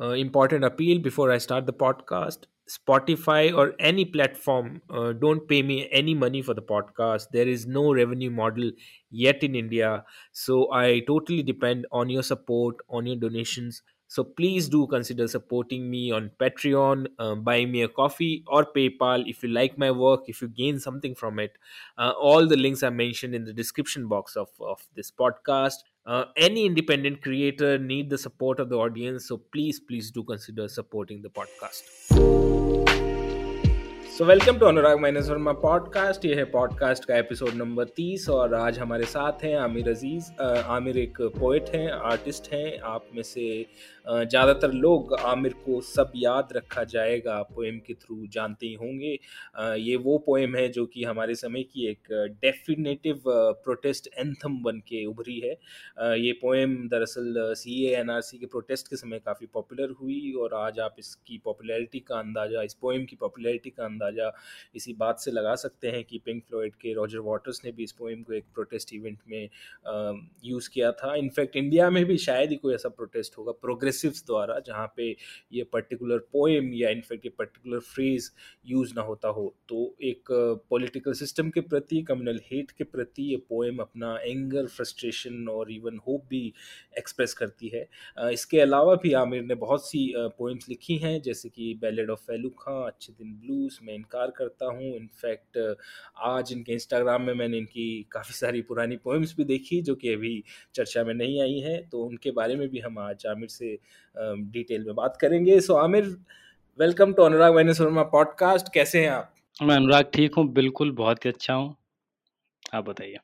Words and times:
uh, 0.00 0.10
important 0.10 0.64
appeal 0.64 0.98
before 0.98 1.30
I 1.30 1.38
start 1.38 1.66
the 1.66 1.72
podcast. 1.72 2.44
Spotify 2.68 3.56
or 3.56 3.72
any 3.78 4.04
platform 4.04 4.82
uh, 4.90 5.12
don't 5.14 5.48
pay 5.48 5.62
me 5.62 5.88
any 5.90 6.14
money 6.14 6.42
for 6.42 6.52
the 6.52 6.60
podcast. 6.62 7.28
There 7.32 7.48
is 7.48 7.66
no 7.66 7.94
revenue 7.94 8.30
model 8.30 8.70
yet 9.10 9.42
in 9.42 9.54
India. 9.54 10.04
So 10.32 10.70
I 10.70 11.00
totally 11.06 11.42
depend 11.42 11.86
on 11.90 12.10
your 12.10 12.22
support, 12.22 12.76
on 12.90 13.06
your 13.06 13.16
donations. 13.16 13.82
So 14.06 14.24
please 14.24 14.68
do 14.68 14.86
consider 14.86 15.28
supporting 15.28 15.90
me 15.90 16.10
on 16.12 16.30
Patreon, 16.38 17.08
um, 17.18 17.42
buying 17.42 17.70
me 17.70 17.82
a 17.82 17.88
coffee 17.88 18.42
or 18.46 18.64
PayPal 18.64 19.28
if 19.28 19.42
you 19.42 19.50
like 19.50 19.76
my 19.78 19.90
work, 19.90 20.22
if 20.28 20.40
you 20.40 20.48
gain 20.48 20.78
something 20.78 21.14
from 21.14 21.38
it. 21.38 21.56
Uh, 21.96 22.12
all 22.18 22.46
the 22.46 22.56
links 22.56 22.82
are 22.82 22.90
mentioned 22.90 23.34
in 23.34 23.44
the 23.44 23.52
description 23.52 24.08
box 24.08 24.36
of, 24.36 24.48
of 24.60 24.86
this 24.94 25.10
podcast. 25.10 25.74
Uh, 26.08 26.24
any 26.38 26.64
independent 26.64 27.20
creator 27.20 27.76
need 27.76 28.08
the 28.08 28.16
support 28.16 28.60
of 28.60 28.70
the 28.70 28.76
audience, 28.76 29.28
so 29.28 29.36
please, 29.36 29.78
please 29.78 30.10
do 30.10 30.24
consider 30.24 30.66
supporting 30.66 31.20
the 31.20 31.28
podcast. 31.28 31.82
So 34.18 34.24
welcome 34.24 34.56
to 34.58 34.66
Anurag 34.66 35.00
minus 35.00 35.28
Varma 35.30 35.52
podcast 35.62 36.24
ये 36.24 36.34
है 36.34 36.44
podcast 36.52 37.04
का 37.04 37.16
episode 37.16 37.54
number 37.54 37.84
तीस 37.96 38.28
और 38.28 38.54
आज 38.54 38.78
हमारे 38.78 39.04
साथ 39.06 39.44
हैं 39.44 39.54
आमिर 39.56 39.88
अज़ीज़ 39.88 40.30
आमिर 40.76 40.98
एक 40.98 41.20
पोइट 41.38 41.68
हैं 41.74 41.90
आर्टिस्ट 41.90 42.52
हैं 42.52 42.78
आप 42.92 43.04
में 43.14 43.22
से 43.22 43.44
ज़्यादातर 44.08 44.72
लोग 44.74 45.14
आमिर 45.16 45.52
को 45.64 45.80
सब 45.80 46.12
याद 46.16 46.48
रखा 46.52 46.84
जाएगा 46.86 47.40
पोएम 47.44 47.78
के 47.86 47.94
थ्रू 47.94 48.26
जानते 48.32 48.66
ही 48.66 48.74
होंगे। 48.74 49.18
ये 49.78 49.96
वो 49.98 50.16
पोएम 50.26 50.54
है 50.56 50.68
जो 50.68 50.84
कि 50.86 51.04
हमारे 51.04 51.34
समय 51.34 51.62
की 51.64 51.86
एक 51.86 52.08
डेफिनेटिव 52.42 53.22
प्रोटेस्ट 53.26 54.08
एंथम 54.08 54.56
बन 54.62 54.78
के 54.88 55.04
उभरी 55.06 55.38
है। 55.40 55.50
ये 56.18 56.32
पोएम 56.42 56.76
दरअसल 56.88 57.52
सी 57.56 57.84
एन 57.86 58.10
आर 58.10 58.20
सी 58.20 58.38
के 58.38 58.46
प्रोटेस्ट 58.46 58.88
के 58.88 58.96
समय 58.96 59.18
काफ़ी 59.18 59.46
पॉपुलर 59.54 59.90
हुई 60.00 60.32
और 60.34 60.54
आज 60.56 60.80
आप 60.80 60.96
इसकी 60.98 61.40
पॉपुलैरिटी 61.44 62.00
का 62.00 62.18
अंदाज़ा, 62.18 62.62
इस 62.62 62.74
पोएम 62.74 63.04
की 63.04 63.16
पॉपुलैरिटी 63.16 63.70
का 63.70 63.84
अंदाज़ा 63.84 64.32
इसी 64.76 64.92
बात 64.94 65.20
से 65.20 65.30
लगा 65.30 65.54
सकते 65.56 65.90
हैं 65.90 66.02
कि 66.04 66.18
पिंक 66.24 66.42
फ्लॉइड 66.44 66.74
के 66.76 66.94
रॉजर 66.94 67.18
वाटर्स 67.20 67.60
ने 67.64 67.72
भी 67.72 67.84
इस 67.84 67.92
पोएम 67.92 68.22
को 68.22 68.32
एक 68.32 68.44
प्रोटेस्ट 68.54 68.94
इवेंट 68.94 69.18
में 69.28 69.48
यूज़ 70.44 70.70
किया 70.70 70.92
था। 70.94 71.14
इनफैक्ट 71.16 71.56
इंडिया 71.56 71.90
में 71.90 72.04
भी 72.04 72.16
शायद 72.18 72.50
ही 72.50 72.56
कोई 72.56 72.74
ऐसा 72.74 72.88
प्रोटेस्ट 72.90 73.38
होगा 73.38 73.52
प्रोग्रेस 73.62 73.96
प्रोग्रेसिव्स 73.98 74.24
द्वारा 74.26 74.58
जहाँ 74.66 74.86
पे 74.96 75.10
ये 75.52 75.62
पर्टिकुलर 75.72 76.18
पोएम 76.32 76.72
या 76.74 76.90
इनफैक्ट 76.90 77.24
ये 77.26 77.30
पर्टिकुलर 77.38 77.80
फ्रेज 77.80 78.30
यूज़ 78.66 78.92
ना 78.96 79.02
होता 79.02 79.28
हो 79.28 79.54
तो 79.68 79.96
एक 80.02 80.28
पॉलिटिकल 80.70 81.12
सिस्टम 81.12 81.50
के 81.50 81.60
प्रति 81.62 82.02
कम्युनल 82.02 82.40
हेट 82.50 82.70
के 82.70 82.84
प्रति 82.84 83.22
ये 83.30 83.36
पोएम 83.48 83.78
अपना 83.78 84.16
एंगर 84.24 84.66
फ्रस्ट्रेशन 84.68 85.48
और 85.48 85.72
इवन 85.72 85.98
होप 86.06 86.24
भी 86.30 86.42
एक्सप्रेस 86.98 87.34
करती 87.34 87.68
है। 87.68 87.86
इसके 88.32 88.60
अलावा 88.60 88.94
भी 89.02 89.12
आमिर 89.14 89.42
ने 89.42 89.54
बहुत 89.56 89.86
सी 89.86 90.12
पोएम्स 90.16 90.68
लिखी 90.68 90.96
हैं, 90.98 91.20
जैसे 91.22 91.48
कि 91.48 91.74
बैलेड 91.82 92.10
ऑफ़ 92.10 92.20
फैलू 92.26 92.50
खां 92.58 92.80
अच्छे 92.82 93.12
दिन 93.12 93.34
ब्लूज 93.40 93.78
मैं 93.82 93.94
इनकार 93.94 94.30
करता 94.38 94.66
हूँ 94.66 94.94
इनफैक्ट 94.96 95.58
आज 96.26 96.52
इनके 96.52 96.72
इंस्टाग्राम 96.72 97.22
में 97.22 97.34
मैंने 97.34 97.58
इनकी 97.58 97.86
काफ़ी 98.12 98.34
सारी 98.34 98.62
पुरानी 98.62 98.96
पोएम्स 99.04 99.34
भी 99.36 99.44
देखी, 99.44 99.80
जो 99.82 99.94
कि 99.94 100.12
अभी 100.14 100.42
चर्चा 100.74 101.04
में 101.04 101.14
नहीं 101.14 101.40
आई 101.42 101.58
हैं 101.60 101.88
तो 101.90 102.02
उनके 102.04 102.30
बारे 102.32 102.56
में 102.56 102.68
भी 102.68 102.78
हम 102.80 102.98
आज 102.98 103.26
आमिर 103.26 103.48
से 103.48 103.77
डिटेल 104.16 104.84
में 104.84 104.94
बात 104.94 105.16
करेंगे। 105.20 105.60
So 105.60 105.74
Aamir 105.74 106.04
welcome 106.78 107.12
to 107.12 107.22
Anurag 107.22 107.54
van 107.54 107.72
Sharma 107.72 108.02
podcast 108.02 108.72
कैसे 108.74 109.00
हैं 109.00 109.10
आप? 109.10 109.34
मैं 109.62 109.76
अनुराग 109.76 110.10
ठीक 110.14 110.34
हूँ 110.34 110.46
बिल्कुल 110.52 110.90
बहुत 110.92 111.24
ही 111.24 111.30
अच्छा 111.30 111.54
हूँ। 111.54 111.74
आप 112.74 112.84
बताइए। 112.84 113.18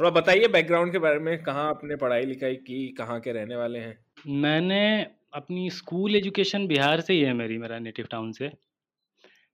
थोड़ा 0.00 0.10
बताइए 0.10 0.48
बैकग्राउंड 0.48 0.92
के 0.92 0.98
बारे 0.98 1.18
में 1.18 1.42
कहाँ 1.42 1.68
आपने 1.68 1.96
पढ़ाई 1.96 2.24
लिखाई 2.26 2.54
की 2.56 2.86
कहाँ 2.88 3.18
के 3.20 3.32
रहने 3.32 3.56
वाले 3.56 3.78
हैं? 3.78 3.98
मैंने 4.26 5.06
अपनी 5.34 5.70
स्कूल 5.70 6.16
एजुकेशन 6.16 6.66
बिहार 6.66 7.00
से 7.00 7.12
ही 7.12 7.20
है 7.20 7.32
मेरी 7.34 7.58
मेरा 7.58 7.78
नेटिव 7.78 8.06
टाउन 8.10 8.32
से। 8.32 8.50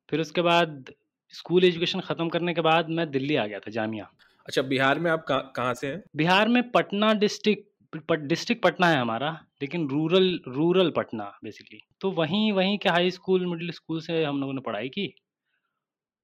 फिर 0.09 0.21
उसके 0.21 0.43
बाद 0.43 0.93
स्कूल 1.35 1.65
एजुकेशन 1.65 2.01
ख़त्म 2.01 2.29
करने 2.29 2.55
के 2.55 2.61
बाद 2.61 2.89
मैं 2.89 3.11
दिल्ली 3.11 3.37
आ 3.37 3.47
गया 3.47 3.59
था 3.59 3.71
जामिया। 3.71 4.09
अच्छा 4.47 4.63
बिहार 4.63 4.99
में 4.99 5.11
आप 5.11 5.25
कहाँ 5.29 5.75
से 5.75 5.87
हैं? 5.87 6.03
बिहार 6.17 6.49
में 6.49 6.71
पटना 6.71 7.13
डिस्ट्रिक्ट 7.15 7.65
डिस्ट्रिक्ट 8.13 8.63
पटना 8.63 8.89
है 8.89 8.99
हमारा, 8.99 9.31
लेकिन 9.63 9.89
रूरल 9.89 10.41
रूरल 10.49 10.91
पटना 10.97 11.25
बेसिकली 11.45 11.81
तो 12.01 12.11
वहीं 12.13 12.53
वहीं 12.53 12.79
के 12.79 12.89
हाई 12.89 13.11
स्कूल 13.11 13.47
मिडिल 13.47 13.71
स्कूल 13.73 14.01
से 14.01 14.23
हम 14.25 14.41
लोगों 14.41 14.53
ने 14.53 14.61
पढ़ाई 14.61 14.89
की। 14.89 15.13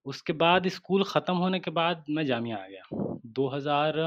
उसके 0.06 0.32
बाद 0.34 0.68
स्कूल 0.70 1.04
ख़त्म 1.04 1.34
होने 1.36 1.58
के 1.60 1.70
बाद 1.72 2.04
मैं 2.10 2.24
जामिया 2.26 2.56
आ 2.56 2.66
गया। 2.66 2.82
2000 3.34 3.98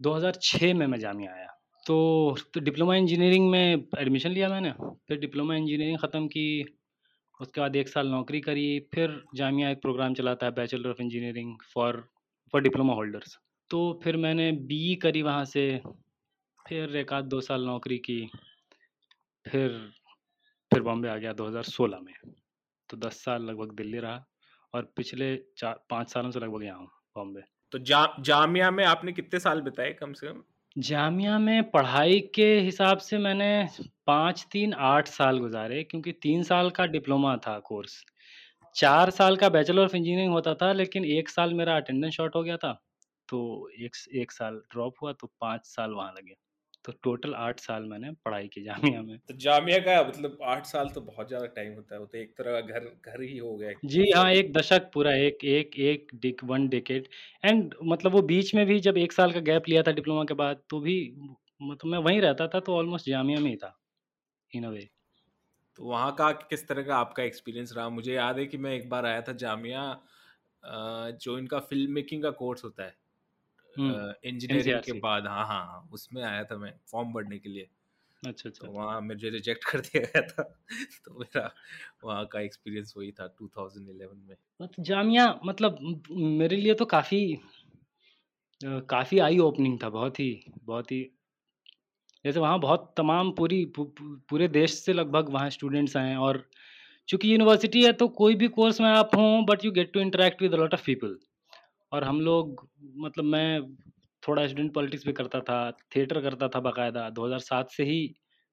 2006 0.00 0.74
में 0.74 0.86
मैं 0.86 0.98
जामिया 0.98 1.32
आया। 1.32 1.46
तो 1.86 2.36
तो 2.54 2.60
डिप्लोमा 2.60 2.94
इंजीनियरिंग 2.96 3.48
में 3.50 3.84
एडमिशन 3.98 4.30
लिया 4.30 4.48
मैंने, 4.48 4.70
फिर 5.08 5.18
डिप्लोमा 5.18 5.54
इंजीनियरिंग 5.56 5.98
ख़त्म 5.98 6.26
की, 6.26 6.64
उसके 7.40 7.60
बाद 7.60 7.76
एक 7.76 7.88
साल 7.88 8.08
नौकरी 8.08 8.40
करी, 8.40 8.78
फिर 8.94 9.22
जामिया 9.36 9.70
एक 9.70 9.82
प्रोग्राम 9.82 10.14
चलाता 10.14 10.46
है 10.46 10.52
bachelor 10.52 10.90
of 10.90 11.02
engineering 11.02 11.54
for 11.74 12.02
for 12.54 12.62
diploma 12.62 12.94
holders 12.94 13.38
तो 13.70 13.78
फिर 14.04 14.16
मैंने 14.16 14.50
बीई 14.66 14.94
करी 15.02 15.22
वहाँ 15.22 15.44
से। 15.44 15.62
फिर 16.66 16.96
एक 16.96 17.12
आध 17.12 17.24
दो 17.24 17.40
साल 17.40 17.64
नौकरी 17.64 17.96
की 17.98 18.18
फिर 19.46 19.70
फिर 20.72 20.82
बॉम्बे 20.82 21.08
आ 21.08 21.16
गया 21.16 21.32
2016 21.32 21.98
में। 21.98 22.12
तो 22.88 22.96
10 22.96 23.22
साल 23.24 23.42
लगभग 23.42 23.74
दिल्ली 23.76 23.98
रहा 23.98 24.24
और 24.74 24.90
पिछले 24.96 25.36
चार 25.58 25.78
पाँच 25.90 26.12
सालों 26.12 26.30
से 26.30 26.40
लगभग 26.40 26.64
यहाँ 26.64 26.78
हूँ 26.78 26.88
बॉम्बे। 27.16 27.42
तो 27.72 27.78
जा 27.80 28.06
जामिया 28.20 28.70
में 28.70 28.84
आपने 28.84 29.12
कितने 29.12 29.40
साल 29.40 29.60
बिताए 29.60 29.92
कम 29.92 30.12
से 30.12 30.26
कम? 30.26 30.42
जामिया 30.76 31.38
में 31.38 31.70
पढ़ाई 31.70 32.18
के 32.34 32.48
हिसाब 32.60 32.98
से 32.98 33.18
मैंने 33.18 33.68
पाँच 34.06 34.46
तीन 34.52 34.72
आठ 34.86 35.08
साल 35.08 35.38
गुजारे 35.38 35.82
क्योंकि 35.84 36.12
तीन 36.12 36.42
साल 36.42 36.70
का 36.70 36.86
डिप्लोमा 36.86 37.36
था 37.36 37.58
कोर्स। 37.58 38.04
चार 38.74 39.10
साल 39.10 39.36
का 39.36 39.48
बैचलर 39.48 39.84
ऑफ़ 39.84 39.96
इंजीनियरिंग 39.96 40.32
होता 40.32 40.54
था 40.54 40.72
लेकिन 40.72 41.04
एक 41.04 41.28
साल 41.28 41.54
मेरा 41.54 41.76
अटेंडेंस 41.76 42.14
शॉर्ट 42.14 42.34
हो 42.36 42.42
गया 42.42 42.56
था 42.56 42.72
तो 43.28 43.38
एक 43.80 43.96
एक 44.14 44.32
साल 44.32 44.60
ड्रॉप 44.72 44.94
हुआ 45.02 45.12
तो 45.12 45.26
पाँच 45.40 45.66
साल 45.66 45.90
वहाँ 45.90 46.12
लगे। 46.12 46.34
तो 46.86 46.92
टोटल 47.02 47.34
आठ 47.36 47.60
साल 47.60 47.84
मैंने 47.86 48.10
पढ़ाई 48.24 48.48
की 48.48 48.62
जामिया 48.62 49.02
में। 49.02 49.18
तो 49.20 49.34
जामिया 49.38 49.78
का 49.80 50.02
मतलब 50.04 50.38
आठ 50.46 50.66
साल 50.66 50.88
तो 50.90 51.00
बहुत 51.02 51.28
ज़्यादा 51.28 51.46
टाइम 51.54 51.72
होता 51.74 51.94
है 51.94 52.00
वो 52.00 52.06
तो 52.06 52.18
एक 52.18 52.36
तरह 52.38 52.60
का 52.60 52.66
घर 52.68 52.84
घर 53.06 53.22
ही 53.22 53.36
हो 53.38 53.56
गया 53.56 53.70
जी 53.84 54.02
हाँ 54.10 54.30
एक 54.32 54.52
दशक 54.52 54.90
पूरा 54.94 55.12
एक 55.16 55.44
एक 55.46 55.78
एक 55.82 56.08
डिक 56.16 56.42
वन 56.44 56.66
डिकेट 56.68 57.08
एंड 57.44 57.74
मतलब 57.84 58.12
वो 58.12 58.22
बीच 58.24 58.54
में 58.54 58.64
भी 58.66 58.78
जब 58.80 58.96
एक 58.98 59.12
साल 59.12 59.32
का 59.32 59.40
गैप 59.42 59.68
लिया 59.68 59.82
था 59.82 59.92
डिप्लोमा 59.92 60.24
के 60.24 60.34
बाद 60.36 60.62
तो 60.70 60.80
भी 60.80 60.96
मतलब 61.60 61.90
मैं 61.90 61.98
वहीं 62.00 62.20
रहता 62.20 62.48
था 62.48 62.60
तो 62.60 62.76
ऑलमोस्ट 62.76 63.06
जामिया 63.06 63.40
में 63.40 63.50
ही 63.50 63.56
था 63.56 63.76
इन 64.50 64.64
अ 64.64 64.70
वे। 64.70 64.88
तो 65.78 65.84
वहाँ 65.84 66.14
का 66.14 66.30
किस 66.32 66.66
तरह 66.68 66.82
का 66.82 66.96
आपका 66.96 67.22
एक्सपीरियंस 67.22 67.72
रहा? 67.72 67.88
मुझे 67.88 68.14
याद 68.14 68.38
है 68.38 68.46
कि 68.46 68.58
मैं 68.58 68.72
एक 68.72 68.88
बार 68.90 69.06
आया 69.06 69.20
था 69.22 69.32
जामिया 69.36 69.82
जो 71.16 71.38
इनका 71.38 71.58
फ़िल्म 71.60 71.92
मेकिंग 71.92 72.22
का 72.22 72.30
कोर्स 72.34 72.64
होता 72.64 72.84
है। 72.84 72.94
इंजीनियरिंग 73.78 74.74
हम्म, 74.74 74.82
के 74.82 74.92
बाद 74.92 75.26
हाँ 75.26 75.46
हाँ 75.46 75.88
उसमें 75.92 76.22
आया 76.22 76.44
था 76.44 76.56
मैं 76.56 76.72
फॉर्म 76.90 77.12
भरने 77.12 77.38
के 77.38 77.48
लिए। 77.48 77.68
अच्छा 78.26 78.48
अच्छा 78.48 78.66
तो 78.66 78.72
वहाँ 78.72 79.00
मुझे 79.00 79.30
रिजेक्ट 79.30 79.64
कर 79.70 79.80
दिया 79.80 80.02
गया 80.02 80.22
था। 80.22 80.42
तो 81.04 81.18
मेरा 81.18 81.54
वहाँ 82.04 82.26
का 82.26 82.40
एक्सपीरियंस 82.40 82.94
वही 82.96 83.12
था 83.12 83.26
2011 83.42 84.28
में। 84.28 84.36
तो 84.60 84.82
जामिया 84.82 85.40
मतलब 85.44 85.78
मेरे 86.10 86.56
लिए 86.56 86.74
तो 86.74 86.84
काफ़ी 86.84 87.38
काफ़ी 88.64 89.18
आई 89.18 89.38
ओपनिंग 89.38 89.78
था 89.82 89.88
बहुत 89.88 90.20
ही 90.20 90.44
बहुत 90.64 90.92
ही। 90.92 91.10
जैसे 92.24 92.40
वहाँ 92.40 92.60
बहुत 92.60 92.94
तमाम 92.96 93.32
पूरी 93.32 93.72
पूरे 93.78 94.48
देश 94.48 94.74
से 94.74 94.92
लगभग 94.92 95.28
वहाँ 95.28 95.50
स्टूडेंट्स 95.50 95.96
आए 95.96 96.08
हैं 96.08 96.16
और 96.16 96.50
चूँकि 97.08 97.32
यूनिवर्सिटी 97.32 97.84
है 97.84 97.92
तो 97.92 98.08
कोई 98.08 98.34
भी 98.34 98.48
कोर्स 98.48 98.80
में 98.80 98.88
आप 98.88 99.10
हों 99.16 99.44
but 99.44 99.64
you 99.64 99.70
get 99.72 99.92
to 99.92 100.00
interact 100.00 100.42
with 100.42 100.54
lot 100.54 100.74
of 100.74 100.84
people 100.86 101.18
और 101.92 102.04
हम 102.04 102.20
लोग 102.20 102.66
मतलब 102.98 103.24
मैं 103.24 103.62
थोड़ा 104.22 104.46
स्टूडेंट 104.46 104.72
पॉलिटिक्स 104.74 105.06
भी 105.06 105.12
करता 105.12 105.40
था 105.40 105.70
थिएटर 105.96 106.20
करता 106.20 106.48
था 106.48 106.60
बाकायदा 106.60 107.08
2007 107.10 107.70
से 107.70 107.84
ही 107.84 108.06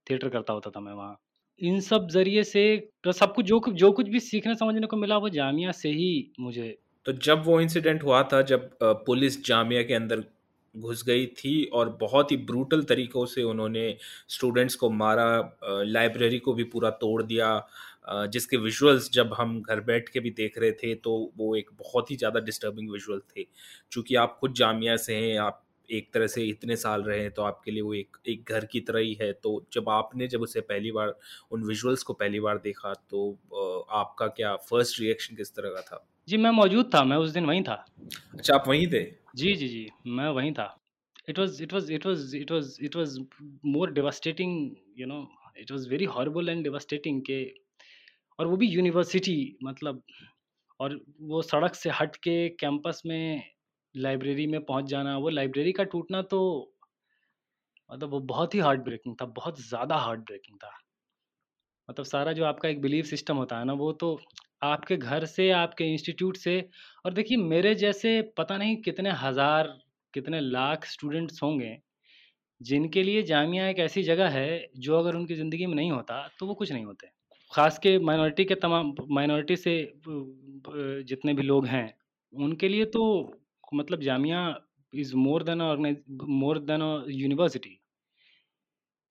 थिएटर 0.08 0.30
करता 0.30 0.54
होता 0.54 0.70
था 0.70 0.80
मैं 0.80 0.94
वहाँ। 0.94 1.18
इन 1.62 1.80
सब 1.80 2.08
ज़रिए 2.10 2.44
से 2.44 2.64
तो 3.04 3.12
सब 3.12 3.34
कुछ, 3.34 3.46
जो 3.46 3.62
जो 3.70 3.92
कुछ 3.92 4.10
भी 4.10 4.20
सीखने 4.20 4.56
समझने 4.56 4.88
को 4.88 4.98
मिला 4.98 5.18
वो 5.18 5.30
जामिया 5.30 5.72
से 5.72 5.90
ही 5.90 6.32
मुझे। 6.40 6.78
तो 7.06 7.12
जब 7.14 7.44
वो 7.46 7.60
इंसिडेंट 7.62 8.04
हुआ 8.04 8.22
था, 8.24 8.42
जब 8.42 8.70
पुलिस 8.84 9.44
जामिया 9.46 9.84
के 9.84 9.94
अंदर 9.94 10.24
घुस 10.76 11.04
गई 11.06 11.26
थी 11.38 11.64
और 11.74 11.90
बहुत 12.02 12.32
ही 12.32 12.38
ब्रूटल 12.46 12.84
तरीक़ों 12.84 13.26
से 13.26 13.44
उन्होंने 13.44 13.96
स्टूडेंट्स 14.30 14.76
को 14.76 14.90
मारा 14.92 15.26
लाइब्रेरी 15.64 16.40
को 16.40 16.54
भी 16.54 16.64
पूरा 16.64 16.90
तोड़ 17.02 17.22
दिया 17.24 17.50
जिसके 18.06 18.58
विजुअल्स 18.60 19.12
जब 19.14 19.34
हम 19.34 19.62
घर 19.62 19.80
बैठ 19.82 20.10
के 20.10 20.20
भी 20.20 20.30
देख 20.38 20.58
रहे 20.58 20.72
थे 20.74 20.94
तो 20.98 21.12
वो 21.38 21.56
एक 21.56 21.70
बहुत 21.80 22.12
ही 22.12 22.16
ज़्यादा 22.16 22.40
डिस्टर्बिंग 22.42 22.90
विजुअल 22.92 23.22
थे। 23.36 23.46
चूँकि 23.92 24.16
आप 24.16 24.38
खुद 24.40 24.54
जामिया 24.56 24.96
से 24.98 25.16
हैं 25.16 25.38
आप 25.40 25.60
एक 25.90 26.10
तरह 26.14 26.28
से 26.28 26.44
इतने 26.46 26.76
साल 26.76 27.02
रहे 27.04 27.20
हैं 27.20 27.32
तो 27.32 27.42
आपके 27.44 27.72
लिए 27.72 27.82
वो 27.82 27.94
एक 27.94 28.18
एक 28.28 28.52
घर 28.52 28.66
की 28.66 28.80
तरह 28.82 29.00
ही 29.00 29.14
है। 29.22 29.32
तो 29.34 29.66
जब 29.74 29.90
आपने 29.90 30.28
जब 30.28 30.42
उसे 30.42 30.62
पहली 30.64 30.92
बार 30.92 31.14
उन 31.52 31.64
विजुअल्स 31.64 32.04
को 32.04 32.14
पहली 32.14 32.40
बार 32.40 32.58
देखा 32.64 32.94
तो 33.10 33.30
आपका 33.94 34.28
क्या 34.38 34.56
फ़र्स्ट 34.70 35.00
रिएक्शन 35.00 35.36
किस 35.36 35.56
तरह 35.56 35.70
का 35.70 35.82
था? 35.82 36.06
जी 36.28 36.38
मैं 36.38 36.52
मौजूद 36.52 36.90
था 36.94 37.04
मैं 37.04 37.18
उस 37.18 37.32
दिन 37.32 37.46
वहीं 37.46 37.64
था। 37.64 37.74
अच्छा 38.34 38.56
आप 38.56 38.68
वहीं 38.68 38.88
थे? 38.88 39.04
जी 39.36 39.54
जी 39.56 39.68
जी 39.68 39.88
मैं 40.08 40.28
वहीं 40.30 40.52
था। 40.54 40.76
It 41.30 41.40
was 41.40 41.62
it 41.62 41.74
was 41.74 41.92
it 41.92 42.06
was 42.06 42.36
it 42.36 42.52
was 42.52 42.78
it 42.82 42.96
was 42.96 43.18
more 43.66 43.92
devastating 43.94 45.00
you 45.00 45.08
know 45.08 45.28
it 45.60 45.72
was 45.72 45.90
very 45.90 46.06
horrible 46.16 46.50
and 46.50 46.64
devastating 46.64 47.22
के 47.22 47.44
और 48.40 48.48
वो 48.48 48.58
भी 48.58 48.68
यूनिवर्सिटी 48.70 49.38
मतलब 49.64 50.04
और 50.80 51.00
वो 51.24 51.42
सड़क 51.44 51.76
से 51.76 51.90
हट 51.92 52.16
के 52.18 52.38
कैंपस 52.58 53.02
में, 53.06 53.44
लाइब्रेरी 53.96 54.48
में 54.48 54.62
पहुँच 54.64 54.86
जाना, 54.88 55.18
वो 55.18 55.30
लाइब्रेरी 55.32 55.72
का 55.74 55.84
टूटना 55.86 56.22
तो 56.28 56.42
मतलब 57.90 58.10
वो 58.10 58.20
बहुत 58.28 58.56
ही 58.56 58.60
हार्ट 58.60 58.82
ब्रेकिंग 58.82 59.16
था, 59.22 59.26
बहुत 59.28 59.62
ज़्यादा 59.62 59.96
हार्ट 59.98 60.20
ब्रेकिंग 60.22 60.58
था। 60.60 60.72
मतलब 61.90 62.06
सारा 62.06 62.32
जो 62.34 62.44
आपका 62.46 62.70
एक 62.70 62.82
बिलीफ 62.82 63.06
सिस्टम 63.06 63.36
होता 63.38 63.58
है 63.60 63.66
ना, 63.66 63.74
वो 63.74 63.92
तो 63.94 64.20
आपके 64.64 64.98
घर 64.98 65.26
से, 65.26 65.50
आपके 65.52 65.84
इंस्टीट्यूट 65.94 66.38
से 66.38 66.60
और 67.06 67.14
देखिए 67.14 67.38
मेरे 67.40 67.74
जैसे 67.76 68.22
पता 68.38 68.58
नहीं 68.58 68.76
कितने 68.82 69.12
हज़ार, 69.22 69.68
कितने 70.14 70.40
लाख 70.42 70.86
स्टूडेंट्स 70.88 71.44
होंगे, 71.44 71.78
जिनके 72.62 73.04
लिए 73.04 73.24
जामिया 73.26 73.68
एक 73.70 73.80
ऐसी 73.82 74.04
जगह 74.04 74.30
है 74.32 74.50
जो 74.80 75.00
अगर 75.00 75.16
उनकी 75.16 75.36
ज़िंदगी 75.36 75.66
में 75.68 75.76
नहीं 75.76 75.92
होता 75.92 76.28
तो 76.40 76.48
वो 76.48 76.56
कुछ 76.56 76.72
नहीं 76.72 76.86
होते। 76.86 77.08
ख़ास 77.54 77.78
के 77.80 77.98
माइनॉरिटी 78.00 78.46
के 78.46 78.56
तमाम, 78.56 78.94
माइनॉरिटी 79.12 79.56
से 79.56 79.74
जितने 81.08 81.34
भी 81.34 81.44
लोग 81.44 81.66
हैं, 81.68 81.94
उनके 82.34 82.68
लिए 82.70 82.86
तो 82.88 83.04
मतलब 83.74 84.02
Jamia 84.02 84.40
is 84.94 85.16
more 85.18 85.44
than 85.44 85.62
more 86.32 86.60
than 86.62 86.82
university 87.12 87.80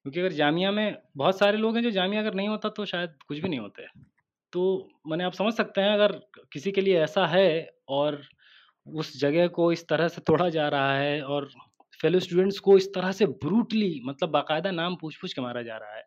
क्योंकि 0.05 0.21
अगर 0.21 0.33
जामिया 0.33 0.71
में 0.73 0.97
बहुत 1.17 1.39
सारे 1.39 1.59
लोग 1.59 1.77
हैं 1.77 1.83
जो 1.83 1.91
जामिया 1.91 2.21
अगर 2.21 2.35
नहीं 2.35 2.49
होता 2.49 2.69
तो 2.69 2.85
शायद 2.85 3.12
कुछ 3.29 3.39
भी 3.39 3.49
नहीं 3.49 3.61
होते। 3.61 3.87
तो 4.53 4.62
मैंने, 5.09 5.25
आप 5.25 5.33
समझ 5.33 5.53
सकते 5.55 5.81
हैं, 5.81 5.93
अगर 5.94 6.12
किसी 6.53 6.73
के 6.73 6.81
लिए 6.81 6.99
ऐसा 7.03 7.27
है 7.27 7.69
और 7.89 8.21
उस 8.87 9.17
जगह 9.21 9.47
को 9.49 9.71
इस 9.73 9.87
तरह 9.89 10.09
से 10.09 10.21
तोड़ा 10.27 10.49
जा 10.50 10.69
रहा 10.69 10.97
है 10.97 11.23
और 11.25 11.49
फेलो 12.00 12.21
स्टूडेंट्स 12.21 12.59
को 12.59 12.77
इस 12.77 12.89
तरह 12.94 13.12
से 13.12 13.27
ब्रूटली 13.44 14.00
मतलब 14.06 14.31
बाकायदा 14.31 14.71
नाम 14.73 14.97
पूछ 15.00 15.17
पूछ 15.17 15.33
के 15.33 15.41
मारा 15.43 15.62
जा 15.62 15.77
रहा 15.77 15.97
है 15.97 16.05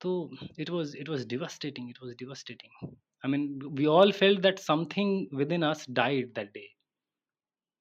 तो 0.00 0.30
it 0.58 0.70
was 0.70 0.96
it 0.96 1.08
was 1.08 1.26
devastating 1.26 1.90
it 1.90 1.98
was 2.02 2.14
devastating 2.14 2.88
I 3.24 3.30
mean 3.30 3.60
we 3.72 3.86
all 3.86 4.12
felt 4.12 4.40
that 4.40 4.58
something 4.58 5.26
within 5.52 5.62
us 5.62 5.86
died 5.90 6.32
that 6.34 6.52
day 6.54 6.68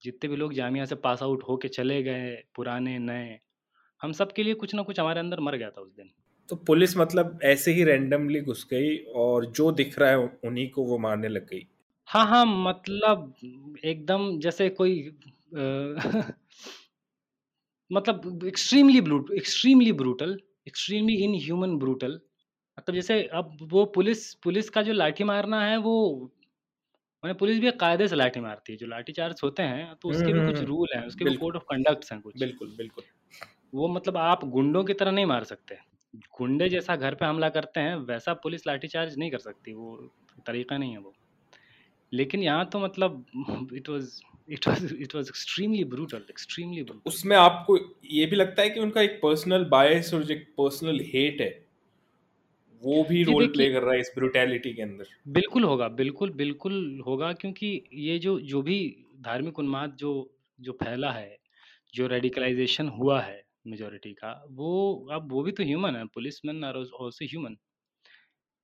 जितने 0.03 0.29
भी 0.29 0.35
लोग 0.35 0.53
जामिया 0.53 0.85
से 0.85 0.95
पास 0.95 1.23
आउट 1.23 1.43
होके 1.49 1.67
चले 1.67 2.03
गए 2.03 2.43
पुराने 2.55 2.99
नए 2.99 3.39
हम 4.01 4.11
सब 4.11 4.31
के 4.31 4.43
लिए 4.43 4.53
कुछ 4.53 4.75
ना 4.75 4.81
कुछ 4.81 4.99
हमारे 4.99 5.19
अंदर 5.19 5.39
मर 5.39 5.55
गया 5.55 5.69
था 5.69 5.81
उस 5.81 5.91
दिन। 5.95 6.09
तो 6.49 6.55
पुलिस 6.55 6.97
मतलब 6.97 7.39
ऐसे 7.43 7.71
ही 7.71 7.83
रैंडमली 7.83 8.41
घुस 8.41 8.67
गई 8.71 8.97
और 8.97 9.45
जो 9.45 9.71
दिख 9.71 9.99
रहा 9.99 10.09
है 10.09 10.17
उन्हीं 10.17 10.69
को 10.69 10.83
वो 10.83 10.97
मारने 10.97 11.27
लग 11.27 11.45
गई। 11.45 11.67
हाँ 12.07 12.27
हाँ 12.27 12.45
मतलब 12.45 13.33
एकदम 13.85 14.39
जैसे 14.39 14.69
कोई 14.69 15.11
आ, 15.57 15.93
मतलब 17.91 18.45
extremely 18.45 19.01
brute 19.01 19.31
extremely 19.31 19.91
brutal 19.91 20.39
extremely 20.69 21.15
inhuman 21.35 21.77
brutal 21.77 22.19
मतलब 22.77 22.95
जैसे 22.95 23.23
अब 23.33 23.57
वो 23.71 23.85
पुलिस 23.95 24.33
पुलिस 24.35 24.69
का 24.69 24.81
जो 24.81 24.93
लाठी 24.93 25.23
मारना 25.23 25.61
है 25.65 25.77
वो 25.77 25.95
मैंने 27.23 27.33
पुलिस 27.33 27.59
भी 27.59 27.71
कायदे 27.71 28.07
से 28.07 28.15
लाठी 28.15 28.39
मारती 28.39 28.73
है। 28.73 28.77
जो 28.77 28.87
लाठी 28.87 29.13
चार्ज 29.13 29.41
होते 29.43 29.63
हैं 29.63 29.95
तो 29.95 30.09
उसके 30.09 30.33
भी 30.33 30.41
कुछ 30.41 30.61
रूल 30.63 30.87
हैं 30.95 31.05
उसके 31.07 31.25
भी 31.25 31.37
कोड 31.37 31.55
ऑफ़ 31.55 31.63
कंडक्ट 31.63 32.11
हैं 32.11 32.21
कुछ। 32.21 32.39
बिल्कुल 32.39 32.75
बिल्कुल। 32.77 33.03
वो 33.73 33.87
मतलब 33.87 34.17
आप 34.17 34.45
गुंडों 34.45 34.83
की 34.83 34.93
तरह 34.93 35.11
नहीं 35.11 35.25
मार 35.25 35.43
सकते। 35.43 35.75
गुंडे 36.15 36.69
जैसा 36.69 36.95
घर 36.95 37.15
पे 37.15 37.25
हमला 37.25 37.49
करते 37.49 37.79
हैं 37.79 37.95
वैसा 37.95 38.33
पुलिस 38.33 38.67
लाठी 38.67 38.87
चार्ज 38.87 39.17
नहीं 39.17 39.31
कर 39.31 39.39
सकती। 39.39 39.73
वो 39.73 39.97
तरीका 40.47 40.77
नहीं 40.77 40.91
है 40.91 40.97
वो। 40.97 41.13
लेकिन 42.13 42.43
यहाँ 42.43 42.65
तो 42.69 42.79
मतलब 42.79 43.25
it 43.73 43.89
was 43.89 44.21
it 44.49 44.67
was 44.67 44.93
it 44.93 45.15
was 45.15 45.27
extremely 45.27 45.83
brutal 45.85 46.21
extremely 46.29 46.83
brutal 46.83 47.09
उसमें 47.09 47.35
आपको 47.37 47.77
ये 48.11 48.25
भी 48.25 48.35
लगता 48.35 48.61
है 48.61 48.69
कि 48.69 48.79
उनका 48.79 49.01
एक 49.01 49.19
पर्सनल 49.23 49.65
बायस 49.69 50.13
और 50.13 50.23
जो 50.23 50.33
एक 50.33 50.47
पर्सनल 50.57 50.99
हेट 51.13 51.41
है 51.41 51.49
वो 52.81 53.03
भी 53.03 53.23
रोल 53.23 53.47
प्ले 53.47 53.71
कर 53.71 53.81
रहा 53.81 53.93
है 53.93 53.99
इस 53.99 54.11
ब्रूटैलिटी 54.15 54.73
के 54.73 54.81
अंदर। 54.81 55.05
बिल्कुल 55.27 55.63
होगा 55.63 55.87
बिल्कुल 55.87 56.29
बिल्कुल 56.33 56.75
होगा 57.07 57.31
क्योंकि 57.33 57.71
ये 57.93 58.17
जो 58.19 58.39
जो 58.39 58.61
भी 58.61 58.79
धार्मिक 59.21 59.59
उन्माद 59.59 59.95
जो 59.99 60.11
जो 60.59 60.71
फैला 60.83 61.11
है 61.11 61.37
जो 61.93 62.07
रेडिकलाइजेशन 62.07 62.87
हुआ 62.89 63.19
है 63.21 63.41
मेजोरिटी 63.67 64.13
का 64.13 64.31
वो 64.51 64.69
अब 65.11 65.31
वो 65.31 65.43
भी 65.43 65.51
तो 65.51 65.63
ह्यूमन 65.63 65.95
है 65.95 66.05
police 66.13 66.39
man 66.45 66.63
are 66.63 66.75
also 66.75 67.25
human 67.25 67.57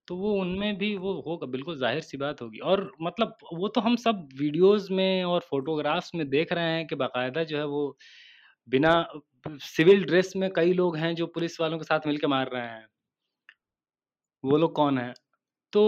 तो 0.07 0.15
वो 0.17 0.33
उनमें 0.41 0.77
भी 0.77 0.95
वो 0.97 1.13
होगा, 1.21 1.47
बिल्कुल 1.47 1.77
ज़ाहिर 1.79 2.01
सी 2.01 2.17
बात 2.17 2.41
होगी। 2.41 2.59
और 2.61 2.91
मतलब 3.01 3.37
वो 3.53 3.67
तो 3.67 3.81
हम 3.81 3.95
सब 3.97 4.27
वीडियोस 4.39 4.87
में 4.91 5.23
और 5.25 5.41
फोटोग्राफ्स 5.49 6.11
में 6.15 6.29
देख 6.29 6.53
रहे 6.53 6.73
हैं 6.73 6.85
कि 6.87 6.95
बाकायदा 6.95 7.43
जो 7.43 7.57
है 7.57 7.65
वो 7.67 7.97
बिना 8.67 8.93
सिविल 9.47 10.03
ड्रेस 10.05 10.33
में 10.35 10.49
कई 10.55 10.73
लोग 10.73 10.97
हैं 10.97 11.13
जो 11.15 11.27
पुलिस 11.29 11.59
वालों 11.61 11.77
के 11.79 11.85
साथ 11.85 12.07
मिलकर 12.07 12.27
मार 12.27 12.49
रहे 12.53 12.67
हैं। 12.67 12.85
वो 14.43 14.57
लोग 14.57 14.73
कौन 14.75 14.97
है? 14.97 15.13
तो 15.73 15.83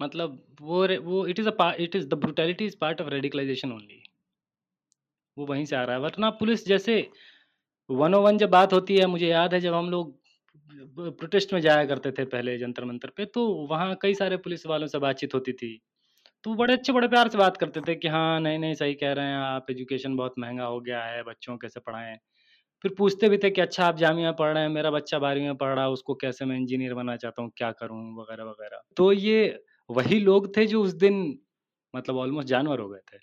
मतलब 0.00 0.42
वो 0.60 0.86
वो 1.02 1.26
it 1.26 1.38
is 1.38 1.48
a 1.48 1.72
it 1.80 1.96
is 1.96 2.06
the 2.08 2.14
brutality 2.20 2.66
is 2.66 2.76
part 2.80 3.00
of 3.00 3.08
radicalization 3.10 3.72
only 3.72 4.02
वो 5.36 5.46
वहीं 5.46 5.64
से 5.64 5.76
आ 5.76 5.82
रहा 5.84 5.96
है। 5.96 6.02
वरना 6.02 6.30
पुलिस 6.40 6.66
जैसे 6.66 6.96
वन 7.90 8.14
ओ 8.14 8.20
वन 8.22 8.38
जब 8.38 8.50
बात 8.50 8.72
होती 8.72 8.96
है, 8.96 9.06
मुझे 9.06 9.28
याद 9.28 9.54
है 9.54 9.60
जब 9.60 9.74
हम 9.74 9.90
लोग 9.90 10.14
प्रोटेस्ट 10.96 11.52
में 11.54 11.60
जाया 11.60 11.84
करते 11.86 12.12
थे 12.12 12.24
पहले 12.24 12.58
जंतर 12.58 12.84
मंतर 12.84 13.10
पे 13.16 13.24
तो 13.26 13.46
वहाँ 13.70 13.96
कई 14.02 14.14
सारे 14.14 14.36
पुलिस 14.36 14.66
वालों 14.66 14.86
से 14.86 14.98
बातचीत 14.98 15.34
होती 15.34 15.52
थी। 15.52 15.78
तो 16.44 16.54
बड़े 16.54 16.74
अच्छे, 16.74 16.92
बड़े 16.92 17.08
प्यार 17.08 17.28
से 17.28 17.38
बात 17.38 17.56
करते 17.56 17.80
थे 17.80 17.94
कि 17.94 18.08
हाँ 18.08 18.40
नहीं 18.40 18.58
नहीं, 18.58 18.74
सही 18.74 18.94
कह 18.94 19.12
रहे 19.12 19.26
हैं 19.26 19.36
आप, 19.36 19.66
एजुकेशन 19.70 20.16
बहुत 20.16 20.34
महँगा 20.38 20.64
हो 20.64 20.80
गया 20.80 21.04
है, 21.04 21.22
बच्चों 21.22 21.56
कैसे 21.58 21.80
पढ़ाएँ? 21.80 22.16
फिर 22.84 22.94
पूछते 22.98 23.28
भी 23.28 23.38
थे 23.38 23.50
कि 23.50 23.60
अच्छा 23.60 23.86
आप 23.86 23.96
जामिया 23.96 24.32
पढ़ 24.32 24.54
रहे 24.54 24.62
हैं, 24.62 24.70
मेरा 24.70 24.90
बच्चा 24.90 25.18
बारहवीं 25.18 25.46
में 25.46 25.56
पढ़ 25.56 25.74
रहा 25.74 25.84
है 25.84 25.90
उसको 25.90 26.14
कैसे 26.14 26.44
मैं 26.44 26.56
इंजीनियर 26.56 26.94
बनना 26.94 27.16
चाहता 27.16 27.42
हूँ, 27.42 27.52
क्या 27.56 27.72
करूँ, 27.72 28.00
वगैरह 28.20 28.44
वगैरह। 28.44 28.82
तो 28.96 29.12
ये 29.12 29.64
वही 29.90 30.20
लोग 30.20 30.56
थे 30.56 30.66
जो 30.66 30.82
उस 30.82 30.94
दिन 30.94 31.38
मतलब 31.94 32.16
ऑलमोस्ट 32.16 32.48
जानवर 32.48 32.80
हो 32.80 32.88
गए 32.88 33.00
थे। 33.14 33.18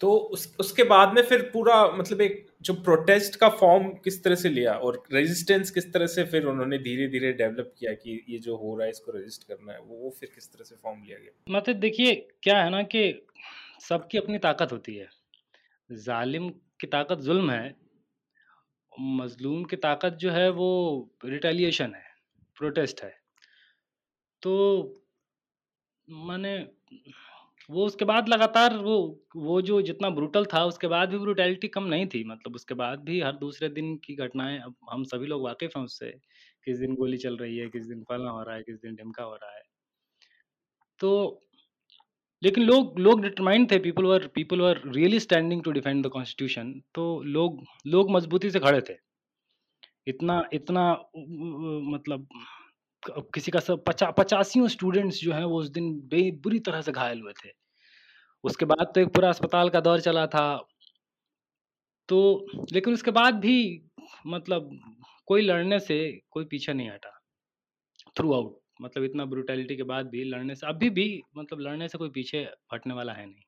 तो 0.00 0.12
उस, 0.12 0.56
उसके 0.60 0.82
बाद 0.82 1.14
में 1.14 1.22
फिर 1.22 1.42
पूरा 1.42 1.86
मतलब 1.90 2.20
एक 2.20 2.46
जो 2.62 2.74
प्रोटेस्ट 2.74 3.36
का 3.36 3.48
फॉर्म 3.48 3.88
किस 3.88 4.24
तरह 4.24 4.34
से 4.34 4.48
लिया 4.48 4.72
और 4.72 5.02
रेजिस्टेंस 5.12 5.70
किस 5.70 5.92
तरह 5.92 6.06
से 6.06 6.24
फिर 6.24 6.46
उन्होंने 6.46 6.78
धीरे 6.78 7.08
धीरे 7.08 7.32
डेवलप 7.32 7.74
किया 7.78 7.92
कि 7.92 8.24
ये 8.28 8.38
जो 8.38 8.56
हो 8.56 8.76
रहा 8.76 8.84
है, 8.84 8.90
इसको 8.90 9.12
रजिस्ट 9.12 9.44
करना 9.44 9.72
है, 9.72 9.80
वो 9.80 9.96
वो 9.96 10.10
फिर 10.10 10.30
किस 10.34 10.52
तरह 10.52 10.64
से 10.64 10.76
फॉर्म 10.76 11.02
लिया 11.02 11.18
गया? 11.18 11.56
मतलब 11.56 11.76
देखिए, 11.76 12.28
क्या 12.42 12.62
है 12.62 12.70
ना 12.70 12.82
कि 12.82 13.26
सबकी 13.80 14.18
अपनी 14.18 14.38
ताकत 14.38 14.72
होती 14.72 14.94
है। 14.94 15.08
जालिम 15.92 16.50
की 16.50 16.86
ताकत 16.86 17.18
जुल्म 17.18 17.50
है, 17.50 17.74
मजलूम 19.00 19.64
की 19.64 19.76
ताकत 19.76 20.12
जो 20.12 20.30
है 20.30 20.50
वो 20.50 21.10
रिटेलिएशन 21.24 21.92
है 21.94 22.06
प्रोटेस्ट 22.56 23.02
है। 23.02 23.18
तो 24.42 24.54
मैंने 26.10 26.58
वो 27.70 27.86
उसके 27.86 28.04
बाद 28.04 28.28
लगातार 28.28 28.76
वो 28.76 28.96
वो 29.36 29.60
जो 29.62 29.80
जितना 29.82 30.10
ब्रूटल 30.10 30.44
था, 30.44 30.64
उसके 30.64 30.86
बाद 30.86 31.08
भी 31.10 31.18
ब्रूटैलिटी 31.18 31.68
कम 31.68 31.84
नहीं 31.84 32.06
थी। 32.06 32.22
मतलब 32.24 32.54
उसके 32.54 32.74
बाद 32.74 33.00
भी 33.00 33.20
हर 33.20 33.32
दूसरे 33.36 33.68
दिन 33.70 33.96
की 34.04 34.14
घटनाएँ, 34.16 34.58
अब 34.58 34.74
हम 34.92 35.04
सभी 35.04 35.26
लोग 35.26 35.42
वाकिफ 35.42 35.76
हैं 35.76 35.84
उससे। 35.84 36.10
किस 36.64 36.78
दिन 36.78 36.94
गोली 36.94 37.16
चल 37.16 37.36
रही 37.36 37.56
है, 37.56 37.68
किस 37.68 37.86
दिन 37.86 38.02
फलना 38.02 38.30
हो 38.30 38.42
रहा 38.42 38.54
है, 38.56 38.62
किस 38.62 38.76
दिन 38.76 38.94
ढिमका 38.94 39.24
हो 39.24 39.34
रहा 39.34 39.54
है। 39.56 39.62
तो 41.00 41.44
लेकिन 42.42 42.64
लोग 42.64 42.98
लोग 42.98 43.22
डिटरमाइंड 43.22 43.70
थे 43.70 43.78
people 43.78 44.04
were 44.04 44.26
people 44.34 44.60
were 44.60 44.80
really 44.86 45.20
standing 45.20 45.62
to 45.62 45.70
defend 45.72 46.04
the 46.06 46.08
constitution 46.08 46.72
तो 46.94 47.04
लोग 47.24 47.62
लोग 47.86 48.10
मजबूती 48.10 48.50
से 48.50 48.60
खड़े 48.60 48.80
थे। 48.80 48.94
इतना 50.06 50.42
इतना 50.52 50.90
मतलब 51.92 52.28
किसी 53.02 53.50
का 53.50 53.60
सब 53.60 53.84
पचा, 53.84 54.10
पचासियों 54.10 54.68
स्टूडेंट्स 54.68 55.20
जो 55.20 55.32
हैं 55.32 55.44
वो 55.44 55.60
उस 55.60 55.68
दिन 55.70 55.92
बे, 56.08 56.30
बुरी 56.32 56.58
तरह 56.60 56.80
से 56.82 56.92
घायल 56.92 57.20
हुए 57.20 57.32
थे। 57.44 57.50
उसके 58.44 58.64
बाद 58.64 58.92
तो 58.94 59.00
एक 59.00 59.08
पूरा 59.08 59.28
अस्पताल 59.28 59.68
का 59.70 59.80
दौर 59.80 60.00
चला 60.00 60.26
था। 60.26 60.46
तो 62.08 62.46
लेकिन 62.72 62.94
उसके 62.94 63.10
बाद 63.10 63.34
भी 63.34 63.56
मतलब 64.26 64.70
कोई 65.26 65.42
लड़ने 65.42 65.78
से 65.80 65.98
कोई 66.30 66.44
पीछे 66.44 66.72
नहीं 66.72 66.90
हटा। 66.90 67.10
थ्रू 68.16 68.32
आउट 68.34 68.58
मतलब 68.82 69.04
इतना 69.04 69.24
ब्रूटैलिटी 69.24 69.76
के 69.76 69.82
बाद 69.82 70.06
भी 70.06 70.24
लड़ने 70.24 70.54
से, 70.54 70.66
अभी 70.66 70.90
भी 70.90 71.22
मतलब 71.36 71.60
लड़ने 71.60 71.88
से 71.88 71.98
कोई 71.98 72.10
पीछे 72.10 72.38
हटने 72.74 72.94
वाला 72.94 73.12
है 73.12 73.26
नहीं। 73.26 73.44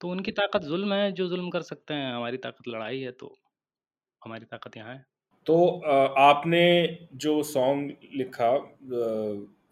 तो 0.00 0.08
उनकी 0.08 0.32
ताकत 0.32 0.62
जुल्म 0.62 0.92
है, 0.94 1.12
जो 1.12 1.28
जुल्म 1.28 1.50
कर 1.50 1.62
सकते 1.62 1.94
हैं, 1.94 2.12
हमारी 2.14 2.36
ताकत 2.36 2.68
लड़ाई 2.68 3.00
है 3.00 3.12
तो 3.12 3.34
हमारी 4.22 4.44
ताकत 4.44 4.76
यहाँ 4.76 4.94
है। 4.94 5.04
तो 5.46 5.56
आपने 6.18 6.62
जो 7.14 7.42
सॉन्ग 7.42 7.90
लिखा 8.14 8.50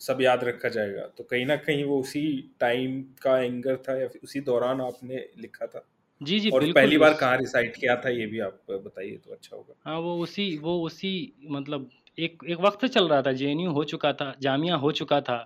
सब 0.00 0.18
याद 0.20 0.44
रखा 0.44 0.68
जाएगा। 0.68 1.06
तो 1.18 1.24
कहीं 1.24 1.46
ना 1.46 1.56
कहीं 1.56 1.84
वो 1.84 2.00
उसी 2.00 2.26
टाइम 2.60 3.00
का 3.22 3.38
एंगर 3.38 3.76
था 3.78 3.96
या 4.00 4.08
उसी 4.24 4.40
दौरान 4.40 4.80
आपने 4.80 5.24
लिखा 5.38 5.66
था? 5.66 5.84
जी 6.20 6.38
जी 6.40 6.50
और 6.50 6.64
पहली 6.72 6.98
बार 6.98 7.14
कहाँ 7.14 7.36
रिसाइट 7.36 7.76
किया 7.76 7.96
था 7.96 8.08
ये 8.08 8.26
भी 8.26 8.40
आप 8.40 8.60
बताइए 8.70 9.16
तो 9.16 9.32
अच्छा 9.32 9.56
होगा। 9.56 9.74
हाँ 9.84 9.98
वो 9.98 10.16
उसी 10.18 10.56
वो 10.58 10.80
उसी 10.82 11.12
मतलब 11.50 11.88
एक 12.18 12.44
एक 12.48 12.60
वक्त 12.60 12.84
चल 12.86 13.08
रहा 13.08 13.22
था 13.22 13.32
जे 13.32 13.52
हो 13.52 13.84
चुका 13.84 14.12
था 14.12 14.34
जामिया 14.40 14.76
हो 14.76 14.92
चुका 14.92 15.20
था। 15.20 15.38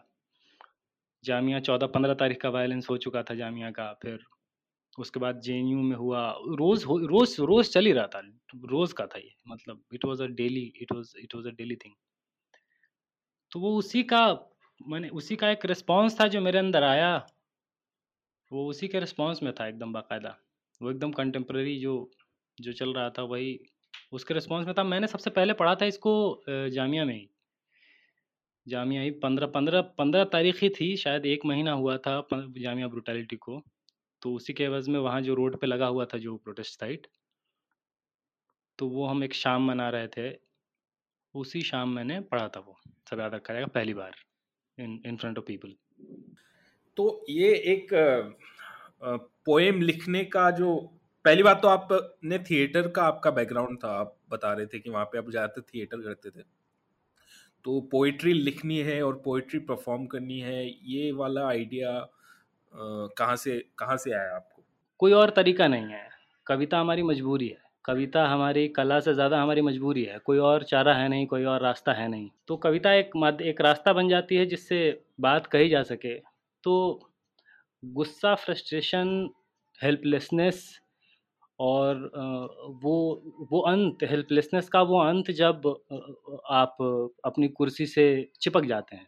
जामिया 1.25 1.61
चौदह 1.61 1.87
पंद्रह 1.87 2.15
तारीख 2.15 2.41
का 2.41 2.49
वायलेंस 2.49 2.87
हो 2.91 2.97
चुका 2.97 3.23
था 3.23 3.35
जामिया 3.35 3.71
का 3.71 3.93
फिर 4.03 4.19
उसके 4.99 5.21
बाद 5.21 5.41
जेएनयू 5.41 5.83
में 5.83 5.97
हुआ, 5.97 6.29
रोज 6.59 6.85
हो, 6.85 6.99
रोज 6.99 7.37
रोज 7.41 7.69
चल 7.71 7.87
ही 7.87 7.93
रहा 7.93 8.07
था, 8.07 8.21
रोज 8.67 8.93
का 8.93 9.07
था 9.07 9.19
ये 9.19 9.35
मतलब 9.49 9.83
it 9.95 10.05
was 10.05 10.23
a 10.23 10.27
daily 10.37 10.73
it 10.83 10.93
was 10.93 11.13
it 11.21 11.35
was 11.35 11.47
a 11.47 11.51
daily 11.53 11.77
thing 11.77 11.95
तो 13.53 13.61
वो 13.61 13.77
उसी 13.77 14.03
का, 14.03 14.23
मैंने 14.81 15.09
उसी 15.11 15.37
का 15.37 15.51
एक 15.51 15.65
रिस्पॉन्स 15.67 16.21
था 16.21 16.27
जो 16.29 16.41
मेरे 16.41 16.59
अंदर 16.59 16.83
आया, 16.85 17.17
वो 18.51 18.69
उसी 18.69 18.89
के 18.89 19.01
रिस्पॉन्स 19.01 19.43
में 19.43 19.53
था 19.55 19.67
एकदम 19.69 19.93
बाकायदा। 19.93 20.37
वो 20.81 20.91
एकदम 20.91 21.13
कंटेम्प्रेरी 21.13 21.79
जो 21.81 22.11
जो 22.59 22.73
चल 22.73 22.93
रहा 22.95 23.11
था 23.11 23.23
वही, 23.25 23.59
उसके 24.13 24.35
रिस्पॉन्स 24.35 24.67
में 24.67 24.75
था। 24.79 24.85
मैंने 24.85 25.07
सबसे 25.07 25.31
पहले 25.31 25.53
पढ़ा 25.55 25.75
था 25.75 25.87
इसको 25.87 26.13
जामिया 26.49 27.05
में 27.05 27.15
ही। 27.15 27.29
जामिया 28.67 29.03
ही 29.03 29.11
पंद्रह 29.21 29.47
पंद्रह 29.47 29.81
पंद्रह 29.99 30.25
तारीख 30.27 30.63
ही 30.63 30.69
थी, 30.71 30.97
शायद 30.97 31.27
एक 31.27 31.45
महीना 31.47 31.73
हुआ 31.73 31.97
था 31.99 32.23
जामिया 32.33 32.89
ब्रूटैलिटी 32.89 33.37
को। 33.39 33.63
तो 34.23 34.33
उसी 34.35 34.53
के 34.53 34.65
एवज़ 34.65 34.91
में 34.91 34.99
वहाँ 35.01 35.21
जो 35.23 35.35
रोड 35.35 35.57
पे 35.61 35.67
लगा 35.67 35.87
हुआ 35.87 36.05
था 36.05 36.19
जो 36.19 36.37
प्रोटेस्ट 36.39 36.81
साइट 36.81 37.07
तो 38.79 38.89
वो 38.89 39.07
हम 39.07 39.25
एक 39.25 39.35
शाम 39.35 39.67
मना 39.67 39.89
रहे 39.91 40.09
थे। 40.09 40.31
उसी 41.35 41.61
शाम 41.63 41.95
मैंने 41.95 42.19
पढ़ा 42.23 42.49
था 42.49 42.61
वो, 42.61 42.77
सब 43.11 43.21
याद 43.21 43.35
रखा 43.35 43.55
जाएगा, 43.55 43.67
पहली 43.69 43.95
बार, 43.95 44.15
in 44.79 45.01
in 45.07 45.17
front 45.17 45.39
of 45.39 45.45
people. 45.47 45.75
तो 46.97 47.25
ये 47.29 47.49
एक 47.73 47.89
पोएम 49.47 49.81
लिखने 49.83 50.25
का 50.27 50.51
जो, 50.51 50.77
पहली 51.25 51.43
बात 51.43 51.63
तो 51.63 51.69
आपने 51.69 52.39
थिएटर 52.41 52.89
का 52.89 53.03
आपका 53.05 53.31
बैकग्राउंड 53.31 53.79
था, 53.79 53.91
आप 53.91 54.17
बता 54.31 54.53
रहे 54.53 54.67
थे 54.67 54.79
कि 54.79 54.91
वहाँ 54.91 55.05
पे 55.05 55.19
आप 55.19 55.31
ज़्यादातर 55.31 55.63
थिएटर 55.75 56.03
करते 56.03 56.31
थे। 56.31 56.45
तो 57.65 57.81
पोइट्री 57.91 58.33
लिखनी 58.33 58.79
है 58.81 59.03
और 59.03 59.21
पोइट्री 59.25 59.59
परफॉर्म 59.61 60.07
करनी 60.07 60.41
है, 60.41 60.67
ये 60.67 61.11
वाला 61.13 61.47
आइडिया 61.49 61.99
कहाँ 62.79 63.37
से 63.37 63.59
कहाँ 63.79 63.97
से 63.97 64.13
आया 64.13 64.35
आपको? 64.37 64.63
कोई 65.01 65.13
और 65.13 65.31
तरीका 65.31 65.67
नहीं 65.69 65.93
है। 65.93 66.09
कविता 66.47 66.79
हमारी 66.79 67.03
मजबूरी 67.03 67.49
है। 67.49 67.67
कविता 67.85 68.27
हमारी, 68.29 68.67
कला 68.69 68.99
से 69.01 69.15
ज़्यादा 69.15 69.41
हमारी 69.43 69.63
मजबूरी 69.63 70.03
है। 70.05 70.19
कोई 70.19 70.39
और 70.39 70.63
चारा 70.63 70.95
है 70.95 71.09
नहीं, 71.09 71.27
कोई 71.27 71.45
और 71.45 71.63
रास्ता 71.63 71.93
है 71.93 72.09
नहीं। 72.09 72.29
तो 72.49 72.57
कविता 72.57 72.93
एक 72.95 73.11
मद, 73.17 73.41
एक 73.41 73.61
रास्ता 73.61 73.93
बन 73.93 74.09
जाती 74.09 74.37
है 74.37 74.47
जिससे 74.47 74.81
बात 75.21 75.47
कही 75.47 75.69
जा 75.69 75.83
सके। 75.83 76.15
तो 76.65 77.01
गुस्सा, 77.83 78.35
फ्रस्ट्रेशन, 78.35 79.29
हेल्पलेसनेस 79.81 80.81
और 81.61 82.11
वो 82.83 83.23
वो 83.53 83.61
अंत, 83.61 84.03
हेल्पलेसनेस 84.03 84.69
का 84.69 84.83
वो 84.83 85.01
अंत 85.01 85.31
जब 85.31 85.67
आप 86.51 86.77
अपनी 87.25 87.49
कुर्सी 87.49 87.87
से 87.87 88.07
चिपक 88.41 88.65
जाते 88.65 88.97
हैं। 88.97 89.07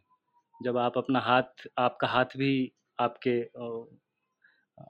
जब 0.61 0.77
आप 0.79 0.99
अपना 0.99 1.21
हाथ, 1.21 1.67
आपका 1.79 2.09
हाथ 2.09 2.37
भी 2.37 2.73
आपके 3.01 3.39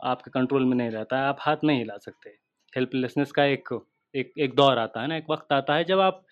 आपके 0.04 0.30
कंट्रोल 0.30 0.64
में 0.64 0.76
नहीं 0.76 0.90
रहता 0.90 1.18
है, 1.18 1.24
आप 1.24 1.36
हाथ 1.40 1.56
नहीं 1.64 1.78
हिला 1.78 1.96
सकते। 1.98 2.30
हेल्पलेसनेस 2.72 3.32
का 3.32 3.44
एक 3.46 3.68
एक 4.14 4.32
एक 4.38 4.54
दौर 4.56 4.78
आता 4.78 5.00
है 5.02 5.08
ना, 5.08 5.16
एक 5.16 5.26
वक्त 5.30 5.52
आता 5.52 5.74
है 5.74 5.84
जब 5.84 6.00
आप 6.00 6.24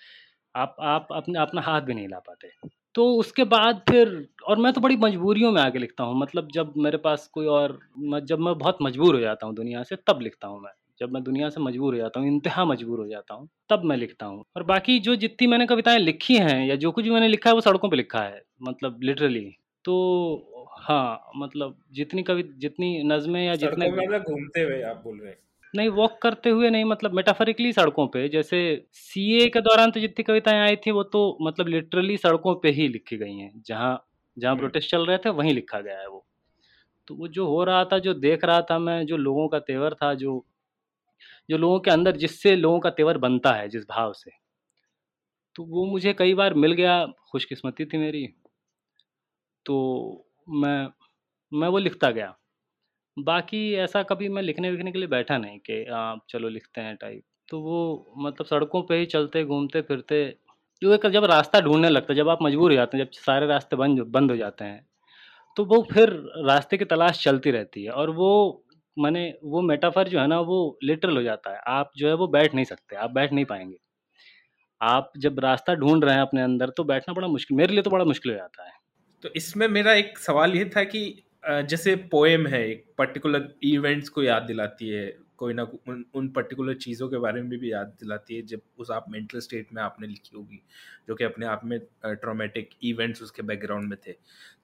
आप 0.55 0.77
आप 0.83 1.09
अपने, 1.13 1.39
अपना 1.41 1.61
हाथ 1.63 1.81
भी 1.83 1.95
नहीं 1.95 2.05
हिला 2.05 2.19
पाते। 2.21 2.51
तो 2.95 3.05
उसके 3.17 3.45
बाद 3.47 3.83
फिर, 3.91 4.09
और 4.47 4.59
मैं 4.59 4.73
तो 4.73 4.81
बड़ी 4.81 4.97
मजबूरियों 4.99 5.51
में 5.53 5.61
आके 5.63 5.79
लिखता 5.79 6.05
हूँ 6.05 6.19
मतलब 6.21 6.49
जब 6.55 6.73
मेरे 6.79 6.99
पास 6.99 7.27
कोई 7.35 7.47
और 7.49 7.79
जब 8.23 8.39
मैं 8.41 8.55
बहुत 8.59 8.79
मजबूर 8.83 9.15
हो 9.15 9.21
जाता 9.21 9.47
हूँ 9.47 9.55
दुनिया 9.57 9.83
से, 9.83 9.97
तब 10.09 10.21
लिखता 10.23 10.49
हूँ 10.49 10.61
मैं। 10.63 10.73
जब 11.01 11.13
मैं 11.13 11.23
दुनिया 11.25 11.49
से 11.51 11.61
मजबूर 11.61 11.95
हो 11.95 12.01
जाता 12.01 12.21
हूँ, 12.21 12.29
इंतहा 12.29 12.65
मजबूर 12.65 12.99
हो 13.01 13.07
जाता 13.09 13.35
हूँ, 13.35 13.49
तब 13.71 13.83
मैं 13.85 13.97
लिखता 13.97 14.27
हूँ। 14.27 14.45
और 14.57 14.63
बाकी 14.65 14.99
जो 15.01 15.17
जितनी 15.17 15.47
मैंने 15.47 15.67
कविताएँ 15.67 15.99
लिखी 15.99 16.37
हैं 16.39 16.67
या 16.67 16.77
जो 16.77 16.91
कुछ 16.93 17.05
भी 17.05 17.11
मैंने 17.11 17.29
लिखा 17.29 17.51
है, 17.51 17.55
वो 17.55 17.61
सड़कों 17.61 17.91
पर 17.91 17.97
लिखा 17.97 18.23
है 18.23 18.43
मतलब 18.63 19.01
लिटरली 19.03 19.51
तो 19.89 20.67
हाँ 20.79 21.31
मतलब 21.37 21.77
जितनी 21.93 22.23
कवि 22.23 22.43
जितनी 22.57 23.03
नज़में 23.05 23.47
या 23.47 23.55
जितने 23.55 23.91
मतलब 23.91 24.23
घूमते 24.23 24.61
हुए 24.61 24.83
आप 24.83 25.01
बोल 25.05 25.19
रहे 25.21 25.31
हैं? 25.31 25.39
नहीं 25.75 25.89
वॉक 25.89 26.19
करते 26.23 26.51
हुए 26.51 26.71
नहीं 26.71 26.85
मतलब 26.85 27.15
मेटाफरिकली 27.15 27.73
सड़कों 27.73 28.07
पे। 28.07 28.29
जैसे 28.29 28.61
सीए 28.93 29.49
के 29.49 29.61
दौरान 29.61 29.91
तो 29.91 30.01
जितनी 30.01 30.23
कविताएँ 30.23 30.61
आई 30.61 30.77
थी 30.77 30.91
वो 30.91 31.03
तो 31.03 31.39
मतलब 31.43 31.69
लिटरली 31.69 32.17
सड़कों 32.17 32.55
पे 32.55 32.71
ही 32.71 32.89
लिखी 32.89 33.17
गई 33.17 33.37
हैं। 33.37 33.63
जहाँ 33.67 34.07
जहाँ 34.39 34.57
प्रोटेस्ट 34.57 34.95
हम्म। 34.95 35.05
चल 35.05 35.09
रहे 35.09 35.19
थे 35.19 35.31
वहीं 35.31 35.55
लिखा 35.55 35.81
गया 35.81 35.99
है 35.99 36.09
वो। 36.09 36.27
तो 37.09 37.15
वो 37.15 37.29
जो 37.29 37.47
हो 37.47 37.65
रहा 37.65 37.85
था 37.85 37.99
जो 37.99 38.15
देख 38.15 38.45
रहा 38.45 38.61
था 38.61 38.79
मैं 38.79 39.07
जो 39.07 39.17
लोगों 39.17 39.49
का 39.49 39.59
तेवर 39.59 39.95
था 39.95 40.15
जो 40.15 40.45
जो 41.51 41.59
लोगों 41.59 41.81
के 41.81 41.91
अंदर 41.91 42.17
जिससे 42.17 42.57
लोगों 42.57 42.81
का 42.81 42.91
तेवर 42.91 43.19
बनता 43.19 43.53
है 43.53 43.69
जिस 43.69 43.83
भाव 43.83 44.13
से 44.13 44.31
तो 45.57 45.65
वो 45.65 45.85
मुझे 45.87 46.13
कई 46.13 46.35
बार 46.35 46.55
मिल 46.55 46.73
गया 46.73 47.07
खुशकिस्मती 47.33 47.85
थी 47.85 47.99
मेरी। 47.99 48.29
तो 49.67 49.77
मैं 50.53 50.89
मैं 51.53 51.69
वो 51.69 51.79
लिखता 51.79 52.11
गया। 52.13 52.35
बाकी 53.17 53.61
ऐसा 53.77 54.03
कभी 54.05 54.29
मैं 54.31 54.43
लिखने 54.43 54.71
विखने 54.71 54.93
के 54.93 54.99
लिए 54.99 55.09
बैठा 55.09 55.39
नहीं 55.39 55.59
कि 55.61 55.85
आप 55.95 56.21
चलो 56.31 56.49
लिखते 56.51 56.81
हैं 56.81 56.97
टाइप 56.97 57.23
तो 57.49 57.61
वो 57.63 58.15
मतलब 58.19 58.47
सड़कों 58.47 58.83
पे 58.85 58.97
ही 58.99 59.07
चलते, 59.07 59.45
घूमते, 59.45 59.81
फिरते 59.83 60.25
जो 60.83 60.95
एक 60.95 61.07
जब 61.09 61.25
रास्ता 61.27 61.61
ढूँढने 61.61 61.89
लगता 61.91 62.13
है 62.13 62.17
जब 62.17 62.29
आप 62.29 62.39
मजबूर 62.43 62.71
हो 62.71 62.77
जाते 62.77 62.99
हैं, 62.99 63.05
जब 63.05 63.11
सारे 63.17 63.47
रास्ते 63.47 63.77
बंद 63.77 64.01
बंद 64.11 64.31
हो 64.31 64.37
जाते 64.37 64.65
हैं 64.65 64.87
तो 65.57 65.65
वो 65.67 65.83
फिर 65.93 66.11
रास्ते 66.47 66.79
की 66.79 66.85
तलाश 66.87 67.23
चलती 67.25 67.51
रहती 67.51 67.85
है। 67.85 67.91
और 67.93 68.11
वो 68.13 68.65
मैंने 68.97 69.23
वो 69.45 69.63
मेटाफर 69.63 70.09
जो 70.09 70.21
है 70.21 70.27
ना, 70.27 70.41
वो 70.41 70.79
लिटरल 70.85 71.17
हो 71.17 71.23
जाता 71.23 71.53
है। 71.53 71.61
आप 71.69 71.91
जो 71.97 72.09
है 72.09 72.15
वो 72.17 72.29
बैठ 72.29 72.55
नहीं 72.55 72.65
सकते, 72.67 72.97
आप 72.97 73.11
बैठ 73.13 73.33
नहीं 73.33 73.45
पाएँगे। 73.47 73.79
आप 74.81 75.13
जब 75.19 75.39
रास्ता 75.41 75.75
ढूंढ 75.75 76.05
रहे 76.05 76.15
हैं 76.15 76.23
अपने 76.23 76.43
अंदर 76.43 76.71
तो 76.71 76.85
बैठना 76.85 77.15
बड़ा 77.15 77.29
मुश्किल, 77.29 77.57
मेरे 77.57 77.75
लिए 77.75 77.83
तो 77.83 77.91
बड़ा 77.91 78.05
मुश्किल 78.05 78.33
हो 78.33 78.39
जाता 78.39 78.67
है। 78.67 78.73
तो 79.23 79.29
इसमें 79.37 79.67
मेरा 79.69 79.93
एक 79.95 80.19
सवाल 80.19 80.55
ये 80.55 80.65
था 80.77 80.85
कि 80.85 81.01
जैसे 81.45 81.95
पोएम 82.11 82.47
है 82.47 82.69
एक 82.71 82.85
पर्टिकुलर 82.99 83.49
इवेंट्स 83.63 84.09
को 84.09 84.23
याद 84.23 84.43
दिलाती 84.43 84.89
है 84.89 85.07
कोई 85.37 85.55
ना 85.55 85.63
उन, 85.63 86.05
उन 86.15 86.29
पर्टिकुलर 86.29 86.75
चीज़ों 86.75 87.09
के 87.09 87.19
बारे 87.19 87.43
में 87.43 87.59
भी 87.59 87.73
याद 87.73 87.87
दिलाती 88.01 88.37
है 88.37 88.43
जब 88.43 88.61
उस 88.79 88.91
आप 88.91 89.05
मेंटल 89.11 89.41
स्टेट 89.41 89.67
में 89.73 89.83
आपने 89.83 90.07
लिखी 90.07 90.37
होगी 90.37 90.61
जो 91.09 91.15
कि 91.15 91.25
अपने 91.25 91.47
आप 91.47 91.61
में 91.65 91.79
ट्रोमेटिक 92.05 92.71
इवेंट्स 92.85 93.23
उसके 93.23 93.43
बैकग्राउंड 93.43 93.89
में 93.91 93.99
थे। 94.07 94.13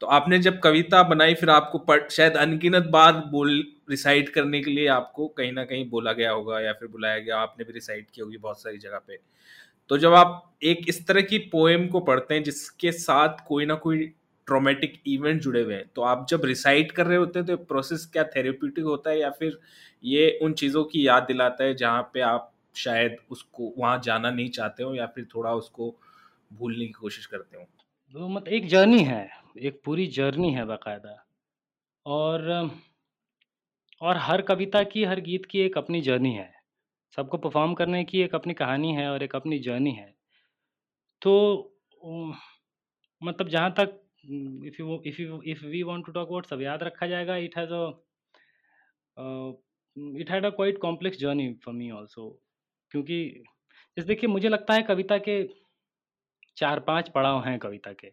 तो 0.00 0.06
आपने 0.06 0.38
जब 0.38 0.58
कविता 0.60 1.02
बनाई 1.02 1.34
फिर 1.34 1.50
आपको 1.50 1.78
पढ़ 1.80 2.08
शायद 2.08 2.36
अनगिनत 2.36 2.88
बार 2.92 3.12
बोल 3.30 3.62
रिसाइट 3.90 4.28
करने 4.28 4.60
के 4.60 4.70
लिए 4.70 4.86
आपको 4.88 5.28
कहीं 5.28 5.52
ना 5.52 5.64
कहीं 5.64 5.88
बोला 5.90 6.12
गया 6.12 6.30
होगा 6.30 6.60
या 6.60 6.72
फिर 6.72 6.88
बुलाया 6.88 7.18
गया 7.18 7.38
आपने 7.38 7.64
भी 7.64 7.72
रिसाइट 7.72 8.10
की 8.14 8.20
होगी 8.20 8.36
बहुत 8.36 8.62
सारी 8.62 8.78
जगह 8.78 8.98
पे। 8.98 9.18
तो 9.90 9.98
जब 9.98 10.14
आप 10.14 10.56
एक 10.62 10.88
इस 10.88 11.06
तरह 11.06 11.22
की 11.22 11.38
पोएम 11.52 11.86
को 11.88 12.00
पढ़ते 12.00 12.34
हैं 12.34 12.42
जिसके 12.42 12.92
साथ 12.92 13.46
कोई 13.48 13.66
ना 13.66 13.74
कोई 13.76 14.12
ट्रोमेटिक 14.46 15.00
इवेंट 15.06 15.40
जुड़े 15.42 15.62
हुए 15.62 15.74
हैं। 15.74 15.84
तो 15.96 16.02
आप 16.02 16.26
जब 16.30 16.44
रिसाइट 16.44 16.92
कर 16.92 17.06
रहे 17.06 17.18
होते 17.18 17.38
हैं 17.38 17.46
तो 17.46 17.56
प्रोसेस 17.64 18.06
क्या 18.12 18.24
थेरेप्यूटिक 18.26 18.84
होता 18.84 19.10
है 19.10 19.20
या 19.20 19.30
फिर 19.30 19.58
ये 20.04 20.38
उन 20.42 20.52
चीज़ों 20.54 20.84
की 20.84 21.06
याद 21.06 21.22
दिलाता 21.22 21.64
है 21.64 21.74
जहाँ 21.74 22.02
पे 22.14 22.20
आप 22.22 22.52
शायद 22.76 23.16
उसको, 23.30 23.72
वहाँ 23.78 24.00
जाना 24.04 24.30
नहीं 24.30 24.48
चाहते 24.50 24.82
हो 24.82 24.94
या 24.94 25.06
फिर 25.06 25.26
थोड़ा 25.34 25.52
उसको 25.54 25.94
भूलने 26.52 26.86
की 26.86 26.92
कोशिश 26.92 27.26
करते 27.26 27.56
हो? 27.58 27.66
वो 28.14 28.28
मतलब 28.28 28.48
एक 28.48 28.66
जर्नी 28.68 29.02
है, 29.04 29.28
एक 29.58 29.80
पूरी 29.84 30.06
जर्नी 30.06 30.52
है 30.52 30.64
बाकायदा। 30.64 31.24
और 32.06 32.70
और 34.00 34.16
हर 34.16 34.42
कविता 34.42 34.82
की, 34.82 35.04
हर 35.04 35.20
गीत 35.20 35.46
की 35.46 35.60
एक 35.60 35.78
अपनी 35.78 36.00
जर्नी 36.00 36.32
है। 36.34 36.52
सबको 37.18 37.38
परफॉर्म 37.38 37.74
करने 37.74 38.04
की 38.04 38.20
एक 38.20 38.34
अपनी 38.34 38.54
कहानी 38.54 38.92
है 38.92 39.08
और 39.10 39.22
एक 39.22 39.36
अपनी 39.36 39.58
जर्नी 39.58 39.92
है। 39.92 40.14
तो 41.22 41.32
मतलब 43.22 43.48
जहाँ 43.48 43.70
तक 43.70 44.00
if 44.24 44.76
you 44.80 45.00
if 45.06 45.20
you 45.22 45.40
if 45.46 45.64
we 45.66 45.82
want 45.82 46.06
to 46.06 46.12
talk 46.12 46.28
about 46.28 46.46
सब 46.46 46.60
याद 46.62 46.82
रखा 46.82 47.06
जाएगा। 47.06 47.36
It 47.38 47.56
has 47.58 47.72
it 50.20 50.30
had 50.30 50.44
a 50.46 50.50
quite 50.50 50.78
complex 50.80 51.18
journey 51.18 51.52
for 51.64 51.74
me 51.74 51.90
also 51.92 52.28
क्योंकि, 52.90 53.24
जैसे 53.96 54.08
देखिए, 54.08 54.30
मुझे 54.30 54.48
लगता 54.48 54.74
है 54.74 54.82
कविता 54.84 55.18
के 55.28 55.42
चार 56.56 56.80
पाँच 56.80 57.08
पड़ाव 57.10 57.42
हैं 57.44 57.58
कविता 57.58 57.92
के। 57.94 58.12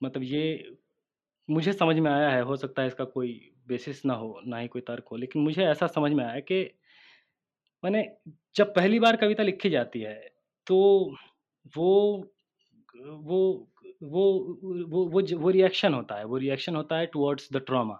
मतलब 0.00 0.22
ये 0.24 0.76
मुझे 1.48 1.72
समझ 1.72 1.96
में 1.96 2.10
आया 2.10 2.30
है, 2.30 2.42
हो 2.42 2.56
सकता 2.56 2.82
है 2.82 2.88
इसका 2.88 3.04
कोई 3.06 3.32
बेसिस 3.68 4.04
ना 4.06 4.14
हो, 4.14 4.40
ना 4.46 4.58
ही 4.58 4.68
कोई 4.68 4.82
तर्क 4.82 5.08
हो, 5.12 5.16
लेकिन 5.16 5.42
मुझे 5.42 5.64
ऐसा 5.66 5.86
समझ 5.88 6.12
में 6.12 6.24
आया 6.24 6.40
कि 6.42 6.64
मैंने 7.82 8.02
जब 8.56 8.74
पहली 8.74 8.98
बार 9.00 9.16
कविता 9.16 9.42
लिखी 9.42 9.70
जाती 9.70 10.00
है 10.00 10.14
तो 10.66 10.76
वो 11.76 11.90
वो 13.24 13.38
वो 14.02 14.24
वो 14.90 15.04
वो 15.06 15.22
वो 15.38 15.50
रिएक्शन 15.50 15.94
होता 15.94 16.18
है, 16.18 16.24
वो 16.24 16.36
रिएक्शन 16.36 16.76
होता 16.76 16.98
है 16.98 17.06
टुवर्ड्स 17.06 17.48
द 17.52 17.62
ट्रॉमा 17.66 17.98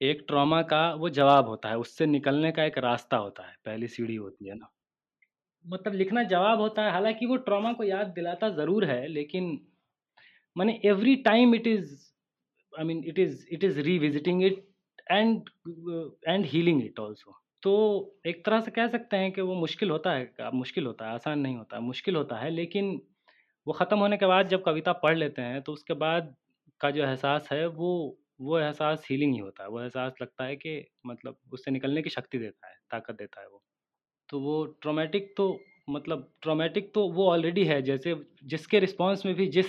एक 0.00 0.24
ट्रॉमा 0.28 0.62
का 0.62 0.82
वो 0.94 1.08
जवाब 1.10 1.48
होता 1.48 1.68
है, 1.68 1.76
उससे 1.78 2.06
निकलने 2.06 2.52
का 2.52 2.64
एक 2.64 2.78
रास्ता 2.78 3.16
होता 3.16 3.46
है, 3.46 3.54
पहली 3.64 3.88
सीढ़ी 3.88 4.16
होती 4.16 4.48
है 4.48 4.54
ना। 4.54 4.70
मतलब 5.64 5.94
लिखना 5.94 6.22
जवाब 6.22 6.60
होता 6.60 6.84
है, 6.84 6.92
हालाँकि 6.92 7.26
वो 7.26 7.36
ट्रॉमा 7.36 7.72
को 7.72 7.84
याद 7.84 8.06
दिलाता 8.06 8.48
ज़रूर 8.48 8.84
है, 8.84 9.06
लेकिन 9.08 9.58
मैंने 10.56 10.80
every 10.84 11.16
time 11.16 11.54
it 11.54 11.66
is 11.66 11.94
I 12.72 12.84
mean 12.84 13.04
it 13.04 13.18
is 13.18 13.46
it 13.52 13.64
is 13.64 13.80
revisiting 13.80 14.42
it 14.44 14.66
and 15.10 15.50
and 16.28 16.46
healing 16.46 16.84
it 16.84 16.98
also 17.00 17.38
तो 17.62 17.72
एक 18.26 18.44
तरह 18.46 18.60
से 18.60 18.70
कह 18.70 18.88
सकते 18.88 19.16
हैं 19.16 19.32
कि 19.32 19.40
वो 19.40 19.54
मुश्किल 19.54 19.90
होता 19.90 20.12
है, 20.12 20.34
मुश्किल 20.54 20.86
होता 20.86 21.06
है, 21.06 21.14
आसान 21.14 21.38
नहीं 21.38 21.56
होता, 21.56 21.80
मुश्किल 21.80 22.16
होता 22.16 22.36
है, 22.36 22.50
लेकिन 22.50 23.00
वो 23.66 23.72
ख़त्म 23.72 23.98
होने 23.98 24.16
के 24.16 24.26
बाद 24.26 24.48
जब 24.48 24.62
कविता 24.64 24.92
पढ़ 25.02 25.16
लेते 25.16 25.42
हैं 25.42 25.60
तो 25.62 25.72
उसके 25.72 25.94
बाद 25.96 26.34
का 26.80 26.90
जो 26.90 27.02
एहसास 27.04 27.48
है, 27.52 27.66
वो 27.66 28.18
वो 28.40 28.58
एहसास 28.58 29.06
हीलिंग 29.10 29.32
ही 29.34 29.38
होता 29.40 29.62
है। 29.62 29.68
वो 29.70 29.80
एहसास 29.80 30.14
लगता 30.22 30.44
है 30.44 30.56
कि 30.56 30.70
मतलब 31.06 31.36
उससे 31.52 31.70
निकलने 31.70 32.02
की 32.02 32.10
शक्ति 32.10 32.38
देता 32.38 32.68
है, 32.68 32.74
ताकत 32.90 33.14
देता 33.14 33.40
है 33.40 33.46
वो। 33.48 33.62
तो 34.28 34.40
वो 34.40 34.64
ट्रॉमेटिक 34.82 35.34
तो 35.36 35.46
मतलब 35.90 36.28
ट्रॉमेटिक 36.42 36.92
तो 36.94 37.08
वो 37.12 37.28
ऑलरेडी 37.30 37.64
है, 37.64 37.80
जैसे 37.82 38.14
जिसके 38.46 38.80
रिस्पॉन्स 38.80 39.26
में 39.26 39.34
भी 39.34 39.46
जिस 39.50 39.66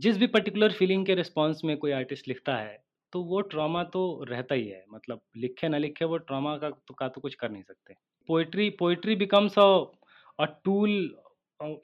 जिस 0.00 0.18
भी 0.18 0.26
पर्टिकुलर 0.28 0.72
फीलिंग 0.74 1.06
के 1.06 1.14
रिस्पॉन्स 1.14 1.64
में 1.64 1.76
कोई 1.78 1.92
आर्टिस्ट 1.92 2.28
लिखता 2.28 2.56
है 2.56 2.78
तो 3.12 3.22
वो 3.24 3.40
ट्रॉमा 3.50 3.82
तो 3.86 4.02
रहता 4.30 4.54
ही 4.54 4.68
है। 4.68 4.84
मतलब 4.90 5.20
लिखे 5.38 5.68
ना 5.68 5.78
लिखे 5.78 6.04
वो 6.06 6.16
ट्रॉमा 6.20 6.56
का 6.58 6.70
तो 6.70 6.94
का 6.94 7.08
तो 7.08 7.20
कुछ 7.20 7.34
कर 7.34 7.50
नहीं 7.50 7.62
सकते। 7.62 7.94
Poetry 8.28 8.70
poetry 8.78 9.16
becomes 9.16 9.58
a 9.58 10.44
tool 10.64 10.90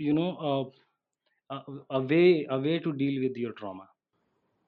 you 0.02 0.12
know 0.14 0.30
way 1.50 2.44
a 2.44 2.56
way 2.56 2.78
to 2.78 2.90
deal 2.90 3.20
with 3.20 3.38
your 3.38 3.52
trauma 3.58 3.86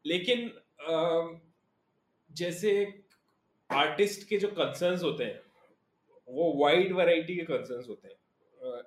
लेकिन 0.05 0.49
अ, 0.49 1.41
जैसे 2.31 2.73
आर्टिस्ट 3.71 4.29
के 4.29 4.37
जो 4.39 4.49
कंसर्न्स 4.49 5.03
होते 5.03 5.25
हैं 5.25 5.41
वो 6.29 6.53
वाइड 6.63 6.93
वैरायटी 6.93 7.37
के 7.37 7.43
कंसर्न्स 7.43 7.89
होते 7.89 8.09
हैं। 8.09 8.15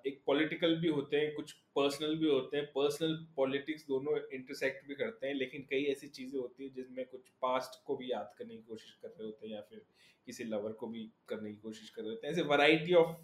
एक 0.08 0.22
पॉलिटिकल 0.28 0.76
भी 0.76 0.88
होते 0.88 1.18
हैं 1.18 1.34
कुछ 1.36 1.52
पर्सनल 1.76 2.16
भी 2.18 2.28
होते 2.30 2.58
हैं। 2.58 2.66
पर्सनल 2.66 3.16
पॉलिटिक्स 3.36 3.86
दोनों 3.88 4.18
इंटरसेक्ट 4.34 4.88
भी 4.88 4.96
करते 4.96 5.28
हैं 5.28 5.34
लेकिन 5.34 5.62
कई 5.70 5.84
ऐसी 5.84 6.08
चीज़ें 6.08 6.40
होती 6.40 6.64
हैं 6.64 6.74
जिसमें 6.74 7.06
कुछ 7.06 7.30
पास्ट 7.42 7.84
को 7.86 7.96
भी 7.98 8.12
याद 8.12 8.34
करने 8.38 8.56
की 8.56 8.62
कोशिश 8.62 8.92
कर 9.02 9.08
रहे 9.08 9.26
होते 9.26 9.48
हैं 9.48 9.54
या 9.56 9.62
फिर 9.62 9.82
किसी 10.28 10.44
लवर 10.44 10.72
को 10.72 10.88
भी 10.88 11.04
करने 11.30 11.50
की 11.50 11.58
कोशिश 11.58 11.90
कर 11.90 12.02
रहे 12.02 12.12
होते 12.12 12.28
हैं। 12.28 12.34
ऐसे 12.34 12.42
वैरायटी 12.42 12.94
ऑफ़ 12.94 13.16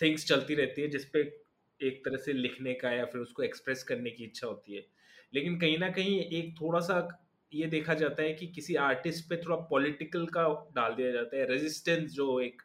थिंग्स 0.00 0.26
चलती 0.28 0.54
रहती 0.54 0.82
है 0.82 0.88
जिसपे 0.88 1.22
एक 1.84 2.04
तरह 2.04 2.16
से 2.16 2.32
लिखने 2.32 2.74
का 2.74 2.90
या 2.90 3.04
फिर 3.04 3.20
उसको 3.20 3.42
एक्सप्रेस 3.42 3.82
करने 3.82 4.10
की 4.10 4.24
इच्छा 4.24 4.46
होती 4.46 4.74
है। 4.74 4.84
लेकिन 5.32 5.58
कहीं 5.60 5.78
ना 5.78 5.88
कहीं 5.90 6.20
एक 6.20 6.54
थोड़ा 6.60 6.80
सा 6.80 6.96
ये 7.52 7.66
देखा 7.66 7.94
जाता 7.94 8.22
है 8.22 8.32
कि 8.34 8.46
किसी 8.46 8.74
आर्टिस्ट 8.74 9.28
पे 9.30 9.36
थोड़ा 9.36 9.56
पॉलिटिकल 9.70 10.26
का 10.26 10.44
डाल 10.76 10.94
दिया 10.94 11.10
जाता 11.12 11.36
है 11.36 11.46
रेजिस्टेंस 11.46 12.10
जो 12.12 12.40
एक 12.40 12.62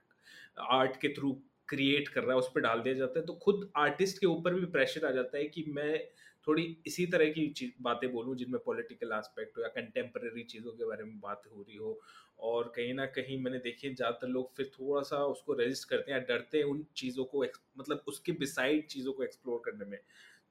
आर्ट 0.72 0.96
के 1.02 1.10
थ्रू 1.10 1.32
क्रिएट 1.70 2.08
कर 2.08 2.24
रहा 2.24 2.32
है, 2.32 2.38
उस 2.40 2.52
पर 2.56 2.62
डाल 2.62 2.80
दिया 2.82 2.94
जाता 2.96 3.20
है। 3.20 3.26
तो 3.26 3.34
खुद 3.44 3.72
आर्टिस्ट 3.78 4.20
के 4.20 4.28
ऊपर 4.28 4.54
भी 4.54 4.66
प्रेशर 4.68 5.06
आ 5.06 5.12
जाता 5.12 5.38
है 5.38 5.44
कि 5.48 5.64
मैं 5.70 6.00
थोड़ी 6.48 6.64
इसी 6.88 7.06
तरह 7.06 7.30
की 7.30 7.74
बातें 7.82 8.12
बोलूँ 8.12 8.36
जिनमें 8.36 8.60
पॉलिटिकल 8.66 9.12
एस्पेक्ट 9.18 9.58
हो 9.58 9.64
या 9.64 9.68
कंटेम्प्रेरी 9.70 10.44
चीज़ों 10.44 10.72
के 10.72 10.86
बारे 10.86 11.04
में 11.04 11.20
बात 11.20 11.42
हो 11.52 11.62
रही 11.62 11.78
हो 11.78 12.00
और 12.40 12.72
कहीं 12.76 12.94
ना 12.94 13.06
कहीं 13.08 13.38
मैंने 13.44 13.58
देखी 13.60 13.94
ज़्यादातर 13.94 14.28
लोग 14.28 14.56
फिर 14.58 14.72
थोड़ा 14.74 15.02
सा 15.04 15.18
उसको 15.26 15.54
रजिस्ट 15.54 15.90
करते 15.90 16.12
हैं 16.12 16.22
डरते 16.24 16.58
हैं 16.58 16.66
उन 16.66 16.86
चीज़ों 16.96 17.26
को 17.26 17.44
मतलब 17.78 18.04
उसके 18.08 18.32
बिसाइड 18.36 18.88
चीज़ों 18.88 19.14
को 19.14 19.24
एक्सप्लोर 19.24 19.62
करने 19.66 19.86
में। 19.86 20.00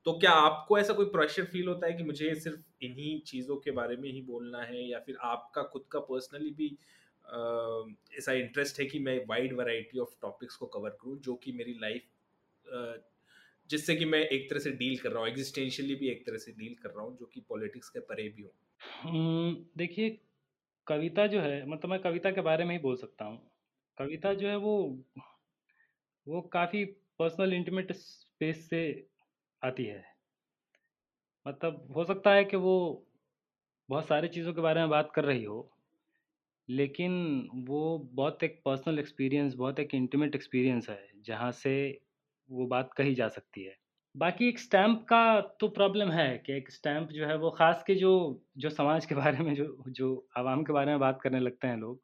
तो 0.07 0.12
क्या 0.18 0.30
आपको 0.33 0.78
ऐसा 0.78 0.92
कोई 0.95 1.07
प्रेशर 1.07 1.45
फील 1.47 1.68
होता 1.68 1.87
है 1.87 1.92
कि 1.92 2.02
मुझे 2.04 2.35
सिर्फ़ 2.37 2.61
इन्हीं 2.85 3.21
चीज़ों 3.26 3.57
के 3.59 3.71
बारे 3.73 3.97
में 3.97 4.11
ही 4.11 4.23
बोलना 4.25 4.62
है 4.64 4.85
या 4.85 4.99
फिर 5.00 5.16
आपका 5.25 5.62
खुद 5.68 5.87
का 5.92 6.00
पर्सनली 6.02 6.50
भी 6.52 6.76
ऐसा 8.18 8.33
इंटरेस्ट 8.35 8.78
है 8.80 8.85
कि 8.87 8.99
मैं 8.99 9.16
वाइड 9.26 9.52
वैरायटी 9.52 9.99
ऑफ़ 9.99 10.14
टॉपिक्स 10.23 10.57
को 10.57 10.66
कवर 10.68 10.90
करूँ 11.02 11.18
जो 11.21 11.35
कि 11.37 11.52
मेरी 11.52 11.75
लाइफ 11.80 12.09
जिससे 13.71 13.95
कि 13.97 14.04
मैं 14.04 14.21
एक 14.28 14.49
तरह 14.50 14.61
से 14.61 14.71
डील 14.75 14.99
कर 14.99 15.11
रहा 15.12 15.21
हूँ 15.21 15.28
एग्जिस्टेंशियली 15.28 15.95
भी 15.95 16.09
एक 16.09 16.26
तरह 16.26 16.38
से 16.38 16.52
डील 16.54 16.75
कर 16.83 16.90
रहा 16.90 17.04
हूँ 17.04 17.16
जो 17.16 17.26
कि 17.26 17.40
पॉलिटिक्स 17.49 17.88
के 17.88 18.00
परे 18.04 18.28
भी 18.28 18.42
हो? 18.42 18.54
हम्म, 18.80 19.54
देखिए 19.76 20.09
कविता 20.88 21.26
जो 21.26 21.40
है 21.40 21.64
मतलब 21.66 21.90
मैं 21.90 22.00
कविता 22.02 22.30
के 22.30 22.40
बारे 22.40 22.64
में 22.64 22.75
ही 22.76 22.83
बोल 22.83 22.97
सकता 22.97 23.25
हूँ। 23.25 23.38
कविता 23.99 24.35
जो 24.35 24.49
है 24.49 24.57
वो 24.57 24.76
वो 26.26 26.40
काफ़ी 26.52 26.85
पर्सनल 27.18 27.52
इंटीमेट 27.54 27.92
स्पेस 27.95 28.68
से 28.71 28.83
आती 29.62 29.85
है। 29.85 30.02
मतलब 31.47 31.92
हो 31.97 32.04
सकता 32.04 32.33
है 32.35 32.45
कि 32.45 32.57
वो 32.59 32.75
बहुत 33.88 34.07
सारी 34.07 34.28
चीज़ों 34.28 34.52
के 34.54 34.61
बारे 34.61 34.80
में 34.80 34.88
बात 34.90 35.12
कर 35.14 35.25
रही 35.25 35.45
हो, 35.45 35.61
लेकिन 36.68 37.12
वो 37.68 37.80
बहुत 38.12 38.42
एक 38.42 38.61
पर्सनल 38.64 38.99
एक्सपीरियंस 38.99 39.54
बहुत 39.54 39.80
एक 39.80 39.95
इंटीमेट 39.95 40.35
एक्सपीरियंस 40.35 40.88
है, 40.88 41.09
जहाँ 41.23 41.50
से 41.54 41.75
वो 42.50 42.66
बात 42.66 42.90
कही 42.97 43.14
जा 43.14 43.28
सकती 43.28 43.64
है। 43.64 43.76
बाकी 44.14 44.48
एक 44.48 44.58
स्टैम्प 44.58 45.00
का 45.08 45.18
तो 45.60 45.68
प्रॉब्लम 45.68 46.10
है 46.10 46.26
कि 46.46 46.52
एक 46.52 46.70
स्टैम्प 46.72 47.08
जो 47.12 47.26
है 47.26 47.36
वो 47.38 47.50
ख़ास 47.50 47.82
के 47.86 47.94
जो 47.94 48.10
जो 48.58 48.70
समाज 48.70 49.06
के 49.06 49.14
बारे 49.22 49.38
में 49.44 49.54
जो 49.54 49.66
जो 49.90 50.08
आवाम 50.38 50.62
के 50.64 50.73
बारे 50.73 50.90
में 50.90 51.00
बात 51.00 51.18
करने 51.23 51.40
लगते 51.40 51.66
हैं 51.68 51.76
लोग, 51.78 52.00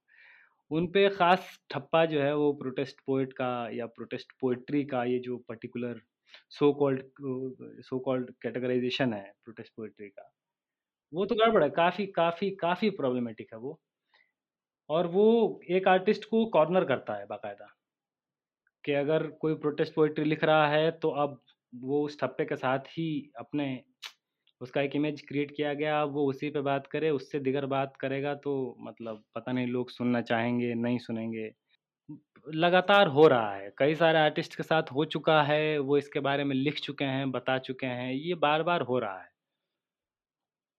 उन 0.71 0.87
पे 0.93 1.09
ख़ास 1.11 1.59
ठप्पा 1.71 2.05
जो 2.07 2.23
है 2.23 2.35
वो 2.37 2.53
प्रोटेस्ट 2.63 3.01
पोइट 3.07 3.33
का 3.35 3.51
या 3.75 3.87
प्रोटेस्ट 3.99 4.33
पोइट्री 4.41 4.85
का 4.87 5.05
ये 5.07 5.19
जो 5.21 5.37
particular 5.49 6.01
so 6.51 6.73
called 6.75 7.03
so 7.83 7.99
called 8.01 8.31
categorization 8.43 9.13
है 9.15 9.25
प्रोटेस्ट 9.45 9.73
पोइट्री 9.77 10.09
का, 10.09 10.31
वो 11.13 11.27
तो 11.27 11.35
गड़बड़ 11.37 11.65
है, 11.65 11.71
काफ़ी 11.73 12.07
काफ़ी 12.17 12.51
काफ़ी 12.61 12.91
प्रॉब्लमेटिक 12.93 13.55
है 13.55 13.59
वो। 13.61 13.79
और 14.91 15.07
वो 15.07 15.61
एक 15.71 15.89
आर्टिस्ट 15.89 16.25
को 16.25 16.45
कॉर्नर 16.49 16.85
करता 16.85 17.15
है 17.15 17.27
बाकायदा, 17.27 17.67
कि 18.85 18.93
अगर 18.95 19.27
कोई 19.41 19.55
प्रोटेस्ट 19.57 19.95
पोइट्री 19.95 20.25
लिख 20.25 20.45
रहा 20.45 20.67
है 20.69 20.91
तो 21.01 21.11
अब 21.23 21.41
वो 21.75 22.05
उस 22.05 22.19
ठप्पे 22.21 22.45
के 22.45 22.57
साथ 22.57 22.79
ही 22.89 23.09
अपने 23.39 23.67
उसका 24.61 24.83
एक 24.83 24.97
इमेज 24.97 25.21
क्रिएट 25.29 25.51
किया 25.57 25.73
गया 25.75 26.01
अब 26.03 26.13
वो 26.13 26.27
उसी 26.27 26.51
पे 26.51 26.61
बात 26.61 26.87
करे 26.87 27.11
उससे 27.11 27.39
दिगर 27.41 27.67
बात 27.67 27.97
करेगा 27.97 28.35
तो 28.35 28.55
मतलब 28.81 29.23
पता 29.35 29.53
नहीं 29.53 29.67
लोग 29.67 29.91
सुनना 29.91 30.21
चाहेंगे 30.23 30.75
नहीं 30.75 30.99
सुनेंगे। 30.99 31.51
लगातार 32.47 33.09
हो 33.09 33.27
रहा 33.29 33.55
है 33.55 33.73
कई 33.79 33.95
सारे 33.95 34.19
आर्टिस्ट 34.19 34.55
के 34.57 34.63
साथ 34.63 34.93
हो 34.93 35.05
चुका 35.07 35.43
है 35.43 35.79
वो 35.79 35.99
इसके 35.99 36.21
बारे 36.21 36.45
में 36.45 36.55
लिख 36.57 36.79
चुके 36.81 37.05
हैं 37.05 37.31
बता 37.31 37.59
चुके 37.59 37.87
हैं 37.87 38.13
ये 38.13 38.35
बार 38.37 38.63
बार 38.63 38.81
हो 38.83 38.99
रहा 38.99 39.21
है। 39.21 39.29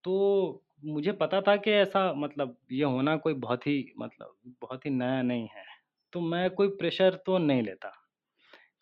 तो 0.04 0.62
मुझे 0.84 1.12
पता 1.12 1.40
था 1.40 1.56
कि 1.56 1.70
ऐसा 1.70 2.12
मतलब 2.14 2.56
ये 2.72 2.84
होना 2.84 3.16
कोई 3.16 3.34
बहुत 3.34 3.66
ही 3.66 3.92
मतलब 3.98 4.36
बहुत 4.62 4.86
ही 4.86 4.90
नया 4.90 5.22
नहीं 5.22 5.48
है 5.56 5.64
तो 6.12 6.20
मैं 6.20 6.48
कोई 6.50 6.68
प्रेशर 6.68 7.14
तो 7.26 7.38
नहीं 7.38 7.62
लेता। 7.62 7.92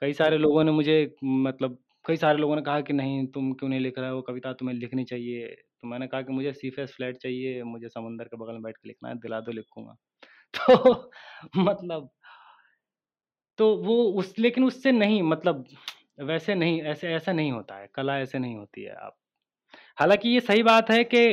कई 0.00 0.12
सारे 0.12 0.38
लोगों 0.38 0.64
ने 0.64 0.70
मुझे 0.70 1.14
मतलब 1.24 1.78
कई 2.04 2.16
सारे 2.16 2.38
लोगों 2.38 2.56
ने 2.56 2.62
कहा 2.62 2.80
कि 2.82 2.92
नहीं, 2.92 3.26
तुम 3.28 3.52
क्यों 3.52 3.68
नहीं 3.70 3.80
लिख 3.80 3.98
रहे 3.98 4.10
हो? 4.10 4.20
कविता 4.22 4.52
तुम्हें 4.54 4.76
लिखनी 4.76 5.04
चाहिए। 5.04 5.46
तो 5.48 5.88
मैंने 5.88 6.06
कहा 6.06 6.22
कि 6.22 6.32
मुझे 6.32 6.52
सीफेस 6.54 6.92
फ्लैट 6.96 7.16
चाहिए, 7.18 7.62
मुझे 7.64 7.88
समंदर 7.88 8.24
के 8.24 8.36
बगल 8.36 8.52
में 8.52 8.62
बैठ 8.62 8.76
के 8.76 8.88
लिखना 8.88 9.08
है, 9.08 9.14
दिला 9.18 9.40
दो, 9.40 9.52
लिखूँगा। 9.52 9.96
तो 10.56 11.10
मतलब 11.58 12.10
तो 13.58 13.74
वो 13.78 13.94
उस, 14.12 14.34
लेकिन 14.38 14.64
उससे 14.64 14.92
नहीं 14.92 15.22
मतलब 15.24 15.64
वैसे 16.20 16.54
नहीं, 16.54 16.80
ऐसे, 16.82 17.08
ऐसा 17.08 17.32
नहीं 17.32 17.52
होता 17.52 17.76
है, 17.76 17.88
कला 17.94 18.18
ऐसे 18.18 18.38
नहीं 18.38 18.56
होती 18.56 18.82
है। 18.82 18.94
आप, 18.96 19.16
हालाँकि 19.98 20.28
ये 20.30 20.40
सही 20.40 20.62
बात 20.64 20.90
है 20.90 21.02
कि 21.06 21.26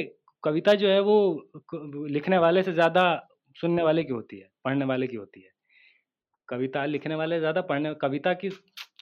कविता 0.44 0.74
जो 0.76 0.90
है 0.90 1.00
वो 1.02 2.06
लिखने 2.08 2.38
वाले 2.40 2.64
से 2.64 2.74
ज़्यादा 2.74 3.04
सुनने 3.56 3.84
वाले 3.84 4.04
की 4.04 4.14
होती 4.14 4.40
है, 4.40 4.50
पढ़ने 4.66 4.86
वाले 4.86 5.08
की 5.08 5.16
होती 5.18 5.42
है। 5.42 5.50
कविता 6.52 6.86
लिखने 6.86 7.16
वाले 7.16 7.40
ज़्यादा 7.40 7.62
पढ़ने, 7.64 7.94
कविता 8.02 8.34
की 8.34 8.50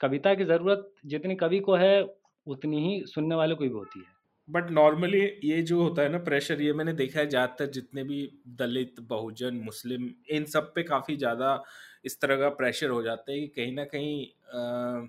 कविता 0.02 0.34
की 0.36 0.46
ज़रूरत 0.46 0.92
जितनी 1.06 1.36
कवि 1.36 1.60
को 1.60 1.76
है, 1.76 2.02
उतनी 2.48 2.88
ही 2.88 3.04
सुनने 3.08 3.36
वाले 3.36 3.56
को 3.56 3.64
भी 3.64 3.70
होती 3.70 4.00
है। 4.00 4.18
बट 4.48 4.70
नॉर्मली 4.72 5.20
ये 5.44 5.62
जो 5.62 5.82
होता 5.82 6.02
है 6.02 6.10
ना 6.10 6.18
प्रेशर 6.20 6.62
ये 6.62 6.74
मैंने 6.74 6.94
देखा 6.94 7.20
है 7.20 7.28
ज़्यादातर 7.28 7.70
जितने 7.72 8.04
भी 8.04 8.22
दलित, 8.50 9.00
बहुजन, 9.00 9.56
मुस्लिम, 9.56 10.10
इन 10.32 10.46
सब 10.46 10.72
पे 10.76 10.84
काफ़ी 10.84 11.16
ज़्यादा 11.18 11.64
इस 12.06 12.20
तरह 12.22 12.38
का 12.38 12.50
प्रेशर 12.56 12.90
हो 12.90 13.02
जाता 13.04 13.32
है 13.32 13.40
कि 13.40 13.48
कहीं 13.50 13.74
ना 13.74 13.84
कहीं 13.86 15.08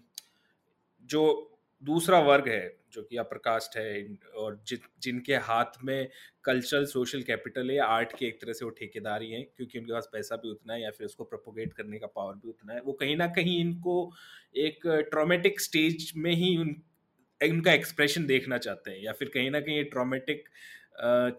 जो 1.11 1.22
दूसरा 1.83 2.18
वर्ग 2.20 2.48
है 2.48 2.79
जो 2.92 3.03
कि 3.03 3.16
अपर 3.16 3.38
कास्ट 3.40 3.76
है 3.76 3.92
और 4.37 4.61
जि, 4.66 4.79
जिनके 5.03 5.35
हाथ 5.42 5.83
में 5.85 6.09
कल्चरल 6.44 6.85
सोशल 6.87 7.22
कैपिटल 7.22 7.70
है 7.70 7.79
आर्ट 7.87 8.12
की 8.16 8.26
एक 8.26 8.40
तरह 8.40 8.53
से 8.53 8.64
वो 8.64 8.70
ठेकेदारी 8.72 9.31
हैं 9.31 9.44
क्योंकि 9.57 9.79
उनके 9.79 9.92
पास 9.92 10.09
पैसा 10.12 10.37
भी 10.37 10.50
उतना 10.50 10.74
है 10.74 10.83
या 10.83 10.90
फिर 10.90 11.07
उसको 11.07 11.24
प्रोपोगेट 11.24 11.72
करने 11.72 11.98
का 11.98 12.07
पावर 12.16 12.35
भी 12.35 12.48
उतना 12.48 12.72
है 12.74 12.81
वो 12.81 12.92
कहीं 12.94 13.16
ना 13.16 13.26
कहीं 13.33 13.59
इनको 13.61 13.96
एक 14.61 14.87
ट्रोमेटिक 15.11 15.61
स्टेज 15.61 16.12
में 16.16 16.33
ही 16.35 16.57
उन 16.57 16.74
उनका 17.40 17.72
एक्सप्रेशन 17.72 18.26
देखना 18.26 18.59
चाहते 18.59 18.90
हैं 18.90 18.98
या 19.03 19.12
फिर 19.12 19.29
कहीं 19.35 19.50
ना 19.50 19.61
कहीं 19.61 19.85
ट्रोमेटिक 19.85 20.48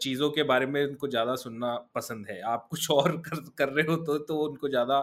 चीज़ों 0.02 0.30
के 0.32 0.44
बारे 0.44 0.66
में 0.66 0.84
उनको 0.86 1.08
ज़्यादा 1.08 1.36
सुनना 1.36 1.74
पसंद 1.96 2.28
है। 2.30 2.40
आप 2.44 2.68
कुछ 2.72 2.90
और 2.92 3.18
कर 3.22 3.42
कर 3.58 3.70
रहे 3.70 3.86
हो 3.86 3.96
तो 4.06 4.18
तो 4.24 4.38
उनको 4.40 4.70
ज़्यादा 4.70 5.00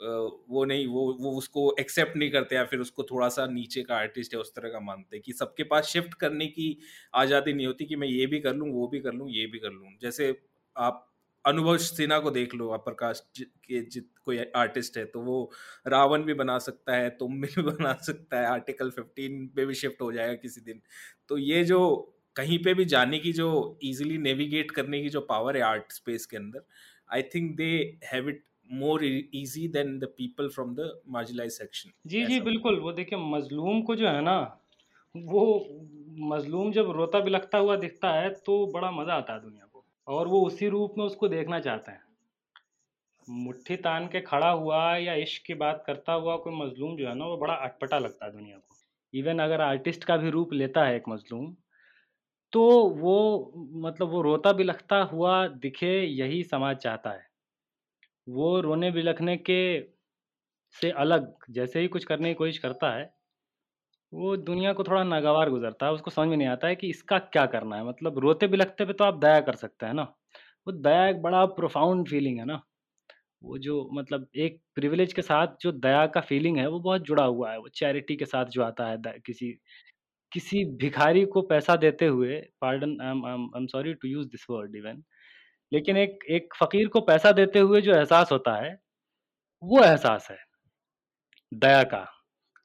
वो 0.00 0.64
नहीं, 0.64 0.86
वो 0.86 1.12
वो 1.20 1.30
उसको 1.38 1.74
एक्सेप्ट 1.80 2.16
नहीं 2.16 2.30
करते 2.30 2.56
या 2.56 2.64
फिर 2.64 2.80
उसको 2.80 3.02
थोड़ा 3.02 3.28
सा 3.28 3.46
नीचे 3.48 3.82
का 3.82 3.96
आर्टिस्ट 3.96 4.34
है 4.34 4.40
उस 4.40 4.54
तरह 4.54 4.68
का 4.68 4.80
मानते 4.82 5.16
हैं 5.16 5.22
कि 5.24 5.32
सबके 5.32 5.62
पास 5.64 5.86
शिफ्ट 5.86 6.14
करने 6.16 6.46
की 6.48 6.76
आज़ादी 7.14 7.52
नहीं 7.52 7.66
होती 7.66 7.84
कि 7.84 7.96
मैं 7.96 8.08
ये 8.08 8.26
भी 8.26 8.40
कर 8.40 8.54
लूँ, 8.54 8.70
वो 8.70 8.88
भी 8.88 9.00
कर 9.00 9.12
लूँ, 9.12 9.28
ये 9.30 9.46
भी 9.46 9.58
कर 9.58 9.70
लूँ। 9.70 9.96
जैसे 10.02 10.34
आप 10.76 11.04
अनुभव 11.44 11.76
सिन्हा 11.78 12.18
को 12.18 12.30
देख 12.30 12.54
लो, 12.54 12.68
आप 12.70 12.84
प्रकाश 12.84 13.22
के 13.38 13.80
जित 13.82 14.08
कोई 14.24 14.38
आर्टिस्ट 14.56 14.96
है 14.98 15.04
तो 15.06 15.20
वो 15.22 15.50
रावण 15.86 16.22
भी 16.22 16.34
बना 16.34 16.58
सकता 16.58 16.96
है 16.96 17.08
तुम 17.18 17.40
भी 17.40 17.62
बना 17.62 17.92
सकता 18.02 18.40
है 18.40 18.46
आर्टिकल 18.46 18.90
फिफ्टीन 18.90 19.46
पे 19.56 19.64
भी 19.66 19.74
शिफ्ट 19.74 20.02
हो 20.02 20.12
जाएगा 20.12 20.34
किसी 20.36 20.60
दिन। 20.60 20.80
तो 21.28 21.38
ये 21.38 21.62
जो 21.64 21.80
कहीं 22.36 22.58
पे 22.64 22.74
भी 22.74 22.84
जाने 22.86 23.18
की 23.18 23.32
जो 23.32 23.78
इजीली 23.82 24.18
नेविगेट 24.18 24.70
करने 24.70 25.02
की 25.02 25.08
जो 25.08 25.20
पावर 25.30 25.56
है 25.56 25.62
आर्ट 25.64 25.92
स्पेस 25.92 26.26
के 26.26 26.36
अंदर 26.36 26.64
I 27.10 27.22
think 27.34 27.56
they 27.56 27.70
have 28.04 28.28
it 28.28 28.44
more 28.70 29.04
easy 29.04 29.66
than 29.68 29.98
the 29.98 30.04
people 30.16 30.48
from 30.48 30.74
the 30.74 30.90
marginalize 31.08 31.52
section 31.52 31.90
जी 32.06 32.24
जी 32.26 32.40
बिल्कुल। 32.42 32.80
वो 32.80 32.92
देखिए 32.92 33.18
मजलूम 33.20 33.82
को 33.82 33.96
जो 33.96 34.08
है 34.08 34.20
ना 34.22 34.38
वो 35.14 35.44
मजलूम 36.28 36.72
जब 36.72 36.90
रोता 36.92 37.20
बिलखता 37.20 37.58
हुआ 37.58 37.76
दिखता 37.78 38.12
है 38.12 38.30
तो 38.46 38.66
बड़ा 38.72 38.90
मज़ा 38.92 39.14
आता 39.14 39.32
है 39.32 39.40
दुनिया 39.40 39.66
को। 39.66 39.84
और 40.08 40.28
वो 40.28 40.40
उसी 40.46 40.68
रूप 40.68 40.94
में 40.98 41.04
उसको 41.04 41.28
देखना 41.28 41.60
चाहते 41.60 41.92
हैं। 41.92 42.02
मुट्ठी 43.28 43.76
तान 43.78 44.06
के 44.06 44.20
खड़ा 44.22 44.50
हुआ 44.50 44.80
या 44.96 45.14
इश्क 45.16 45.46
की 45.46 45.54
बात 45.56 45.82
करता 45.86 46.12
हुआ 46.14 46.36
कोई 46.38 46.54
मजलूम 46.56 46.96
जो 46.96 47.08
है 47.08 47.14
ना 47.14 47.26
वो 47.26 47.36
बड़ा 47.36 47.54
अटपटा 47.54 47.98
लगता 47.98 48.26
है 48.26 48.32
दुनिया 48.32 48.56
को। 48.56 48.76
इवन 49.14 49.38
अगर 49.38 49.60
आर्टिस्ट 49.60 50.04
का 50.04 50.16
भी 50.16 50.30
रूप 50.30 50.52
लेता 50.52 50.84
है 50.84 50.96
एक 50.96 51.08
मजलूम 51.08 51.54
तो 52.52 52.62
वो 52.90 53.16
मतलब 53.76 54.08
वो 54.08 54.22
रोता 54.22 54.52
बिलखता 54.54 55.02
हुआ 55.04 55.46
दिखे 55.58 55.90
यही 56.00 56.42
समाज 56.44 56.76
चाहता 56.78 57.10
है। 57.10 57.26
वो 58.28 58.60
रोने 58.60 58.90
बिलखने 58.92 59.36
के 59.38 59.60
से 60.74 60.90
अलग, 60.92 61.34
जैसे 61.50 61.80
ही 61.80 61.88
कुछ 61.88 62.04
करने 62.04 62.28
की 62.28 62.34
कोशिश 62.34 62.58
करता 62.58 62.90
है, 62.92 63.10
वो 64.12 64.36
दुनिया 64.38 64.72
को 64.72 64.84
थोड़ा 64.84 65.02
नागवार 65.04 65.50
गुजरता 65.50 65.86
है। 65.86 65.92
उसको 65.92 66.10
समझ 66.10 66.28
में 66.28 66.36
नहीं 66.36 66.48
आता 66.48 66.68
है 66.68 66.76
कि 66.76 66.90
इसका 66.90 67.18
क्या 67.18 67.46
करना 67.46 67.76
है। 67.76 67.84
मतलब 67.84 68.18
रोते 68.18 68.46
बिलखते 68.48 68.84
पे 68.86 68.92
तो 68.92 69.04
आप 69.04 69.18
दया 69.20 69.40
कर 69.40 69.56
सकते 69.56 69.86
हैं 69.86 69.94
ना। 69.94 70.02
वो 70.66 70.72
दया 70.74 71.06
एक 71.08 71.22
बड़ा 71.22 71.44
प्रोफाउंड 71.58 72.08
फीलिंग 72.08 72.38
है 72.38 72.44
ना। 72.46 72.62
वो 73.42 73.58
जो 73.58 73.88
मतलब 73.94 74.28
एक 74.36 74.60
प्रिविलेज 74.74 75.12
के 75.12 75.22
साथ 75.22 75.56
जो 75.62 75.72
दया 75.74 76.06
का 76.08 76.20
फीलिंग 76.22 76.58
है, 76.58 76.68
वो 76.68 76.80
बहुत 76.80 77.02
जुड़ा 77.02 77.24
हुआ 77.24 77.52
है। 77.52 77.58
वो 77.58 77.68
चैरिटी 77.76 78.16
के 78.16 78.26
साथ 78.26 78.46
जो 78.48 78.62
आता 78.64 78.88
है 78.88 78.98
किसी 79.26 79.52
किसी 80.32 80.64
भिखारी 80.78 81.24
को 81.26 81.42
पैसा 81.42 81.76
देते 81.76 82.06
हुए 82.06 82.36
pardon 82.60 83.00
I 83.02 83.60
am 83.60 83.66
sorry 83.68 83.94
to 83.94 84.08
use 84.08 84.28
this 84.28 84.46
word 84.50 84.76
even 84.76 85.02
लेकिन 85.72 85.96
एक 85.96 86.24
एक 86.30 86.54
फकीर 86.62 86.88
को 86.88 87.00
पैसा 87.02 87.32
देते 87.32 87.58
हुए 87.58 87.80
जो 87.80 87.94
एहसास 87.94 88.32
होता 88.32 88.56
है 88.56 88.78
वो 89.62 89.84
एहसास 89.84 90.28
है। 90.30 90.38
दया 91.52 91.82
का 91.84 92.04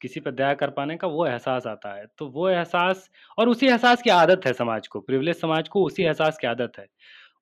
किसी 0.01 0.19
पर 0.19 0.31
दया 0.31 0.53
कर 0.53 0.69
पाने 0.69 0.95
का 0.97 1.07
वो 1.07 1.25
एहसास 1.27 1.67
आता 1.67 1.93
है। 1.95 2.05
तो 2.17 2.27
वो 2.29 2.49
एहसास 2.49 3.09
और 3.37 3.49
उसी 3.49 3.67
एहसास 3.67 4.01
की 4.01 4.09
आदत 4.09 4.45
है 4.45 4.53
समाज 4.53 4.87
को 4.87 4.99
प्रिविलेज 5.01 5.35
समाज 5.39 5.69
को 5.69 5.83
उसी 5.85 6.03
एहसास 6.03 6.37
की 6.41 6.47
आदत 6.47 6.73
है। 6.79 6.87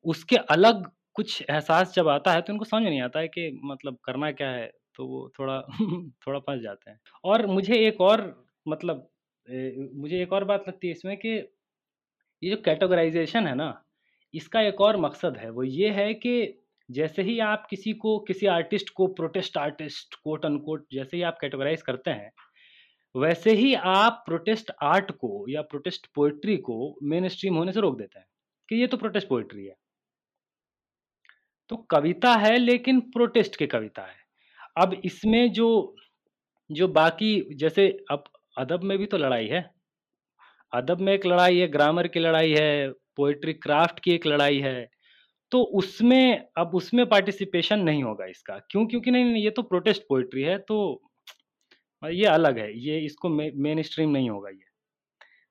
उसके 0.06 0.38
अलग 0.52 0.86
कुछ 1.16 1.42
एहसास 1.50 1.94
जब 1.96 2.08
आता 2.10 2.34
है 2.34 2.42
तो 2.42 2.54
उनको 2.54 2.66
समझ 2.66 2.84
नहीं 2.84 3.02
आता 3.02 3.20
है 3.20 3.28
कि 3.28 3.60
मतलब 3.66 3.98
करना 4.06 4.32
क्या 4.32 4.50
है 4.52 4.68
तो 4.96 5.08
वो 5.08 5.30
थोड़ा 5.40 5.62
थोड़ा 6.28 6.40
फंस 6.40 6.62
जाते 6.64 6.92
हैं। 6.92 7.00
और 7.24 7.46
मुझे 7.48 7.78
एक 7.88 8.02
और 8.02 8.22
मतलब 8.68 9.10
ए, 9.48 9.90
मुझे 9.96 10.22
एक 10.24 10.34
और 10.34 10.44
बात 10.46 10.66
लगती 10.68 10.88
है 10.88 10.94
इसमें 10.94 11.18
कि 11.18 11.30
ये 12.42 12.50
जो 12.50 12.58
कैटेगराइजेशन 12.58 13.48
है 13.48 13.56
ना 13.56 13.70
इसका 14.34 14.62
एक 14.62 14.82
और 14.82 14.98
मकसद 14.98 15.38
है, 15.38 15.50
वो 15.50 15.64
ये 15.64 15.90
है 15.90 16.14
कि 16.14 16.58
जैसे 16.90 17.22
ही 17.22 17.40
आप 17.40 17.68
किसी 17.70 17.94
को, 17.94 18.18
किसी 18.20 18.48
आर्टिस्ट 18.48 18.90
को, 18.90 19.08
प्रोटेस्ट 19.08 19.58
आर्टिस्ट 19.58 20.16
कोट 20.16 20.46
अनकोट 20.46 20.86
जैसे 20.94 21.18
ही 21.18 21.24
आप 21.24 21.38
कैटेगराइज 21.42 21.82
करते 21.82 22.12
हैं, 22.12 22.32
वैसे 23.16 23.52
ही 23.52 23.74
आप 23.76 24.24
प्रोटेस्ट 24.26 24.72
आर्ट 24.84 25.12
को 25.12 25.46
या 25.50 25.62
प्रोटेस्ट 25.62 26.08
पोइट्री 26.16 26.58
को 26.58 26.98
मेन 27.04 27.28
स्ट्रीम 27.28 27.56
होने 27.56 27.72
से 27.72 27.82
रोक 27.82 27.98
देते 27.98 28.20
हैं 28.20 28.26
कि 28.70 28.76
ये 28.76 28.88
तो 28.88 28.98
प्रोटेस्ट 28.98 29.28
पोइट्री 29.28 29.66
है। 29.66 29.76
तो 31.70 31.76
कविता 31.92 32.34
है, 32.36 32.58
लेकिन 32.58 33.00
प्रोटेस्ट 33.00 33.56
की 33.56 33.68
कविता 33.68 34.02
है। 34.02 34.20
अब 34.78 34.94
इसमें 35.06 35.52
जो 35.52 35.96
जो 36.70 36.88
बाकी, 36.88 37.56
जैसे 37.56 37.88
अब 38.12 38.24
अदब 38.58 38.84
में 38.84 38.98
भी 38.98 39.06
तो 39.06 39.18
लड़ाई 39.18 39.48
है। 39.48 39.70
अदब 40.74 41.00
में 41.00 41.14
एक 41.14 41.26
लड़ाई 41.26 41.58
है, 41.58 41.68
ग्रामर 41.68 42.08
की 42.08 42.20
लड़ाई 42.20 42.52
है 42.52 42.92
पोइट्री 43.22 43.54
क्राफ्ट 43.60 44.00
की 44.00 44.12
एक 44.12 44.28
लड़ाई 44.28 44.60
है 44.62 44.90
तो 45.52 45.62
उसमें, 45.76 46.46
अब 46.58 46.76
उसमें 46.76 47.06
पार्टिसिपेशन 47.08 47.80
नहीं 47.82 48.04
होगा 48.04 48.26
इसका। 48.28 48.58
क्यों? 48.72 48.86
क्योंकि 48.88 49.12
नहीं 49.12 49.26
नहीं, 49.26 49.44
ये 49.44 49.50
तो 49.52 49.62
प्रोटेस्ट 49.64 50.04
पोइट्री 50.10 50.44
है 50.44 50.58
तो 50.60 50.78
ये 52.04 52.26
अलग 52.28 52.58
है, 52.60 52.72
ये 52.80 53.00
इसको 53.02 53.30
मेन 53.30 53.82
स्ट्रीम 53.84 54.10
नहीं 54.12 54.30
होगा 54.30 54.50
ये। 54.50 54.70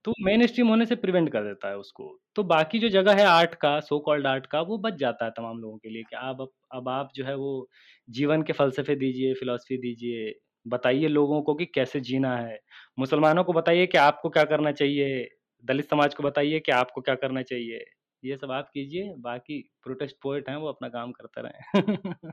तो 0.04 0.12
मेन 0.20 0.46
स्ट्रीम 0.46 0.68
होने 0.68 0.86
से 0.86 0.96
प्रिवेंट 0.96 1.28
कर 1.32 1.42
देता 1.42 1.68
है 1.68 1.76
उसको। 1.78 2.06
तो 2.36 2.42
बाकी 2.44 2.78
जो 2.78 2.88
जगह 2.90 3.16
है 3.16 3.24
आर्ट 3.26 3.54
का 3.56 3.78
सो 3.82 3.98
कॉल्ड 4.00 4.26
आर्ट 4.26 4.46
का, 4.46 4.60
वो 4.62 4.78
बच 4.80 4.94
जाता 4.96 5.24
है 5.24 5.30
तमाम 5.30 5.58
लोगों 5.58 5.76
के 5.78 5.88
लिए 5.90 6.02
कि 6.02 6.16
आप, 6.16 6.40
अब 6.40 6.50
अब 6.74 6.88
आप 6.90 7.10
जो 7.16 7.24
है 7.24 7.34
वो 7.36 7.68
जीवन 8.10 8.42
के 8.42 8.52
फलसफे 8.54 8.96
दीजिए 8.96 9.34
फिलोसफी 9.34 9.76
दीजिए, 9.78 10.34
बताइए 10.66 11.08
लोगों 11.08 11.42
को 11.42 11.54
कि 11.54 11.66
कैसे 11.68 12.00
जीना 12.02 12.36
है। 12.38 12.58
मुसलमानों 12.98 13.44
को 13.44 13.52
बताइए 13.52 13.86
कि 13.86 13.98
आपको 14.00 14.30
क्या 14.30 14.44
करना 14.46 14.72
चाहिए। 14.74 15.28
दलित 15.64 15.90
समाज 15.90 16.14
को 16.14 16.22
बताइए 16.22 16.60
कि 16.60 16.72
आपको 16.72 17.00
क्या 17.00 17.14
करना 17.16 17.42
चाहिए। 17.44 17.84
ये 18.22 18.36
सब 18.36 18.50
आप 18.52 18.70
कीजिए 18.74 19.14
बाकी 19.20 19.60
प्रोटेस्ट 19.82 20.16
पोइट 20.22 20.48
हैं 20.48 20.56
वो 20.56 20.68
अपना 20.68 20.88
काम 20.90 21.12
करते 21.12 21.42
रहे। 21.42 21.82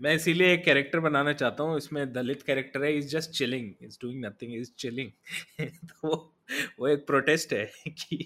मैं 0.00 0.14
इसीलिए 0.14 0.52
एक 0.54 0.64
कैरेक्टर 0.64 1.00
बनाना 1.00 1.32
चाहता 1.32 1.62
हूँ 1.64 1.76
इसमें 1.78 2.12
दलित 2.12 2.42
कैरेक्टर 2.42 2.84
है 2.84 2.92
is 2.96 3.08
just 3.08 3.30
chilling 3.30 3.72
is 3.82 3.98
doing 4.02 4.24
nothing 4.24 4.54
is 4.56 4.72
chilling. 4.78 5.10
तो 5.90 6.08
वो 6.08 6.16
वो 6.80 6.88
एक 6.88 7.06
प्रोटेस्ट 7.06 7.52
है 7.52 7.64
कि 7.92 8.16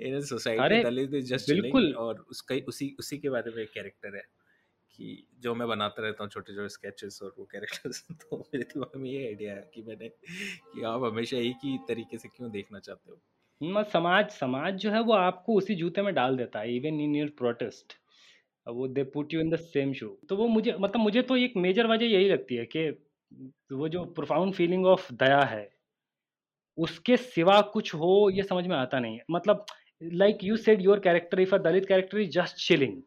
in 0.00 0.20
society 0.26 0.78
Dalit 0.80 1.14
is 1.14 1.26
just 1.26 1.48
chilling 1.48 1.82
और 1.96 2.20
उसका 2.30 2.56
उसी 2.68 2.94
उसी 2.98 3.18
के 3.18 3.30
बारे 3.30 3.50
में 3.50 3.62
एक 3.62 3.70
कैरेक्टर 3.72 4.16
है 4.16 4.22
कि 4.98 5.26
जो 5.40 5.54
मैं 5.54 5.68
बनाता 5.68 6.02
रहता 6.02 6.24
हूँ 6.24 6.30
छोटे 6.30 6.54
छोटे 6.54 6.68
स्केचेस 6.70 7.20
और 7.22 7.34
वो 7.38 7.44
कैरेक्टर्स 7.46 8.02
तो 8.22 8.38
मेरे 8.44 8.64
दिमाग 8.64 8.96
में 8.96 9.10
ये 9.10 9.26
आइडिया 9.26 9.54
है 9.54 9.70
कि 9.74 9.82
मैंने 9.82 10.08
कि 10.10 10.82
आप 10.86 11.04
हमेशा 11.04 11.36
एक 11.38 11.58
ही 11.64 11.78
तरीके 11.88 12.18
से 12.18 12.28
क्यों 12.30 12.50
देखना 12.52 12.80
चाहते 12.80 13.10
हो? 13.12 13.22
समाज 13.62 14.30
समाज 14.30 14.74
जो 14.74 14.90
है 14.90 15.00
वो 15.00 15.12
आपको 15.12 15.54
उसी 15.54 15.74
जूते 15.74 16.02
में 16.02 16.14
डाल 16.14 16.36
देता 16.36 16.60
है 16.60 16.76
इवन 16.76 17.00
इन 17.00 17.16
योर 17.16 17.28
प्रोटेस्ट 17.38 17.92
वो 18.66 18.88
they 18.88 19.04
put 19.04 19.34
you 19.34 19.40
in 19.40 19.50
the 19.50 19.56
same 19.56 19.92
shoe 19.92 20.08
तो 20.28 20.36
वो 20.36 20.46
मुझे 20.48 20.74
मतलब 20.80 21.02
मुझे 21.02 21.22
तो 21.22 21.36
एक 21.36 21.56
मेजर 21.56 21.86
वजह 21.86 22.06
यही 22.06 22.28
लगती 22.30 22.54
है 22.54 22.64
कि 22.76 22.88
वो 23.72 23.88
जो 23.88 24.04
प्रोफाउंड 24.04 24.54
फीलिंग 24.54 24.86
ऑफ़ 24.86 25.12
दया 25.14 25.40
है 25.40 25.68
उसके 26.78 27.16
सिवा 27.16 27.60
कुछ 27.60 27.94
हो 27.94 28.30
ये 28.30 28.42
समझ 28.42 28.66
में 28.66 28.76
आता 28.76 28.98
नहीं 28.98 29.16
है। 29.16 29.24
मतलब 29.30 29.64
like 30.02 30.38
you 30.44 30.56
said 30.56 30.82
your 30.82 31.00
character 31.00 31.40
if 31.40 31.54
a 31.54 31.58
Dalit 31.58 31.86
character 31.86 32.18
is 32.18 32.30
just 32.30 32.66
chilling 32.68 33.02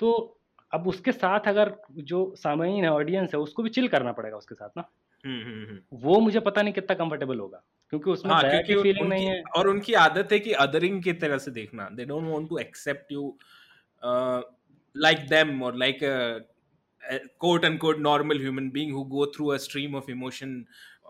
तो 0.00 0.38
अब 0.72 0.88
उसके 0.88 1.12
साथ 1.12 1.40
अगर 1.40 1.74
जो 1.92 2.34
सामयीन 2.36 2.84
है 2.84 2.90
ऑडियंस 2.90 3.34
है 3.34 3.40
उसको 3.40 3.62
भी 3.62 3.70
चिल 3.70 3.88
करना 3.88 4.12
पड़ेगा 4.12 4.36
उसके 4.36 4.54
साथ 4.54 4.68
ना। 4.76 4.88
हम्म, 5.24 5.42
हम्म, 5.44 5.64
हम्म। 5.64 5.98
वो 5.98 6.20
मुझे 6.20 6.40
पता 6.40 6.62
नहीं 6.62 6.74
कितना 6.74 6.94
कंफर्टेबल 6.94 7.38
होगा। 7.38 7.62
क्योंकि 7.92 8.10
उसमें 8.10 8.34
हाँ, 8.34 8.40
दया 8.40 8.60
की 8.62 8.74
फीलिंग 8.76 9.08
नहीं 9.08 9.26
है। 9.26 9.42
और 9.56 9.68
उनकी 9.68 9.92
आदत 9.96 10.32
है 10.32 10.38
कि 10.40 10.52
अदरिंग 10.64 11.02
की 11.02 11.12
तरह 11.14 11.38
से 11.38 11.50
देखना। 11.50 11.88
They 11.90 12.04
don't 12.04 12.24
want 12.24 12.48
to 12.48 12.58
accept 12.58 13.12
you 13.12 13.36
like 14.94 15.18
them 15.28 15.62
और 15.62 15.76
like 15.76 15.98
quote 17.40 17.64
and 17.64 17.78
quote 17.78 17.98
normal 18.00 18.40
human 18.40 18.70
being 18.70 18.92
who 18.94 19.02
go 19.06 19.26
through 19.26 19.46
a 19.48 19.56
stream 19.58 19.94
of 19.96 20.10
emotion 20.10 20.64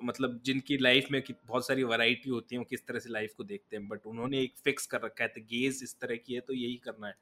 मतलब 0.04 0.40
जिनकी 0.44 0.76
लाइफ 0.78 1.06
में 1.12 1.22
बहुत 1.30 1.66
सारी 1.66 1.84
वैरायटी 1.84 2.30
होती 2.30 2.54
है 2.54 2.58
वो 2.58 2.64
किस 2.70 2.86
तरह 2.86 2.98
से 2.98 3.10
लाइफ 3.10 3.32
को 3.36 3.44
देखते 3.44 3.76
हैं। 3.76 3.86
बट 3.88 4.06
उन्होंने 4.06 4.40
एक 4.42 4.54
फिक्स 4.64 4.86
कर 4.86 5.00
रखा 5.02 5.24
है 5.24 5.28
तो 5.28 5.40
गेज 5.50 5.80
इस 5.84 5.96
तरह 6.00 6.16
की 6.16 6.34
है 6.34 6.40
तो 6.40 6.54
यही 6.54 6.76
करना 6.84 7.06
है। 7.06 7.14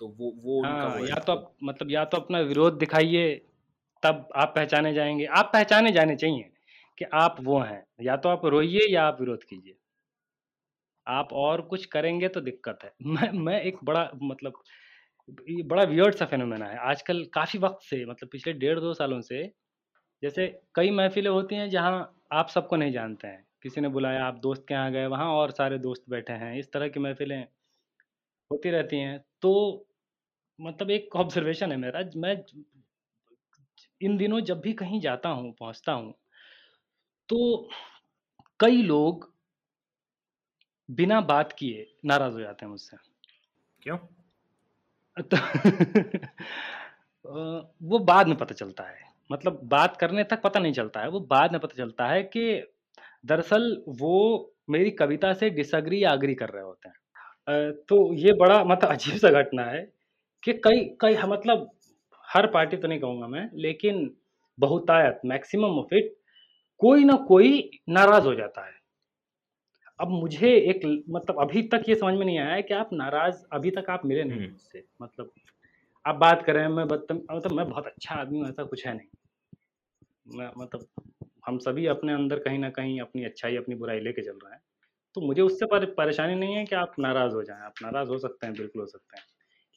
तो 0.00 0.08
वो 0.18 0.32
वो 0.42 0.60
हाँ, 0.64 0.64
उनका 0.64 0.88
वो 0.88 1.04
या 1.04 1.14
तो 1.20 1.32
आप 1.32 1.52
मतलब 1.64 1.90
या 1.90 2.04
तो 2.04 2.16
अपना 2.16 2.38
विरोध 2.42 2.78
दिखाइए 2.78 3.34
तब 4.02 4.28
आप 4.36 4.52
पहचाने 4.56 4.92
जाएँगे। 4.94 5.24
आप 5.26 5.50
पहचाने 5.52 5.92
जाने 5.92 6.16
चाहिए। 6.16 6.50
कि 6.98 7.04
आप 7.14 7.36
वो 7.42 7.60
हैं, 7.60 7.84
या 8.02 8.16
तो 8.16 8.28
आप 8.28 8.44
रोइए 8.46 8.86
या 8.90 9.04
आप 9.04 9.20
विरोध 9.20 9.44
कीजिए। 9.44 9.76
आप 11.06 11.32
और 11.34 11.60
कुछ 11.62 11.84
करेंगे 11.86 12.28
तो 12.28 12.40
दिक्कत 12.40 12.78
है। 12.84 12.92
मैं 13.06 13.30
मैं 13.40 13.60
एक 13.62 13.78
बड़ा 13.84 14.08
मतलब 14.22 14.62
ये 15.48 15.62
बड़ा 15.64 15.82
वियर्ड 15.84 16.14
सा 16.14 16.26
फेनोमेना 16.26 16.66
है। 16.66 16.78
आजकल 16.90 17.24
काफ़ी 17.34 17.58
वक्त 17.58 17.84
से 17.84 18.04
मतलब 18.06 18.28
पिछले 18.32 18.52
डेढ़ 18.54 18.80
दो 18.80 18.92
सालों 18.94 19.20
से, 19.22 19.42
जैसे 20.22 20.46
कई 20.74 20.90
महफिलें 20.92 21.30
होती 21.30 21.56
हैं 21.56 21.68
जहाँ 21.70 21.94
आप 22.32 22.48
सबको 22.48 22.76
नहीं 22.76 22.92
जानते 22.92 23.28
हैं। 23.28 23.44
किसी 23.62 23.80
ने 23.80 23.88
बुलाया, 23.90 24.24
आप 24.24 24.38
दोस्त 24.40 24.64
के 24.68 24.74
यहाँ 24.74 24.92
गए, 24.92 25.06
वहाँ 25.06 25.28
और 25.32 25.50
सारे 25.52 25.78
दोस्त 25.80 26.04
बैठे 26.10 26.32
हैं। 26.34 26.58
इस 26.58 26.72
तरह 26.72 26.88
की 26.88 27.00
महफिलें 27.00 27.46
होती 28.50 28.70
रहती 28.70 28.96
हैं। 29.00 29.18
तो 29.42 29.52
मतलब 30.58 30.90
एक 30.90 31.16
ऑब्जर्वेशन 31.16 31.72
है 31.72 31.76
मेरा, 31.78 32.00
मैं 32.16 32.34
इन 34.00 34.16
दिनों 34.16 34.40
जब 34.42 34.60
भी 34.60 34.72
कहीं 34.74 35.00
जाता 35.00 35.28
हूँ, 35.28 35.52
पहुँचता 35.52 35.92
हूँ 35.92 36.14
तो 37.28 37.68
कई 38.60 38.82
लोग 38.82 39.32
बिना 40.90 41.20
बात 41.20 41.52
किए 41.52 41.96
नाराज़ 42.04 42.34
हो 42.34 42.40
जाते 42.40 42.64
हैं 42.64 42.70
मुझसे। 42.70 42.96
क्यों? 43.82 43.98
तो 45.22 45.36
वो 47.82 47.98
बाद 47.98 48.28
में 48.28 48.38
पता 48.38 48.54
चलता 48.54 48.84
है। 48.84 48.98
मतलब 49.32 49.60
बात 49.64 49.96
करने 49.96 50.24
तक 50.24 50.42
पता 50.42 50.60
नहीं 50.60 50.72
चलता 50.72 51.00
है। 51.00 51.08
वो 51.08 51.20
बाद 51.20 51.52
में 51.52 51.60
पता 51.60 51.74
चलता 51.76 52.06
है 52.06 52.22
कि 52.22 52.62
दरअसल 53.26 53.84
वो 53.88 54.54
मेरी 54.70 54.90
कविता 54.90 55.32
से 55.32 55.50
डिसअग्री 55.50 56.04
या 56.04 56.10
अग्री 56.10 56.34
कर 56.34 56.48
रहे 56.48 56.62
होते 56.62 56.88
हैं। 56.88 56.94
तो 57.72 58.14
ये 58.14 58.32
बड़ा 58.32 58.64
मतलब 58.64 58.90
अजीब 58.92 59.16
सा 59.16 59.28
घटना 59.28 59.62
है 59.62 59.92
कि 60.42 60.52
कई 60.52 60.96
कई 61.00 61.16
मतलब 61.16 61.70
हर 62.24 62.46
पार्टी 62.46 62.76
तो 62.76 62.88
नहीं 62.88 63.00
कहूँगा 63.00 63.26
मैं 63.26 63.50
लेकिन 63.54 64.16
बहुतायत 64.58 65.20
मैक्सिमम 65.24 65.78
ऑफ़ 65.78 65.94
इट 65.94 66.17
कोई 66.80 67.04
ना 67.04 67.14
कोई 67.28 67.70
नाराज़ 67.88 68.24
हो 68.24 68.34
जाता 68.34 68.66
है। 68.66 68.72
अब 70.00 70.08
मुझे 70.08 70.48
एक 70.56 71.04
मतलब 71.10 71.40
अभी 71.40 71.62
तक 71.62 71.82
ये 71.88 71.94
समझ 71.94 72.14
में 72.14 72.26
नहीं 72.26 72.38
आया 72.38 72.54
है 72.54 72.62
कि 72.62 72.74
आप 72.74 72.90
नाराज़ 72.92 73.44
अभी 73.52 73.70
तक 73.70 73.90
आप 73.90 74.04
मिले 74.06 74.24
नहीं 74.24 74.40
मुझसे 74.40 74.84
मतलब 75.02 75.32
आप 76.06 76.16
बात 76.16 76.44
करें 76.46 76.68
मैं 76.68 76.84
मतलब 76.84 77.52
मैं 77.52 77.68
बहुत 77.68 77.86
अच्छा 77.86 78.14
आदमी 78.14 78.38
हूँ 78.38 78.48
ऐसा 78.48 78.64
कुछ 78.64 78.86
है 78.86 78.94
नहीं। 78.94 79.08
मैं 80.36 80.50
मतलब 80.58 80.86
हम 81.46 81.58
सभी 81.58 81.86
अपने 81.86 82.12
अंदर 82.12 82.38
कहीं 82.38 82.58
ना 82.58 82.70
कहीं 82.70 83.00
अपनी 83.00 83.24
अच्छाई 83.24 83.56
अपनी 83.56 83.74
बुराई 83.74 84.00
लेके 84.00 84.22
चल 84.22 84.38
रहे 84.44 84.52
हैं। 84.54 84.60
तो 85.14 85.20
मुझे 85.20 85.42
उससे 85.42 85.66
परेशानी 85.86 86.34
नहीं 86.34 86.54
है 86.54 86.64
कि 86.64 86.74
आप 86.76 86.94
नाराज़ 86.98 87.34
हो 87.34 87.42
जाएँ। 87.42 87.60
आप 87.60 87.74
नाराज़ 87.82 88.08
हो 88.08 88.18
सकते 88.18 88.46
हैं 88.46 88.56
बिल्कुल 88.56 88.80
हो 88.82 88.86
सकते 88.86 89.18
हैं। 89.18 89.24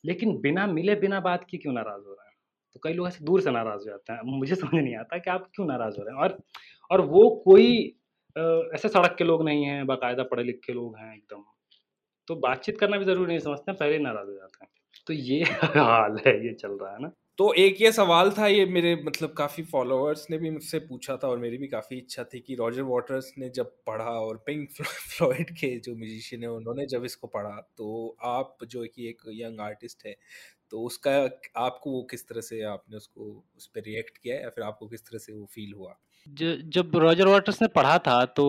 लेकिन 0.05 0.41
बिना 0.41 0.67
मिले 0.67 0.95
बिना 0.95 1.19
बात 1.19 1.45
किए 1.49 1.59
क्यों 1.59 1.73
नाराज़ 1.73 2.03
हो 2.03 2.13
रहे 2.13 2.29
हैं? 2.29 2.35
तो 2.73 2.79
कई 2.83 2.93
लोग 2.93 3.07
ऐसे 3.07 3.25
दूर 3.25 3.41
से 3.41 3.51
नाराज़ 3.51 3.79
हो 3.79 3.85
जाते 3.85 4.13
हैं। 4.13 4.21
मुझे 4.23 4.55
समझ 4.65 4.75
नहीं 4.75 4.95
आता 4.95 5.17
कि 5.17 5.29
आप 5.29 5.49
क्यों 5.55 5.67
नाराज़ 5.67 5.97
हो 5.97 6.03
रहे 6.03 6.15
हैं। 6.15 6.21
और 6.21 6.39
और 6.91 7.01
वो 7.01 7.29
कोई 7.45 7.77
ऐसे 8.75 8.89
सड़क 8.89 9.15
के 9.17 9.23
लोग 9.23 9.43
नहीं 9.45 9.65
हैं, 9.65 9.85
बाकायदा 9.87 10.23
पढ़े 10.23 10.43
लिखे 10.43 10.73
लोग 10.73 10.97
हैं 10.97 11.13
एकदम। 11.15 11.43
तो 12.27 12.35
बातचीत 12.37 12.79
करना 12.79 12.97
भी 12.97 13.05
ज़रूरी 13.05 13.27
नहीं, 13.27 13.39
समझते 13.39 13.71
हैं, 13.71 13.77
पहले 13.79 13.93
ही 13.93 13.99
नाराज़ 13.99 14.27
हो 14.27 14.33
जाते 14.35 14.65
हैं। 14.65 14.71
तो 15.07 15.13
ये 15.13 15.41
हाल 15.85 16.17
है, 16.27 16.47
ये 16.47 16.53
चल 16.53 16.77
रहा 16.81 16.93
है 16.93 17.01
ना। 17.01 17.11
तो 17.41 17.53
एक 17.53 17.81
ये 17.81 17.91
सवाल 17.91 18.29
था, 18.31 18.47
ये 18.47 18.65
मेरे 18.65 18.93
मतलब 19.05 19.31
काफ़ी 19.37 19.63
फॉलोअर्स 19.63 20.25
ने 20.31 20.37
भी 20.37 20.49
मुझसे 20.49 20.79
पूछा 20.79 21.15
था 21.17 21.27
और 21.27 21.37
मेरी 21.37 21.57
भी 21.57 21.67
काफ़ी 21.67 21.97
इच्छा 21.97 22.23
थी 22.23 22.39
कि 22.39 22.55
रॉजर 22.55 22.81
वाटर्स 22.81 23.31
ने 23.37 23.49
जब 23.49 23.71
पढ़ा 23.87 24.11
और 24.17 24.37
पिंक 24.45 24.69
फ्लॉयड 24.81 25.51
के 25.51 25.69
जो 25.79 25.95
म्यूजिशियन 25.95 26.43
है, 26.43 26.49
उन्होंने 26.49 26.85
जब 26.85 27.05
इसको 27.05 27.27
पढ़ा 27.27 27.55
तो 27.77 28.17
आप 28.23 28.65
जो 28.65 28.83
कि 28.85 29.07
एक 29.09 29.21
यंग 29.33 29.59
आर्टिस्ट 29.59 30.05
है 30.05 30.15
तो 30.71 30.81
उसका 30.81 31.15
आपको 31.57 31.91
वो 31.91 32.03
किस 32.11 32.27
तरह 32.27 32.41
से 32.41 32.61
आपने 32.65 32.97
उसको 32.97 33.31
उस 33.57 33.67
पर 33.67 33.81
रिएक्ट 33.87 34.17
किया 34.17 34.35
या 34.35 34.49
फिर 34.49 34.63
आपको 34.63 34.87
किस 34.87 35.01
तरह 35.01 35.19
से 35.19 35.33
वो 35.33 35.45
फील 35.51 35.73
हुआ? 35.73 35.95
जब 36.27 36.95
रॉजर 36.97 37.27
वाटर्स 37.27 37.61
ने 37.61 37.67
पढ़ा 37.75 37.97
था 37.99 38.23
तो 38.25 38.45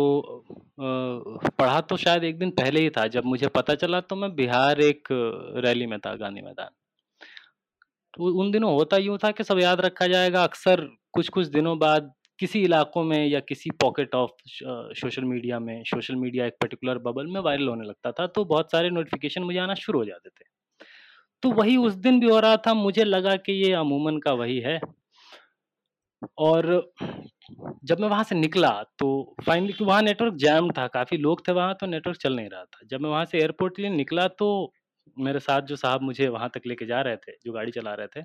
पढ़ा 0.79 1.81
तो 1.81 1.97
शायद 1.97 2.25
एक 2.25 2.39
दिन 2.39 2.51
पहले 2.53 2.81
ही 2.81 2.91
था, 2.91 3.07
जब 3.09 3.25
मुझे 3.25 3.49
पता 3.49 3.75
चला 3.77 4.01
तो 4.03 4.17
मैं 4.17 4.35
बिहार 4.35 4.81
एक 4.83 5.09
रैली 5.65 5.87
में 5.87 5.99
था, 5.99 6.15
गांधी 6.17 6.41
मैदान। 6.43 6.71
तो 8.15 8.33
उन 8.41 8.51
दिनों 8.51 8.73
होता 8.75 8.97
यूँ 8.99 9.19
था 9.19 9.31
कि 9.31 9.45
सब 9.45 9.59
याद 9.61 9.81
रखा 9.81 10.07
जाएगा, 10.07 10.43
अक्सर 10.45 10.81
कुछ 11.15 11.29
कुछ 11.31 11.47
दिनों 11.49 11.79
बाद 11.79 12.13
किसी 12.39 12.63
इलाकों 12.65 13.03
में 13.05 13.27
या 13.27 13.41
किसी 13.41 13.71
पॉकेट 13.81 14.15
ऑफ़ 14.15 14.31
सोशल 14.97 15.25
मीडिया 15.25 15.59
में, 15.59 15.83
सोशल 15.85 16.17
मीडिया 16.17 16.47
एक 16.47 16.55
पर्टिकुलर 16.61 16.99
बबल 17.01 17.27
में 17.27 17.41
वायरल 17.41 17.69
होने 17.69 17.85
लगता 17.85 18.13
था 18.13 18.27
तो 18.29 18.45
बहुत 18.47 18.71
सारे 18.73 18.91
नोटिफिकेशन 18.91 19.43
मुझे 19.43 19.59
आना 19.59 19.75
शुरू 19.77 19.99
हो 19.99 20.05
जाते 20.05 20.29
थे। 20.31 20.45
तो 21.43 21.51
वही 21.53 21.77
उस 21.79 21.95
दिन 21.97 22.21
भी 22.21 22.29
हो 22.29 22.39
रहा 22.41 22.57
था, 22.59 22.75
मुझे 22.75 23.05
लगा 23.05 23.37
कि 23.39 23.53
ये 23.65 23.73
अमूमन 23.75 24.19
का 24.21 24.33
वही 24.35 24.59
है। 24.61 24.81
और 26.39 26.67
जब 27.85 28.01
मैं 28.01 28.09
वहाँ 28.09 28.25
से 28.25 28.35
निकला 28.35 28.71
तो 28.99 29.09
फाइनली 29.47 29.73
कि 29.73 29.85
वहाँ 29.85 30.03
नेटवर्क 30.03 30.35
जैम 30.37 30.71
था, 30.71 30.87
काफ़ी 30.89 31.17
लोग 31.19 31.47
थे 31.49 31.53
वहाँ 31.53 31.75
तो 31.81 31.87
नेटवर्क 31.87 32.19
चल 32.19 32.37
नहीं 32.37 32.49
रहा 32.51 32.65
था। 32.65 32.87
जब 32.91 33.01
मैं 33.01 33.11
वहाँ 33.11 33.25
से 33.25 33.39
एयरपोर्ट 33.39 33.77
के 33.77 33.83
लिए 33.83 33.91
निकला 33.93 34.27
तो 34.31 34.73
मेरे 35.19 35.39
साथ 35.39 35.63
जो 35.63 35.77
साहब 35.77 36.03
मुझे 36.03 36.29
वहाँ 36.29 36.51
तक 36.55 36.67
लेके 36.67 36.87
जा 36.87 37.01
रहे 37.01 37.17
थे 37.17 37.33
जो 37.45 37.53
गाड़ी 37.53 37.73
चला 37.73 37.95
रहे 37.95 38.07
थे 38.07 38.25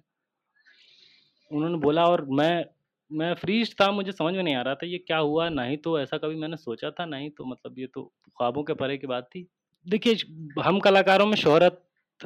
उन्होंने 1.51 1.77
बोला 1.77 2.05
और 2.05 2.25
मैं 2.31 2.65
मैं 3.11 3.33
फ्रीज 3.33 3.75
था 3.81 3.91
मुझे 3.91 4.11
समझ 4.11 4.33
में 4.33 4.43
नहीं 4.43 4.55
आ 4.55 4.61
रहा 4.61 4.75
था 4.75 4.85
ये 4.85 4.97
क्या 4.97 5.17
हुआ? 5.17 5.49
नहीं 5.49 5.77
तो 5.77 5.99
ऐसा 5.99 6.17
कभी 6.17 6.35
मैंने 6.35 6.57
सोचा 6.57 6.89
था 6.91 7.05
नहीं 7.05 7.29
तो 7.29 7.45
मतलब 7.45 7.79
ये 7.79 7.87
तो 7.87 8.03
ख्वाबों 8.37 8.63
के 8.63 8.73
परे 8.73 8.97
की 8.97 9.07
बात 9.07 9.29
थी। 9.35 9.47
देखिए 9.87 10.15
हम 10.61 10.79
कलाकारों 10.79 11.25
में 11.25 11.35
शोहरत 11.35 11.83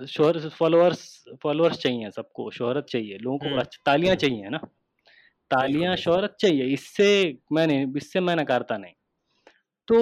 शोहरत 0.08 0.52
फॉलोअर्स 0.52 1.24
फॉलोअर्स 1.44 1.78
चाहिए 1.78 2.10
सबको 2.12 2.50
शोहरत 2.52 2.86
चाहिए 2.90 3.18
लोगों 3.18 3.38
को 3.38 3.64
तालियाँ 3.86 4.16
चाहिए 4.16 4.50
ना? 4.50 4.58
तालियाँ 5.52 5.96
शोहरत 5.96 6.36
चाहिए 6.40 6.64
इससे 6.64 7.38
मैंने 7.52 7.82
इससे 7.98 8.20
मैं 8.20 8.36
नकारता 8.36 8.78
नहीं। 8.78 8.94
तो 9.92 10.00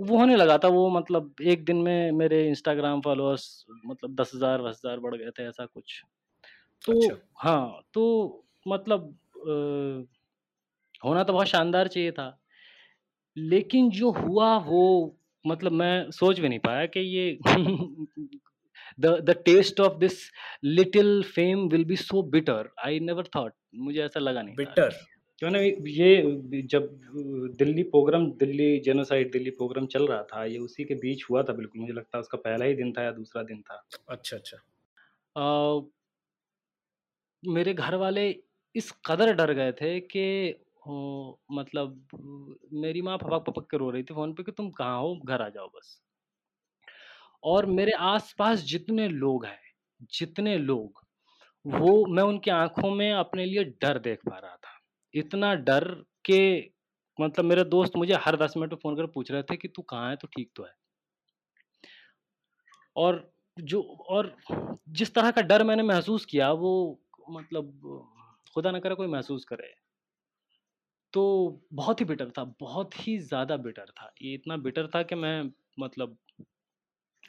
वो 0.00 0.18
होने 0.18 0.36
लगा 0.36 0.56
था 0.58 0.68
वो 0.68 0.88
मतलब 0.90 1.34
एक 1.42 1.64
दिन 1.64 1.76
में 1.76 2.12
मेरे 2.12 2.46
इंस्टाग्राम 2.48 3.00
फॉलोअर्स 3.00 3.44
मतलब 3.86 4.14
दस 4.14 4.32
हज़ार 4.34 4.62
दस 4.62 4.80
हज़ार 4.84 5.00
बढ़ 5.00 5.14
गए 5.14 5.30
थे 5.30 5.46
ऐसा 5.48 5.66
कुछ। 5.66 6.02
तो 6.84 6.92
अच्छा। 6.92 7.16
हाँ 7.38 7.82
तो 7.94 8.04
मतलब 8.66 9.04
आ, 9.38 9.52
होना 11.02 11.22
तो 11.24 11.32
बहुत 11.32 11.46
शानदार 11.46 11.88
चाहिए 11.88 12.12
था। 12.12 12.28
लेकिन 13.36 13.90
जो 13.90 14.10
हुआ 14.10 14.56
वो 14.58 14.84
मतलब 15.44 15.72
मैं 15.72 16.10
सोच 16.10 16.40
भी 16.40 16.48
नहीं 16.48 16.58
पाया 16.58 16.86
कि 16.86 17.00
ये 17.00 17.38
the 19.00 19.06
the 19.24 19.34
taste 19.44 19.80
of 19.80 19.98
this 19.98 20.18
little 20.64 21.22
fame 21.34 21.68
will 21.68 21.84
be 21.84 21.96
so 21.96 22.22
bitter 22.30 22.70
I 22.84 23.00
never 23.00 23.28
thought 23.36 23.52
मुझे 23.74 24.02
ऐसा 24.02 24.20
लगा 24.20 24.42
नहीं 24.42 24.56
बिटर 24.56 24.96
क्यों 25.38 25.50
ना 25.50 25.58
ये 25.58 26.62
जब 26.72 26.88
Delhi 27.58 27.82
program 27.90 28.26
Delhi 28.38 28.68
genocide 28.80 29.30
Delhi 29.32 29.50
program 29.50 29.86
चल 29.86 30.06
रहा 30.06 30.22
था 30.22 30.44
ये 30.44 30.58
उसी 30.58 30.84
के 30.84 30.94
बीच 30.94 31.24
हुआ 31.30 31.42
था 31.42 31.52
बिल्कुल 31.52 31.80
मुझे 31.80 31.92
लगता 31.92 32.18
है 32.18 32.20
उसका 32.20 32.38
पहला 32.38 32.64
ही 32.64 32.74
दिन 32.74 32.92
था 32.92 33.02
या 33.02 33.12
दूसरा 33.12 33.42
दिन 33.42 33.60
था। 33.62 33.82
अच्छा 34.08 34.36
अच्छा। 34.36 34.58
आ, 35.36 35.80
मेरे 37.42 37.72
घर 37.74 37.94
वाले 37.94 38.28
इस 38.74 38.90
कदर 39.06 39.32
डर 39.32 39.52
गए 39.52 39.72
थे 39.72 39.98
कि 40.00 40.24
मतलब 41.52 42.08
मेरी 42.74 43.02
माँ 43.02 43.16
फपक 43.18 43.44
पपक 43.46 43.66
के 43.70 43.76
रो 43.76 43.90
रही 43.90 44.02
थी 44.02 44.14
फ़ोन 44.14 44.32
पे 44.34 44.42
कि 44.42 44.52
तुम 44.52 44.70
कहाँ 44.70 44.98
हो? 45.00 45.14
घर 45.24 45.42
आ 45.42 45.48
जाओ 45.48 45.68
बस। 45.68 45.98
और 47.42 47.66
मेरे 47.66 47.92
आसपास 47.92 48.60
जितने 48.64 49.08
लोग 49.08 49.44
हैं 49.46 49.58
जितने 50.12 50.56
लोग 50.58 51.02
वो 51.64 52.06
मैं 52.06 52.22
उनकी 52.22 52.50
आँखों 52.50 52.90
में 52.90 53.12
अपने 53.12 53.44
लिए 53.44 53.64
डर 53.82 53.98
देख 53.98 54.20
पा 54.30 54.38
रहा 54.38 54.56
था। 54.56 54.67
इतना 55.14 55.54
डर 55.54 55.84
के 56.24 56.40
मतलब 57.18 57.44
मेरे 57.44 57.64
दोस्त 57.64 57.96
मुझे 57.96 58.14
हर 58.14 58.36
दस 58.36 58.54
मिनट 58.56 58.72
में 58.72 58.78
फ़ोन 58.82 58.96
कर 58.96 59.06
पूछ 59.06 59.30
रहे 59.30 59.42
थे 59.42 59.56
कि 59.56 59.68
तू 59.68 59.82
कहाँ 59.82 60.10
है? 60.10 60.16
तो 60.16 60.28
ठीक 60.28 60.50
तो 60.56 60.62
है। 60.62 60.72
और 62.96 63.32
जो 63.56 63.82
और 63.82 64.36
जिस 64.88 65.14
तरह 65.14 65.30
का 65.30 65.42
डर 65.42 65.64
मैंने 65.64 65.82
महसूस 65.82 66.24
किया, 66.24 66.52
वो 66.52 67.00
मतलब 67.30 67.80
खुदा 68.54 68.70
ना 68.70 68.78
करे 68.78 68.94
कोई 68.94 69.06
महसूस 69.06 69.44
करे। 69.44 69.74
तो 71.12 71.60
बहुत 71.72 72.00
ही 72.00 72.04
बिटर 72.04 72.30
था, 72.30 72.44
बहुत 72.60 72.94
ही 73.06 73.18
ज़्यादा 73.18 73.56
बिटर 73.56 73.90
था। 73.90 74.12
ये 74.22 74.34
इतना 74.34 74.56
बिटर 74.56 74.86
था 74.86 75.02
कि 75.02 75.14
मैं 75.14 75.50
मतलब 75.80 76.18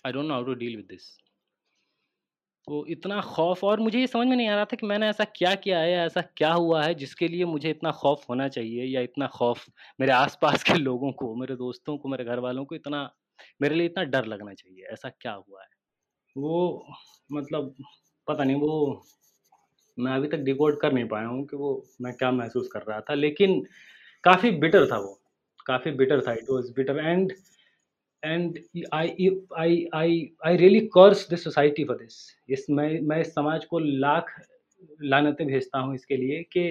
I 0.06 0.12
don't 0.12 0.26
know 0.26 0.34
how 0.34 0.44
to 0.44 0.54
deal 0.54 0.76
with 0.76 0.86
this 0.86 1.06
तो 2.70 2.86
इतना 2.88 3.20
खौफ, 3.22 3.64
और 3.64 3.80
मुझे 3.80 4.00
ये 4.00 4.08
समझ 4.08 4.28
में 4.28 4.36
नहीं 4.36 4.48
आ 4.48 4.56
रहा 4.56 4.66
था 4.66 4.76
कि 4.76 4.88
मैंने 4.88 5.08
ऐसा 5.10 5.24
क्या 5.36 5.54
किया 5.56 5.80
है, 5.80 5.94
ऐसा 6.06 6.22
क्या 6.38 6.52
हुआ 6.54 6.84
है 6.84 6.94
जिसके 6.96 7.28
लिए 7.28 7.46
मुझे 7.46 7.70
इतना 7.70 7.92
खौफ 7.92 8.26
होना 8.30 8.48
चाहिए 8.48 8.84
या 8.86 9.02
इतना 9.02 9.28
खौफ 9.28 9.66
मेरे 10.00 10.12
आसपास 10.14 10.64
के 10.64 10.74
लोगों 10.74 11.12
को, 11.12 11.34
मेरे 11.36 11.56
दोस्तों 11.56 11.98
को, 11.98 12.10
मेरे 12.10 12.26
घर 12.26 12.40
वालों 12.40 12.66
को 12.66 12.76
इतना, 12.76 13.02
मेरे 13.62 13.76
लिए 13.76 13.86
इतना 13.86 14.04
डर 14.06 14.26
लगना 14.26 14.54
चाहिए, 14.54 14.86
ऐसा 14.94 15.10
क्या 15.10 15.32
हुआ 15.32 15.62
है? 15.62 15.68
वो 16.36 16.86
मतलब 17.32 17.74
पता 18.28 18.44
नहीं, 18.44 18.56
वो 18.56 19.04
मैं 19.98 20.12
अभी 20.12 20.28
तक 20.28 20.44
डिकोड 20.44 20.80
कर 20.82 20.94
नहीं 20.94 21.08
पाया 21.08 21.28
हूँ 21.28 21.46
कि 21.48 21.58
वो 21.58 21.72
मैं 22.02 22.14
क्या 22.14 22.32
महसूस 22.32 22.68
कर 22.74 22.84
रहा 22.90 23.00
था, 23.02 23.14
लेकिन 23.14 23.62
काफ़ी 24.24 24.52
बिटर 24.60 24.86
था 24.92 24.98
वो, 25.00 25.20
काफ़ी 25.66 25.92
बिटर 25.94 26.22
था 26.28 26.34
it 26.34 26.50
was 26.50 26.72
bitter 26.74 27.00
and 27.00 27.34
and 28.24 28.60
I 28.94 29.30
I 29.58 29.86
I 29.96 30.22
I 30.46 30.58
really 30.58 30.80
curse 30.94 31.30
this 31.30 31.44
society 31.44 31.84
for 31.84 31.98
this 31.98 32.16
इस 32.50 32.66
मैं 32.70 32.90
मैं 33.02 33.20
इस 33.22 33.34
समाज 33.34 33.66
को 33.66 33.80
लाख 33.80 34.34
लानतें 35.04 35.46
भेजता 35.48 35.80
हूँ 35.80 35.96
इसके 35.96 36.18
लिए 36.18 36.42
कि 36.54 36.68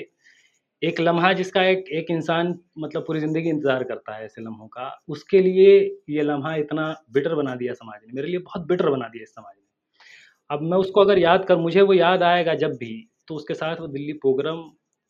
एक 0.83 1.01
लम्हा 1.01 1.33
जिसका 1.33 1.63
एक 1.65 1.89
एक 1.93 2.11
इंसान 2.11 2.59
मतलब 2.79 3.05
पूरी 3.07 3.21
ज़िंदगी 3.21 3.49
इंतज़ार 3.49 3.85
करता 3.85 4.15
है 4.17 4.25
ऐसे 4.25 4.43
लम्हों 4.43 4.67
का, 4.67 5.01
उसके 5.09 5.41
लिए 5.41 5.71
ये 6.11 6.23
लम्हा 6.23 6.55
इतना 6.57 6.85
बिटर 7.13 7.35
बना 7.35 7.55
दिया 7.55 7.73
समाज 7.75 8.01
ने, 8.07 8.13
मेरे 8.13 8.29
लिए 8.29 8.39
बहुत 8.41 8.67
बिटर 8.67 8.91
बना 8.91 9.09
दिया 9.09 9.23
इस 9.23 9.31
समाज 9.31 9.55
ने। 9.57 9.67
अब 10.51 10.63
मैं 10.63 10.79
उसको 10.79 11.01
अगर 11.01 11.19
याद 11.19 11.45
कर, 11.45 11.57
मुझे 11.57 11.83
वो 11.83 11.95
याद 11.95 12.23
आएगा 12.23 12.55
जब 12.55 12.77
भी 12.77 13.09
तो 13.29 13.35
उसके 13.35 13.55
साथ 13.55 13.81
वो 13.81 13.87
दिल्ली 13.89 14.13
प्रोग्राम 14.19 14.59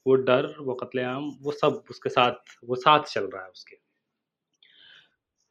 वो 0.06 0.14
डर, 0.14 0.54
वो 0.60 0.74
कत्लेआम, 0.74 1.30
वो 1.42 1.52
सब 1.52 1.82
उसके 1.90 2.08
साथ, 2.08 2.32
वो 2.64 2.74
साथ 2.76 3.04
चल 3.04 3.24
रहा 3.24 3.42
है 3.42 3.50
उसके। 3.50 3.76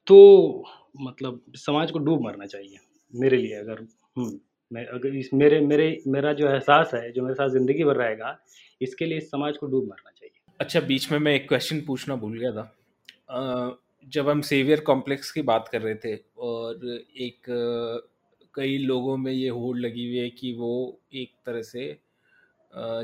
तो 0.07 0.63
मतलब 1.01 1.41
समाज 1.57 1.91
को 1.91 1.99
डूब 1.99 2.21
मरना 2.21 2.45
चाहिए 2.45 2.77
मेरे 3.13 3.37
लिए 3.37 3.55
अगर 3.55 3.81
हम्म, 4.17 4.39
मैं 4.71 4.85
अगर 4.85 5.15
इस 5.15 5.29
मेरे 5.33 5.59
मेरे 5.61 5.87
मेरा 6.07 6.33
जो 6.33 6.47
एहसास 6.49 6.91
है 6.93 7.11
जो 7.11 7.23
मेरे 7.23 7.35
साथ 7.35 7.49
ज़िंदगी 7.49 7.83
भर 7.83 7.95
रहेगा 7.95 8.37
इसके 8.81 9.05
लिए 9.05 9.17
इस 9.17 9.29
समाज 9.31 9.57
को 9.57 9.67
डूब 9.67 9.83
मरना 9.83 10.11
चाहिए। 10.11 10.33
अच्छा 10.59 10.79
बीच 10.81 11.11
में 11.11 11.17
मैं 11.19 11.33
एक 11.35 11.47
क्वेश्चन 11.47 11.81
पूछना 11.81 12.15
भूल 12.15 12.37
गया 12.39 12.51
था। 12.51 13.79
जब 14.07 14.29
हम 14.29 14.41
सेवियर 14.41 14.79
कॉम्प्लेक्स 14.81 15.31
की 15.31 15.41
बात 15.41 15.67
कर 15.71 15.81
रहे 15.81 15.95
थे 15.95 16.15
और 16.39 16.85
एक 17.17 17.45
कई 18.53 18.77
लोगों 18.77 19.15
में 19.17 19.31
ये 19.31 19.49
होड़ 19.49 19.77
लगी 19.77 20.07
हुई 20.07 20.17
है 20.17 20.29
कि 20.29 20.53
वो 20.53 20.99
एक 21.13 21.31
तरह 21.45 21.61
से 21.61 21.97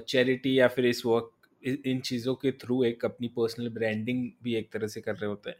चैरिटी 0.08 0.60
या 0.60 0.68
फिर 0.68 0.86
इस 0.86 1.06
वर्क 1.06 1.30
इन 1.86 2.00
चीज़ों 2.00 2.36
के 2.36 2.52
थ्रू 2.62 2.84
एक 2.84 3.06
अपनी 3.06 3.28
पर्सनल 3.38 3.70
ब्रांडिंग 3.70 4.30
भी 4.44 4.56
एक 4.56 4.72
तरह 4.74 4.88
से 4.88 5.02
कर 5.02 5.16
रहे 5.16 5.30
होते 5.30 5.50
हैं। 5.50 5.58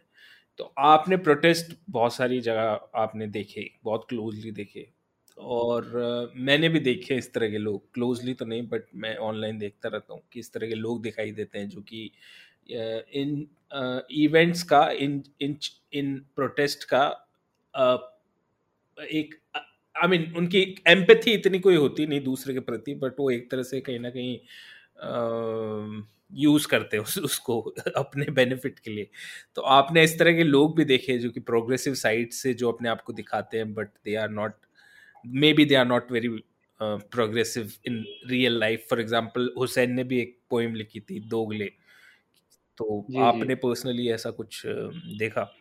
तो 0.60 0.74
आपने 0.80 1.18
प्रोटेस्ट 1.18 1.76
बहुत 1.90 2.14
सारी 2.16 2.40
जगह 2.42 2.80
आपने 2.96 3.28
देखे 3.28 3.70
बहुत 3.84 4.06
क्लोजली 4.10 4.52
देखे। 4.52 4.88
और 5.38 6.32
मैंने 6.38 6.70
भी 6.70 6.80
देखे 6.80 7.16
इस 7.18 7.34
तरह 7.34 7.50
के 7.50 7.58
लोग। 7.58 7.94
क्लोजली 7.94 8.34
तो 8.34 8.46
नहीं 8.46 8.68
बट 8.68 8.84
मैं 8.96 9.16
ऑनलाइन 9.18 9.58
देखता 9.58 9.90
रहता 9.90 10.14
हूँ 10.14 10.22
कि 10.34 10.40
इस 10.40 10.52
तरह 10.54 10.68
के 10.68 10.76
लोग 10.76 11.02
दिखाई 11.02 11.32
देते 11.32 11.60
हैं 11.60 11.70
जो 11.70 11.82
कि 11.82 12.12
इन 12.70 13.48
इवेंट्स 14.12 14.64
का 14.64 14.88
इन 15.00 15.24
इन 15.42 15.58
इन 15.94 16.16
प्रोटेस्ट 16.36 16.84
का 16.94 17.06
एक 18.98 19.36
आई 19.96 20.08
I 20.08 20.10
मीन 20.10 20.24
mean, 20.24 20.38
उनकी 20.38 20.62
एम्पथी 20.88 21.32
इतनी 21.32 21.60
कोई 21.60 21.76
होती 21.76 22.06
नहीं 22.08 22.22
दूसरे 22.24 22.54
के 22.54 22.60
प्रति 22.60 22.96
बट 22.96 23.20
वो 23.20 23.30
एक 23.32 23.50
तरह 23.52 23.64
से 23.64 23.82
कहीं 23.82 24.00
ना 24.00 24.10
कहीं 24.10 24.38
यूज़ 26.36 26.68
करते 26.68 26.98
हैं 26.98 27.04
उस, 27.04 27.18
उसको 27.18 27.60
अपने 27.98 28.26
बेनिफिट 28.32 28.80
के 28.80 28.92
लिए। 28.92 29.10
तो 29.56 29.62
आपने 29.62 30.04
इस 30.04 30.18
तरह 30.20 30.34
के 30.34 30.44
लोग 30.44 30.76
भी 30.78 30.86
देखे 30.86 31.18
जो 31.18 31.30
कि 31.30 31.40
प्रोग्रेसिव 31.40 31.94
साइड 31.96 32.32
से 32.34 32.54
जो 32.54 32.72
अपने 32.72 32.90
आप 32.90 33.02
को 33.02 33.14
दिखाते 33.14 33.58
हैं 33.58 33.74
but 33.74 33.90
they 34.06 34.16
are 34.16 34.30
not 34.30 34.56
maybe 35.54 35.66
they 35.66 35.76
are 35.76 35.86
not 35.86 36.12
very 36.12 36.30
progressive 36.80 37.72
in 37.88 38.04
real 38.28 38.60
life 38.60 38.86
for 38.90 39.02
example 39.02 39.50
Hussain 39.58 39.92
ने 39.92 40.04
भी 40.04 40.20
एक 40.22 40.38
पोइम 40.50 40.76
लिखी 40.76 41.00
थी 41.00 41.20
दोगले। 41.30 41.72
तो 42.78 43.08
जी, 43.10 43.20
आपने 43.22 43.56
पर्सनली 43.56 44.10
ऐसा 44.10 44.32
कुछ 44.32 44.62
देखा? 45.18 45.52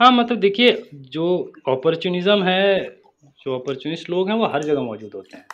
हाँ, 0.00 0.10
मतलब 0.12 0.38
देखिए 0.38 0.72
जो 1.10 1.26
अपॉर्च्युनिज़्म 1.68 2.42
है, 2.42 2.84
जो 3.40 3.58
अपॉर्चुनिस्ट 3.58 4.10
लोग 4.10 4.28
हैं 4.28 4.36
वो 4.36 4.46
हर 4.46 4.62
जगह 4.62 4.82
मौजूद 4.82 5.14
होते 5.14 5.36
हैं। 5.36 5.46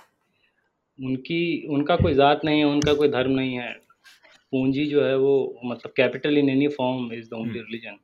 उनकी 0.98 1.66
उनका 1.68 1.96
कोई 1.96 2.14
ज़ात 2.14 2.44
नहीं 2.44 2.58
है, 2.58 2.64
उनका 2.66 2.94
कोई 2.94 3.08
धर्म 3.08 3.30
नहीं 3.32 3.54
है। 3.54 3.72
पूंजी 4.52 4.84
जो 4.86 5.04
है 5.04 5.16
वो 5.18 5.60
मतलब 5.64 5.92
capital 5.96 6.38
in 6.38 6.48
any 6.50 6.68
form 6.70 7.12
is 7.12 7.28
the 7.30 7.34
only 7.34 7.60
religion 7.60 7.96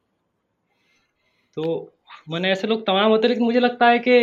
तो 1.57 1.93
मैंने 2.31 2.51
ऐसे 2.53 2.67
लोग 2.67 2.87
तमाम 2.87 3.11
होते 3.11 3.27
हैं 3.27 3.29
लेकिन 3.29 3.45
मुझे 3.45 3.61
लगता 3.61 3.89
है 3.89 3.99
कि 3.99 4.19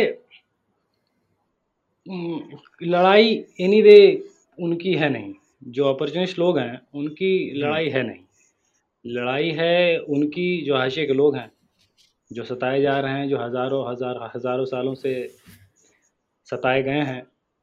लड़ाई 2.82 3.44
एनी 3.60 3.80
वे 3.82 3.98
उनकी 4.58 4.94
है 4.94 5.08
नहीं। 5.10 5.32
जो 5.68 5.84
अपॉर्च्युनिस्ट 5.84 6.38
लोग 6.38 6.58
हैं, 6.58 6.80
उनकी 6.94 7.52
लड़ाई 7.54 7.88
है 7.88 8.02
नहीं। 8.02 8.22
लड़ाई 9.04 9.50
है 9.52 9.98
उनकी 9.98 10.62
जो 10.62 10.76
हाशिए 10.76 11.06
के 11.06 11.12
लोग 11.12 11.36
हैं, 11.36 11.50
जो 12.30 12.44
सताए 12.44 12.80
जा 12.82 12.98
रहे 13.00 13.12
हैं, 13.12 13.28
जो 13.28 13.38
हज़ारों 13.38 13.88
हज़ार 13.90 14.30
हज़ारों 14.34 14.64
सालों 14.64 14.94
से 14.94 15.14
सताए 16.48 16.82
गए 16.82 17.00
हैं 17.02 17.22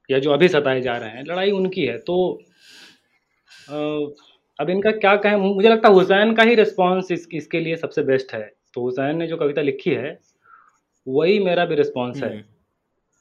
या 0.09 0.19
जो 0.19 0.31
अभी 0.31 0.47
सताए 0.47 0.81
जा 0.81 0.97
रहे 0.97 1.09
हैं, 1.09 1.23
लड़ाई 1.23 1.51
उनकी 1.51 1.85
है। 1.85 1.97
तो 1.99 2.15
अब 4.59 4.69
इनका 4.69 4.91
क्या 4.93 5.15
कहें 5.17 5.35
मुझे 5.35 5.69
लगता 5.69 5.87
है 5.87 5.93
हुसैन 5.93 6.33
का 6.35 6.43
ही 6.43 6.55
रिस्पॉन्स 6.55 7.11
इस 7.11 7.27
इसके 7.33 7.59
लिए 7.59 7.75
सबसे 7.75 8.03
बेस्ट 8.03 8.33
है। 8.33 8.51
तो 8.73 8.81
हुसैन 8.81 9.17
ने 9.17 9.27
जो 9.27 9.37
कविता 9.37 9.61
लिखी 9.61 9.91
है, 9.91 10.19
वही 11.07 11.39
मेरा 11.39 11.65
भी 11.65 11.75
रिस्पॉन्स 11.75 12.23
है। 12.23 12.43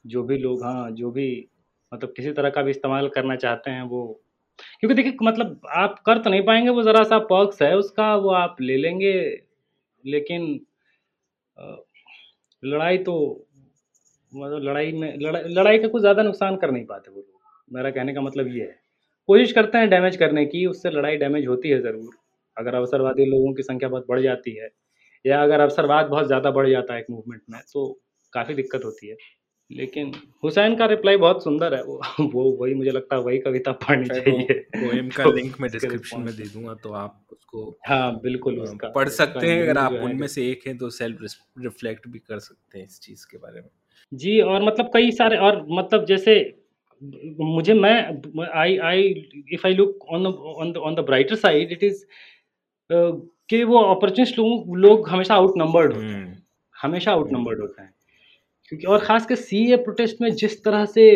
जो 0.05 0.23
भी 0.23 0.37
लोग 0.37 0.63
हाँ, 0.63 0.91
जो 0.91 1.11
भी 1.11 1.47
मतलब 1.91 2.13
किसी 2.17 2.31
तरह 2.31 2.49
का 2.49 2.61
भी 2.61 2.71
इस्तेमाल 2.71 3.07
करना 3.09 3.35
चाहते 3.35 3.71
हैं 3.71 3.81
वो 3.83 4.03
क्योंकि 4.79 4.95
देखिए 4.95 5.17
मतलब 5.23 5.61
आप 5.73 5.99
कर 6.05 6.17
तो 6.17 6.29
नहीं 6.29 6.41
पाएँगे 6.45 6.69
वो 6.69 6.83
ज़रा-सा 6.83 7.17
पर्क्स 7.31 7.61
है 7.61 7.75
उसका, 7.77 8.15
वो 8.15 8.29
आप 8.29 8.55
ले 8.61 8.77
लेंगे, 8.77 9.13
लेकिन 10.05 10.43
लड़ाई 12.63 12.97
तो 12.97 13.15
मतलब 14.33 14.63
लड़ाई 14.63 14.91
में 14.93 15.17
लड़ा 15.19 15.39
लड़ाई 15.51 15.77
का 15.79 15.87
कुछ 15.87 16.01
ज़्यादा 16.01 16.23
नुकसान 16.23 16.55
कर 16.57 16.71
नहीं 16.71 16.85
पाते 16.85 17.11
वो 17.11 17.17
लोग। 17.17 17.75
मेरा 17.75 17.89
कहने 17.91 18.13
का 18.13 18.21
मतलब 18.21 18.47
ये 18.47 18.61
है। 18.61 18.75
कोशिश 19.29 19.51
करते 19.51 19.77
हैं 19.77 19.89
डैमेज 19.89 20.15
करने 20.17 20.45
की, 20.45 20.65
उससे 20.65 20.89
लड़ाई 20.91 21.17
डैमेज 21.17 21.47
होती 21.47 21.69
है 21.69 21.81
ज़रूर। 21.81 22.15
अगर 22.57 22.75
अवसरवादी 22.75 23.25
लोगों 23.25 23.53
की 23.53 23.63
संख्या 23.63 23.89
बहुत 23.89 24.05
बढ़ 24.09 24.21
जाती 24.21 24.55
है 24.55 24.69
या 25.25 25.41
अगर 25.43 25.59
अवसरवाद 25.59 26.05
बहुत 26.07 26.27
ज़्यादा 26.27 26.51
बढ़ 26.51 26.69
जाता 26.69 26.93
है 26.93 26.99
एक 26.99 27.05
मूवमेंट 27.09 27.41
में, 27.49 27.59
तो 27.73 27.99
काफ़ी 28.33 28.53
दिक्कत 28.55 28.85
होती 28.85 29.07
है। 29.07 29.15
लेकिन 29.71 30.11
हुसैन 30.43 30.75
का 30.75 30.85
रिप्लाई 30.85 31.17
बहुत 31.17 31.43
सुंदर 31.43 31.73
है। 31.73 31.83
वो 31.83 31.99
वो 32.33 32.43
वही 32.57 32.73
मुझे 32.73 32.91
लगता 32.91 33.15
है 33.15 33.21
वही 33.21 33.37
कविता 33.39 33.71
पढ़नी 33.83 34.07
चाहिए। 34.07 34.53
पोएम 34.75 35.09
का 35.09 35.25
लिंक 35.25 35.55
मैं 35.61 35.69
डिस्क्रिप्शन 35.71 36.21
में 36.21 36.33
दे 36.35 36.43
दूँगा 36.45 36.73
तो 36.83 36.91
आप 36.95 37.25
उसको 37.31 37.69
हाँ, 37.87 38.19
बिल्कुल 38.21 38.59
उसका 38.59 38.89
पढ़ 38.89 39.09
सकते 39.11 39.47
हैं। 39.47 39.61
अगर 39.61 39.77
आप 39.77 39.93
उनमें 40.03 40.27
से 40.27 40.49
एक 40.51 40.67
हैं 40.67 40.77
तो 40.77 40.89
सेल्फ 40.91 41.21
रिफ्लेक्ट 41.59 42.07
भी 42.07 42.19
कर 42.21 42.39
सकते 42.41 42.79
हैं 42.79 42.85
इस 42.85 42.99
चीज़ 43.01 43.25
के 43.31 43.37
बारे 43.37 43.61
में। 43.61 43.69
जी, 44.13 44.39
और 44.41 44.63
मतलब 44.63 44.89
कई 44.93 45.11
सारे 45.11 45.37
और 45.37 45.65
मतलब 45.69 46.05
जैसे 46.05 46.35
मुझे 47.39 47.73
मैं 47.73 47.95
I 48.55 48.77
I 48.77 49.01
if 49.53 49.67
I 49.67 49.73
look 49.73 50.05
on 50.11 50.25
on 50.27 50.71
the 50.71 50.77
on 50.77 50.95
the 50.95 50.99
brighter 50.99 51.35
side 51.35 51.71
it 51.71 51.83
is 51.83 52.03
कि 53.49 53.63
वो 53.63 53.79
अपॉर्च्युनिस्ट 53.79 54.39
लोग 54.39 54.77
लोग 54.77 55.09
हमेशा 55.09 55.35
आउट 55.35 55.53
नंबर्ड 55.57 55.93
होते 55.93 56.05
हैं। 56.05 56.25
हुँ। 56.25 56.37
हमेशा 56.75 57.11
आउट 57.11 57.31
नंबर्ड 57.31 57.59
होते 57.59 57.81
हैं। 57.81 57.93
क्योंकि 58.69 58.87
और 58.87 58.99
खास 58.99 59.25
कर 59.25 59.35
सी 59.35 59.73
ए 59.73 59.75
प्रोटेस्ट 59.75 60.21
में 60.21 60.31
जिस 60.31 60.63
तरह 60.63 60.85
से 60.85 61.09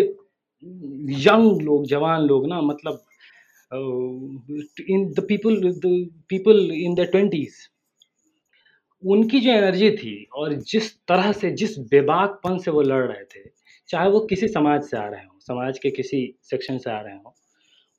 यंग 1.28 1.62
लोग, 1.62 1.86
जवान 1.86 2.22
लोग 2.22 2.48
ना 2.48 2.62
मतलब 2.62 3.04
in 4.90 5.14
the 5.14 5.26
people 5.30 5.62
the 5.62 6.10
people 6.30 6.72
in 6.72 6.96
the 6.96 7.12
20s 7.16 7.56
उनकी 9.04 9.40
जो 9.40 9.52
एनर्जी 9.52 9.90
थी 9.92 10.16
और 10.34 10.54
जिस 10.64 10.94
तरह 11.08 11.32
से, 11.32 11.52
जिस 11.52 11.78
बेबाकपन 11.80 12.58
से 12.58 12.72
वो 12.72 12.82
लड़ 12.82 13.04
रहे 13.04 13.24
थे, 13.26 13.50
चाहे 13.90 14.10
वो 14.10 14.20
किसी 14.30 14.48
समाज 14.48 14.84
से 14.84 14.98
आ 14.98 15.08
रहे 15.08 15.22
हों, 15.22 15.40
समाज 15.40 15.80
के 15.80 15.92
किसी 15.92 16.22
सेक्शन 16.44 16.78
से 16.78 16.92
आ 16.92 17.00
रहे 17.02 17.14
हों, 17.14 17.32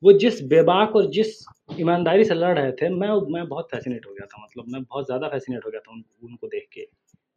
वो 0.03 0.13
जिस 0.19 0.43
बेबाक 0.49 0.97
और 0.97 1.11
जिस 1.11 1.45
ईमानदारी 1.81 2.25
से 2.25 2.35
लड़ 2.35 2.59
रहे 2.59 2.73
थे, 2.73 2.89
मैं 2.91 3.09
मैं 3.33 3.47
बहुत 3.49 3.69
फ़ैसिनेट 3.71 4.07
हो 4.07 4.13
गया 4.15 4.27
था 4.27 4.45
मतलब 4.45 4.73
मैं 4.73 4.83
बहुत 4.83 5.07
ज़्यादा 5.07 5.29
फ़ैसिनेट 5.29 5.65
हो 5.67 5.71
गया 5.71 5.81
था 5.81 5.93
उन 5.93 6.05
उनको 6.25 6.47
देख 6.49 6.69
के। 6.73 6.87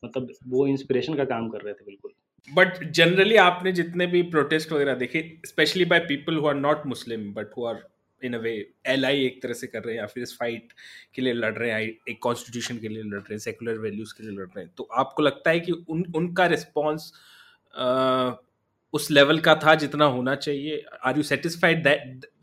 मतलब 0.04 0.32
वो 0.50 0.68
इंस्पिरेशन 0.68 1.16
का 1.16 1.24
काम 1.26 1.50
कर 1.50 1.62
रहे 1.62 1.74
थे 1.74 1.86
बिल्कुल। 1.86 2.12
बट 2.50 2.84
जनरली 2.92 3.36
आपने 3.38 3.72
जितने 3.72 4.08
भी 4.08 4.22
प्रोटेस्ट 4.30 4.72
वगैरह 4.72 4.94
देखे, 4.96 5.22
specially 5.46 5.86
by 5.86 6.00
people 6.02 6.38
who 6.38 6.48
are 6.48 6.56
not 6.58 6.86
Muslim 6.88 7.34
but 7.34 7.58
who 7.58 7.66
are 7.66 7.84
in 8.26 8.34
a 8.34 8.38
way 8.40 8.54
ally 9.06 9.26
एक 9.26 9.42
तरह 9.44 9.54
से 9.54 9.68
कर 9.68 9.84
रहे 9.84 9.96
हैं 9.96 10.02
या 10.02 10.08
फिर 10.08 10.24
इस 10.24 10.38
फाइट 10.40 10.74
के 11.16 11.22
लिए 11.22 11.34
लड़ 11.34 11.54
रहे 11.54 11.72
हैं, 11.72 11.82
एक 12.10 12.20
कॉन्स्टिट्यूशन 12.22 12.78
के 12.78 12.88
लिए 12.88 13.04
लड़ 13.04 13.20
रहे 13.20 13.32
हैं, 13.32 13.40
सेकुलर 13.40 13.78
वैल्यूज़ 13.80 14.14
के 14.18 14.24
लिए 14.24 14.32
लड़ 14.32 14.46
रहे 14.46 14.64
हैं। 14.64 14.72
तो 14.78 14.88
आपको 14.94 15.24
लगता 15.24 15.52
है 15.52 15.60
कि 15.60 15.72
उन 15.72 16.06
उनका 16.16 16.46
रिस्पॉन्स 16.48 17.12
उस 18.94 19.10
लेवल 19.12 19.38
का 19.40 19.54
था 19.56 19.74
जितना 19.76 20.06
होना 20.06 20.34
चाहिए? 20.36 20.84
Are 21.06 21.18
you 21.18 21.24
satisfied 21.24 21.88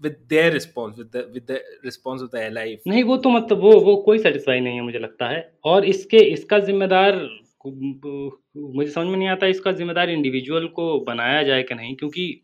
with 0.02 0.16
their 0.28 0.52
response 0.52 0.98
with 0.98 1.46
the 1.50 1.60
response 1.84 2.22
of 2.22 2.30
the 2.30 2.36
ally? 2.36 2.76
नहीं, 2.86 3.02
वो 3.04 3.16
तो 3.16 3.30
मतलब 3.30 3.58
वो 3.60 3.72
वो 3.80 3.96
कोई 4.02 4.18
सेटिस्फाई 4.18 4.60
नहीं 4.60 4.74
है 4.74 4.82
मुझे 4.82 4.98
लगता 4.98 5.28
है 5.28 5.50
और 5.64 5.84
इसके 5.86 6.18
इसका 6.32 6.58
ज़िम्मेदार 6.60 7.20
मुझे 7.66 8.90
समझ 8.90 9.06
में 9.06 9.16
नहीं 9.16 9.28
आता 9.28 9.46
इसका 9.46 9.72
ज़िम्मेदार 9.72 10.10
इंडिविजुअल 10.10 10.66
को 10.74 10.98
बनाया 11.06 11.42
जाए 11.42 11.62
कि 11.62 11.74
नहीं 11.74 11.94
क्योंकि 11.96 12.40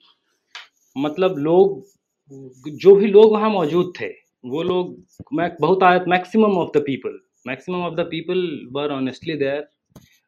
मतलब 0.97 1.38
लोग 1.38 1.83
जो 2.31 2.95
भी 2.95 3.07
लोग 3.07 3.33
वहाँ 3.33 3.51
मौजूद 3.51 3.93
थे, 4.01 4.09
वो 4.45 4.63
लोग 4.63 4.97
मैं 5.35 5.51
बहुत 5.61 5.83
आयत 5.83 6.05
maximum 6.09 6.57
of 6.59 6.71
the 6.77 6.83
people 6.83 7.19
maximum 7.47 7.83
of 7.83 7.95
the 7.95 8.07
people 8.11 8.39
were 8.73 8.93
honestly 8.93 9.35
there 9.37 9.67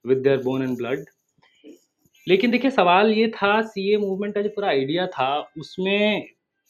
with 0.04 0.18
their 0.18 0.42
bone 0.42 0.62
and 0.62 0.76
blood. 0.76 1.04
लेकिन 2.26 2.50
देखिए 2.50 2.70
सवाल 2.70 3.10
ये 3.12 3.28
था 3.28 3.60
सीए 3.64 3.96
मूवमेंट 3.96 4.34
का 4.34 4.42
जो 4.42 4.48
पूरा 4.48 4.68
आइडिया 4.68 5.06
था, 5.06 5.38
उसमें 5.58 6.28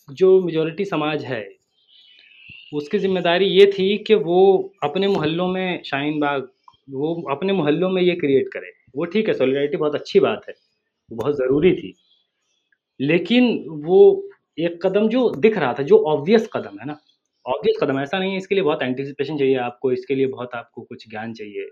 जो 0.08 0.40
मेजोरिटी 0.40 0.84
समाज 0.84 1.24
है, 1.24 1.48
उसकी 2.72 2.98
ज़िम्मेदारी 2.98 3.46
ये 3.46 3.66
थी 3.68 3.96
कि 3.98 4.14
वो 4.14 4.72
अपने 4.84 5.08
मोहल्लों 5.08 5.46
में 5.48 5.82
शाहीन 5.84 6.18
बाग 6.20 6.48
वो 6.90 7.14
अपने 7.30 7.52
मोहल्लों 7.52 7.90
में 7.90 8.00
ये 8.02 8.14
क्रिएट 8.16 8.48
करे। 8.52 8.72
वो 8.96 9.04
ठीक 9.04 9.28
है 9.28 9.34
सॉलिडैरिटी 9.34 9.76
बहुत 9.76 9.94
अच्छी 9.94 10.20
बात 10.20 10.42
है, 10.48 10.54
बहुत 11.10 11.36
ज़रूरी 11.36 11.72
थी। 11.74 11.94
लेकिन 13.00 13.64
वो 13.84 14.00
एक 14.58 14.86
कदम 14.86 15.08
जो 15.08 15.30
दिख 15.30 15.58
रहा 15.58 15.74
था, 15.74 15.82
जो 15.82 15.98
ऑब्वियस 16.04 16.48
कदम 16.52 16.78
है 16.80 16.86
ना, 16.86 16.98
ऑब्वियस 17.46 17.76
कदम 17.82 18.00
ऐसा 18.00 18.18
नहीं 18.18 18.32
है 18.32 18.38
इसके 18.38 18.54
लिए 18.54 18.64
बहुत 18.64 18.82
एंटिसिपेशन 18.82 19.38
चाहिए 19.38 19.56
आपको, 19.56 19.92
इसके 19.92 20.14
लिए 20.14 20.26
बहुत 20.26 20.54
आपको 20.54 20.82
कुछ 20.82 21.08
ज्ञान 21.10 21.34
चाहिए, 21.34 21.68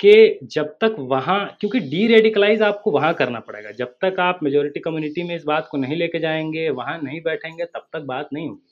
कि 0.00 0.38
जब 0.42 0.66
तक 0.80 0.96
वहाँ 0.98 1.56
क्योंकि 1.60 1.80
डी-रेडिकलाइज़ 1.80 2.62
आपको 2.62 2.90
वहाँ 2.90 3.14
करना 3.14 3.40
पड़ेगा। 3.40 3.70
जब 3.70 3.94
तक 4.04 4.20
आप 4.20 4.40
मेजोरिटी 4.42 4.80
कम्युनिटी 4.80 5.22
में 5.22 5.36
इस 5.36 5.44
बात 5.44 5.68
को 5.70 5.78
नहीं 5.78 5.96
लेके 5.96 6.18
जाएँगे 6.18 6.70
वहाँ 6.70 7.00
नहीं 7.02 7.20
बैठेंगे, 7.22 7.64
तब 7.64 7.86
तक 7.92 8.00
बात 8.00 8.28
नहीं 8.32 8.48
होगी। 8.48 8.62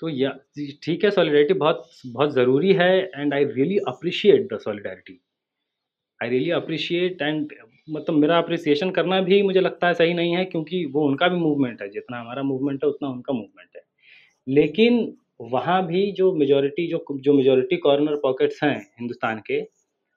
तो 0.00 0.08
या 0.08 0.30
ठीक 0.82 1.04
है 1.04 1.10
सॉलिडैरिटी 1.10 1.54
बहुत 1.54 1.90
बहुत 2.06 2.32
ज़रूरी 2.32 2.72
है 2.72 3.10
and 3.16 3.34
I 3.34 3.44
really 3.44 3.78
appreciate 3.78 4.54
the 4.54 4.58
solidarity. 4.58 5.20
I 6.22 6.28
really 6.28 6.50
appreciate 6.52 7.22
and 7.22 7.52
मतलब 7.88 8.16
मेरा 8.16 8.38
अप्रिसिएशन 8.38 8.90
करना 8.90 9.20
भी 9.22 9.42
मुझे 9.42 9.60
लगता 9.60 9.86
है 9.88 9.94
सही 9.94 10.14
नहीं 10.14 10.36
है 10.36 10.44
क्योंकि 10.46 10.84
वो 10.92 11.06
उनका 11.08 11.28
भी 11.28 11.36
मूवमेंट 11.38 11.82
है, 11.82 11.88
जितना 11.90 12.20
हमारा 12.20 12.42
मूवमेंट 12.44 12.84
है 12.84 12.90
उतना 12.90 13.08
उनका 13.08 13.32
मूवमेंट 13.32 13.68
है। 13.76 13.82
लेकिन 14.46 15.00
वहाँ 15.52 15.86
भी 15.86 16.10
जो 16.12 16.32
मेजॉरिटी 16.34 16.86
जो 16.88 17.04
जो 17.20 17.34
मेजॉरिटी 17.34 17.76
कॉर्नर 17.78 18.16
पॉकेट्स 18.22 18.62
हैं 18.64 18.76
हिंदुस्तान 19.00 19.40
के, 19.46 19.60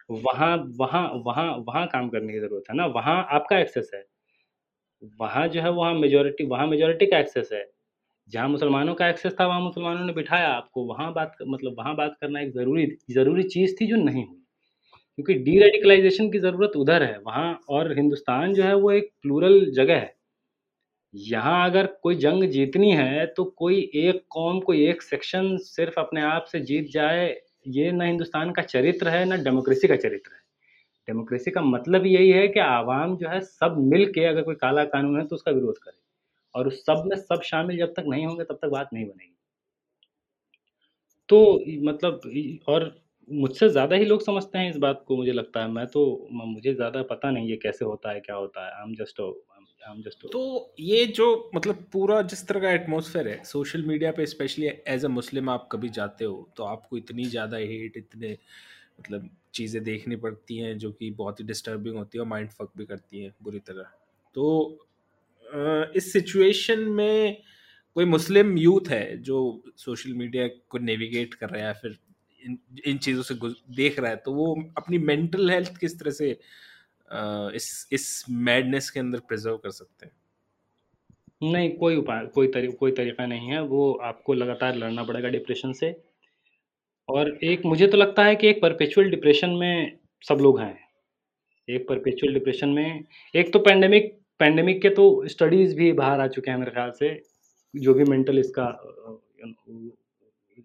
वहाँ 0.09 0.55
वहाँ 0.79 1.07
वहाँ 1.25 1.47
वहाँ 1.67 1.87
काम 1.89 2.09
करने 2.09 2.33
की 2.33 2.39
ज़रूरत 2.39 2.63
है 2.71 2.77
ना, 2.77 2.85
वहाँ 2.87 3.17
आपका 3.31 3.59
एक्सेस 3.59 3.91
है। 3.95 4.03
वहाँ 5.19 5.47
जो 5.47 5.61
है 5.61 5.69
वहाँ 5.71 5.93
मेजॉरिटी 5.95 6.45
वहाँ 6.47 6.65
मेजॉरिटी 6.67 7.05
का 7.05 7.19
एक्सेस 7.19 7.49
है। 7.53 7.63
जहाँ 8.29 8.49
मुसलमानों 8.49 8.95
का 8.95 9.09
एक्सेस 9.09 9.35
था, 9.39 9.47
वहाँ 9.47 9.61
मुसलमानों 9.61 10.05
ने 10.05 10.13
बिठाया 10.13 10.49
आपको, 10.49 10.85
वहाँ 10.85 11.13
बात 11.13 11.37
मतलब 11.47 11.75
वहाँ 11.79 11.95
बात 11.95 12.17
करना 12.21 12.41
एक 12.41 12.53
ज़रूरी 12.53 12.87
ज़रूरी 13.11 13.43
चीज़ 13.49 13.75
थी 13.81 13.87
जो 13.87 13.97
नहीं 13.97 14.25
हुई। 14.27 14.44
क्योंकि 15.17 15.33
डी-रेडिकलाइज़ेशन 15.35 16.29
की 16.31 16.39
ज़रूरत 16.39 16.71
उधर 16.77 17.03
है, 17.03 17.17
वहाँ 17.19 17.59
और 17.69 17.91
हिंदुस्तान 17.95 18.53
जो 18.53 18.63
है 18.63 18.75
वो 18.75 18.91
एक 18.91 19.11
प्लूरल 19.21 19.65
जगह 19.73 19.95
है। 19.95 20.13
यहाँ 21.13 21.69
अगर 21.69 21.85
कोई 22.03 22.15
जंग 22.17 22.43
जीतनी 22.51 22.91
है, 22.91 23.25
तो 23.27 23.43
कोई 23.57 23.79
एक 23.95 24.23
कौम, 24.29 24.59
कोई 24.61 24.85
एक 24.87 25.01
सेक्शन 25.01 25.55
सिर्फ़ 25.59 25.99
अपने 25.99 26.21
आप 26.23 26.45
से 26.45 26.59
जीत 26.61 26.89
जाए, 26.91 27.27
ये 27.69 27.91
ना 27.91 28.05
हिंदुस्तान 28.05 28.51
का 28.51 28.61
चरित्र 28.63 29.09
है, 29.09 29.25
ना 29.25 29.35
डेमोक्रेसी 29.39 29.87
का 29.87 29.95
चरित्र 29.97 30.31
है। 30.33 30.39
डेमोक्रेसी 31.07 31.51
का 31.51 31.61
मतलब 31.63 32.05
यही 32.05 32.31
है 32.31 32.47
कि 32.47 32.59
आवाम 32.61 33.17
जो 33.17 33.29
है 33.29 33.41
सब 33.41 33.77
मिल 33.85 34.05
के 34.13 34.25
अगर 34.25 34.43
कोई 34.43 34.55
काला 34.57 34.83
कानून 34.87 35.19
है 35.19 35.25
तो 35.27 35.35
उसका 35.35 35.51
विरोध 35.51 35.77
करे 35.77 35.97
और 36.55 36.67
उस 36.67 36.81
सब 36.85 37.03
में 37.07 37.17
सब 37.17 37.41
शामिल 37.45 37.77
जब 37.77 37.93
तक 37.97 38.05
नहीं 38.07 38.25
होंगे 38.27 38.43
तब 38.43 38.59
तक 38.63 38.69
बात 38.69 38.89
नहीं 38.93 39.05
बनेगी। 39.05 39.33
तो 41.29 41.37
मतलब 41.83 42.21
और 42.67 42.83
मुझसे 43.29 43.69
ज़्यादा 43.69 43.95
ही 43.95 44.05
लोग 44.05 44.21
समझते 44.23 44.57
हैं 44.57 44.69
इस 44.69 44.77
बात 44.77 45.03
को, 45.07 45.15
मुझे 45.17 45.31
लगता 45.31 45.61
है। 45.61 45.71
मैं 45.71 45.85
तो 45.87 46.27
मुझे 46.31 46.73
ज़्यादा 46.73 47.01
पता 47.05 47.31
नहीं 47.31 47.49
है 47.51 47.57
कैसे 47.57 47.85
होता 47.85 48.11
है, 48.11 48.19
क्या 48.21 48.35
होता 48.35 48.65
है। 48.65 48.71
I 48.73 48.87
am 48.87 48.95
just 48.95 49.21
I 49.21 49.91
am 49.91 50.01
just 50.01 50.25
तो 50.31 50.73
ये 50.79 51.05
जो 51.07 51.25
मतलब 51.55 51.83
पूरा 51.93 52.21
जिस 52.23 52.47
तरह 52.47 52.59
का 52.59 52.71
एटमोसफेयर 52.71 53.27
है 53.27 53.43
सोशल 53.45 53.83
मीडिया 53.85 54.11
पे 54.11 54.25
स्पेशली 54.25 54.67
एज 54.87 55.05
अ 55.05 55.07
मुस्लिम 55.09 55.49
आप 55.49 55.67
कभी 55.71 55.89
जाते 55.97 56.25
हो 56.25 56.49
तो 56.57 56.63
आपको 56.65 56.97
इतनी 56.97 57.25
ज़्यादा 57.25 57.57
हेट 57.57 57.97
इतने 57.97 58.31
मतलब 58.99 59.29
चीज़ें 59.53 59.83
देखनी 59.83 60.15
पड़ती 60.17 60.57
हैं, 60.57 60.77
जो 60.77 60.91
कि 60.91 61.09
बहुत 61.11 61.39
ही 61.39 61.45
डिस्टर्बिंग 61.45 61.97
होती 61.97 62.17
है 62.17 62.21
और 62.21 62.27
माइंड 62.27 62.49
फक 62.51 62.71
भी 62.77 62.85
करती 62.85 63.21
हैं 63.21 63.33
बुरी 63.43 63.59
तरह। 63.61 63.91
तो 64.35 65.91
इस 65.95 66.11
सिचुएशन 66.13 66.79
में 66.91 67.37
कोई 67.95 68.05
मुस्लिम 68.05 68.57
यूथ 68.57 68.89
है 68.89 69.17
जो 69.21 69.37
सोशल 69.77 70.13
मीडिया 70.13 70.47
को 70.69 70.77
नेविगेट 70.79 71.33
कर 71.33 71.49
रहा 71.49 71.67
है 71.67 71.73
फिर 71.73 71.97
इन 72.45 72.57
इन 72.85 72.97
चीज़ों 72.97 73.23
से 73.23 73.35
देख 73.75 73.99
रहा 73.99 74.11
है। 74.11 74.17
तो 74.17 74.33
वो 74.33 74.53
अपनी 74.77 74.97
मेंटल 74.99 75.49
हेल्थ 75.51 75.77
किस 75.79 75.99
तरह 75.99 76.11
से 76.11 76.29
इस 77.55 77.87
इस 77.91 78.25
मैडनेस 78.29 78.89
के 78.89 78.99
अंदर 78.99 79.19
प्रिजर्व 79.19 79.57
कर 79.57 79.71
सकते 79.71 80.05
हैं? 80.05 80.13
नहीं 81.43 81.69
कोई 81.77 81.95
उपाय 81.95 82.25
कोई 82.35 82.47
तरी, 82.47 82.67
कोई 82.69 82.91
तरीका 82.91 83.25
नहीं 83.25 83.49
है। 83.49 83.61
वो 83.63 83.91
आपको 84.03 84.33
लगातार 84.33 84.75
लड़ना 84.75 85.03
पड़ेगा 85.03 85.29
डिप्रेशन 85.29 85.73
से। 85.73 85.95
और 87.09 87.29
एक 87.43 87.65
मुझे 87.65 87.87
तो 87.87 87.97
लगता 87.97 88.23
है 88.25 88.35
कि 88.35 88.47
एक 88.47 88.61
परपेचुअल 88.61 89.09
डिप्रेशन 89.09 89.49
में 89.51 89.97
सब 90.23 90.37
लोग 90.41 90.59
हैं। 90.59 90.77
एक 91.67 91.87
परपेचुअल 91.89 92.33
डिप्रेशन 92.33 92.69
में 92.69 93.03
एक 93.35 93.51
तो 93.53 93.59
पैंडेमिक 93.59 94.13
पैंडेमिक 94.39 94.81
के 94.81 94.89
तो 94.89 95.05
स्टडीज़ 95.27 95.75
भी 95.75 95.91
बाहर 95.93 96.19
आ 96.21 96.27
चुके 96.27 96.51
हैं 96.51 96.57
मेरे 96.57 96.71
ख्याल 96.71 96.91
से 96.91 97.09
जो 97.73 97.93
भी 97.93 98.03
मेंटल 98.05 98.39
इसका 98.39 98.67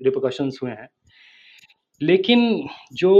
रिपोकशंस 0.01 0.59
हुए 0.62 0.70
हैं। 0.70 0.89
लेकिन 2.01 2.69
जो 2.95 3.13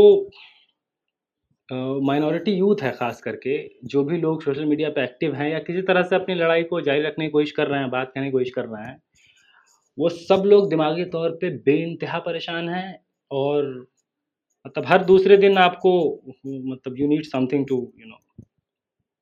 माइनॉरिटी 1.69 2.53
यूथ 2.53 2.83
है 2.83 2.91
ख़ास 2.93 3.21
करके, 3.23 3.57
जो 3.85 4.03
भी 4.05 4.19
लोग 4.19 4.43
सोशल 4.43 4.65
मीडिया 4.67 4.89
पे 4.91 5.03
एक्टिव 5.05 5.35
हैं 5.35 5.49
या 5.51 5.59
किसी 5.61 5.83
तरह 5.83 6.03
से 6.03 6.17
अपनी 6.17 6.35
लड़ाई 6.35 6.63
को 6.65 6.81
जारी 6.81 7.03
रखने 7.03 7.25
की 7.27 7.31
कोशिश 7.31 7.51
कर 7.53 7.67
रहे 7.69 7.81
हैं, 7.81 7.91
बात 7.91 8.11
करने 8.15 8.27
की 8.27 8.33
कोशिश 8.33 8.51
कर 8.55 8.65
रहे 8.67 8.85
हैं, 8.85 8.97
वो 9.99 10.09
सब 10.09 10.43
लोग 10.47 10.69
दिमागी 10.71 11.05
तौर 11.13 11.31
पे 11.41 11.51
बेइंतहा 11.65 12.19
परेशान 12.21 12.69
हैं 12.69 12.99
और 13.31 13.69
मतलब 14.67 14.87
हर 14.87 15.05
दूसरे 15.05 15.37
दिन 15.39 15.59
आपको 15.59 15.93
मतलब 16.47 16.99
you 16.99 17.09
need 17.09 17.25
something 17.27 17.67
to 17.69 17.77
you 18.01 18.07
know 18.07 18.19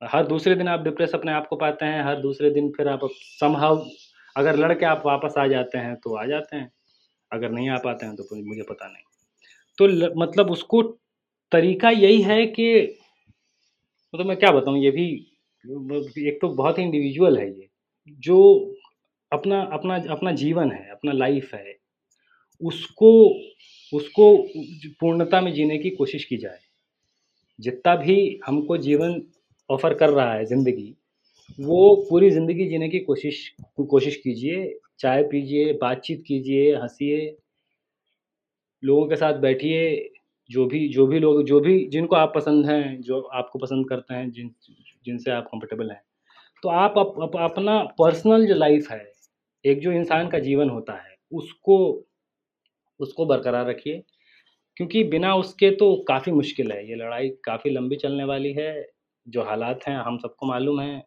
हर 0.03 0.27
दूसरे 0.27 0.55
दिन 0.57 0.69
आप 0.69 0.83
डिप्रेस 0.85 1.15
अपने 1.15 1.33
आप 1.33 1.47
को 1.49 1.57
पाते 1.57 1.87
हैं, 1.87 2.03
हर 2.05 2.21
दूसरे 2.23 2.51
दिन 2.51 2.71
फिर 2.77 2.89
आप 2.89 3.09
समहाउ 3.41 3.85
अगर 4.37 4.57
लड़के 4.57 4.87
आप 4.87 5.03
वापस 5.07 5.35
आ 5.39 5.47
जाते 5.49 5.79
हैं 5.79 5.97
तो 5.97 6.17
आ 6.17 6.25
जाते 6.27 6.57
हैं, 6.57 6.71
अगर 7.31 7.51
नहीं 7.51 7.71
आ 7.71 7.79
पाते 7.85 8.07
हैं 8.07 8.17
तो 8.17 8.37
मुझे 8.45 8.63
पता 8.71 8.89
नहीं। 8.89 9.05
तो 9.79 9.87
ल, 9.87 10.13
मतलब 10.17 10.51
उसको 10.51 10.83
तरीका 11.53 11.91
यही 11.91 12.21
है 12.23 12.45
कि 12.47 12.97
मतलब 14.15 14.27
मैं 14.27 14.37
क्या 14.37 14.51
बताऊँ 14.53 14.79
ये 14.79 14.91
भी 14.91 15.07
एक 16.29 16.39
तो 16.43 16.49
बहुत 16.49 16.79
ही 16.79 16.83
इंडिविजुअल 16.85 17.39
है 17.39 17.49
ये 17.51 17.69
जो 18.23 18.39
अपना 19.33 19.61
अपना 19.73 19.97
अपना 20.11 20.33
जीवन 20.33 20.73
है 20.73 20.89
अपना 20.91 21.13
लाइफ 21.13 21.55
है 21.55 21.77
उसको 22.61 23.11
उसको 23.93 24.37
पूर्णता 25.01 25.41
में 25.41 25.53
जीने 25.53 25.79
की 25.79 25.91
कोशिश 25.91 26.25
की 26.25 26.37
जाए। 26.37 26.59
जितना 27.59 27.95
भी 27.97 28.41
हमको 28.47 28.77
जीवन 28.79 29.23
ऑफ़र 29.71 29.95
कर 29.95 30.11
रहा 30.11 30.33
है 30.35 30.45
ज़िंदगी 30.45 30.95
वो 31.59 31.95
पूरी 32.11 32.31
ज़िंदगी 32.31 32.69
जीने 32.69 32.89
की 32.89 32.99
कोशिश 33.01 33.37
कोशिश 33.91 34.17
कीजिए 34.17 34.79
चाय 34.99 35.23
पीजिए 35.23 35.73
बातचीत 35.73 36.25
कीजिए 36.27 36.75
हंसिए 36.77 37.37
लोगों 38.83 39.07
के 39.09 39.17
साथ 39.17 39.35
बैठिए 39.35 40.11
जो 40.51 40.67
भी 40.67 40.89
जो 40.89 41.07
भी 41.07 41.19
लोग 41.19 41.45
जो 41.45 41.61
भी 41.61 41.87
जिनको 41.89 42.17
आप 42.17 42.33
पसंद 42.35 42.67
हैं 42.67 43.01
जो 43.03 43.21
आपको 43.21 43.59
पसंद 43.59 43.89
करते 43.89 44.15
हैं 44.15 44.31
जिन 44.33 44.51
जिनसे 45.07 45.31
आप 45.31 45.45
कंफर्टेबल 45.45 45.91
हैं। 45.91 46.03
तो 46.63 46.69
आप 46.69 46.99
अप, 46.99 47.15
अप, 47.23 47.37
अपना 47.37 47.83
पर्सनल 47.99 48.47
जो 48.47 48.55
लाइफ 48.55 48.91
है 48.91 49.13
एक 49.65 49.81
जो 49.81 49.93
इंसान 49.93 50.29
का 50.29 50.39
जीवन 50.39 50.71
होता 50.71 50.95
है 50.95 51.17
उसको 51.33 51.79
उसको 53.01 53.27
बरकरार 53.27 53.67
रखिए। 53.67 54.03
क्योंकि 54.77 55.05
बिना 55.05 55.35
उसके 55.37 55.71
तो 55.71 55.97
काफ़ी 56.09 56.33
मुश्किल 56.33 56.73
है। 56.73 56.89
ये 56.91 56.97
लड़ाई 56.97 57.29
काफ़ी 57.45 57.71
लंबी 57.71 57.97
चलने 57.97 58.25
वाली 58.25 58.53
है। 58.53 58.89
जो 59.29 59.43
हालात 59.43 59.81
हैं 59.89 59.97
हम 59.97 60.19
सबको 60.19 60.47
मालूम 60.47 60.81
हैं। 60.81 61.03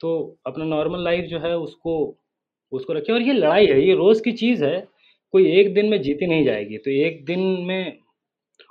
तो 0.00 0.38
अपना 0.46 0.64
नॉर्मल 0.64 1.04
लाइफ 1.04 1.24
जो 1.24 1.38
है 1.38 1.58
उसको 1.58 2.18
उसको 2.72 2.92
रखिए। 2.92 3.14
और 3.14 3.22
ये 3.22 3.32
लड़ाई 3.32 3.66
है 3.66 3.80
ये 3.86 3.94
रोज़ 3.94 4.22
की 4.22 4.32
चीज़ 4.32 4.64
है। 4.64 4.88
कोई 5.34 5.50
एक 5.52 5.72
दिन 5.74 5.86
में 5.86 6.00
जीती 6.02 6.26
नहीं 6.26 6.44
जाएगी 6.44 6.78
तो 6.78 6.90
एक 6.90 7.24
दिन 7.24 7.40
में 7.66 7.98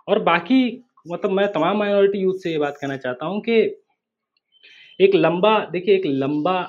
और 0.07 0.19
बाकी 0.23 0.61
मतलब 1.07 1.31
मैं 1.31 1.47
तमाम 1.51 1.77
माइनॉरिटी 1.77 2.19
यूथ 2.19 2.39
से 2.43 2.51
ये 2.51 2.57
बात 2.57 2.77
कहना 2.81 2.97
चाहता 2.97 3.25
हूँ 3.25 3.39
कि 3.41 3.59
एक 4.99 5.15
लंबा, 5.15 5.57
देखिए 5.65 5.95
एक 5.95 6.05
लंबा 6.05 6.61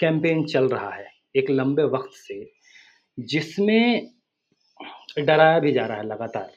कैंपेन 0.00 0.44
चल 0.44 0.68
रहा 0.68 0.90
है, 0.90 1.06
एक 1.36 1.50
लंबे 1.50 1.82
वक्त 1.84 2.14
से, 2.14 2.50
जिसमें 3.18 4.10
डराया 5.18 5.58
भी 5.60 5.72
जा 5.72 5.86
रहा 5.86 5.98
है 5.98 6.06
लगातार। 6.06 6.50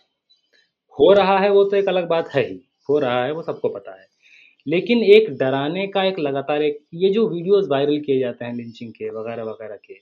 हो 0.97 1.11
रहा 1.13 1.37
है 1.39 1.49
वो 1.51 1.63
तो 1.63 1.77
एक 1.77 1.87
अलग 1.89 2.07
बात 2.09 2.29
है 2.35 2.45
ही, 2.47 2.59
हो 2.89 2.99
रहा 2.99 3.23
है 3.25 3.31
वो 3.31 3.41
सबको 3.43 3.69
पता 3.69 3.99
है, 3.99 4.05
लेकिन 4.67 5.03
एक 5.05 5.29
डराने 5.39 5.87
का 5.87 6.03
एक 6.03 6.19
लगातार 6.19 6.61
एक, 6.61 6.79
ये 6.93 7.09
जो 7.09 7.27
वीडियोस 7.29 7.67
वायरल 7.71 7.99
किए 7.99 8.19
जाते 8.19 8.45
हैं 8.45 8.53
लिंचिंग 8.53 8.91
के, 8.91 9.09
वगैरह 9.11 9.43
वगैरह 9.43 9.75
के 9.85 9.93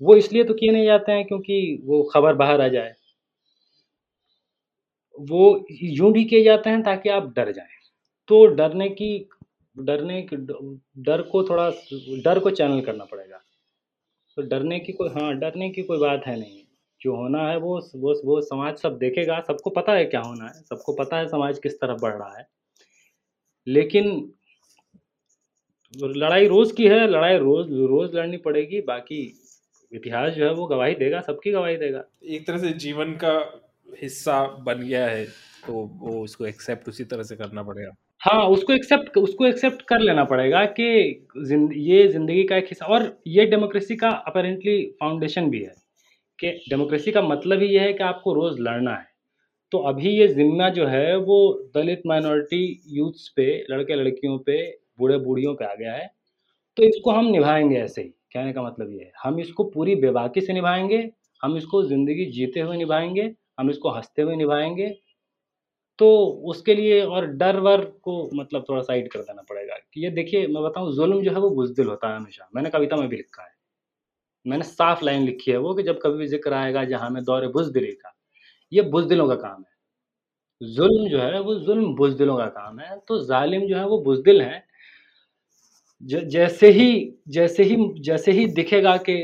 वो 0.00 0.16
इसलिए 0.16 0.44
तो 0.44 0.54
किए 0.54 0.70
नहीं 0.70 0.86
जाते 0.86 1.12
हैं 1.12 1.24
क्योंकि 1.24 1.82
वो 1.84 2.02
खबर 2.02 2.34
बाहर 2.34 2.60
आ 2.60 2.68
जाए। 2.68 2.94
वो 5.18 5.66
यूँ 5.82 6.12
भी 6.12 6.24
किए 6.24 6.44
जाते 6.44 6.70
हैं 6.70 6.82
ताकि 6.82 7.08
आप 7.08 7.32
डर 7.36 7.52
जाएँ। 7.52 7.68
तो 8.28 8.46
डरने 8.46 8.88
की 8.88 9.28
डरने 9.78 10.22
की, 10.22 10.36
डर 11.02 11.22
को 11.22 11.42
थोड़ा, 11.44 11.70
डर 12.24 12.38
को 12.38 12.50
चैनल 12.50 12.80
करना 12.80 13.04
पड़ेगा। 13.04 13.40
तो 14.36 14.42
डरने 14.42 14.78
की 14.80 14.92
कोई 14.92 15.08
हाँ 15.08 15.34
डरने 15.38 15.70
की 15.70 15.82
कोई 15.82 15.98
बात 15.98 16.22
है 16.26 16.40
नहीं। 16.40 16.60
जो 17.00 17.16
होना 17.16 17.48
है 17.48 17.56
वो 17.58 17.80
वो 17.96 18.14
वो 18.24 18.40
समाज 18.40 18.76
सब 18.76 18.98
देखेगा, 18.98 19.40
सबको 19.40 19.70
पता 19.70 19.92
है 19.92 20.04
क्या 20.04 20.20
होना 20.20 20.44
है, 20.44 20.62
सबको 20.62 20.92
पता 20.92 21.16
है 21.16 21.28
समाज 21.28 21.58
किस 21.58 21.74
तरफ़ 21.74 22.00
बढ़ 22.00 22.14
रहा 22.14 22.38
है। 22.38 22.46
लेकिन 23.66 24.32
लड़ाई 25.94 26.46
रोज़ 26.46 26.74
की 26.74 26.86
है, 26.88 27.06
लड़ाई 27.06 27.38
रोज़ 27.38 27.72
रोज़ 27.72 28.16
लड़नी 28.16 28.36
पड़ेगी, 28.36 28.80
बाकी 28.80 29.22
इतिहास 29.94 30.32
जो 30.32 30.44
है 30.44 30.52
वो 30.54 30.66
गवाही 30.66 30.94
देगा 30.94 31.20
सबकी 31.22 31.50
गवाही 31.52 31.76
देगा। 31.76 32.04
एक 32.26 32.46
तरह 32.46 32.58
से 32.58 32.72
जीवन 32.78 33.12
का 33.24 33.32
हिस्सा 34.02 34.42
बन 34.66 34.80
गया 34.80 35.06
है 35.06 35.24
तो 35.66 35.72
वो 35.98 36.22
उसको 36.22 36.46
एक्सेप्ट 36.46 36.88
उसी 36.88 37.04
तरह 37.04 37.22
से 37.22 37.36
करना 37.36 37.62
पड़ेगा। 37.62 37.90
हाँ 38.22 38.44
उसको 38.48 38.72
एक्सेप्ट 38.72 39.16
उसको 39.18 39.46
एक्सेप्ट 39.46 39.82
कर 39.82 40.00
लेना 40.00 40.24
पड़ेगा 40.24 40.64
कि 40.66 41.26
जिंद, 41.38 41.70
ये 41.74 42.06
ज़िंदगी 42.08 42.44
का 42.44 42.56
एक 42.56 42.66
हिस्सा 42.66 42.86
और 42.86 43.16
ये 43.26 43.46
डेमोक्रेसी 43.46 43.96
का 43.96 44.08
अपेरेंटली 44.28 44.80
फाउंडेशन 45.00 45.50
भी 45.50 45.60
है 45.60 45.74
कि 46.38 46.50
डेमोक्रेसी 46.70 47.12
का 47.12 47.22
मतलब 47.22 47.62
ही 47.62 47.68
ये 47.68 47.80
है 47.80 47.92
कि 47.92 48.02
आपको 48.04 48.34
रोज़ 48.34 48.60
लड़ना 48.60 48.94
है। 48.94 49.06
तो 49.72 49.78
अभी 49.88 50.10
ये 50.10 50.26
ज़िम्मा 50.28 50.68
जो 50.70 50.86
है 50.86 51.16
वो 51.18 51.36
दलित 51.76 52.02
माइनॉरिटी 52.06 52.64
यूथ्स 52.88 53.28
पे 53.36 53.46
लड़के 53.70 53.94
लड़कियों 53.94 54.38
पे 54.38 54.56
बूढ़े 54.98 55.18
बूढ़ियों 55.18 55.54
पे 55.54 55.64
आ 55.64 55.74
गया 55.74 55.92
है। 55.92 56.10
तो 56.76 56.82
इसको 56.82 57.10
हम 57.10 57.26
निभाएँगे 57.26 57.76
ऐसे 57.76 58.02
ही। 58.02 58.12
कहने 58.34 58.52
का 58.52 58.62
मतलब 58.62 58.92
ये 58.92 58.98
है, 59.00 59.12
हम 59.22 59.38
इसको 59.40 59.64
पूरी 59.66 59.94
बेबाकी 59.96 60.40
से 60.40 60.52
निभाएँगे, 60.52 61.08
हम 61.42 61.56
इसको 61.56 61.82
ज़िंदगी 61.84 62.24
जीते 62.32 62.60
हुए 62.60 62.76
निभाएँगे, 62.76 63.34
हम 63.60 63.70
इसको 63.70 63.90
हँसते 63.90 64.22
हुए 64.22 64.36
निभाएँगे 64.36 64.88
तो 65.98 66.06
उसके 66.46 66.74
लिए 66.74 67.00
और 67.02 67.26
डर 67.34 67.58
वर 67.60 67.84
को 68.02 68.14
मतलब 68.34 68.64
थोड़ा 68.68 68.80
साइड 68.82 69.10
कर 69.12 69.20
देना 69.20 69.42
पड़ेगा 69.42 69.74
कि 69.94 70.04
ये 70.04 70.10
देखिए, 70.12 70.46
मैं 70.48 70.62
बताऊँ, 70.64 70.92
जुल्म 70.96 71.20
जो 71.22 71.30
है 71.32 71.38
वो 71.40 71.50
बुजदिल 71.52 71.86
होता 71.88 72.08
है 72.08 72.16
हमेशा। 72.16 72.48
मैंने 72.56 72.70
कविता 72.70 72.96
में 72.96 73.08
भी 73.08 73.16
लिखा 73.16 73.42
है। 73.42 73.50
मैंने 74.46 74.64
साफ़ 74.64 75.04
लाइन 75.04 75.22
लिखी 75.22 75.50
है 75.50 75.56
वो 75.58 75.74
कि 75.74 75.82
जब 75.82 76.00
कभी 76.02 76.18
भी 76.18 76.26
ज़िक्र 76.28 76.52
आएगा, 76.54 76.84
जहाँ 76.86 77.10
में 77.10 77.22
दौरे 77.24 77.48
बुजदिली 77.50 77.92
का 77.94 78.12
ये 78.72 78.82
बुजदिलों 78.90 79.28
का 79.28 79.34
काम 79.36 79.62
है। 80.40 80.70
जुल्म 80.72 81.08
जो 81.10 81.20
है 81.20 81.40
वो 81.42 81.54
जुल्म 81.60 81.94
बुजदिलों 81.96 82.36
का 82.38 82.46
काम 82.50 82.78
है 82.80 82.98
तो 83.08 83.18
जालिम 83.26 83.66
जो 83.68 83.76
है 83.78 83.86
वो 83.88 83.98
बुजदिल 84.02 84.42
हैं 84.42 84.62
जैसे 86.02 86.70
ही 86.70 86.86
जैसे 87.28 87.62
ही 87.62 87.76
जैसे 88.00 88.32
ही 88.32 88.46
दिखेगा 88.54 88.96
कि 89.08 89.16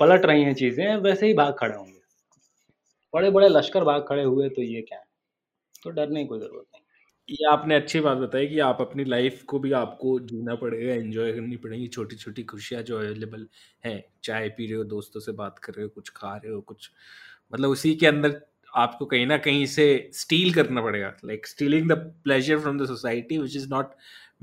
पलट 0.00 0.26
रही 0.26 0.42
हैं 0.42 0.54
चीज़ें, 0.54 0.96
वैसे 0.96 1.26
ही 1.26 1.34
भाग 1.34 1.54
खड़े 1.58 1.76
होंगे। 1.76 2.00
बड़े 3.14 3.30
बड़े 3.30 3.48
लश्कर 3.48 3.84
भाग 3.84 4.04
खड़े 4.08 4.22
हुए 4.22 4.48
तो 4.48 4.62
ये 4.62 4.80
क्या 4.82 4.98
है? 4.98 5.04
तो 5.82 5.90
डरने 5.90 6.22
की 6.22 6.28
कोई 6.28 6.40
ज़रूरत 6.40 6.66
नहीं। 6.74 6.82
ये 7.28 7.46
आपने 7.52 7.74
अच्छी 7.74 8.00
बात 8.00 8.18
बताई 8.18 8.46
कि 8.46 8.58
आप 8.60 8.80
अपनी 8.80 9.04
लाइफ 9.04 9.42
को 9.48 9.58
भी 9.58 9.72
आपको 9.72 10.18
जीना 10.22 10.54
पड़ेगा, 10.54 10.94
एंजॉय 10.94 11.32
करनी 11.32 11.56
पड़ेगी 11.56 11.88
छोटी 11.88 12.16
छोटी 12.16 12.42
खुशियाँ 12.44 12.82
जो 12.82 12.98
अवेलेबल 12.98 13.46
हैं, 13.84 14.04
चाय 14.24 14.48
पी 14.48 14.66
रहे 14.66 14.76
हो, 14.76 14.84
दोस्तों 14.84 15.20
से 15.20 15.32
बात 15.34 15.58
कर 15.58 15.72
रहे 15.74 15.84
हो, 15.84 15.88
कुछ 15.90 16.10
खा 16.16 16.34
रहे 16.36 16.52
हो, 16.52 16.60
कुछ 16.62 16.90
मतलब 17.54 17.70
उसी 17.70 17.94
के 17.96 18.06
अंदर 18.06 18.40
आपको 18.76 19.06
कहीं 19.06 19.26
ना 19.26 19.36
कहीं 19.38 19.66
से 19.66 19.86
स्टील 20.14 20.52
करना 20.54 20.82
पड़ेगा 20.82 21.12
like 21.24 21.46
stealing 21.46 21.90
the 21.90 21.94
pleasure 22.24 22.58
from 22.60 22.78
the 22.78 22.86
society 22.86 23.38
which 23.38 23.56
is 23.56 23.68
not 23.70 23.94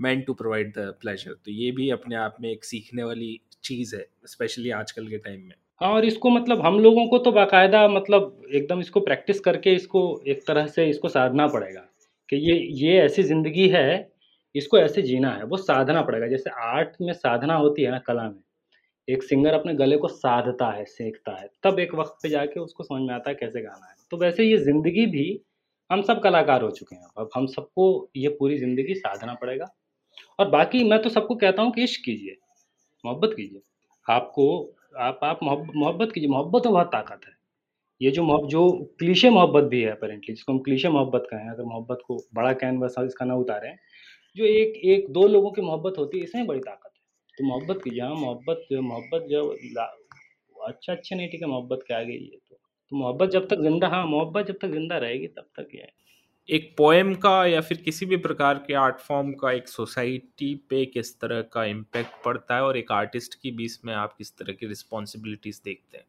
meant 0.02 0.22
to 0.22 0.34
provide 0.34 0.72
the 0.74 0.94
pleasure 1.02 1.32
तो 1.36 1.52
ये 1.52 1.72
भी 1.72 1.90
अपने 1.92 2.16
आप 2.18 2.38
में 2.42 2.50
एक 2.52 2.64
सीखने 2.66 3.04
वाली 3.04 3.40
चीज़ 3.64 3.96
है 3.96 4.06
स्पेशली 4.28 4.70
आजकल 4.72 5.08
के 5.08 5.18
टाइम 5.20 5.40
में। 5.40 5.56
हाँ 5.82 5.90
और 5.92 6.06
इसको 6.06 6.30
मतलब 6.30 6.62
हम 6.62 6.80
लोगों 6.80 7.08
को 7.08 7.18
तो 7.18 7.32
बाकायदा 7.32 7.88
मतलब 7.90 8.42
एकदम 8.54 8.80
इसको 8.80 9.00
प्रैक्टिस 9.02 9.40
करके 9.40 9.74
इसको 9.76 10.02
एक 10.28 10.46
तरह 10.48 10.68
से 10.68 10.88
इसको 10.90 11.10
साधना 11.10 11.48
पड़ेगा 11.48 11.86
कि 12.30 12.38
ये 12.40 12.56
ये 12.82 12.98
ऐसी 13.00 13.24
ज़िंदगी 13.24 13.68
है, 13.70 14.12
इसको 14.56 14.78
ऐसे 14.78 15.02
जीना 15.02 15.32
है, 15.32 15.44
वो 15.44 15.58
साधना 15.58 16.02
पड़ेगा। 16.02 16.28
जैसे 16.28 16.50
आर्ट 16.64 16.96
में 17.02 17.12
साधना 17.14 17.56
होती 17.56 17.84
है 17.84 17.92
ना 17.92 18.00
कला 18.00 18.24
में, 18.24 18.42
एक 19.08 19.24
सिंगर 19.24 19.54
अपने 19.54 19.74
गले 19.76 19.98
को 19.98 20.08
साधता 20.08 20.72
है 20.72 20.86
सीखता 20.88 21.40
है, 21.40 21.50
तब 21.64 21.80
एक 21.80 21.96
वक्त 21.96 22.18
पे 22.24 22.30
जाके 22.30 22.60
उसको 22.60 22.84
समझ 22.84 23.02
में 23.02 23.14
आता 23.16 23.30
है 23.30 23.36
कैसे 23.36 23.62
गाना 23.62 23.88
है। 23.88 23.96
तो 24.12 24.18
वैसे 24.18 24.44
ये 24.44 24.58
ज़िंदगी 24.60 25.06
भी 25.08 25.42
हम 25.90 26.02
सब 26.04 26.22
कलाकार 26.24 26.62
हो 26.62 26.70
चुके 26.72 26.96
हैं, 26.96 27.08
अब 27.18 27.30
हम 27.36 27.46
सबको 27.50 28.10
ये 28.18 28.30
पूरी 28.40 28.58
ज़िंदगी 28.58 28.96
साधना 28.96 29.34
पड़ेगा। 29.34 29.66
और 30.40 30.50
बाकी 30.50 30.84
मैं 30.84 31.02
तो 31.02 31.10
सबको 31.10 31.36
कहता 31.36 31.62
हूँ 31.62 31.72
कि 31.72 31.84
इश्क 31.84 32.02
कीजिए, 32.06 32.36
मोहब्बत 33.04 33.34
कीजिए। 33.38 33.62
आपको, 34.08 34.48
आप 35.00 35.20
आप 35.24 35.40
मोहब्बत 35.44 36.12
कीजिए। 36.14 36.30
मोहब्बत 36.30 36.66
में 36.66 36.74
बहुत 36.74 36.88
ताकत 36.88 37.22
है। 37.28 37.34
ये 38.02 38.12
जो 38.12 38.24
मोहब्बत 38.24 38.50
जो 38.50 38.70
क्लीशे 39.00 39.30
मोहब्बत 39.30 39.64
भी 39.66 39.82
है 39.84 39.92
अपेरेंटली 39.92 40.36
जिसको 40.36 40.52
हम 40.54 40.60
क्लीशे 40.62 40.90
मोहब्बत 40.90 41.28
कहें, 41.32 41.50
अगर 41.50 41.64
मोहब्बत 41.66 42.00
को 42.08 42.18
बड़ा 42.36 42.54
कैनवस 42.56 42.96
इसका 43.02 43.26
ना 43.26 43.36
उतारें, 43.38 43.76
जो 44.38 44.46
एक 44.46 44.78
एक, 44.86 45.12
दो 45.12 45.28
लोगों 45.28 45.52
की 45.52 45.62
मोहब्बत 45.62 45.98
होती 46.00 46.18
है, 46.20 46.24
इसमें 46.24 46.48
बड़ी 46.48 46.60
ताकत 46.62 46.92
है। 46.96 47.02
तो 47.38 47.46
मोहब्बत 47.48 47.82
कीजिए। 47.84 48.02
हाँ 48.02 48.16
मोहब्बत 48.18 48.66
जो, 48.72 48.82
मोहब्बत 48.84 49.28
जब 49.30 49.56
अच्छा 50.68 50.94
अच्छा 50.94 51.16
नहीं, 51.16 51.30
ठीक 51.30 51.42
है, 51.42 51.48
मोहब्बत 51.50 51.84
के 51.88 51.94
आगे 51.94 52.14
ये 52.14 52.38
तो। 52.50 52.56
तो 52.92 52.98
मोहब्बत 52.98 53.30
जब 53.32 53.48
तक 53.48 53.62
ज़िंदा 53.62 53.88
हाँ 53.90 54.06
मोहब्बत 54.08 54.48
जब 54.48 54.58
तक 54.62 54.72
ज़िंदा 54.72 54.98
रहेगी, 54.98 55.28
तब 55.30 55.48
तक 55.58 55.68
ये 55.76 55.82
है 55.82 55.92
एक 56.50 56.76
पोएम 56.78 57.16
का 57.16 57.46
या 57.46 57.62
फिर 57.62 57.78
किसी 57.78 58.06
भी 58.06 58.18
प्रकार 58.18 58.64
के 58.68 58.74
आर्ट 58.74 58.96
फॉर्म 58.96 59.34
का 59.34 59.52
एक 59.52 59.68
सोसाइटी 59.68 60.56
पे 60.56 60.86
किस 60.86 61.20
तरह 61.20 61.42
का 61.42 61.66
इम्पैक्ट 61.66 62.24
पड़ता 62.26 62.56
है 62.56 62.62
और 62.62 62.78
एक 62.78 62.92
आर्टिस्ट 62.92 63.42
की 63.42 63.52
बीच 63.52 63.80
में 63.86 63.94
आप 63.94 64.16
किस 64.18 64.38
तरह 64.38 64.54
की 64.54 64.68
रिस्पॉन्सिबिलिटीज 64.68 65.62
देखते 65.66 65.98
हैं? 65.98 66.06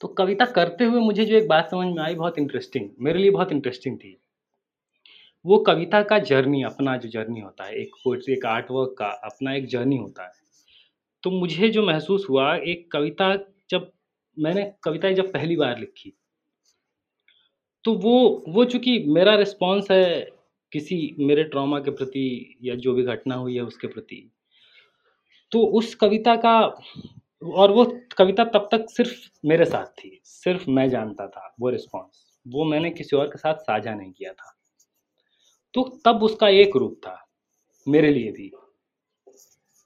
तो 0.00 0.08
कविता 0.08 0.44
करते 0.44 0.84
हुए 0.84 1.00
मुझे 1.00 1.24
जो 1.24 1.36
एक 1.36 1.48
बात 1.48 1.70
समझ 1.70 1.96
में 1.96 2.02
आई, 2.02 2.14
बहुत 2.14 2.38
इंटरेस्टिंग 2.38 2.90
मेरे 3.00 3.18
लिए 3.18 3.30
बहुत 3.30 3.52
इंटरेस्टिंग 3.52 3.98
थी। 3.98 4.20
वो 5.46 5.58
कविता 5.58 6.02
का 6.02 6.18
जर्नी 6.18 6.62
अपना 6.62 6.96
जो 6.96 7.08
जर्नी 7.08 7.40
होता 7.40 7.64
है, 7.64 7.74
एक 7.74 7.90
पोइट्री 8.04 8.34
एक 8.34 8.46
आर्ट 8.46 8.66
वर्क 8.70 8.96
का 8.98 9.06
अपना 9.06 9.54
एक 9.54 9.66
जर्नी 9.66 9.96
होता 9.96 10.24
है। 10.24 10.32
तो 11.22 11.30
मुझे 11.30 11.68
जो 11.68 11.86
महसूस 11.86 12.26
हुआ, 12.30 12.56
एक 12.56 12.92
कविता 12.92 13.36
जब 13.70 13.92
मैंने 14.38 14.72
कविता 14.82 15.12
जब 15.12 15.32
पहली 15.32 15.56
बार 15.56 15.78
लिखी 15.78 16.12
तो 17.84 17.94
वो 17.94 18.44
वो 18.48 18.64
चूँकि 18.64 18.98
मेरा 19.08 19.34
रिस्पॉन्स 19.34 19.90
है 19.90 20.04
किसी 20.72 21.16
मेरे 21.18 21.44
ट्रॉमा 21.44 21.78
के 21.78 21.90
प्रति 21.90 22.56
या 22.62 22.74
जो 22.74 22.94
भी 22.94 23.02
घटना 23.02 23.34
हुई 23.34 23.54
है 23.54 23.62
उसके 23.62 23.86
प्रति 23.86 24.30
तो 25.52 25.60
उस 25.78 25.94
कविता 25.94 26.34
का, 26.36 26.58
और 27.42 27.72
वो 27.72 27.84
कविता 28.18 28.44
तब 28.44 28.68
तक 28.72 28.86
सिर्फ़ 28.90 29.46
मेरे 29.46 29.64
साथ 29.64 29.86
थी, 29.86 30.20
सिर्फ़ 30.24 30.70
मैं 30.70 30.88
जानता 30.90 31.26
था 31.28 31.54
वो 31.60 31.70
रिस्पॉन्स 31.70 32.22
वो 32.46 32.64
मैंने 32.64 32.90
किसी 32.90 33.16
और 33.16 33.26
के 33.26 33.38
साथ 33.38 33.54
साझा 33.54 33.94
नहीं 33.94 34.12
किया 34.12 34.32
था। 34.32 34.54
तो 35.74 35.82
तब 36.04 36.22
उसका 36.22 36.48
एक 36.48 36.76
रूप 36.76 36.96
था, 37.06 37.16
मेरे 37.86 38.10
लिए 38.10 38.32
भी। 38.32 38.50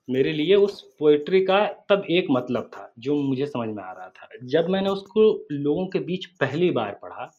मेरे 0.09 0.33
लिए 0.33 0.55
उस 0.55 0.81
पोइट्री 0.99 1.41
का 1.45 1.67
तब 1.91 2.05
एक 2.11 2.27
मतलब 2.31 2.71
था, 2.75 2.93
जो 2.99 3.15
मुझे 3.15 3.47
समझ 3.47 3.69
में 3.69 3.83
आ 3.85 3.93
रहा 3.93 4.09
था। 4.09 4.29
जब 4.45 4.69
मैंने 4.69 4.91
उसको 4.91 5.47
लोगों 5.53 5.87
के 5.87 5.99
बीच 5.99 6.27
पहली 6.27 6.71
बार 6.71 6.99
पढ़ा 7.03 7.31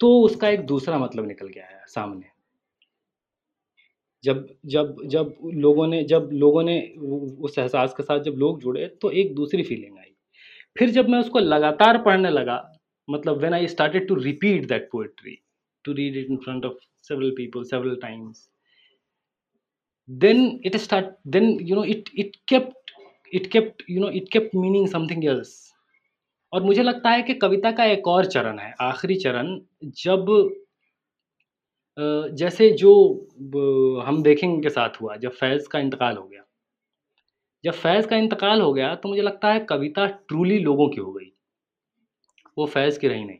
तो 0.00 0.20
उसका 0.22 0.48
एक 0.48 0.66
दूसरा 0.66 0.98
मतलब 0.98 1.26
निकल 1.26 1.48
गया 1.48 1.66
है 1.66 1.84
सामने। 1.88 2.26
जब 4.24 4.46
जब 4.66 4.96
जब 5.06 5.34
लोगों 5.54 5.86
ने, 5.86 6.02
जब 6.04 6.28
लोगों 6.32 6.62
ने 6.62 6.80
उस 7.40 7.58
एहसास 7.58 7.94
के 7.96 8.02
साथ 8.02 8.20
जब 8.20 8.34
लोग 8.38 8.60
जुड़े 8.62 8.86
तो 9.02 9.10
एक 9.10 9.34
दूसरी 9.34 9.62
फीलिंग 9.62 9.98
आई। 9.98 10.12
फिर 10.76 10.90
जब 10.90 11.08
मैं 11.08 11.18
उसको 11.20 11.38
लगातार 11.38 12.02
पढ़ने 12.02 12.30
लगा 12.30 12.62
मतलब 13.08 13.38
when 13.38 13.54
I 13.54 13.66
started 13.66 14.06
to 14.08 14.14
repeat 14.14 14.66
that 14.68 14.88
poetry 14.92 15.38
to 15.84 15.92
read 15.92 16.16
it 16.16 16.30
in 16.30 16.36
front 16.36 16.64
of 16.64 16.74
several 17.08 17.30
people 17.36 17.64
several 17.64 17.96
times 18.02 18.48
then 20.08 20.60
it 20.64 20.76
start 20.76 21.06
then 21.28 21.50
you 21.60 21.76
know 21.76 21.84
it 21.84 22.10
it 22.18 22.36
kept 22.48 22.92
it 23.32 23.46
kept 23.52 23.82
you 23.90 24.00
know 24.00 24.10
it 24.10 24.28
kept 24.32 24.54
meaning 24.56 24.88
something 24.88 25.24
else 25.24 25.69
और 26.52 26.62
मुझे 26.62 26.82
लगता 26.82 27.10
है 27.10 27.22
कि 27.22 27.34
कविता 27.34 27.70
का 27.72 27.84
एक 27.84 28.08
और 28.08 28.26
चरण 28.26 28.58
है, 28.58 28.74
आखिरी 28.80 29.14
चरण, 29.16 29.58
जब 29.84 30.26
जैसे 32.32 32.70
जो 32.72 32.90
हम 34.06 34.22
देखेंगे 34.22 34.60
के 34.62 34.70
साथ 34.70 35.00
हुआ, 35.02 35.16
जब 35.16 35.30
फैज़ 35.32 35.68
का 35.68 35.78
इंतकाल 35.78 36.16
हो 36.16 36.26
गया। 36.28 36.42
जब 37.64 37.72
फैज़ 37.72 38.06
का 38.06 38.16
इंतकाल 38.16 38.60
हो 38.60 38.72
गया 38.72 38.94
तो 38.94 39.08
मुझे 39.08 39.22
लगता 39.22 39.52
है 39.52 39.60
कविता 39.60 40.06
ट्रूली 40.06 40.58
लोगों 40.58 40.88
की 40.88 41.00
हो 41.00 41.12
गई। 41.12 41.32
वो 42.56 42.66
फैज़ 42.66 42.98
की 42.98 43.08
रही 43.08 43.24
नहीं। 43.24 43.38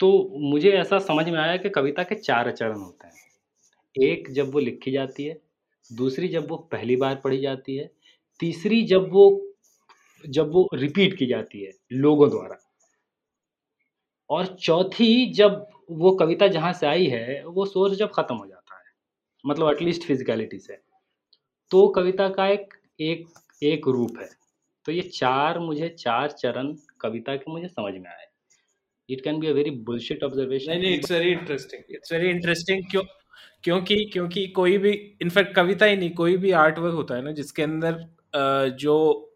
तो 0.00 0.08
मुझे 0.42 0.70
ऐसा 0.70 0.98
समझ 0.98 1.28
में 1.28 1.38
आया 1.38 1.56
कि 1.56 1.68
कविता 1.70 2.02
के 2.02 2.14
चार 2.14 2.50
चरण 2.50 2.76
होते 2.76 3.06
हैं। 3.06 4.08
एक, 4.10 4.30
जब 4.30 4.52
वो 4.52 4.58
लिखी 4.58 4.92
जाती 4.92 5.24
है, 5.24 5.38
दूसरी, 5.90 6.28
जब 6.28 6.48
वो 6.50 6.56
पहली 6.72 6.96
बार 6.96 7.16
पढ़ी 7.24 7.38
जाती 7.40 7.76
है, 7.76 7.90
तीसरी, 8.40 8.82
जब 8.82 9.08
वो 9.12 9.51
जब 10.28 10.50
वो 10.52 10.68
रिपीट 10.74 11.16
की 11.18 11.26
जाती 11.26 11.62
है 11.62 11.72
लोगों 11.94 12.28
द्वारा। 12.30 12.58
और 14.30 14.46
चौथी, 14.56 15.32
जब 15.32 15.66
वो 15.92 16.10
कविता 16.16 16.46
जहाँ 16.48 16.72
से 16.72 16.86
आई 16.86 17.06
है, 17.06 17.44
वो 17.46 17.64
सोर्स 17.66 17.96
जब 17.98 18.10
ख़त्म 18.10 18.34
हो 18.34 18.46
जाता 18.46 18.76
है 18.76 18.84
मतलब 19.44 19.70
एटलीस्ट 19.70 20.04
फिजिकलिटी 20.04 20.58
से। 20.58 20.78
तो 21.70 21.86
कविता 21.90 22.28
का 22.28 22.46
एक 22.48 22.74
एक 23.00 23.26
एक 23.62 23.88
रूप 23.88 24.18
है। 24.20 24.28
तो 24.86 24.92
ये 24.92 25.02
चार, 25.04 25.58
मुझे 25.58 25.88
चार 25.90 26.30
चरण 26.30 26.72
कविता 27.00 27.36
के 27.36 27.52
मुझे 27.52 27.68
समझ 27.68 27.92
में 27.94 28.10
आए। 28.10 28.26
It 29.08 29.20
can 29.20 29.38
be 29.40 29.46
a 29.46 29.52
very 29.52 29.70
bullshit 29.82 30.22
observation 30.24 30.70
नहीं 30.72 30.94
it's 30.94 31.12
very 31.12 31.30
interesting 31.32 31.94
it's 31.94 32.12
very 32.12 32.30
interesting 32.30 32.82
क्यों, 32.90 33.02
क्योंकि 33.64 34.04
क्योंकि 34.12 34.46
कोई 34.50 34.78
भी 34.78 34.92
इनफैक्ट 35.22 35.54
कविता 35.56 35.86
ही 35.86 35.96
नहीं, 35.96 36.10
कोई 36.12 36.36
भी 36.36 36.50
आर्ट 36.52 36.78
वर्क 36.78 36.94
होता 36.94 37.14
है 37.14 37.22
ना, 37.22 37.32
जिसके 37.32 37.62
अंदर 37.62 38.04
जो 38.78 39.31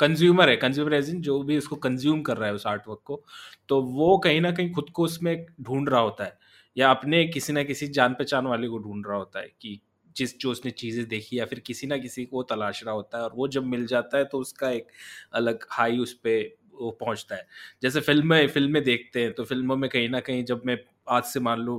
कंज्यूमर 0.00 0.48
है 0.50 0.56
कंज्यूमर 0.56 0.94
एज 0.94 1.10
इन 1.10 1.20
जो 1.22 1.42
भी 1.42 1.58
उसको 1.58 1.76
कंज्यूम 1.78 2.22
कर 2.22 2.36
रहा 2.36 2.48
है 2.48 2.54
उस 2.54 2.66
आर्ट 2.66 2.82
वर्क 2.88 3.00
को 3.04 3.22
तो 3.68 3.80
वो 3.84 4.16
कहीं 4.18 4.40
ना 4.40 4.50
कहीं 4.52 4.72
खुद 4.72 4.90
को 4.92 5.04
उसमें 5.04 5.46
ढूंढ 5.60 5.88
रहा 5.88 6.00
होता 6.00 6.24
है, 6.24 6.38
या 6.76 6.90
अपने 6.90 7.24
किसी 7.28 7.52
ना 7.52 7.62
किसी 7.64 7.88
जान 7.90 8.14
पहचान 8.14 8.46
वाले 8.46 8.68
को 8.68 8.78
ढूंढ 8.78 9.06
रहा 9.08 9.16
होता 9.18 9.40
है 9.40 9.48
कि 9.62 9.80
जिस, 10.16 10.38
जो 10.38 10.50
उसने 10.50 10.70
चीज़ें 10.72 11.06
देखी 11.08 11.38
या 11.38 11.44
फिर 11.46 11.58
किसी 11.66 11.86
ना 11.86 11.96
किसी 11.98 12.24
को 12.26 12.42
तलाश 12.44 12.82
रहा 12.84 12.94
होता 12.94 13.18
है, 13.18 13.24
और 13.24 13.32
वो 13.36 13.48
जब 13.48 13.64
मिल 13.66 13.86
जाता 13.86 14.18
है 14.18 14.24
तो 14.26 14.38
उसका 14.40 14.70
एक 14.70 14.88
अलग 15.34 15.66
हाई 15.70 15.98
उस 15.98 16.12
पर 16.26 16.50
वो 16.74 16.90
पहुँचता 17.00 17.34
है। 17.36 17.46
जैसे 17.82 18.00
फ़िल्में 18.02 18.46
फ़िल्में 18.48 18.82
देखते 18.84 19.22
हैं 19.22 19.32
तो 19.34 19.44
फ़िल्मों 19.44 19.76
में 19.76 19.88
कहीं 19.90 20.08
ना 20.08 20.20
कहीं 20.22 20.44
जब 20.44 20.62
मैं 20.66 20.78
आज 21.10 21.24
से 21.24 21.40
मान 21.40 21.60
लो 21.60 21.78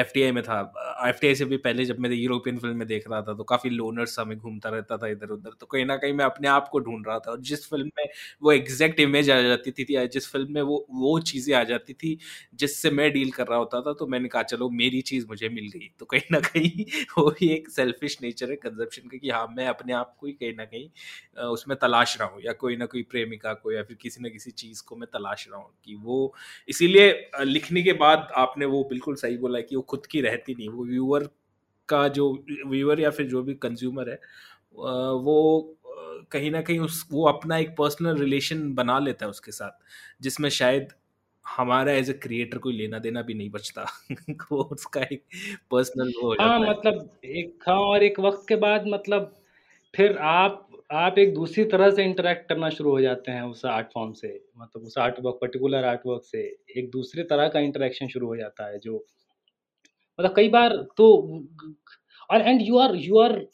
एफ़ 0.00 0.12
में 0.32 0.42
था। 0.42 0.60
एफ़ 1.08 1.34
से 1.34 1.44
भी 1.44 1.56
पहले 1.56 1.84
जब 1.84 1.98
मैं 1.98 2.10
यूरोपियन 2.10 2.58
फ़िल्म 2.58 2.76
में 2.76 2.86
देख 2.88 3.04
रहा 3.10 3.20
था 3.22 3.34
तो 3.34 3.44
काफ़ी 3.44 3.70
लोनर्स 3.70 4.18
में 4.20 4.36
घूमता 4.38 4.68
रहता 4.68 4.96
था 4.98 5.06
इधर 5.08 5.28
उधर। 5.28 5.50
तो 5.60 5.66
कहीं 5.66 5.84
ना 5.84 5.96
कहीं 5.96 6.12
मैं 6.12 6.24
अपने 6.24 6.48
आप 6.48 6.68
को 6.68 6.78
ढूंढ 6.80 7.06
रहा 7.08 7.18
था 7.18 7.30
और 7.30 7.40
जिस 7.40 7.66
फ़िल्म 7.70 7.90
में 7.98 8.06
वो 8.42 8.52
एग्जैक्ट 8.52 9.00
इमेज 9.00 9.30
आ 9.30 9.40
जाती 9.42 9.70
थी, 9.70 9.84
थी 9.84 10.06
जिस 10.08 10.30
फ़िल्म 10.32 10.52
में 10.52 10.62
वो 10.62 10.86
वो 10.92 11.18
चीज़ें 11.22 11.54
आ 11.56 11.62
जाती 11.64 11.92
थी 11.94 12.18
जिससे 12.54 12.90
मैं 12.90 13.10
डील 13.12 13.30
कर 13.30 13.46
रहा 13.46 13.58
होता 13.58 13.80
था 13.80 13.92
तो 13.92 14.06
मैंने 14.06 14.28
कहा 14.28 14.42
चलो 14.44 14.70
मेरी 14.72 15.00
चीज़ 15.02 15.26
मुझे 15.26 15.48
मिल 15.48 15.68
गई। 15.74 15.90
तो 15.98 16.06
कहीं 16.06 16.22
ना 16.32 16.40
कहीं 16.40 16.84
वो 17.18 17.30
भी 17.30 17.48
एक 17.48 17.68
सेल्फिश 17.70 18.18
नेचर 18.22 18.50
है 18.50 18.56
कंजप्शन 18.56 19.08
का 19.08 19.18
कि 19.18 19.30
हाँ 19.30 19.46
मैं 19.50 19.66
अपने 19.66 19.92
आप 19.92 20.16
को 20.18 20.26
ही 20.26 20.32
कहीं 20.32 20.54
ना 20.54 20.64
कहीं 20.64 20.88
उसमें 21.44 21.76
तलाश 21.78 22.16
रहा 22.20 22.28
हूँ 22.28 22.40
या 22.42 22.52
कोई 22.52 22.76
ना 22.76 22.86
कोई 22.86 23.02
प्रेमिका 23.02 23.52
को 23.54 23.72
या 23.72 23.82
फिर 23.82 23.96
किसी 24.02 24.22
ना 24.22 24.28
किसी 24.28 24.50
चीज़ 24.50 24.82
को 24.86 24.96
मैं 24.96 25.08
तलाश 25.12 25.46
रहा 25.50 25.60
हूँ 25.60 25.70
कि 25.84 25.94
वो 25.94 26.34
इसीलिए 26.68 27.10
लिखने 27.42 27.82
के 27.82 27.92
बाद 27.92 28.28
आपने 28.36 28.64
वो 28.66 28.82
बिल्कुल 28.84 29.14
सही 29.14 29.36
बोला 29.36 29.60
कि 29.60 29.76
वो 29.76 29.82
खुद 29.90 30.06
की 30.06 30.20
रहती 30.20 30.54
नहीं 30.54 30.68
वो 30.68 30.84
व्यूअर 30.86 31.28
का 31.88 32.06
जो 32.10 32.32
व्यूअर 32.66 33.00
या 33.00 33.10
फिर 33.10 33.26
जो 33.26 33.42
भी 33.42 33.54
कंज्यूमर 33.62 34.10
है 34.10 34.18
वो 35.20 35.36
कहीं 36.32 36.50
ना 36.50 36.60
कहीं 36.62 36.78
उस 36.80 37.06
वो 37.12 37.26
अपना 37.28 37.58
एक 37.58 37.74
पर्सनल 37.76 38.18
रिलेशन 38.18 38.72
बना 38.74 38.98
लेता 38.98 39.24
है 39.24 39.30
उसके 39.30 39.52
साथ 39.52 40.22
जिसमें 40.22 40.48
शायद 40.50 40.88
हमारा 41.46 41.92
एज 41.92 42.10
ए 42.10 42.12
क्रिएटर 42.22 42.58
कोई 42.58 42.72
लेना 42.72 42.98
देना 42.98 43.22
भी 43.22 43.34
नहीं 43.34 43.50
बचता 43.50 43.84
वो 44.52 44.62
उसका 44.72 45.00
एक 45.02 45.22
पर्सनल 45.70 46.12
वो 46.22 46.34
हाँ 46.40 46.58
मतलब 46.60 47.20
एक 47.36 47.64
हाँ 47.68 47.78
और 47.82 48.02
एक 48.02 48.20
वक्त 48.20 48.44
के 48.48 48.56
बाद 48.64 48.84
मतलब 48.86 49.34
फिर 49.94 50.16
आप 50.30 50.66
आप 50.92 51.18
एक 51.18 51.32
दूसरी 51.34 51.64
तरह 51.64 51.90
से 51.90 52.04
इंटरेक्ट 52.04 52.48
करना 52.48 52.68
शुरू 52.70 52.90
हो 52.90 53.00
जाते 53.00 53.32
हैं 53.32 53.42
उस 53.44 53.64
आर्ट 53.66 53.86
फॉर्म 53.94 54.12
से 54.12 54.28
मतलब 54.58 54.82
उस 54.82 54.98
art 54.98 55.16
work 55.22 55.38
particular 55.40 55.84
art 55.84 56.06
work 56.06 56.22
से 56.24 56.40
एक 56.78 56.90
दूसरे 56.90 57.22
तरह 57.22 57.48
का 57.48 57.60
इंटरेक्शन 57.60 58.08
शुरू 58.08 58.26
हो 58.26 58.36
जाता 58.36 58.66
है 58.66 58.78
जो 58.78 59.04
मतलब 60.20 60.36
कई 60.36 60.48
बार 60.48 60.76
तो 60.96 61.06
और 62.30 62.40
and 62.40 62.62
you 62.62 62.78
are 62.78 62.94
you 62.94 63.18
are 63.18 63.46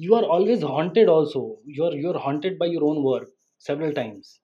you 0.00 0.14
are 0.14 0.22
always 0.22 0.62
haunted 0.62 1.08
also 1.08 1.62
you 1.68 1.84
are 1.84 1.96
you 1.96 2.12
are 2.12 2.16
haunted 2.16 2.58
by 2.58 2.70
your 2.70 2.82
own 2.82 3.02
work 3.02 3.34
several 3.58 3.92
times 3.92 4.38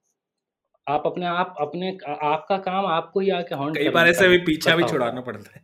आप 0.87 1.03
अपने 1.05 1.25
आप 1.25 1.55
अपने 1.59 1.97
आपका 2.21 2.57
काम 2.57 2.85
आपको 2.85 3.19
ही 3.19 3.29
आके 3.29 3.55
हॉन्ट 3.55 3.77
कई 3.77 3.89
बार 3.89 4.07
ऐसे 4.07 4.27
भी 4.27 4.37
पीछा 4.37 4.75
भी 4.75 4.83
छुड़ाना 4.83 5.21
पड़ता 5.21 5.51
है। 5.55 5.63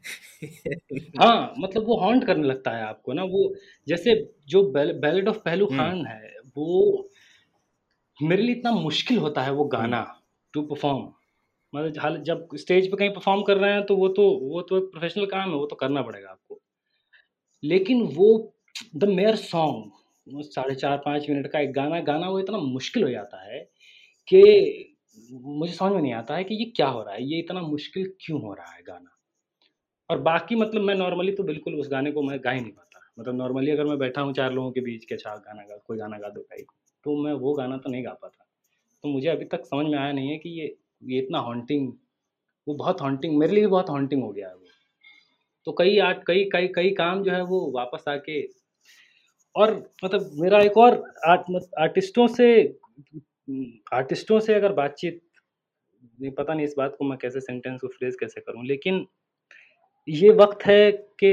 हाँ 1.19 1.53
मतलब 1.59 1.87
वो 1.87 1.97
हॉन्ट 1.97 2.25
करने 2.25 2.47
लगता 2.47 2.71
है 2.71 2.83
आपको 2.83 3.13
ना 3.13 3.23
वो 3.23 3.55
जैसे 3.87 4.35
जो 4.47 4.63
बैलेट 4.71 5.27
ऑफ़ 5.27 5.37
पहलू 5.37 5.65
खान 5.65 6.05
है 6.05 6.33
वो 6.57 7.09
मेरे 8.21 8.41
लिए 8.41 8.55
इतना 8.55 8.71
मुश्किल 8.71 9.17
होता 9.17 9.41
है 9.41 9.51
वो 9.51 9.65
गाना 9.65 10.21
टू 10.53 10.61
परफॉर्म 10.61 11.07
मतलब 11.75 11.99
हाल, 11.99 12.17
जब 12.19 12.47
स्टेज 12.55 12.89
पे 12.91 12.97
कहीं 12.97 13.09
परफॉर्म 13.09 13.41
कर 13.43 13.57
रहे 13.57 13.73
हैं 13.73 13.85
तो 13.85 13.95
वो 13.95 14.07
तो 14.09 14.29
वो 14.43 14.61
तो 14.61 14.77
एक 14.77 14.83
प्रोफेशनल 14.91 15.25
काम 15.25 15.49
है, 15.49 15.55
वो 15.55 15.65
तो 15.65 15.75
करना 15.75 16.01
पड़ेगा 16.01 16.29
आपको। 16.29 16.59
लेकिन 17.63 18.01
वो 18.15 18.53
द 18.95 19.03
मेयर 19.05 19.35
सॉन्ग 19.35 20.41
साढ़े 20.43 20.75
चार, 20.75 20.97
पाँच 20.97 21.29
मिनट 21.29 21.47
का 21.47 21.59
एक 21.59 21.71
गाना 21.73 21.99
गाना 22.01 22.29
वो 22.29 22.39
इतना 22.39 22.57
मुश्किल 22.59 23.03
हो 23.03 23.09
जाता 23.09 23.43
है 23.43 23.59
कि 24.27 24.41
मुझे 25.31 25.73
समझ 25.73 25.91
में 25.91 26.01
नहीं 26.01 26.13
आता 26.13 26.35
है 26.35 26.43
कि 26.43 26.55
ये 26.55 26.65
क्या 26.75 26.87
हो 26.87 27.01
रहा 27.03 27.13
है, 27.13 27.23
ये 27.23 27.39
इतना 27.39 27.61
मुश्किल 27.61 28.11
क्यों 28.21 28.41
हो 28.41 28.53
रहा 28.53 28.71
है 28.71 28.81
गाना? 28.87 29.11
और 30.09 30.19
बाकी 30.21 30.55
मतलब 30.55 30.81
मैं 30.81 30.95
नॉर्मली 30.95 31.31
तो 31.31 31.43
बिल्कुल 31.43 31.75
उस 31.75 31.89
गाने 31.91 32.11
को 32.11 32.21
मैं 32.21 32.39
गा 32.43 32.51
ही 32.51 32.61
नहीं 32.61 32.71
पाता। 32.71 32.99
मतलब 33.19 33.35
नॉर्मली 33.35 33.71
अगर 33.71 33.85
मैं 33.85 33.97
बैठा 33.97 34.21
हूँ 34.21 34.33
चार 34.33 34.51
लोगों 34.53 34.71
के 34.71 34.81
बीच 34.81 35.05
के 35.05 35.15
अच्छा 35.15 35.35
गाना 35.35 35.63
गा, 35.63 35.77
कोई 35.77 35.97
गाना 35.97 36.17
गा 36.17 36.29
दो 36.29 36.41
भाई 36.41 36.63
तो 37.05 37.15
मैं 37.23 37.33
वो 37.33 37.53
गाना 37.53 37.77
तो 37.77 37.89
नहीं 37.89 38.03
गा 38.05 38.13
पाता। 38.21 38.45
तो 39.03 39.09
मुझे 39.09 39.27
अभी 39.29 39.45
तक 39.45 39.65
समझ 39.65 39.85
में 39.85 39.97
आया 39.97 40.11
नहीं 40.11 40.29
है 40.29 40.37
कि 40.37 40.49
ये 40.59 40.75
ये 41.05 41.19
इतना 41.19 41.39
हॉन्टिंग 41.39 41.91
वो 42.67 42.73
बहुत 42.75 43.01
हॉन्टिंग 43.01 43.37
मेरे 43.37 43.53
लिए 43.53 43.63
भी 43.63 43.69
बहुत 43.69 43.89
हॉन्टिंग 43.89 44.23
हो 44.23 44.31
गया 44.31 44.47
है 44.47 44.55
वो 44.55 44.61
तो 45.67 45.71
कई 45.77 45.97
आर्ट 45.99 46.23
कई 46.27 46.43
कई 46.53 46.67
कई 46.75 46.89
काम 46.93 47.23
जो 47.23 47.31
है 47.31 47.41
वो 47.45 47.59
वापस 47.71 48.03
आके, 48.09 48.41
और 49.55 49.73
मतलब 50.03 50.29
मेरा 50.35 50.59
एक 50.61 50.77
और 50.77 51.01
आर्ट 51.27 51.45
आर्टिस्टों 51.79 52.27
से 52.29 52.47
आर्टिस्टों 53.93 54.39
से 54.39 54.53
अगर 54.53 54.73
बातचीत, 54.73 55.21
नहीं, 56.19 56.31
पता 56.31 56.53
नहीं 56.53 56.65
इस 56.65 56.73
बात 56.77 56.95
को 56.99 57.05
मैं 57.05 57.17
कैसे 57.17 57.39
सेंटेंस 57.41 57.81
को 57.81 57.87
फ्रेज 57.87 58.15
कैसे 58.19 58.41
करूँ, 58.41 58.65
लेकिन 58.65 59.05
ये 60.07 60.29
वक्त 60.35 60.65
है 60.65 60.91
कि, 60.91 61.31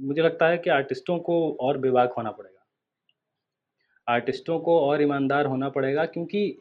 मुझे 0.00 0.22
लगता 0.22 0.48
है 0.48 0.58
कि 0.58 0.70
आर्टिस्टों 0.70 1.18
को 1.20 1.36
और 1.60 1.78
बेबाक 1.78 2.12
होना 2.12 2.30
पड़ेगा। 2.30 2.64
आर्टिस्टों 4.06 4.58
को 4.60 4.78
और 4.80 5.02
ईमानदार 5.02 5.46
होना 5.46 5.68
पड़ेगा, 5.70 6.04
क्योंकि 6.06 6.58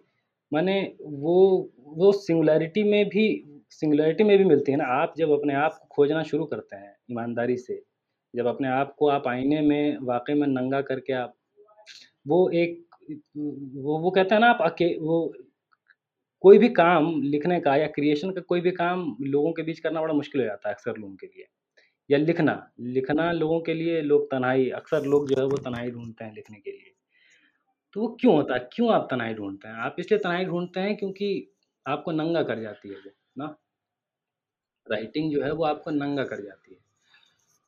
मैंने 0.51 0.79
वो 1.01 1.69
वो 1.97 2.11
सिंगुलैरिटी 2.11 2.83
में 2.83 3.05
भी 3.09 3.25
सिंगुलैरिटी 3.71 4.23
में 4.23 4.37
भी 4.37 4.43
मिलती 4.45 4.71
है 4.71 4.77
ना। 4.77 4.85
आप 5.01 5.13
जब 5.17 5.31
अपने 5.31 5.53
आप 5.55 5.77
को 5.81 5.87
खोजना 5.95 6.23
शुरू 6.23 6.45
करते 6.45 6.75
हैं 6.75 6.95
ईमानदारी 7.11 7.57
से, 7.57 7.81
जब 8.33 8.47
अपने 8.47 8.67
आप 8.69 8.95
को 8.99 9.07
आप 9.09 9.27
आईने 9.27 9.61
में, 9.61 9.97
वाकई 10.03 10.33
में 10.33 10.47
नंगा 10.47 10.81
करके 10.81 11.13
आप, 11.13 11.33
वो 12.27 12.49
एक, 12.51 12.85
वो 13.37 13.97
वो 13.99 14.11
कहते 14.11 14.35
हैं 14.35 14.41
ना 14.41 14.49
आप 14.49 14.61
अके, 14.61 14.97
वो 14.99 15.33
कोई 16.43 16.57
भी 16.57 16.69
काम 16.69 17.21
लिखने 17.23 17.59
का 17.61 17.75
या 17.75 17.87
क्रिएशन 17.87 18.31
का 18.31 18.41
कोई 18.41 18.61
भी 18.61 18.71
काम 18.71 19.05
लोगों 19.21 19.51
के 19.53 19.63
बीच 19.63 19.79
करना 19.79 20.01
बड़ा 20.01 20.13
मुश्किल 20.13 20.41
हो 20.41 20.47
जाता 20.47 20.69
है 20.69 20.75
अक्सर 20.75 20.97
लोगों 20.97 21.15
के 21.15 21.27
लिए। 21.27 21.45
या 22.09 22.17
लिखना 22.17 22.53
लिखना 22.81 23.31
लोगों 23.31 23.59
के 23.61 23.73
लिए 23.73 24.01
लोग 24.01 24.31
तनाई 24.31 24.69
अक्सर 24.71 25.05
लोग 25.05 25.29
जो 25.29 25.41
है 25.41 25.45
वो 25.47 25.57
तनाई 25.57 25.91
ढूंढते 25.91 26.25
हैं 26.25 26.33
लिखने 26.35 26.59
के 26.59 26.71
लिए। 26.71 26.93
तो 27.97 28.01
वो 28.01 28.07
क्यों 28.21 28.33
होता 28.35 28.53
है? 28.53 28.59
क्यों 28.73 28.91
आप 28.93 29.07
तनाई 29.11 29.33
ढूंढते 29.33 29.67
हैं? 29.67 29.75
आप 29.75 29.95
इसलिए 29.99 30.19
तनाई 30.19 30.45
ढूंढते 30.45 30.79
हैं 30.79 30.95
क्योंकि 30.97 31.29
आपको 31.85 32.11
नंगा 32.11 32.43
कर 32.43 32.59
जाती 32.61 32.89
है 32.89 32.95
वो, 32.95 33.11
ना? 33.37 33.45
राइटिंग 34.87 35.31
जो 35.31 35.41
है 35.43 35.51
वो 35.51 35.63
आपको 35.65 35.91
नंगा 35.91 36.23
कर 36.23 36.41
जाती 36.43 36.73
है। 36.73 36.79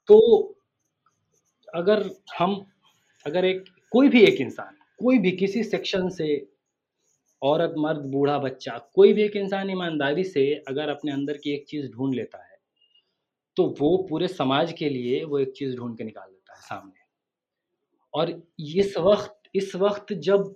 तो 0.07 0.19
अगर 1.73 2.09
हम, 2.39 2.65
अगर 3.25 3.45
एक, 3.45 3.65
कोई 3.91 4.09
भी 4.09 4.21
एक 4.21 4.41
इंसान, 4.41 4.77
कोई 4.99 5.17
भी 5.17 5.31
किसी 5.31 5.63
सेक्शन 5.63 6.09
से, 6.09 6.29
औरत, 7.41 7.73
मर्द, 7.77 8.01
बूढ़ा 8.11 8.37
बच्चा, 8.39 8.77
कोई 8.95 9.13
भी 9.13 9.23
एक 9.23 9.35
इंसान 9.35 9.69
ईमानदारी 9.69 10.23
से 10.23 10.45
अगर 10.67 10.89
अपने 10.89 11.11
अंदर 11.11 11.37
की 11.37 11.53
एक 11.53 11.65
चीज़ 11.67 11.91
ढूंढ 11.91 12.15
लेता 12.15 12.43
है 12.43 12.57
तो 13.57 13.75
वो 13.79 13.97
पूरे 14.09 14.27
समाज 14.27 14.73
के 14.73 14.89
लिए 14.89 15.23
वो 15.23 15.39
एक 15.39 15.51
चीज़ 15.51 15.75
ढूंढ 15.77 15.97
के 15.97 16.03
निकाल 16.03 16.29
देता 16.29 16.55
है 16.55 16.61
सामने। 16.61 17.01
और 18.13 18.43
इस 18.59 18.97
वक्त 18.97 19.38
इस 19.55 19.75
वक्त 19.75 20.13
जब 20.13 20.55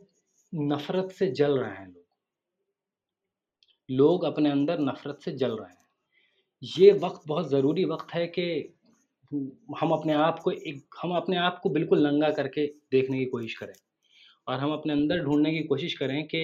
नफरत 0.53 1.11
से 1.11 1.27
जल 1.31 1.57
रहे 1.59 1.71
हैं 1.71 1.87
लोग 1.87 2.03
लोग 3.89 4.23
अपने 4.23 4.49
अंदर 4.51 4.79
नफरत 4.79 5.19
से 5.21 5.31
जल 5.31 5.51
रहे 5.51 5.69
हैं। 5.69 5.77
ये 6.63 6.91
वक्त 6.93 7.27
बहुत 7.27 7.49
ज़रूरी 7.49 7.85
वक्त 7.85 8.13
है 8.13 8.25
कि 8.27 8.45
हम 9.79 9.91
अपने 9.91 10.13
आप 10.13 10.39
को 10.39 10.51
एक, 10.51 10.83
हम 11.01 11.11
अपने 11.11 11.37
आप 11.37 11.59
को 11.63 11.69
बिल्कुल 11.69 12.07
नंगा 12.07 12.29
करके 12.29 12.65
देखने 12.91 13.19
की 13.19 13.25
कोशिश 13.25 13.57
करें 13.57 13.73
और 14.47 14.59
हम 14.59 14.73
अपने 14.73 14.93
अंदर 14.93 15.23
ढूँढने 15.23 15.51
की 15.51 15.63
कोशिश 15.63 15.93
करें 15.93 16.23
कि 16.27 16.43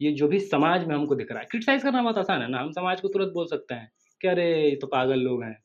ये 0.00 0.12
जो 0.12 0.28
भी 0.28 0.40
समाज 0.40 0.86
में 0.86 0.94
हमको 0.94 1.14
दिख 1.14 1.32
रहा 1.32 1.40
है 1.40 1.46
क्रिटिसाइज 1.50 1.82
करना 1.82 2.02
बहुत 2.02 2.18
आसान 2.18 2.42
है 2.42 2.48
ना, 2.48 2.60
हम 2.60 2.70
समाज 2.72 3.00
को 3.00 3.08
तुरंत 3.08 3.32
बोल 3.32 3.46
सकते 3.46 3.74
हैं 3.74 3.90
कि 4.20 4.28
अरे 4.28 4.46
ये 4.70 4.76
तो 4.76 4.86
पागल 4.86 5.20
लोग 5.20 5.42
हैं। 5.44 5.56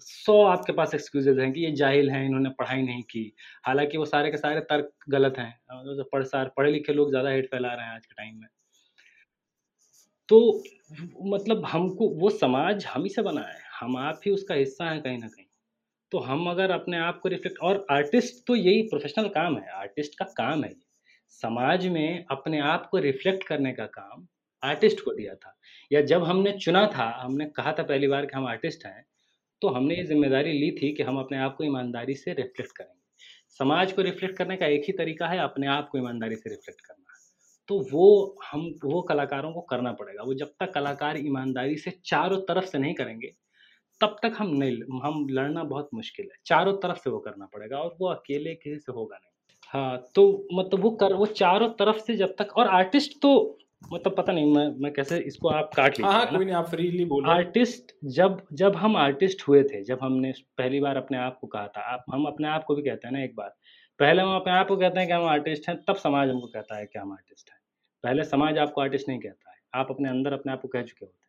सौ 0.00 0.42
आपके 0.44 0.72
पास 0.72 0.94
एक्सक्यूजेज 0.94 1.38
हैं 1.38 1.52
कि 1.52 1.60
ये 1.60 1.70
जाहिल 1.72 2.10
हैं, 2.10 2.24
इन्होंने 2.26 2.50
पढ़ाई 2.50 2.82
नहीं 2.82 3.02
की। 3.02 3.32
हालाँकि 3.64 3.98
वो 3.98 4.04
सारे 4.04 4.30
के 4.30 4.36
सारे 4.36 4.60
तर्क 4.62 4.90
गलत 5.08 5.38
हैं। 5.38 5.52
तो 5.70 6.04
पढ़, 6.04 6.24
सार, 6.24 6.52
पढ़े 6.56 6.70
लिखे 6.70 6.92
लोग 6.92 7.10
ज़्यादा 7.10 7.30
हेट 7.30 7.50
फैला 7.50 7.74
रहे 7.74 7.86
हैं 7.86 7.94
आज 7.94 8.06
के 8.06 8.14
टाइम 8.14 8.40
में। 8.40 8.48
तो 10.28 10.62
मतलब 11.26 11.64
हमको, 11.64 12.08
वो 12.10 12.30
समाज 12.30 12.86
हम 12.86 13.02
ही 13.02 13.08
से 13.08 13.22
बना 13.22 13.40
है। 13.42 13.60
हम 13.80 13.96
आप 13.96 14.20
ही 14.26 14.30
उसका 14.30 14.54
हिस्सा 14.54 14.90
हैं 14.90 15.00
कहीं 15.02 15.18
ना 15.18 15.26
कहीं। 15.26 15.46
तो 16.12 16.18
हम 16.18 16.46
अगर 16.50 16.70
अपने 16.70 16.98
आप 16.98 17.18
को 17.20 17.28
रिफ्लेक्ट 17.28 17.58
और 17.58 17.86
आर्टिस्ट 17.90 18.46
तो 18.46 18.54
यही 18.56 18.82
प्रोफेशनल 18.82 19.28
काम 19.30 19.56
है। 19.56 19.68
आर्टिस्ट 19.72 20.18
का 20.18 20.24
काम 20.36 20.64
है 20.64 20.74
समाज 21.42 21.86
में 21.86 22.24
अपने 22.30 22.60
आप 22.60 22.86
को 22.86 22.98
रिफ्लेक्ट 22.98 23.46
करने 23.46 23.72
का 23.72 23.86
काम 23.88 24.26
आर्टिस्ट 24.62 25.00
को 25.00 25.12
दिया 25.14 25.34
था। 25.34 25.54
या 25.90 26.00
जब 26.02 26.24
हमने 26.24 26.52
चुना 26.58 26.86
था, 26.86 27.10
हमने 27.20 27.46
कहा 27.46 27.72
था 27.72 27.82
पहली 27.82 28.08
बार 28.08 28.26
कि 28.26 28.36
हम 28.36 28.46
आर्टिस्ट 28.46 28.86
हैं 28.86 29.04
तो 29.62 29.68
हमने 29.68 29.94
ये 29.96 30.04
ज़िम्मेदारी 30.04 30.52
ली 30.52 30.70
थी 30.72 30.92
कि 30.92 31.02
हम 31.02 31.18
अपने 31.18 31.38
आप 31.38 31.56
को 31.56 31.64
ईमानदारी 31.64 32.14
से 32.14 32.32
रिफ्लेक्ट 32.32 32.72
करेंगे। 32.72 32.94
समाज 33.60 33.92
को 33.92 34.02
रिफ्लेक्ट 34.02 34.36
करने 34.36 34.56
का 34.56 34.66
एक 34.66 34.82
ही 34.86 34.92
तरीका 34.92 35.26
है, 35.26 35.38
अपने 35.38 35.66
आप 35.66 35.88
को 35.92 35.98
ईमानदारी 35.98 36.36
से 36.36 36.50
रिफ्लेक्ट 36.50 36.80
करना। 36.80 37.04
तो 37.68 37.78
वो 37.92 38.36
हम, 38.52 38.60
वो 38.84 39.02
कलाकारों 39.02 39.52
को 39.52 39.60
करना 39.60 39.92
पड़ेगा। 39.92 40.22
वो 40.22 40.34
जब 40.34 40.52
तक 40.60 40.72
कलाकार 40.74 41.16
ईमानदारी 41.18 41.76
से 41.76 41.90
चारों 42.04 42.40
तरफ़ 42.40 42.64
से 42.64 42.78
नहीं 42.78 42.94
करेंगे, 42.94 43.32
तब 44.00 44.16
तक 44.22 44.36
हम 44.38 44.48
नहीं, 44.54 44.78
हम 45.04 45.26
लड़ना 45.30 45.64
बहुत 45.64 45.88
मुश्किल 45.94 46.26
है। 46.26 46.38
चारों 46.46 46.72
तरफ़ 46.74 46.98
से 46.98 47.10
वो 47.10 47.18
करना 47.18 47.46
पड़ेगा 47.46 47.78
और 47.78 47.96
वो 48.00 48.08
अकेले 48.08 48.54
किसी 48.54 48.78
से 48.78 48.92
होगा 48.92 49.16
नहीं। 49.16 49.30
हाँ 49.72 49.98
तो 50.14 50.48
मतलब 50.54 50.80
वो 50.80 50.90
कर, 50.92 51.14
वो 51.14 51.26
चारों 51.26 51.68
तरफ़ 51.70 51.98
से 51.98 52.16
जब 52.16 52.34
तक, 52.38 52.52
और 52.56 52.68
आर्टिस्ट 52.68 53.20
तो 53.22 53.58
मतलब 53.82 54.14
पता 54.16 54.32
नहीं 54.32 54.54
मैं 54.54 54.66
मैं 54.80 54.92
कैसे 54.92 55.18
इसको 55.20 55.48
आप 55.48 55.70
काट 55.74 56.00
हाँ, 56.00 56.12
हाँ 56.12 56.26
कोई 56.26 56.44
नहीं 56.44 56.54
आप 56.54 56.68
फ्रीली 56.70 57.04
बोलो। 57.04 57.30
आर्टिस्ट 57.30 57.92
जब 58.16 58.42
जब 58.52 58.76
हम 58.76 58.96
आर्टिस्ट 58.96 59.42
हुए 59.48 59.62
थे 59.62 59.82
जब 59.84 59.98
हमने 60.02 60.32
पहली 60.58 60.80
बार 60.80 60.96
अपने 60.96 61.18
आप 61.18 61.38
को 61.40 61.46
कहा 61.46 61.66
था 61.66 61.80
आप 61.92 62.04
हम 62.12 62.24
अपने 62.26 62.48
आप 62.48 62.64
को 62.64 62.74
भी 62.74 62.82
कहते 62.82 63.08
हैं 63.08 63.12
ना 63.14 63.22
एक 63.24 63.34
बार 63.36 63.54
पहले 64.00 64.22
हम 64.22 64.34
अपने 64.36 64.52
आप 64.52 64.68
को 64.68 64.76
कहते 64.76 65.00
हैं 65.00 65.08
कि 65.08 65.14
हम 65.14 65.24
आर्टिस्ट 65.26 65.68
हैं 65.68 65.76
तब 65.84 65.96
समाज 65.96 66.28
हमको 66.28 66.46
कहता 66.46 66.76
है 66.76 66.86
कि 66.86 66.98
हम 66.98 67.12
आर्टिस्ट 67.12 67.50
हैं। 67.50 67.58
पहले 68.04 68.24
समाज 68.24 68.58
आपको 68.58 68.80
आर्टिस्ट 68.80 69.08
नहीं 69.08 69.18
कहता 69.20 69.50
है 69.50 69.56
आप 69.74 69.90
अपने 69.90 70.08
अंदर 70.08 70.32
अपने 70.32 70.52
आप 70.52 70.60
को 70.60 70.68
कह 70.68 70.82
चुके 70.82 71.04
होते 71.04 71.12
हैं। 71.12 71.26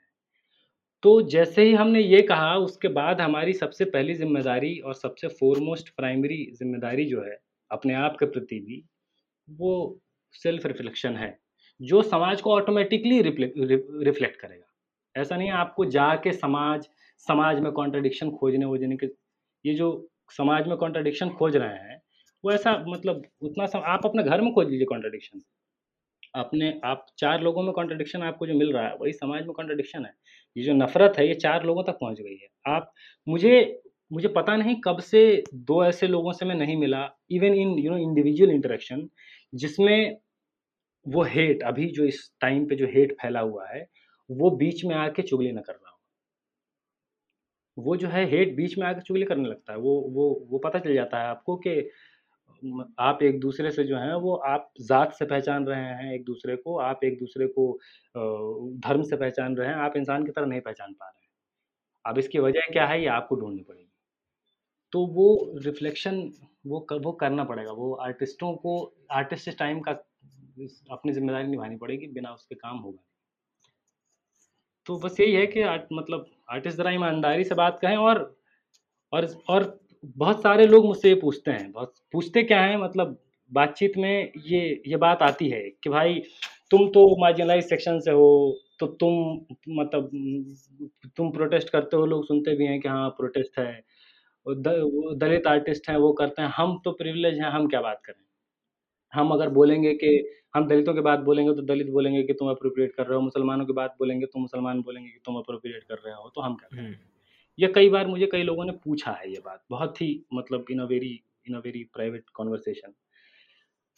तो 1.03 1.21
जैसे 1.29 1.63
ही 1.63 1.73
हमने 1.73 1.99
ये 1.99 2.21
कहा 2.23 2.55
उसके 2.57 2.87
बाद 2.93 3.21
हमारी 3.21 3.53
सबसे 3.53 3.85
पहली 3.87 4.13
ज़िम्मेदारी 4.15 4.77
और 4.79 4.93
सबसे 4.95 5.27
फोरमोस्ट 5.39 5.89
प्राइमरी 5.89 6.43
ज़िम्मेदारी 6.53 7.05
जो 7.05 7.21
है 7.23 7.37
अपने 7.71 7.93
आप 7.95 8.17
के 8.19 8.25
प्रति 8.27 8.59
भी 8.59 8.83
वो 9.47 9.99
सेल्फ 10.35 10.65
रिफ्लेक्शन 10.65 11.15
है। 11.15 11.37
जो 11.79 12.01
समाज 12.03 12.41
को 12.41 12.51
ऑटोमेटिकली 12.51 13.21
रिफ्लेक्ट 13.21 14.39
करेगा। 14.41 14.65
ऐसा 15.15 15.35
नहीं 15.37 15.47
है 15.47 15.53
आपको 15.55 15.85
जाके 15.87 16.31
समाज 16.33 16.87
समाज 17.27 17.59
में 17.59 17.71
कॉन्ट्रडिक्शन 17.71 18.29
खोजने 18.31 18.65
वोजने 18.65 18.97
के 18.97 19.07
ये 19.65 19.73
जो 19.75 19.87
समाज 20.31 20.67
में 20.67 20.75
कॉन्ट्रडिक्शन 20.77 21.29
खोज 21.29 21.55
रहे 21.55 21.77
हैं 21.79 22.01
वो 22.43 22.51
ऐसा 22.51 22.73
मतलब 22.87 23.23
उतना 23.41 23.65
सम, 23.65 23.79
आप 23.79 24.05
अपने 24.05 24.23
घर 24.23 24.41
में 24.41 24.53
खोज 24.53 24.69
लीजिए 24.69 24.85
कॉन्ट्रडिक्शन 24.85 25.41
अपने 26.35 26.73
आप 26.85 27.05
चार 27.17 27.41
लोगों 27.41 27.63
में 27.63 27.71
कॉन्ट्रडिक्शन 27.73 28.23
आपको 28.23 28.47
जो 28.47 28.53
मिल 28.53 28.71
रहा 28.73 28.87
है 28.87 28.95
वही 29.01 29.13
समाज 29.13 29.45
में 29.45 29.51
कॉन्ट्रडिक्शन 29.53 30.05
है। 30.05 30.13
ये 30.55 30.63
जो 30.63 30.73
नफरत 30.73 31.15
है 31.19 31.27
ये 31.27 31.33
चार 31.35 31.65
लोगों 31.65 31.83
तक 31.83 31.97
पहुँच 32.01 32.19
गई 32.21 32.35
है। 32.35 32.47
आप 32.67 32.91
मुझे 33.27 33.81
मुझे 34.11 34.27
पता 34.29 34.55
नहीं 34.55 34.75
कब 34.83 34.99
से 35.01 35.21
दो 35.53 35.83
ऐसे 35.85 36.07
लोगों 36.07 36.31
से 36.33 36.45
मैं 36.45 36.55
नहीं 36.55 36.77
मिला 36.77 37.03
even 37.31 37.53
in 37.55 37.77
you 37.79 37.91
know 37.91 37.97
individual 37.99 38.51
interaction 38.51 39.07
जिसमें 39.53 40.17
वो 41.09 41.23
हेट 41.25 41.63
अभी 41.63 41.87
जो 41.91 42.05
इस 42.05 42.19
टाइम 42.41 42.65
पे 42.67 42.75
जो 42.75 42.85
हेट 42.87 43.13
फैला 43.21 43.39
हुआ 43.41 43.67
है 43.67 43.87
वो 44.29 44.49
बीच 44.57 44.83
में 44.85 44.95
आके 44.97 45.21
चुगली 45.23 45.51
ना 45.51 45.61
कर 45.61 45.73
रहा 45.73 45.89
हो। 45.89 45.97
वो 47.77 47.95
जो 47.97 48.07
है 48.07 48.25
हेट 48.29 48.55
बीच 48.55 48.77
में 48.77 48.85
आके 48.87 49.01
चुगली 49.01 49.25
करने 49.25 49.49
लगता 49.49 49.73
है। 49.73 49.79
वो 49.79 49.99
वो 50.09 50.29
वो 50.49 50.57
पता 50.59 50.79
चल 50.79 50.93
जाता 50.93 51.21
है 51.21 51.27
आपको 51.27 51.55
कि 51.57 51.79
आप 52.99 53.19
एक 53.23 53.39
दूसरे 53.39 53.71
से 53.71 53.83
जो 53.83 53.97
है 53.97 54.15
वो 54.19 54.33
आप 54.47 54.71
ज़ात 54.81 55.13
से 55.13 55.25
पहचान 55.25 55.65
रहे 55.65 55.81
हैं 55.95 56.13
एक 56.13 56.23
दूसरे 56.25 56.55
को 56.55 56.77
आप 56.79 57.03
एक 57.03 57.17
दूसरे 57.19 57.47
को 57.49 57.71
धर्म 58.87 59.03
से 59.03 59.15
पहचान 59.15 59.55
रहे 59.57 59.67
हैं 59.67 59.75
आप 59.77 59.93
इंसान 59.97 60.25
की 60.25 60.31
तरह 60.31 60.45
नहीं 60.45 60.61
पहचान 60.61 60.93
पा 60.93 61.05
रहे 61.05 61.21
हैं। 61.21 61.29
अब 62.05 62.17
इसकी 62.19 62.39
वजह 62.39 62.71
क्या 62.71 62.85
है? 62.85 63.01
ये 63.01 63.07
आपको 63.09 63.35
ढूंढनी 63.35 63.61
पड़ेगी। 63.61 63.87
तो 64.93 65.05
वो 65.07 65.53
रिफ्लेक्शन 65.57 66.21
वो 66.67 66.79
कर, 66.79 66.99
वो 66.99 67.11
करना 67.13 67.43
पड़ेगा। 67.43 67.71
वो 67.71 67.93
आर्टिस्टों 68.03 68.53
को 68.57 68.93
आर्टिस्ट 69.11 69.47
इस 69.47 69.57
टाइम 69.57 69.79
का 69.79 69.93
अपनी 70.67 71.11
ज़िम्मेदारी 71.13 71.47
निभानी 71.47 71.75
पड़ेगी 71.75 72.07
बिना 72.07 72.31
उसके 72.31 72.55
काम 72.55 72.77
होगा 72.77 73.03
तो 74.85 74.97
बस 74.99 75.19
यही 75.19 75.33
है 75.33 75.47
कि 75.47 75.61
आर्ट 75.61 75.81
मतलब 75.93 76.25
आर्टिस्ट 76.49 76.77
ज़रा 76.77 76.91
ईमानदारी 76.91 77.43
से 77.43 77.55
बात 77.55 77.79
कहें 77.81 77.97
और 77.97 78.37
और 79.13 79.25
और 79.49 79.79
बहुत 80.05 80.41
सारे 80.41 80.67
लोग 80.67 80.85
मुझसे 80.85 81.09
ये 81.09 81.15
पूछते 81.15 81.51
हैं 81.51 81.71
बहुत 81.71 81.93
पूछते 82.11 82.43
क्या 82.43 82.61
हैं? 82.61 82.77
मतलब 82.77 83.17
बातचीत 83.51 83.97
में 83.97 84.31
ये 84.45 84.81
ये 84.87 84.95
बात 84.95 85.21
आती 85.21 85.49
है 85.49 85.69
कि 85.83 85.89
भाई 85.89 86.21
तुम 86.71 86.87
तो 86.89 87.21
मार्जिनलाइज 87.21 87.69
सेक्शन 87.69 87.99
से 87.99 88.11
हो 88.11 88.59
तो 88.79 88.87
तुम 88.87 89.41
मतलब 89.69 90.09
तुम 91.17 91.31
प्रोटेस्ट 91.31 91.69
करते 91.69 91.97
हो 91.97 92.05
लोग 92.05 92.25
सुनते 92.25 92.55
भी 92.55 92.65
हैं 92.65 92.79
कि 92.81 92.87
हाँ 92.87 93.09
प्रोटेस्ट 93.09 93.59
है 93.59 93.83
द, 94.47 95.15
दलित 95.17 95.47
आर्टिस्ट 95.47 95.89
हैं 95.89 95.97
वो 95.97 96.13
करते 96.13 96.41
हैं 96.41 96.49
हम 96.49 96.81
तो 96.85 96.91
प्रिविलेज 96.91 97.39
हैं 97.39 97.49
हम 97.49 97.67
क्या 97.67 97.81
बात 97.81 98.01
करें? 98.05 98.23
हम 99.13 99.31
अगर 99.31 99.49
बोलेंगे 99.49 99.93
कि 99.93 100.38
हम 100.55 100.67
दलितों 100.67 100.93
की 100.93 101.01
बात 101.01 101.19
बोलेंगे 101.19 101.53
तो 101.55 101.61
दलित 101.61 101.89
बोलेंगे 101.89 102.23
कि 102.23 102.33
तुम 102.33 102.49
अप्रोप्रिएट 102.49 102.93
कर 102.95 103.05
रहे 103.05 103.15
हो 103.15 103.21
मुसलमानों 103.21 103.65
की 103.65 103.73
बात 103.73 103.95
बोलेंगे 103.99 104.25
तो 104.25 104.39
मुसलमान 104.39 104.81
बोलेंगे 104.81 105.09
कि 105.09 105.19
तुम 105.25 105.35
अप्रोप्रिएट 105.35 105.83
कर 105.83 105.95
रहे 105.95 106.13
हो 106.13 106.31
तो 106.35 106.41
हम 106.41 106.55
क्या 106.55 106.69
करें? 106.73 106.95
ये 107.59 107.67
कई 107.67 107.89
बार 107.89 108.07
मुझे 108.07 108.25
कई 108.25 108.43
लोगों 108.43 108.65
ने 108.65 108.71
पूछा 108.71 109.11
है 109.11 109.31
ये 109.31 109.39
बात 109.45 109.63
बहुत 109.69 110.01
ही 110.01 110.25
मतलब 110.33 110.65
in 110.71 110.79
a 110.79 110.85
very 110.85 111.23
in 111.49 111.55
a 111.55 111.59
very 111.59 111.83
private 111.83 112.29
conversation 112.33 112.93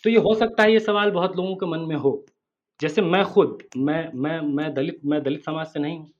तो 0.04 0.10
ये 0.10 0.18
हो 0.18 0.34
सकता 0.34 0.64
है 0.64 0.74
ये 0.74 0.80
सवाल 0.80 1.12
बहुत 1.12 1.38
लोगों 1.38 1.56
के 1.56 1.66
मन 1.66 1.80
में 1.80 1.96
हो। 1.96 2.26
जैसे 2.80 3.02
मैं 3.02 3.24
खुद 3.24 3.64
मैं 3.78 4.12
मैं 4.14 4.40
मैं 4.42 4.74
दलित 4.74 5.00
मैं 5.06 5.22
दलित 5.24 5.46
समाज 5.46 5.68
से 5.68 5.80
नहीं 5.80 5.98
हूँ। 6.00 6.12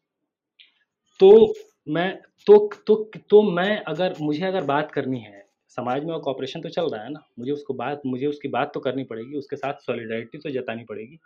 तो 1.20 1.54
मैं 1.88 2.22
तो 2.48 2.70
तो 2.88 2.96
तो 3.30 3.42
मैं 3.52 3.84
अगर 3.84 4.16
मुझे 4.22 4.46
अगर 4.46 4.64
बात 4.64 4.92
करनी 4.92 5.20
है 5.20 5.51
समाज 5.78 6.04
में 6.06 6.14
वो 6.14 6.20
कॉपरेशन 6.20 6.62
तो 6.62 6.70
चल 6.70 6.90
रहा 6.90 7.04
है 7.04 7.12
ना। 7.12 7.24
मुझे 7.40 7.52
उसको 7.52 7.74
बात, 7.74 8.02
मुझे 8.06 8.26
उसकी 8.28 8.48
बात 8.50 8.72
तो 8.74 8.80
करनी 8.80 9.04
पड़ेगी, 9.04 9.38
उसके 9.38 9.56
साथ 9.56 9.74
सॉलिडारिटी 9.82 10.38
तो 10.38 10.50
जतानी 10.52 10.84
पड़ेगी, 10.84 11.20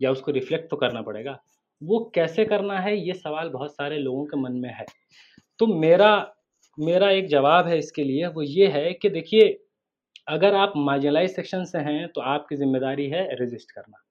या 0.00 0.10
उसको 0.10 0.32
रिफ्लेक्ट 0.32 0.70
तो 0.70 0.76
करना 0.76 1.02
पड़ेगा। 1.02 1.38
वो 1.82 1.98
कैसे 2.14 2.44
करना 2.44 2.78
है, 2.80 2.96
ये 2.98 3.14
सवाल 3.14 3.48
बहुत 3.50 3.74
सारे 3.74 3.98
लोगों 3.98 4.24
के 4.24 4.40
मन 4.40 4.52
में 4.54 4.70
है। 4.70 4.86
तो 5.60 5.66
मेरा 5.76 6.14
मेरा 6.78 7.10
एक 7.10 7.26
जवाब 7.28 7.66
है 7.66 7.78
इसके 7.78 8.04
लिए, 8.04 8.26
वो 8.26 8.42
ये 8.42 8.66
है 8.68 8.92
कि 8.92 9.08
देखिए, 9.10 9.58
अगर 10.28 10.54
आप 10.54 10.72
मार्जिनलाइज 10.78 11.34
सेक्शन 11.34 11.64
से 11.64 11.78
हैं 11.80 12.08
तो 12.08 12.20
आपकी 12.22 12.56
ज़िम्मेदारी 12.56 13.06
है 13.08 13.28
रजिस्ट 13.36 13.70
करना। 13.70 14.02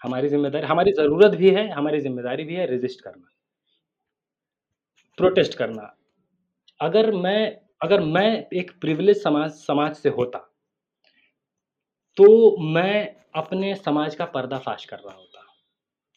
हमारी 0.00 0.28
ज़िम्मेदारी, 0.28 0.66
हमारी 0.66 0.92
ज़रूरत 0.92 1.34
भी 1.36 1.50
है, 1.50 1.68
हमारी 1.70 2.00
ज़िम्मेदारी 2.00 2.44
भी 2.44 2.54
है 2.54 2.66
रजिस्ट 2.66 3.00
करना। 3.00 3.28
प्रोटेस्ट 5.18 5.54
करना। 5.54 5.94
अगर 6.80 7.10
मैं 7.12 7.58
अगर 7.82 8.00
मैं 8.00 8.46
एक 8.52 8.70
प्रिविलेज 8.80 9.22
समाज 9.22 9.50
समाज 9.50 9.94
से 9.96 10.08
होता 10.08 10.38
तो 12.16 12.56
मैं 12.72 13.14
अपने 13.34 13.74
समाज 13.74 14.14
का 14.14 14.24
पर्दाफाश 14.24 14.84
कर 14.84 14.96
रहा 14.96 15.14
होता। 15.14 15.46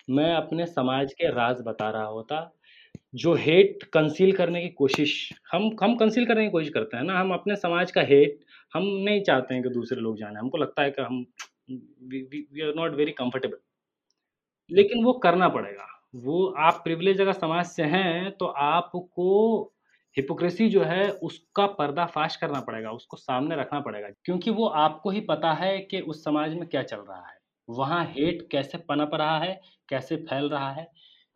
मैं 0.08 0.34
अपने 0.34 0.66
समाज 0.66 1.14
के 1.14 1.30
राज 1.32 1.62
बता 1.62 1.90
रहा 1.90 2.06
होता, 2.06 2.52
जो 3.14 3.34
हेट 3.36 3.84
कंसील 3.94 4.32
करने 4.32 4.62
की 4.62 4.70
कोशिश, 4.70 5.30
हम 5.52 5.70
हम 5.82 5.96
कंसील 5.96 6.26
करने 6.26 6.44
की 6.44 6.52
कोशिश 6.52 6.70
करते 6.70 6.98
हैं 6.98 7.04
ना, 7.04 7.20
हम 7.20 7.34
अपने 7.34 7.56
समाज 7.56 7.92
का 7.92 8.02
हेट 8.02 8.40
हम 8.74 8.84
नहीं 8.84 9.22
चाहते 9.24 9.54
हैं 9.54 9.64
कि 9.64 9.70
दूसरे 9.70 10.02
लोग 10.02 10.18
जाने। 10.18 10.40
हमको 10.40 10.58
लगता 10.58 10.82
है 10.82 10.92
कि 10.92 11.02
हम 11.02 11.26
we 11.72 12.62
are 12.62 12.74
not 12.76 12.96
very 12.96 13.12
comfortable 13.14 13.58
लेकिन 14.72 15.04
वो 15.04 15.14
करना 15.20 15.50
पड़ेगा। 15.50 15.88
वो 16.18 16.46
आप 16.60 16.82
प्रिविलेज 16.84 17.22
अगर 17.22 17.34
समाज 17.34 17.66
से 17.68 17.84
हैं 17.86 18.32
तो 18.32 18.46
आपको 18.46 19.72
हिपोक्रेसी 20.18 20.68
जो 20.70 20.84
है, 20.84 21.10
उसका 21.12 21.66
पर्दाफाश 21.70 22.36
करना 22.36 22.60
पड़ेगा, 22.62 22.92
उसको 22.92 23.18
सामने 23.18 23.56
रखना 23.56 23.80
पड़ेगा, 23.80 24.10
क्योंकि 24.26 24.52
वो 24.52 24.68
आपको 24.68 25.10
ही 25.10 25.22
पता 25.24 25.54
है 25.54 25.78
कि 25.82 26.00
उस 26.02 26.24
समाज 26.24 26.54
में 26.54 26.68
क्या 26.68 26.84
चल 26.84 26.98
रहा 27.00 27.28
है। 27.28 27.38
वहाँ 27.68 28.04
हेट 28.08 28.48
कैसे 28.52 28.78
पनप 28.80 29.14
रहा 29.14 29.38
है, 29.40 29.60
कैसे 29.90 30.16
फैल 30.20 30.50
रहा 30.50 30.72
है। 30.72 30.88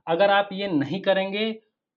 अगर 0.08 0.32
आप 0.32 0.50
ये 0.54 0.68
नहीं 0.70 1.02
करेंगे 1.02 1.52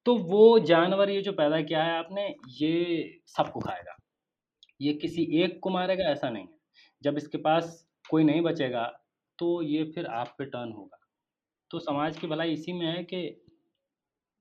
तो 0.07 0.15
वो 0.19 0.59
जानवर 0.61 1.11
ये 1.11 1.21
जो 1.23 1.33
पैदा 1.33 1.61
किया 1.63 1.83
है 1.85 1.99
आपने, 1.99 2.27
ये 2.51 3.21
सबको 3.29 3.61
खाएगा। 3.61 3.97
ये 4.81 4.93
किसी 4.95 5.25
एक 5.43 5.59
को 5.63 5.71
मारेगा, 5.71 6.05
ऐसा 6.05 6.31
नहीं 6.31 6.43
है। 6.43 6.59
जब 7.03 7.17
इसके 7.17 7.39
पास 7.39 7.87
कोई 8.11 8.25
नहीं 8.25 8.41
बचेगा 8.43 8.85
तो 9.39 9.63
ये 9.63 9.85
फिर 9.95 10.07
आप 10.07 10.35
पे 10.39 10.45
टर्न 10.47 10.73
होगा। 10.73 10.99
तो 11.71 11.79
समाज 11.81 12.19
की 12.19 12.27
भलाई 12.27 12.53
इसी 12.53 12.73
में 12.73 12.87
है 12.87 13.03
कि 13.05 13.45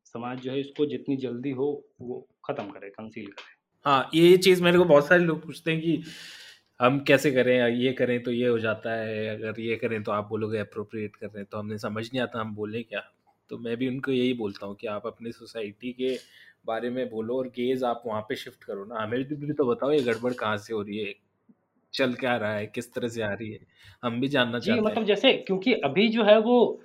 समाज 0.05 0.39
जो 0.39 0.51
है, 0.51 0.59
इसको 0.59 0.85
जितनी 0.85 1.17
जल्दी 1.17 1.51
हो, 1.51 1.67
वो 2.01 2.27
ख़त्म 2.51 2.69
करे 2.69 2.89
कंसील 2.89 3.25
करे। 3.25 3.59
हाँ 3.85 4.09
ये 4.13 4.37
चीज़ 4.37 4.63
मेरे 4.63 4.77
को 4.77 4.85
बहुत 4.85 5.07
सारे 5.07 5.23
लोग 5.23 5.45
पूछते 5.45 5.71
हैं 5.71 5.81
कि 5.81 6.03
हम 6.79 6.99
कैसे 6.99 7.31
करें 7.31 7.67
ये 7.69 7.91
करें 7.93 8.21
तो 8.23 8.31
ये 8.31 8.47
हो 8.47 8.59
जाता 8.59 8.93
है 8.93 9.27
अगर 9.27 9.59
ये 9.59 9.75
करें 9.75 10.01
तो 10.03 10.11
आप 10.11 10.27
बोलोगे 10.29 10.57
अप्रोप्रिएट 10.57 11.15
कर 11.15 11.27
रहे 11.27 11.37
हैं 11.37 11.47
तो 11.51 11.57
हमने 11.57 11.77
समझ 11.77 12.03
नहीं 12.05 12.21
आता 12.21 12.39
हम 12.39 12.55
बोले 12.55 12.83
क्या। 12.83 13.01
तो 13.49 13.57
मैं 13.57 13.75
भी 13.77 13.87
उनको 13.87 14.11
यही 14.11 14.33
बोलता 14.33 14.65
हूँ 14.65 14.75
कि 14.75 14.87
आप 14.87 15.07
अपनी 15.07 15.31
सोसाइटी 15.31 15.91
के 15.91 16.15
बारे 16.65 16.89
में 16.89 17.09
बोलो 17.09 17.37
और 17.37 17.47
गेज 17.47 17.83
आप 17.83 18.03
वहाँ 18.05 18.21
पे 18.21 18.35
शिफ्ट 18.35 18.63
करो 18.63 18.85
ना। 18.85 19.01
हमें 19.03 19.23
भी 19.23 19.53
तो 19.53 19.65
बताओ 19.65 19.91
ये 19.91 19.99
गड़बड़ 19.99 20.33
कहाँ 20.33 20.57
से 20.57 20.73
हो 20.73 20.81
रही 20.81 20.97
है 20.97 21.13
चल 21.93 22.13
क्या 22.13 22.35
रहा 22.37 22.53
है 22.53 22.65
किस 22.67 22.93
तरह 22.93 23.07
से 23.07 23.21
आ 23.21 23.31
रही 23.33 23.51
है 23.51 23.59
हम 24.03 24.19
भी 24.21 24.27
जानना 24.27 24.59
चाहते 24.59 24.81
मतलब 24.81 25.05
जैसे 25.05 25.33
क्योंकि 25.33 25.73
अभी 25.73 26.07
जो 26.07 26.23
है 26.23 26.39
वो 26.39 26.81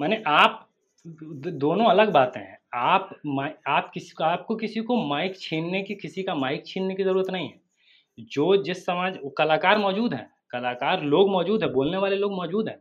मैंने 0.00 0.22
आप 0.26 0.69
दोनों 1.06 1.86
अलग 1.86 2.10
बातें 2.12 2.40
हैं। 2.40 2.58
आप 2.74 3.10
आप 3.68 3.90
किसी 3.94 4.10
को, 4.10 4.24
आपको 4.24 4.56
किसी 4.56 4.80
को 4.80 4.96
माइक 5.08 5.38
छीनने 5.40 5.82
की, 5.82 5.94
किसी 5.94 6.22
का 6.22 6.34
माइक 6.34 6.66
छीनने 6.66 6.94
की 6.94 7.04
ज़रूरत 7.04 7.30
नहीं 7.30 7.48
है। 7.48 7.60
जो 8.18 8.56
जिस 8.62 8.84
समाज 8.86 9.18
कलाकार 9.38 9.78
मौजूद 9.78 10.14
हैं, 10.14 10.30
कलाकार 10.50 11.02
लोग 11.02 11.30
मौजूद 11.30 11.62
हैं, 11.64 11.72
बोलने 11.72 11.96
वाले 11.96 12.16
लोग 12.16 12.32
मौजूद 12.32 12.68
हैं। 12.68 12.78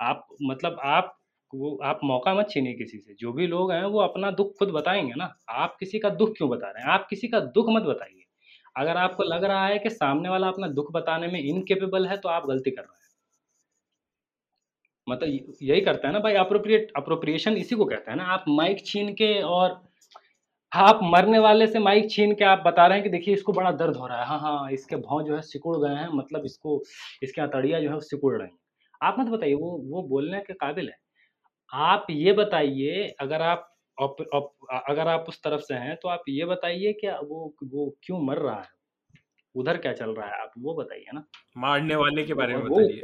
आप 0.00 0.26
मतलब 0.42 0.80
आप, 0.84 1.18
वो, 1.54 1.78
आप 1.84 2.00
मौका 2.04 2.34
मत 2.34 2.48
छीनिए 2.50 2.74
किसी 2.74 2.98
से। 2.98 3.14
जो 3.14 3.32
भी 3.32 3.46
लोग 3.46 3.72
हैं, 3.72 3.84
वो 3.84 4.00
अपना 4.00 4.30
दुख 4.32 4.54
खुद 4.58 4.68
बताएँगे 4.70 5.14
ना। 5.16 5.34
आप 5.50 5.76
किसी 5.80 5.98
का 5.98 6.10
दुख 6.10 6.36
क्यों 6.36 6.50
बता 6.50 6.70
रहे 6.70 6.82
हैं? 6.84 6.90
आप 6.90 7.06
किसी 7.10 7.28
का 7.28 7.40
दुख 7.40 7.66
मत 7.70 7.82
बताइए। 7.82 8.24
अगर 8.76 8.96
आपको 8.96 9.22
लग 9.24 9.44
रहा 9.44 9.66
है 9.66 9.78
कि 9.78 9.90
सामने 9.90 10.28
वाला 10.28 10.48
अपना 10.48 10.68
दुख 10.68 10.92
बताने 10.92 11.28
में 11.28 11.40
इनकेपेबल 11.40 12.06
है 12.06 12.16
तो 12.16 12.28
आप 12.28 12.46
गलती 12.46 12.70
कर 12.70 12.82
रहे 12.82 12.92
हैं। 12.92 12.97
मतलब 15.08 15.54
यही 15.62 15.80
करता 15.80 16.08
है 16.08 16.12
ना 16.14 16.20
भाई 16.20 16.34
अप्रोप्रिएट 16.36 16.92
अप्रोप्रिएशन 16.96 17.56
इसी 17.56 17.76
को 17.76 17.84
कहते 17.84 18.10
हैं 18.10 18.18
ना। 18.18 18.24
आप 18.24 18.44
माइक 18.48 18.84
छीन 18.86 19.12
के 19.14 19.40
और 19.42 19.80
आप 20.72 21.00
मरने 21.02 21.38
वाले 21.38 21.66
से 21.66 21.78
माइक 21.78 22.10
छीन 22.10 22.34
के 22.34 22.44
आप 22.44 22.62
बता 22.66 22.86
रहे 22.86 22.98
हैं 22.98 23.04
कि 23.04 23.10
देखिए 23.10 23.34
इसको 23.34 23.52
बड़ा 23.52 23.70
दर्द 23.72 23.96
हो 23.96 24.06
रहा 24.06 24.20
है। 24.20 24.26
हाँ 24.26 24.38
हाँ 24.40 24.70
इसके 24.72 24.96
भाव 24.96 25.22
जो 25.22 25.34
है 25.34 25.40
सिकुड़ 25.42 25.76
गए 25.76 25.94
हैं 25.94 26.08
मतलब 26.14 26.44
इसको 26.44 26.82
इसके 27.22 27.40
अतड़िया 27.40 27.80
जो 27.80 27.90
है 27.90 28.00
सिकुड़ 28.00 28.36
रही 28.36 28.48
हैं। 28.48 28.58
आप 29.02 29.16
मत 29.18 29.26
बताइए 29.26 29.54
वो 29.54 29.70
वो 29.84 30.02
बोलने 30.08 30.40
के 30.40 30.54
काबिल 30.54 30.88
है। 30.88 30.96
आप 31.72 32.06
ये 32.10 32.32
बताइए 32.32 33.06
अगर 33.20 33.42
आप 33.42 33.64
op, 33.98 34.20
op, 34.34 34.48
अगर 34.88 35.08
आप 35.08 35.24
उस 35.28 35.40
तरफ़ 35.42 35.60
से 35.60 35.74
हैं 35.74 35.96
तो 35.96 36.08
आप 36.08 36.22
ये 36.28 36.44
बताइए 36.44 36.92
कि 36.92 37.08
वो 37.08 37.54
वो 37.64 37.88
क्यों 38.02 38.20
मर 38.20 38.38
रहा 38.38 38.54
है? 38.54 38.68
उधर 39.54 39.76
क्या 39.76 39.92
चल 39.92 40.10
रहा 40.10 40.26
है? 40.26 40.42
आप 40.42 40.52
वो 40.58 40.74
बताइए 40.74 41.10
ना। 41.14 41.24
मारने 41.56 41.96
वाले 41.96 42.24
के 42.24 42.34
बारे 42.34 42.54
में 42.54 42.64
बताइए। 42.64 43.00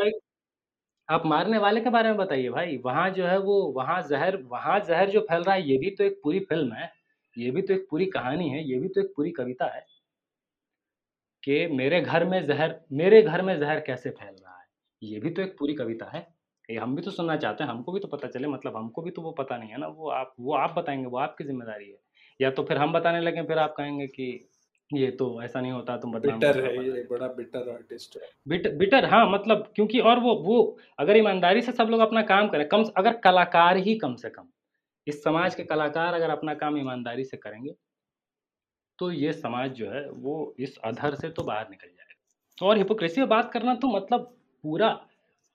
आप 1.08 1.22
मारने 1.26 1.58
वाले 1.58 1.80
के 1.80 1.90
बारे 1.90 2.08
में 2.08 2.16
बताइए 2.18 2.48
भाई। 2.50 2.76
वहाँ 2.84 3.08
जो 3.10 3.26
है 3.26 3.38
वो, 3.38 3.60
वहाँ 3.72 4.00
जहर 4.02 4.36
वहाँ 4.44 4.78
जहर 4.80 5.10
जो 5.10 5.20
फैल 5.22 5.42
रहा 5.42 5.54
है, 5.54 5.68
ये 5.70 5.78
भी 5.78 5.90
तो 5.90 6.04
एक 6.04 6.20
पूरी 6.24 6.40
फ़िल्म 6.42 6.72
है। 6.72 6.92
ये 7.36 7.50
भी 7.50 7.62
तो 7.62 7.74
एक 7.74 7.86
पूरी 7.90 8.06
कहानी 8.08 8.48
है, 8.50 8.64
ये 8.64 8.78
भी 8.80 8.88
तो 8.88 9.00
एक 9.00 9.12
पूरी 9.16 9.30
कविता 9.32 9.66
है 9.74 9.84
कि 11.42 11.66
मेरे 11.68 12.00
घर 12.00 12.24
में 12.24 12.44
जहर, 12.46 12.74
मेरे 12.92 13.22
घर 13.22 13.42
में 13.42 13.58
जहर 13.60 13.80
कैसे 13.80 14.10
फैल 14.10 14.34
रहा 14.34 14.58
है। 14.58 14.66
ये 15.02 15.20
भी 15.20 15.30
तो 15.30 15.42
एक 15.42 15.56
पूरी 15.58 15.74
कविता 15.74 16.10
है 16.10 16.26
ये 16.68 16.76
हम 16.78 16.94
भी 16.96 17.02
तो 17.02 17.10
सुनना 17.10 17.36
चाहते 17.36 17.64
हैं, 17.64 17.70
हमको 17.70 17.92
भी 17.92 18.00
तो 18.00 18.08
पता 18.08 18.28
चले 18.28 18.48
मतलब 18.48 18.76
हमको 18.76 19.02
भी 19.02 19.10
तो 19.10 19.22
वो 19.22 19.30
पता 19.32 19.56
नहीं 19.58 19.70
है 19.70 19.78
ना, 19.78 19.86
वो 19.88 20.10
आप 20.10 20.34
वो 20.40 20.54
आप 20.56 20.74
बताएँगे, 20.78 21.06
वो 21.06 21.18
आपकी 21.18 21.44
ज़िम्मेदारी 21.44 21.88
है। 21.90 21.98
या 22.40 22.50
तो 22.50 22.62
फिर 22.64 22.78
हम 22.78 22.92
बताने 22.92 23.20
लगे, 23.20 23.42
फिर 23.42 23.58
आप 23.58 23.74
कहेंगे 23.76 24.06
कि 24.06 24.48
ये 24.90 25.10
तो 25.10 25.26
ऐसा 25.42 25.60
नहीं 25.60 25.72
होता 25.72 25.96
तुम 25.96 26.12
बदनाम 26.12 26.38
बिटर 26.38 26.64
है 26.64 26.84
ये 26.86 27.06
बड़ा 27.10 27.26
बिटर 27.28 27.70
आर्टिस्ट 27.70 28.16
है। 28.16 28.28
बिट, 28.48 28.66
बिटर 28.74 29.04
हाँ 29.04 29.28
मतलब 29.30 29.72
क्योंकि 29.74 30.00
और 30.00 30.18
वो 30.20 30.34
वो 30.42 30.56
अगर 30.98 31.16
ईमानदारी 31.16 31.62
से 31.62 31.72
सब 31.72 31.88
लोग 31.90 32.00
अपना 32.00 32.22
काम 32.24 32.48
करें 32.48 32.66
कम 32.68 32.84
अगर 32.96 33.16
कलाकार 33.18 33.76
ही 33.78 33.94
कम 33.98 34.14
से 34.16 34.30
कम 34.30 34.48
इस 35.06 35.22
समाज 35.24 35.54
के 35.54 35.64
कलाकार 35.64 36.14
अगर 36.14 36.30
अपना 36.30 36.54
काम 36.54 36.78
ईमानदारी 36.78 37.24
से 37.24 37.36
करेंगे 37.36 37.74
तो 38.98 39.10
ये 39.12 39.32
समाज 39.32 39.70
जो 39.72 39.90
है 39.90 40.08
वो 40.10 40.54
इस 40.58 40.76
अधर 40.84 41.14
से 41.14 41.28
तो 41.28 41.42
बाहर 41.42 41.68
निकल 41.70 41.88
जाएगा। 41.88 42.66
और 42.66 42.78
हिपोक्रेसी 42.78 43.20
में 43.20 43.28
बात 43.28 43.52
करना 43.52 43.74
तो 43.74 43.88
मतलब 43.88 44.32
पूरा 44.64 44.88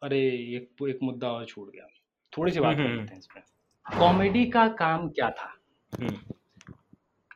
अरे 0.01 0.19
एक 0.55 0.83
एक 0.89 0.99
मुद्दा 1.03 1.31
और 1.31 1.45
छूट 1.45 1.71
गया। 1.71 1.87
थोड़ी 2.33 2.51
सी 2.51 2.59
बात 2.59 2.77
कर 2.77 2.83
लेते 2.83 3.13
हैं 3.13 3.19
इसमें। 3.19 3.43
कॉमेडी 3.85 4.45
का 4.45 4.67
काम 4.75 5.09
क्या 5.09 5.29
था? 5.31 5.53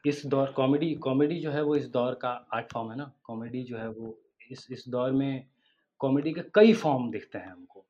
इस 0.06 0.26
दौर, 0.26 0.52
कॉमेडी 0.52 0.94
कॉमेडी 1.04 1.40
जो 1.40 1.52
है 1.52 1.62
वो 1.64 1.76
इस 1.76 1.88
दौर 1.90 2.14
का 2.22 2.30
आर्ट 2.54 2.72
फॉर्म 2.74 2.92
है 2.92 2.98
ना। 2.98 3.12
कॉमेडी 3.24 3.64
जो 3.64 3.78
है 3.78 3.88
वो 3.90 4.18
इस 4.52 4.68
इस 4.72 4.84
दौर 4.90 5.12
में 5.12 5.46
कॉमेडी 6.02 6.34
के 6.34 6.42
कई 6.56 6.74
फॉर्म 6.76 7.10
दिखते 7.12 7.38
हैं 7.38 7.52
हमको। 7.52 7.86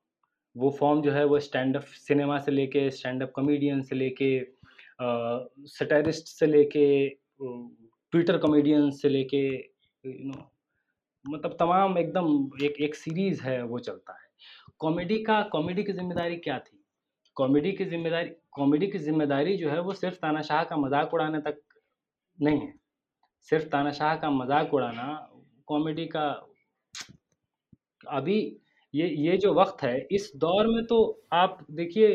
वो 0.55 0.69
फॉर्म 0.79 1.01
जो 1.01 1.11
है 1.11 1.23
वो 1.25 1.39
स्टैंड 1.39 1.75
अप 1.77 1.83
सिनेमा 1.99 2.37
से 2.39 2.51
लेके 2.51 2.89
स्टैंड 2.91 3.23
अप 3.23 3.31
कॉमेडियन 3.35 3.81
से 3.81 3.95
लेके 3.95 4.29
सटारिस्ट 5.69 6.27
से 6.29 6.45
लेके 6.45 6.85
ट्विटर 7.39 8.37
कॉमेडियन 8.37 8.89
से 8.91 9.09
लेके, 9.09 9.43
यू 10.03 10.13
नो 10.25 10.49
मतलब 11.25 11.55
तमाम 11.59 11.97
एकदम 11.97 12.65
एक 12.65 12.79
एक 12.81 12.95
सीरीज़ 12.95 13.41
है 13.43 13.61
वो 13.63 13.79
चलता 13.79 14.13
है। 14.13 14.27
कॉमेडी 14.79 15.17
का, 15.23 15.41
कॉमेडी 15.43 15.83
की 15.83 15.93
ज़िम्मेदारी 15.93 16.35
क्या 16.37 16.57
थी? 16.59 16.79
कॉमेडी 17.37 17.71
की 17.71 17.85
ज़िम्मेदारी, 17.85 18.29
कॉमेडी 18.51 18.87
की 18.87 18.97
ज़िम्मेदारी 18.99 19.55
जो 19.57 19.69
है 19.69 19.79
वो 19.81 19.93
सिर्फ़ 19.93 20.15
तानाशाह 20.17 20.63
का 20.63 20.77
मज़ाक 20.77 21.13
उड़ाने 21.13 21.39
तक 21.41 21.61
नहीं 22.39 22.59
है। 22.59 22.73
सिर्फ़ 23.47 23.65
तानाशाह 23.67 24.15
का 24.15 24.29
मज़ाक 24.31 24.73
उड़ाना 24.73 25.07
कॉमेडी 25.67 26.05
का 26.05 26.27
अभी 28.11 28.37
ये 28.93 29.07
ये 29.07 29.37
जो 29.37 29.53
वक्त 29.53 29.83
है 29.83 29.99
इस 30.11 30.31
दौर 30.35 30.67
में 30.67 30.83
तो 30.85 30.97
आप 31.33 31.65
देखिए 31.71 32.07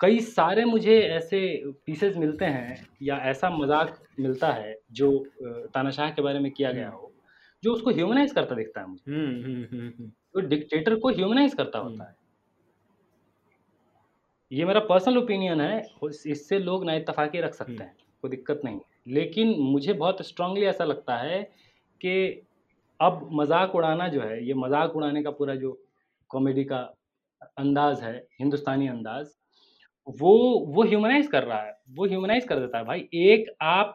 कई 0.00 0.20
सारे 0.20 0.64
मुझे 0.64 0.98
ऐसे 1.00 1.40
पीसेस 1.86 2.16
मिलते 2.16 2.44
हैं 2.46 2.86
या 3.02 3.16
ऐसा 3.30 3.50
मज़ाक 3.50 3.98
मिलता 4.20 4.52
है 4.52 4.74
जो 4.92 5.12
तानाशाह 5.74 6.10
के 6.10 6.22
बारे 6.22 6.38
में 6.38 6.50
किया 6.52 6.72
गया 6.72 6.88
हो 6.88 7.12
जो 7.62 7.72
उसको 7.72 7.90
ह्यूमनाइज 7.90 8.32
करता 8.32 8.54
दिखता 8.54 8.80
है 8.80 8.86
मुझे। 8.86 9.12
हम्म, 9.12 9.42
हम्म, 9.44 9.64
हम्म, 9.72 10.08
तो 10.08 10.40
डिक्टेटर 10.40 10.94
को 10.94 11.10
ह्यूमनाइज 11.10 11.54
करता 11.54 11.78
होता 11.78 12.04
है। 12.04 12.14
ये 14.50 14.64
मेरा 14.64 14.80
पर्सनल 14.82 15.18
ओपिनियन 15.18 15.60
है 15.60 15.82
इससे 16.26 16.58
लोग 16.58 16.84
ना 16.84 16.94
इतफाक़ी 16.94 17.40
रख 17.40 17.54
सकते 17.54 17.82
हैं 17.82 17.94
कोई 18.24 18.30
दिक्कत 18.30 18.60
नहीं। 18.64 18.78
लेकिन 19.08 19.54
मुझे 19.60 19.92
बहुत 19.94 20.22
स्ट्रांगली 20.22 20.64
ऐसा 20.66 20.84
लगता 20.84 21.16
है 21.16 21.42
कि 22.00 22.46
अब 23.00 23.28
मज़ाक 23.32 23.74
उड़ाना 23.74 24.08
जो 24.08 24.20
है 24.22 24.44
ये 24.46 24.54
मज़ाक 24.56 24.96
उड़ाने 24.96 25.22
का 25.22 25.30
पूरा 25.32 25.54
जो 25.56 25.72
कॉमेडी 26.30 26.64
का 26.64 26.80
अंदाज 27.58 28.02
है 28.02 28.16
हिंदुस्तानी 28.40 28.88
अंदाज 28.88 29.26
वो 30.20 30.36
वो 30.66 30.84
ह्यूमनाइज 30.84 31.26
कर 31.28 31.44
रहा 31.44 31.62
है 31.62 31.76
वो 31.90 32.06
ह्यूमनाइज 32.06 32.44
कर 32.44 32.60
देता 32.60 32.78
है। 32.78 32.84
भाई 32.84 33.08
एक 33.14 33.54
आप 33.62 33.94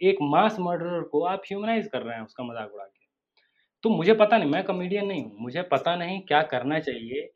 एक 0.00 0.16
मास 0.22 0.56
मर्डरर 0.60 1.02
को 1.02 1.22
आप 1.26 1.42
ह्यूमनाइज 1.46 1.86
कर 1.92 2.02
रहे 2.02 2.16
हैं 2.16 2.24
उसका 2.24 2.44
मज़ाक 2.44 2.74
उड़ा 2.74 2.84
के। 2.84 2.98
तो 3.84 3.90
मुझे 3.90 4.14
पता 4.14 4.38
नहीं 4.38 4.50
मैं 4.50 4.62
कॉमेडियन 4.64 5.06
नहीं 5.06 5.22
हूँ 5.24 5.36
मुझे 5.40 5.62
पता 5.70 5.96
नहीं 5.96 6.20
क्या 6.22 6.42
करना 6.52 6.78
चाहिए 6.80 7.30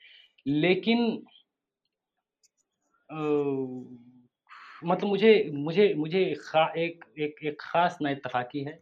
लेकिन 0.47 1.23
मतलब 3.11 5.09
मुझे 5.09 5.51
मुझे 5.55 5.93
मुझे 5.97 6.35
खा, 6.41 6.67
एक 6.67 7.05
एक 7.19 7.37
एक 7.45 7.61
ख़ास 7.61 7.99
ना 8.03 8.11
इतफाक़ी 8.11 8.65
है। 8.65 8.79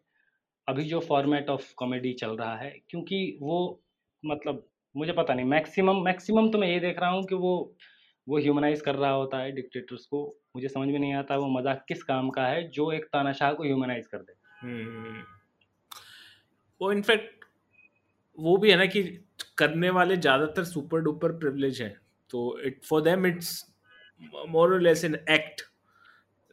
अभी 0.68 0.84
जो 0.84 1.00
फॉर्मेट 1.00 1.48
ऑफ़ 1.50 1.72
कॉमेडी 1.76 2.12
चल 2.12 2.36
रहा 2.36 2.56
है, 2.56 2.70
क्योंकि 2.88 3.38
वो 3.42 3.80
मतलब 4.22 4.66
मुझे 4.94 5.12
पता 5.12 5.34
नहीं 5.34 5.46
मैक्सिमम 5.46 6.02
मैक्सिमम 6.04 6.50
तो 6.50 6.58
मैं 6.58 6.68
ये 6.68 6.78
देख 6.80 6.98
रहा 7.00 7.10
हूँ 7.10 7.24
कि 7.24 7.34
वो 7.34 7.74
वो 8.26 8.38
ह्यूमनाइज 8.38 8.80
कर 8.80 8.94
रहा 8.94 9.10
होता 9.10 9.38
है 9.38 9.52
डिक्टेटर्स 9.52 10.04
को। 10.06 10.24
मुझे 10.56 10.68
समझ 10.68 10.88
में 10.88 10.98
नहीं 10.98 11.14
आता 11.14 11.36
वो 11.36 11.46
मज़ाक 11.50 11.84
किस 11.88 12.02
काम 12.02 12.28
का 12.30 12.46
है 12.46 12.68
जो 12.70 12.90
एक 12.92 13.04
तानाशाह 13.12 13.52
को 13.52 13.64
ह्यूमनाइज 13.64 14.06
कर 14.06 14.18
दे। 14.18 14.32
हम्म। 14.60 15.22
वो 16.80 16.92
इनफैक्ट 16.92 17.44
वो 18.38 18.56
भी 18.56 18.70
है 18.70 18.76
ना 18.76 18.86
कि 18.86 19.02
करने 19.58 19.90
वाले 19.90 20.16
ज़्यादातर 20.16 20.64
सुपर 20.64 21.00
डुपर 21.00 21.32
प्रिविलेज 21.38 21.80
हैं। 21.82 21.94
तो 22.30 22.58
it 22.60 22.84
for 22.84 23.02
them 23.02 23.26
it's 23.26 23.50
more 24.50 24.80
less 24.80 25.04
in 25.04 25.14
act 25.30 25.62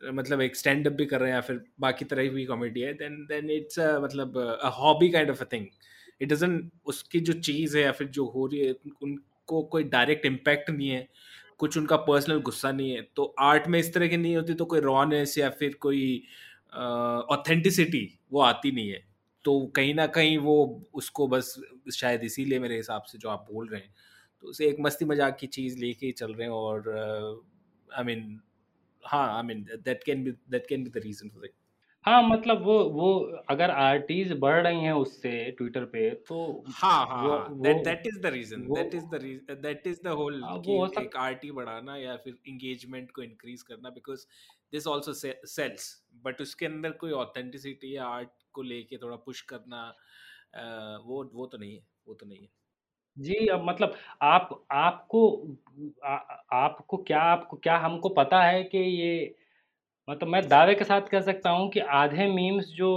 मतलब 0.01 0.41
एक 0.41 0.55
स्टैंड 0.55 0.87
अप 0.87 0.93
भी 0.93 1.05
कर 1.05 1.19
रहे 1.19 1.29
हैं 1.29 1.35
या 1.35 1.41
फिर 1.41 1.61
बाकी 1.79 2.05
तरह 2.05 2.27
की 2.29 2.45
कॉमेडी 2.45 2.81
है 2.81 2.93
देन 2.93 3.15
देन 3.29 3.49
इट्स 3.51 3.79
मतलब 4.03 4.37
a 4.63 4.69
hobby 4.77 5.09
kind 5.11 5.29
of 5.29 5.41
a 5.43 5.47
thing 5.53 5.65
it 6.21 6.29
doesn't 6.29 6.61
उसकी 6.85 7.19
जो 7.21 7.33
चीज़ 7.41 7.77
है 7.77 7.83
या 7.83 7.91
फिर 7.91 8.07
जो 8.09 8.25
हो 8.27 8.45
रही 8.47 8.59
है, 8.59 8.73
उनको 9.03 9.61
कोई 9.65 9.83
डायरेक्ट 9.85 10.25
इम्पैक्ट 10.25 10.69
नहीं 10.69 10.89
है, 10.89 11.07
कुछ 11.59 11.77
उनका 11.77 11.95
पर्सनल 11.99 12.39
गुस्सा 12.41 12.71
नहीं 12.71 12.91
है 12.91 13.01
तो 13.15 13.33
आर्ट 13.41 13.67
में 13.67 13.79
इस 13.79 13.93
तरह 13.93 14.07
की 14.07 14.17
नहीं 14.17 14.35
होती 14.35 14.53
तो 14.53 14.65
कोई 14.65 14.79
रॉनेस 14.81 15.37
या 15.37 15.49
फिर 15.51 15.73
कोई 15.81 16.23
ऑथेंटिसिटी 16.73 18.07
वो 18.31 18.41
आती 18.41 18.71
नहीं 18.71 18.89
है। 18.89 19.03
तो 19.45 19.59
कहीं 19.75 19.93
ना 19.95 20.05
कहीं 20.09 20.37
वो 20.39 20.55
उसको 20.93 21.27
बस, 21.27 21.55
शायद 21.93 22.23
इसीलिए 22.23 22.59
मेरे 22.59 22.75
हिसाब 22.75 23.03
से 23.03 23.17
जो 23.17 23.29
आप 23.29 23.45
बोल 23.51 23.67
रहे 23.67 23.81
हैं 23.81 23.93
तो 24.43 24.47
उसे 24.47 24.67
एक 24.67 24.77
मस्ती 24.79 25.05
मज़ाक 25.05 25.37
की 25.39 25.47
चीज़ 25.49 25.79
लेके 25.79 26.11
चल 26.13 26.33
रहे 26.33 26.47
हैं 26.47 26.53
और 26.53 26.83
आई 27.97 28.03
मीन 28.03 28.39
हाँ 29.03 29.27
I 29.37 29.43
mean 29.43 29.63
that 29.83 30.03
can 30.03 30.23
be 30.23 30.31
that 30.49 30.67
can 30.67 30.83
be 30.83 30.89
the 30.89 30.97
reason 30.97 31.29
for 31.29 31.45
it 31.45 31.53
हाँ 32.05 32.21
मतलब 32.23 32.61
वो 32.63 32.83
वो 32.89 33.13
अगर 33.49 33.71
आरटीज 33.71 34.31
बढ़ 34.39 34.61
रही 34.63 34.83
हैं 34.83 34.91
उससे 34.93 35.51
ट्विटर 35.51 35.85
पे 35.85 36.09
तो 36.27 36.37
हाँ 36.67 37.05
हाँ 37.07 37.57
that 37.61 37.83
that 37.83 38.07
is 38.07 38.19
the 38.19 38.25
reason 38.25 38.61
that 38.73 38.95
is 38.95 39.05
the 39.05 39.15
reason 39.15 39.61
that 39.61 39.87
is 39.87 40.01
the 40.03 40.07
whole 40.07 40.41
कि 40.65 40.77
एक 41.01 41.15
आरटी 41.17 41.51
बढ़ाना 41.51 41.95
या 41.97 42.15
फिर 42.17 42.37
एंगेजमेंट 42.47 43.11
को 43.11 43.23
इंक्रीज 43.23 43.61
करना 43.61 43.89
because 43.89 44.25
this 44.71 44.87
also 44.87 45.13
sells 45.13 46.05
but 46.23 46.41
उसके 46.41 46.65
अंदर 46.65 46.91
कोई 46.91 47.11
ऑथेंटिसिटी 47.11 47.95
या 47.95 48.05
आर्ट 48.05 48.29
को 48.53 48.61
लेके 48.61 48.97
थोड़ा 48.97 49.15
पुश 49.15 49.41
करना 49.41 49.83
वो 51.05 51.23
वो 51.33 51.45
तो 51.45 51.57
नहीं 51.57 51.75
है 51.75 51.85
वो 52.07 52.13
तो 52.13 52.25
नहीं 52.25 52.41
है। 52.41 52.49
जी 53.19 53.47
अब 53.47 53.63
मतलब 53.63 53.95
आप 54.21 54.49
आपको 54.71 55.21
आ, 56.05 56.15
आपको 56.53 56.97
क्या 56.97 57.21
आपको 57.21 57.57
क्या 57.57 57.77
हमको 57.77 58.09
पता 58.09 58.41
है 58.43 58.63
कि 58.63 58.77
ये 58.77 59.35
मतलब 60.07 60.29
मैं 60.29 60.47
दावे 60.47 60.75
के 60.75 60.83
साथ 60.83 61.01
कह 61.01 61.21
सकता 61.21 61.49
हूँ 61.49 61.69
कि 61.69 61.79
आधे 61.79 62.27
मीम्स 62.27 62.67
जो 62.67 62.91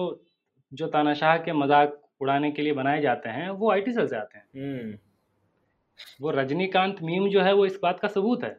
जो 0.73 0.87
तानाशाह 0.87 1.37
के 1.39 1.53
मज़ाक 1.53 1.99
उड़ाने 2.21 2.51
के 2.51 2.63
लिए 2.63 2.73
बनाए 2.73 3.01
जाते 3.01 3.29
हैं 3.29 3.49
वो 3.51 3.71
आई 3.71 3.81
टी 3.81 3.93
सेल 3.93 4.07
से 4.09 4.17
आते 4.17 4.39
हैं। 4.39 4.47
हम्म। 4.57 4.99
वो 6.21 6.31
रजनीकांत 6.31 7.03
मीम 7.03 7.29
जो 7.29 7.41
है 7.41 7.53
वो 7.53 7.67
इस 7.67 7.79
बात 7.83 8.01
का 8.01 8.09
सबूत 8.09 8.45
है। 8.45 8.57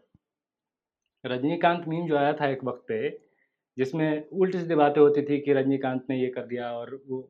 रजनीकांत 1.24 1.88
मीम 1.88 2.08
जो 2.08 2.18
आया 2.18 2.34
था 2.34 2.48
एक 2.48 2.64
वक्त 2.64 2.86
पे 2.88 3.10
जिसमें 3.78 4.30
उल्टी 4.30 4.60
सीधी 4.60 4.76
बातें 4.76 5.02
होती 5.02 5.22
थी 5.22 5.40
कि 5.40 5.54
रजनीकांत 5.54 6.06
ने 6.10 6.18
ये 6.18 6.28
कर 6.30 6.46
दिया 6.46 6.72
और 6.72 7.00
वो 7.08 7.22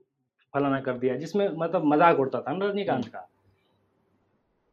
फलाना 0.53 0.79
कर 0.81 0.97
दिया 0.97 1.15
जिसमें 1.15 1.47
मतलब 1.49 1.85
मज़ाक 1.85 2.19
उड़ता 2.19 2.41
था 2.41 2.53
ना 2.53 2.65
रजनीकांत 2.65 3.07
का। 3.07 3.27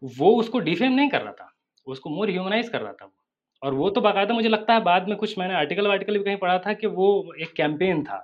वो 0.02 0.34
उसको 0.36 0.58
डिफेम 0.60 0.92
नहीं 0.92 1.08
कर 1.10 1.22
रहा 1.22 1.32
था 1.32 1.52
उसको 1.86 2.10
मोर 2.10 2.30
ह्यूमनाइज 2.30 2.68
कर 2.68 2.80
रहा 2.80 2.92
था 2.92 3.10
और 3.62 3.74
वो 3.74 3.88
तो 3.90 4.00
बाकायदा 4.00 4.34
मुझे 4.34 4.48
लगता 4.48 4.74
है 4.74 4.82
बाद 4.82 5.08
में 5.08 5.16
कुछ 5.18 5.38
मैंने 5.38 5.54
आर्टिकल 5.54 5.86
वार्टिकल 5.86 6.18
भी 6.18 6.24
कहीं 6.24 6.36
पढ़ा 6.36 6.58
था 6.58 6.72
कि 6.72 6.86
वो 6.86 7.34
एक 7.40 7.52
कैंपेन 7.52 8.02
था। 8.04 8.18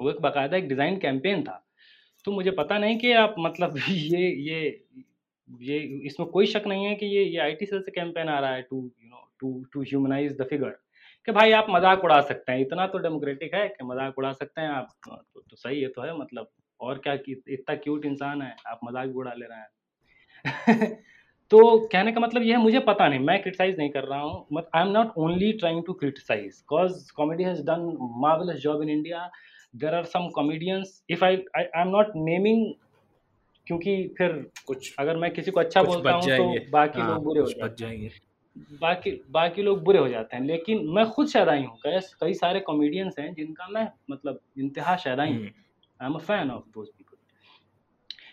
वो 0.00 0.10
एक 0.10 0.20
बाकायदा 0.20 0.56
एक 0.56 0.68
डिज़ाइन 0.68 0.98
कैंपेन 0.98 1.42
था। 1.42 1.64
तो 2.24 2.32
मुझे 2.32 2.50
पता 2.50 2.78
नहीं 2.78 2.98
कि 2.98 3.12
आप 3.12 3.34
मतलब 3.38 3.76
ये 3.88 4.30
ये 4.40 4.84
ये 5.60 5.78
इसमें 6.06 6.28
कोई 6.28 6.46
शक 6.46 6.66
नहीं 6.66 6.84
है 6.86 6.94
कि 6.94 7.06
ये 7.06 7.24
ये 7.24 7.38
आईटी 7.38 7.66
सेल 7.66 7.82
से 7.82 7.90
कैंपेन 7.90 8.28
आ 8.28 8.38
रहा 8.38 8.50
है 8.50 8.62
to 8.62 8.76
you 8.76 9.08
know 9.08 9.28
to 9.40 9.64
to 9.72 9.82
humanize 9.82 10.36
the 10.40 10.46
figure 10.50 10.70
कि 11.28 11.32
भाई 11.32 11.52
आप 11.52 11.66
मज़ाक 11.70 12.04
उड़ा 12.04 12.20
सकते 12.20 12.52
हैं 12.52 12.60
इतना 12.60 12.86
तो 12.86 12.98
डेमोक्रेटिक 12.98 13.54
है 13.54 13.66
कि 13.68 13.84
मज़ाक 13.84 14.18
उड़ा 14.18 14.32
सकते 14.32 14.60
हैं 14.60 14.68
आप 14.70 14.88
तो, 15.06 15.40
तो 15.40 15.56
सही 15.56 15.80
है 15.80 15.88
तो 15.88 16.02
है 16.02 16.16
मतलब 16.18 16.50
और 16.80 16.98
क्या 16.98 17.12
इतना 17.26 17.74
क्यूट 17.76 18.04
इंसान 18.04 18.42
है 18.42 18.54
आप 18.66 18.80
मज़ाक 18.84 19.08
भी 19.08 19.14
उड़ा 19.14 19.32
ले 19.32 19.46
रहे 19.46 19.58
हैं। 19.58 19.68
तो 21.50 21.78
कहने 21.88 22.12
का 22.12 22.20
मतलब 22.20 22.42
यह 22.42 22.56
है 22.56 22.62
मुझे 22.62 22.78
पता 22.78 23.08
नहीं 23.08 23.18
मैं 23.18 23.42
क्रिटिसाइज 23.42 23.78
नहीं 23.78 23.90
कर 23.90 24.04
रहा 24.04 24.20
हूँ 24.20 24.46
मत 24.52 24.68
I 24.74 24.82
am 24.82 24.88
not 24.88 25.12
only 25.16 25.52
trying 25.52 25.82
to 25.86 25.92
criticize 25.92 26.44
because 26.44 27.12
comedy 27.12 27.44
has 27.44 27.62
done 27.62 27.96
marvellous 28.00 28.60
job 28.60 28.82
in 28.82 28.88
India 28.88 29.30
there 29.76 29.94
are 29.94 30.04
some 30.04 30.28
comedians 30.28 31.02
if 31.10 31.24
I 31.24 31.36
I 31.56 31.80
am 31.80 31.88
not 31.88 32.12
naming 32.16 32.74
क्योंकि 33.66 34.14
फिर 34.18 34.50
कुछ 34.66 34.94
अगर 34.98 35.16
मैं 35.16 35.30
किसी 35.30 35.50
को 35.50 35.60
अच्छा 35.60 35.82
बोलता 35.82 36.12
हूँ 36.12 36.22
तो 36.22 36.70
बाकी 36.70 37.00
हाँ, 37.00 37.14
लोग 37.14 37.24
बुरे 37.24 37.40
हो 37.40 37.50
जाते 37.50 37.84
हैं। 37.84 38.10
बाकी 38.80 39.10
बाकी 39.30 39.62
लोग 39.62 39.82
बुरे 39.84 39.98
हो 39.98 40.08
जाते 40.08 40.36
हैं 40.36 40.44
लेकिन 40.44 40.86
मैं 40.88 41.10
खुद 41.10 41.28
शैदाई 41.28 41.64
हूँ 41.64 41.78
कई 42.20 42.34
सारे 42.34 42.60
कॉमेडियंस 42.60 43.14
हैं 43.18 43.34
जिनका 43.34 43.68
मैं 43.68 43.88
मतलब 44.10 44.40
इंतहा 44.58 44.96
शैदाई 44.96 45.32
हूँ। 45.32 45.46
I 46.00 46.06
am 46.06 46.14
a 46.14 46.18
fan 46.18 46.50
of 46.50 46.64
those 46.64 46.88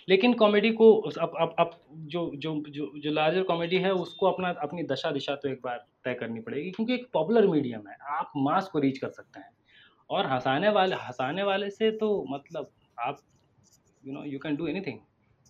लेकिन 0.08 0.34
कॉमेडी 0.34 0.72
को 0.72 0.94
अब 1.22 1.34
अब 1.40 1.56
अब 1.60 1.72
जो 2.08 2.32
जो 2.36 2.54
जो 2.70 2.92
जो 3.00 3.12
लार्जर 3.12 3.44
कॉमेडी 3.44 3.78
है 3.78 3.92
उसको 3.94 4.26
अपना 4.26 4.50
अपनी 4.64 4.84
दशा 4.84 5.12
दिशा 5.12 5.36
तो 5.36 5.50
एक 5.50 5.60
बार 5.64 5.86
तय 6.06 6.14
करनी 6.14 6.40
पड़ेगी 6.40 6.72
क्योंकि 6.72 6.94
एक 6.94 7.08
पॉपुलर 7.14 7.48
मीडियम 7.48 7.88
है। 7.88 7.96
आप 8.12 8.32
मास 8.38 8.68
को 8.68 8.80
रीच 8.80 8.98
कर 8.98 9.10
सकते 9.10 9.40
हैं। 9.40 9.50
और 10.10 10.26
हंसाने 10.26 10.70
वाले 10.70 10.96
हंसाने 10.96 11.44
वाले 11.44 11.70
से 11.70 11.90
तो 11.92 12.26
मतलब 12.30 12.70
आप 12.98 13.22
you 14.04 14.14
know 14.14 14.24
you 14.24 14.40
can 14.40 14.56
do 14.56 14.68
anything 14.68 15.00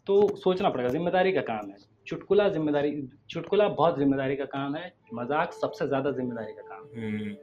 तो 0.08 0.36
सोचना 0.38 0.70
पड़ेगा 0.70 0.90
ज़िम्मेदारी 0.90 1.32
का 1.32 1.42
काम 1.42 1.70
है। 1.70 1.78
चुटकुला 2.08 2.48
ज़िम्मेदारी 2.50 2.92
चुटकुला 3.30 3.68
बहुत 3.70 3.98
ज़िम्मेदारी 3.98 4.36
का 4.36 4.46
काम 4.46 4.76
है। 4.76 4.94
मज़ाक 5.14 5.54
सबसे 5.54 5.88
ज़्यादा 5.88 6.12
ज़िम्मेदारी 6.12 6.54
का 6.54 6.62
काम 6.62 6.88
है। 6.88 7.10
हम्म। 7.10 7.36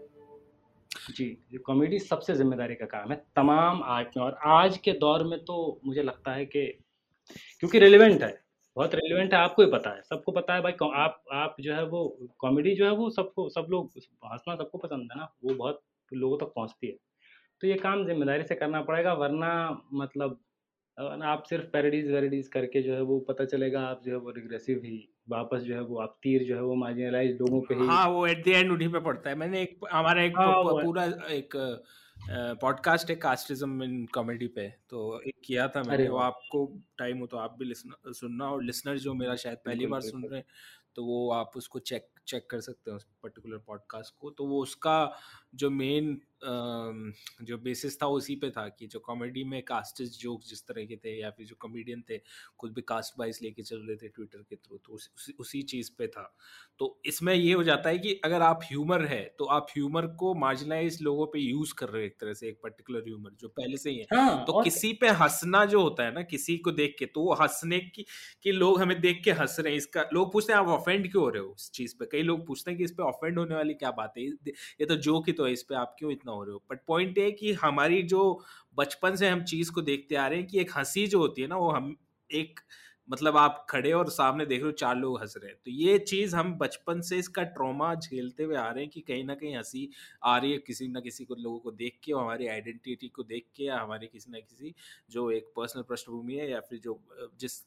जी 1.17 1.59
कॉमेडी 1.67 1.99
सबसे 1.99 2.35
ज़िम्मेदारी 2.35 2.75
का 2.75 2.87
काम 2.87 3.11
है। 3.13 3.17
तमाम 3.37 3.83
आर्ट 3.85 4.17
में 4.17 4.25
और 4.25 4.39
आज 4.47 4.77
के 4.79 4.93
दौर 4.99 5.25
में 5.25 5.39
तो 5.45 5.81
मुझे 5.85 6.03
लगता 6.03 6.33
है 6.33 6.45
कि 6.47 6.67
क्योंकि 7.61 7.79
रेलिवेंट 7.79 8.23
है। 8.23 8.43
बहुत 8.77 8.95
रेलिवेंट 8.95 9.35
है 9.35 9.41
आपको 9.41 9.63
ही 9.63 9.71
पता 9.71 9.91
है। 9.91 10.03
सबको 10.03 10.33
पता 10.33 10.55
है 10.55 10.63
भाई 10.63 10.73
आप 10.95 11.23
आप 11.33 11.57
जो 11.61 11.75
है 11.75 11.85
वो 11.85 12.05
कॉमेडी 12.39 12.75
जो 12.75 12.85
है 12.85 12.93
वो 12.93 13.11
सबको 13.11 13.49
सब 13.49 13.67
लोग 13.71 13.91
हंसना 14.25 14.57
सबको 14.57 14.79
पसंद 14.79 15.09
है 15.13 15.19
ना। 15.19 15.33
वो 15.45 15.55
बहुत 15.55 15.83
लोगों 16.13 16.39
तक 16.39 16.53
पहुँचती 16.57 16.87
है। 16.87 16.97
तो 17.61 17.67
ये 17.67 17.75
काम 17.75 18.07
ज़िम्मेदारी 18.07 18.43
से 18.43 18.55
करना 18.55 18.81
पड़ेगा 18.83 19.13
वरना 19.13 19.83
मतलब 19.95 20.41
आप 20.99 21.43
सिर्फ़ 21.43 21.65
पैरडीज 21.65 22.11
वेरेडीज 22.11 22.49
करके 22.49 22.83
जो 22.83 22.95
है 22.95 23.03
वो 23.03 23.19
पता 23.19 23.45
चलेगा 23.45 23.81
आप 23.81 24.03
जो 24.05 24.13
है 24.13 24.19
वो 24.19 24.31
रिग्रेसिव 24.31 24.81
ही 24.85 25.09
वापस 25.29 25.61
जो 25.61 25.75
है 25.75 25.81
वो 25.81 25.99
आप 25.99 26.19
तीर 26.23 26.43
जो 26.45 26.57
है 26.57 26.63
वो 26.63 26.75
मार्जिनलाइज 26.75 27.39
लोगों 27.41 27.61
पे 27.61 27.75
ही 27.75 27.87
हाँ 27.87 28.09
वो 28.09 28.27
एट 28.27 28.45
द 28.45 28.49
एंड 28.49 28.73
उन्हीं 28.73 28.89
पे 28.89 29.01
पड़ता 29.01 29.31
है। 29.31 29.37
मैंने 29.37 29.63
एक 29.63 29.79
हमारा 29.93 30.23
एक 30.23 30.37
हाँ, 30.37 30.55
पूरा 30.65 31.05
एक 31.31 31.57
पॉडकास्ट 32.31 33.11
है 33.11 33.17
कास्टिज्म 33.17 33.83
इन 33.83 34.07
कॉमेडी 34.07 34.47
पे 34.47 34.69
तो 34.69 35.21
एक 35.21 35.35
किया 35.45 35.69
था 35.69 35.83
मैंने 35.83 36.09
वो 36.09 36.17
आपको 36.17 36.81
टाइम 36.99 37.19
हो 37.19 37.27
तो 37.27 37.37
आप 37.37 37.57
भी 37.59 37.75
सुनना 38.07 38.51
और 38.51 38.63
लिसनर 38.63 38.99
जो 38.99 39.15
मेरा 39.15 39.37
शायद 39.37 39.59
पहली 39.59 39.87
बार 39.87 40.01
सुन 40.01 40.25
रहे 40.25 40.41
हैं 40.41 40.47
तो 40.95 41.05
वो 41.05 41.33
आप 41.33 41.51
उसको 41.57 41.79
चेक 41.79 42.09
चेक 42.27 42.51
कर 42.51 42.61
सकते 42.61 42.91
हैं 42.91 42.97
उस 42.97 43.07
पर्टिकुलर 43.23 43.59
पॉडकास्ट 43.59 44.15
को। 44.19 44.31
तो 44.31 44.47
वो 44.47 44.63
उसका 44.63 45.13
जो 45.53 45.71
मेन 45.71 46.21
जो 47.43 47.57
बेसिस 47.59 48.01
था 48.03 48.07
उसी 48.09 48.35
पे 48.37 48.51
था 48.51 48.67
कि 48.71 48.87
जो 48.87 48.99
कॉमेडी 49.01 49.43
में 49.45 49.61
कास्टिस 49.65 50.19
जोक 50.19 50.45
जिस 50.45 50.67
तरह 50.67 50.85
के 50.85 50.97
थे 50.97 51.19
या 51.21 51.31
फिर 51.31 51.47
जो 51.47 51.57
कॉमेडियन 51.59 52.03
थे 52.11 52.19
खुद 52.59 52.73
भी 52.73 52.83
कास्ट 52.83 53.19
वाइज 53.19 53.39
लेके 53.43 53.63
चल 53.63 53.81
रहे 53.81 53.97
थे 53.97 54.09
ट्विटर 54.09 54.43
के 54.43 54.57
थ्रू 54.57 54.79
तो 54.79 54.93
उसी, 54.93 55.33
उसी 55.41 55.63
चीज़ 55.65 55.91
पे 55.99 56.07
था। 56.07 56.35
तो 56.79 57.01
इसमें 57.07 57.35
ये 57.35 57.53
हो 57.53 57.63
जाता 57.63 57.89
है 57.91 57.99
कि 57.99 58.15
अगर 58.25 58.43
आप 58.43 58.61
ह्यूमर 58.65 59.05
है 59.07 59.23
तो 59.39 59.45
आप 59.51 59.67
ह्यूमर 59.71 60.07
को 60.17 60.35
मार्जिनलाइज 60.37 61.01
लोगों 61.03 61.27
पे 61.27 61.39
यूज़ 61.41 61.75
कर 61.75 61.89
रहे 61.89 62.03
हो 62.03 62.07
एक 62.07 62.17
तरह 62.21 62.35
से 62.35 62.49
एक 62.49 62.61
पर्टिकुलर 62.63 63.03
ह्यूमर 63.05 63.31
जो 63.41 63.49
पहले 63.51 63.77
से 63.77 63.91
ही 63.91 63.99
है। 63.99 64.07
हाँ, 64.13 64.47
तो 64.47 64.53
किसी 64.55 64.93
पे 64.95 65.09
हंसना 65.15 65.65
जो 65.67 65.83
होता 65.83 66.05
है 66.05 66.13
ना 66.15 66.23
किसी 66.25 66.57
को 66.59 66.71
देख 66.73 66.95
के 66.99 67.07
तो 67.07 67.21
वो 67.21 67.35
हंसने 67.35 67.79
की 67.81 68.05
कि 68.43 68.53
लोग 68.53 68.81
हमें 68.81 69.01
देख 69.01 69.21
के 69.25 69.33
हंस 69.33 69.57
रहे 69.61 69.73
हैं 69.73 69.79
इसका 69.79 70.05
लोग 70.13 70.33
पूछते 70.33 70.53
हैं 70.53 70.61
आप 70.61 70.69
ऑफेंड 70.71 71.11
क्यों 71.11 71.23
हो 71.25 71.29
रहे 71.31 71.43
हो 71.43 71.55
इस 71.59 71.71
चीज़ 71.73 71.95
पे? 71.99 72.07
कई 72.13 72.23
लोग 72.23 72.47
पूछते 72.47 72.71
हैं 72.71 72.79
कि 72.79 72.85
इस 72.85 72.91
पे 72.93 73.03
ऑफेंड 73.03 73.39
होने 73.39 73.55
वाली 73.55 73.75
क्या 73.75 73.91
बात 73.93 74.15
है? 74.19 74.25
ये 74.25 74.87
तो 74.87 74.97
जोक 74.99 75.27
ही 75.29 75.33
तो 75.33 75.42
है 75.47 75.53
इस 75.53 75.63
पर 75.63 75.75
आप 75.75 75.97
क्यों 75.99 76.13
इतना 76.13 76.33
हो 76.33 76.45
रहे 76.45 76.53
हो? 76.53 76.63
बट 76.71 76.81
पॉइंट 76.87 77.19
ये 77.19 77.31
कि 77.33 77.53
हमारी 77.53 78.03
जो 78.03 78.23
बचपन 78.75 79.17
से 79.17 79.29
हम 79.29 79.43
चीज़ 79.45 79.73
को 79.73 79.83
देखते 79.83 80.15
आ 80.15 80.27
रहे 80.27 80.39
हैं 80.39 80.47
कि 80.49 80.61
एक 80.61 80.71
हँसी 80.79 81.07
जो 81.07 81.19
होती 81.19 81.43
है 81.43 81.49
ना, 81.49 81.57
वो 81.57 81.71
हम 81.71 81.97
एक 82.31 82.61
मतलब 83.09 83.37
आप 83.37 83.67
खड़े 83.71 83.93
और 83.93 84.09
सामने 84.11 84.45
देख 84.47 84.61
रहे 84.61 84.67
हो 84.67 84.73
चार 84.75 84.97
लोग 84.97 85.21
हंस 85.21 85.35
रहे 85.37 85.51
हैं। 85.51 85.57
तो 85.65 85.71
ये 85.73 85.99
चीज़ 86.01 86.35
हम 86.37 86.55
बचपन 86.59 87.01
से 87.03 87.17
इसका 87.19 87.43
ट्रॉमा 87.53 87.95
झेलते 87.97 88.45
हुए 88.45 88.57
आ 88.57 88.69
रहे 88.71 88.83
हैं 88.85 88.91
कि 88.91 89.01
कहीं 89.03 89.25
ना 89.25 89.35
कहीं 89.35 89.57
हँसी 89.57 89.89
आ 90.25 90.37
रही 90.39 90.53
है 90.53 90.59
किसी 90.59 90.89
ना 90.89 91.01
किसी 91.01 91.25
को 91.25 91.35
लोगों 91.37 91.59
को 91.61 91.71
देख 91.73 91.99
के 92.05 92.13
और 92.13 92.23
हमारी 92.23 92.47
आइडेंटिटी 92.49 93.09
को 93.11 93.23
देख 93.25 93.47
के 93.57 93.65
या 93.65 93.79
हमारे 93.81 94.07
किसी 94.07 94.31
ना 94.33 94.39
किसी 94.41 94.75
जो 95.11 95.31
एक 95.31 95.53
पर्सनल 95.57 95.83
पृष्ठभूमि 95.83 96.35
है 96.35 96.51
या 96.51 96.61
फिर 96.61 96.79
जो, 96.79 97.01
जिस 97.41 97.61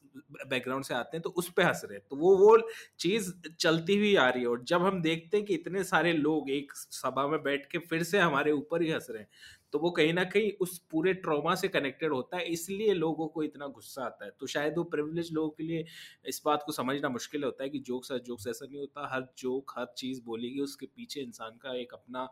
बैकग्राउंड 0.46 0.84
से 0.84 0.94
आते 0.94 1.16
हैं 1.16 1.22
तो 1.22 1.30
उस 1.32 1.50
पर 1.52 1.62
हंस 1.62 1.82
रहे 1.84 1.98
हैं। 1.98 2.06
तो 2.10 2.16
वो 2.16 2.36
वो 2.38 2.56
चीज़ 2.98 3.32
चलती 3.60 3.96
हुई 3.98 4.14
आ 4.16 4.28
रही 4.28 4.42
है 4.42 4.48
और 4.48 4.62
जब 4.64 4.82
हम 4.82 5.00
देखते 5.02 5.36
हैं 5.36 5.46
कि 5.46 5.54
इतने 5.54 5.84
सारे 5.84 6.12
लोग 6.12 6.50
एक 6.50 6.72
सभा 6.74 7.26
में 7.28 7.42
बैठ 7.42 7.66
के 7.70 7.78
फिर 7.80 8.02
से 8.04 8.18
हमारे 8.20 8.52
ऊपर 8.52 8.82
ही 8.82 8.90
हंस 8.90 9.06
रहे 9.10 9.22
हैं 9.22 9.28
तो 9.76 9.80
वो 9.80 9.90
कहीं 9.90 10.12
ना 10.12 10.22
कहीं 10.24 10.50
उस 10.60 10.76
पूरे 10.90 11.12
ट्रॉमा 11.14 11.54
से 11.54 11.68
कनेक्टेड 11.68 12.12
होता 12.12 12.36
है, 12.36 12.44
इसलिए 12.46 12.92
लोगों 12.94 13.26
को 13.28 13.42
इतना 13.42 13.66
गुस्सा 13.68 14.04
आता 14.04 14.24
है। 14.24 14.30
तो 14.40 14.46
शायद 14.46 14.74
वो 14.78 14.84
प्रिविलेज 14.84 15.32
लोगों 15.32 15.50
के 15.50 15.62
लिए 15.62 15.84
इस 16.26 16.40
बात 16.46 16.62
को 16.66 16.72
समझना 16.72 17.08
मुश्किल 17.08 17.44
होता 17.44 17.64
है 17.64 17.70
कि 17.70 17.78
जोक्स 17.88 18.12
हर 18.12 18.18
जोक्स 18.18 18.46
ऐसा 18.46 18.66
नहीं 18.66 18.78
होता, 18.78 19.08
हर 19.12 19.26
जोक 19.38 19.72
हर 19.78 19.86
चीज़ 19.98 20.22
बोलेगी, 20.24 20.60
उसके 20.60 20.86
पीछे 20.86 21.20
इंसान 21.20 21.58
का 21.62 21.74
एक 21.74 21.92
अपना 21.94 22.28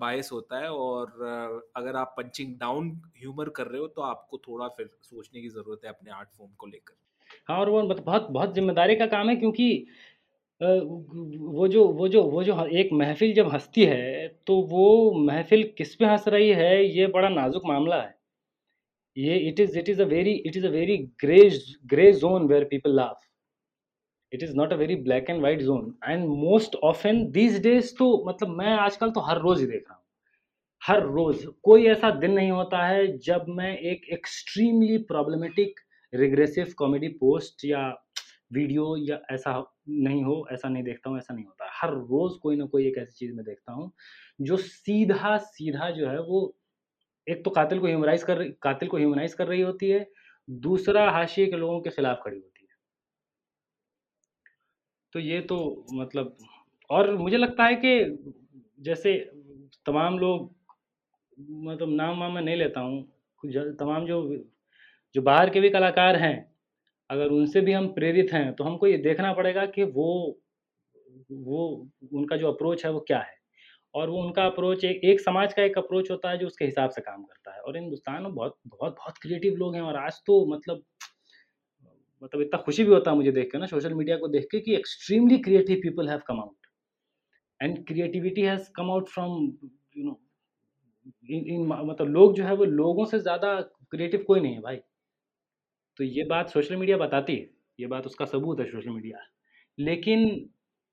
बायस 0.00 0.30
होता 0.32 0.58
है 0.58 0.70
और 0.72 1.70
अगर 1.76 1.96
आप 1.96 2.14
पंचिंग 2.16 2.54
डाउन 2.58 2.90
ह्यूमर 3.18 3.48
कर 3.50 3.66
रहे 3.66 3.80
हो 3.80 3.86
तो 3.88 4.02
आपको 4.02 4.38
थोड़ा 4.38 4.68
फिर 4.68 4.90
सोचने 5.02 5.40
की 5.40 5.48
ज़रूरत 5.48 5.84
है 5.84 5.90
अपने 5.90 6.10
आर्ट 6.10 6.28
फॉर्म 6.38 6.52
को 6.58 6.66
लेकर। 6.66 6.94
हाँ 7.48 7.58
और 7.58 7.70
वो 7.70 7.82
बहुत 7.84 8.28
बहुत 8.30 8.54
ज़िम्मेदारी 8.54 8.96
का 8.96 9.06
काम 9.06 9.28
है 9.28 9.36
क्योंकि 9.36 9.86
वो 10.60 11.66
जो 11.68 11.84
वो 11.88 12.06
जो 12.08 12.22
वो 12.24 12.42
जो 12.44 12.64
एक 12.68 12.88
महफ़िल 12.92 13.32
जब 13.34 13.48
हँसती 13.52 13.84
है, 13.84 14.28
तो 14.46 14.60
वो 14.62 15.12
महफ़िल 15.20 15.62
किस 15.78 15.94
पे 15.94 16.04
हँस 16.06 16.24
रही 16.28 16.48
है, 16.50 16.84
ये 16.86 17.06
बड़ा 17.08 17.28
नाज़ुक 17.28 17.62
मामला 17.66 18.00
है। 18.02 18.14
ये 19.16 19.36
it 19.48 19.60
is 19.60 19.78
it 19.78 19.88
is 19.88 20.02
a 20.02 20.04
very 20.06 20.32
it 20.46 20.56
is 20.56 20.66
a 20.66 20.70
very 20.70 20.96
grey 21.22 21.48
grey 21.86 22.12
zone 22.14 22.46
where 22.48 22.64
people 22.70 22.94
laugh. 22.96 23.20
It 24.32 24.42
is 24.42 24.54
not 24.56 24.72
a 24.72 24.76
very 24.76 24.96
black 24.98 25.30
and 25.30 25.40
white 25.40 25.60
zone 25.62 25.94
and 26.04 26.24
most 26.28 26.74
often 26.84 27.24
these 27.32 27.60
days 27.62 27.94
तो 27.98 28.06
मतलब 28.28 28.48
मैं 28.58 28.72
आजकल 28.76 29.10
तो 29.10 29.20
हर 29.28 29.38
रोज़ 29.40 29.60
ही 29.60 29.66
देख 29.66 29.84
रहा 29.88 29.94
हूँ। 29.94 30.02
हर 30.82 31.02
रोज़ 31.06 31.46
कोई 31.64 31.86
ऐसा 31.88 32.10
दिन 32.20 32.32
नहीं 32.32 32.50
होता 32.50 32.86
है 32.86 33.06
जब 33.20 33.46
मैं 33.50 33.76
एक 33.78 34.06
extremely 34.12 34.98
problematic 35.08 35.80
regressive 36.12 36.74
comedy 36.78 37.08
post 37.20 37.64
या 37.64 37.88
वीडियो 38.50 38.96
या 38.96 39.18
ऐसा 39.32 39.52
नहीं 39.88 40.22
हो, 40.24 40.46
ऐसा 40.52 40.68
नहीं 40.68 40.82
देखता 40.82 41.10
हूँ, 41.10 41.18
ऐसा 41.18 41.34
नहीं 41.34 41.44
होता। 41.44 41.70
हर 41.82 41.90
रोज़ 41.90 42.38
कोई 42.38 42.56
ना 42.56 42.64
कोई 42.66 42.86
एक 42.88 42.98
ऐसी 42.98 43.12
चीज़ 43.12 43.34
में 43.36 43.44
देखता 43.44 43.72
हूँ, 43.72 43.92
जो 44.40 44.56
सीधा 44.56 45.36
सीधा 45.38 45.90
जो 45.90 46.08
है 46.08 46.20
वो 46.20 46.54
एक 47.26 47.44
तो 47.44 47.50
कातिल 47.50 47.78
को 47.78 47.86
ह्यूमराइज 47.86 48.22
कर 48.22 48.42
कातिल 48.62 48.88
को 48.88 48.96
ह्यूमनाइज 48.96 49.34
कर 49.34 49.46
रही 49.46 49.60
होती 49.60 49.90
है, 49.90 50.06
दूसरा 50.48 51.10
हाशिए 51.10 51.46
के 51.46 51.56
लोगों 51.56 51.80
के 51.80 51.90
खिलाफ 51.90 52.20
खड़ी 52.24 52.36
होती 52.36 52.62
है। 52.62 52.76
तो 55.12 55.20
ये 55.20 55.40
तो 55.40 55.86
मतलब 55.92 56.36
और 56.90 57.16
मुझे 57.16 57.36
लगता 57.36 57.64
है 57.64 57.74
कि 57.74 58.18
जैसे 58.80 59.14
तमाम 59.86 60.18
लोग 60.18 60.54
मतलब 61.40 61.88
नाम 61.88 62.20
वाम 62.20 62.32
मैं 62.32 62.42
नहीं 62.42 62.56
लेता 62.56 62.80
हूँ 62.80 63.02
तमाम 63.46 64.06
जो 64.06 64.22
जो 65.14 65.22
बाहर 65.22 65.50
के 65.50 65.60
भी 65.60 65.70
कलाकार 65.70 66.16
हैं 66.16 66.36
अगर 67.10 67.30
उनसे 67.30 67.60
भी 67.60 67.72
हम 67.72 67.88
प्रेरित 67.94 68.32
हैं 68.32 68.52
तो 68.54 68.64
हमको 68.64 68.86
ये 68.86 68.96
देखना 68.98 69.32
पड़ेगा 69.32 69.64
कि 69.68 69.84
वो 69.84 70.38
वो, 71.32 71.88
उनका 72.12 72.36
जो 72.36 72.52
अप्रोच 72.52 72.84
है 72.84 72.90
वो 72.92 73.00
क्या 73.00 73.18
है। 73.20 73.36
और 73.94 74.10
वो 74.10 74.22
उनका 74.22 74.44
अप्रोच 74.46 74.84
एक 74.84 75.00
एक 75.04 75.20
समाज 75.20 75.52
का 75.54 75.62
एक 75.62 75.78
अप्रोच 75.78 76.10
होता 76.10 76.30
है 76.30 76.38
जो 76.38 76.46
उसके 76.46 76.64
हिसाब 76.64 76.90
से 76.90 77.00
काम 77.00 77.22
करता 77.22 77.54
है। 77.54 77.60
और 77.60 77.76
हिंदुस्तान 77.76 78.22
में 78.22 78.34
बहुत 78.34 78.56
बहुत 78.66 78.92
बहुत 78.94 79.18
क्रिएटिव 79.22 79.54
लोग 79.56 79.74
हैं 79.74 79.82
और 79.82 79.96
आज 79.96 80.20
तो 80.26 80.44
मतलब 80.46 80.82
मतलब 82.22 82.40
इतना 82.40 82.60
खुशी 82.62 82.84
भी 82.84 82.92
होता 82.92 83.10
है 83.10 83.16
मुझे 83.16 83.32
देख 83.32 83.50
के 83.52 83.58
ना 83.58 83.66
सोशल 83.66 83.94
मीडिया 83.94 84.16
को 84.16 84.28
देख 84.28 84.46
के 84.52 84.60
कि 84.60 84.74
extremely 84.76 85.38
creative 85.38 85.80
people 85.82 86.08
have 86.08 86.20
come 86.26 86.40
out 86.40 86.66
and 87.60 87.84
creativity 87.86 88.42
has 88.42 88.70
come 88.76 88.90
out 88.90 89.08
from 89.08 89.44
you 89.96 90.04
know 90.04 90.20
in 91.30 91.66
मतलब 91.66 92.08
लोग 92.08 92.34
जो 92.34 92.44
है 92.44 92.54
वो 92.54 92.64
लोगों 92.64 93.04
से 93.06 93.18
ज़्यादा 93.20 93.60
क्रिएटिव 93.90 94.24
कोई 94.26 94.40
नहीं 94.40 94.54
है 94.54 94.60
भाई। 94.60 94.80
तो 95.98 96.04
ये 96.04 96.24
बात 96.26 96.50
सोशल 96.50 96.76
मीडिया 96.76 96.96
बताती 96.96 97.34
है, 97.36 97.48
ये 97.78 97.86
बात 97.86 98.06
उसका 98.06 98.24
सबूत 98.26 98.60
है 98.60 98.66
सोशल 98.66 98.90
मीडिया। 98.90 99.18
लेकिन 99.78 100.48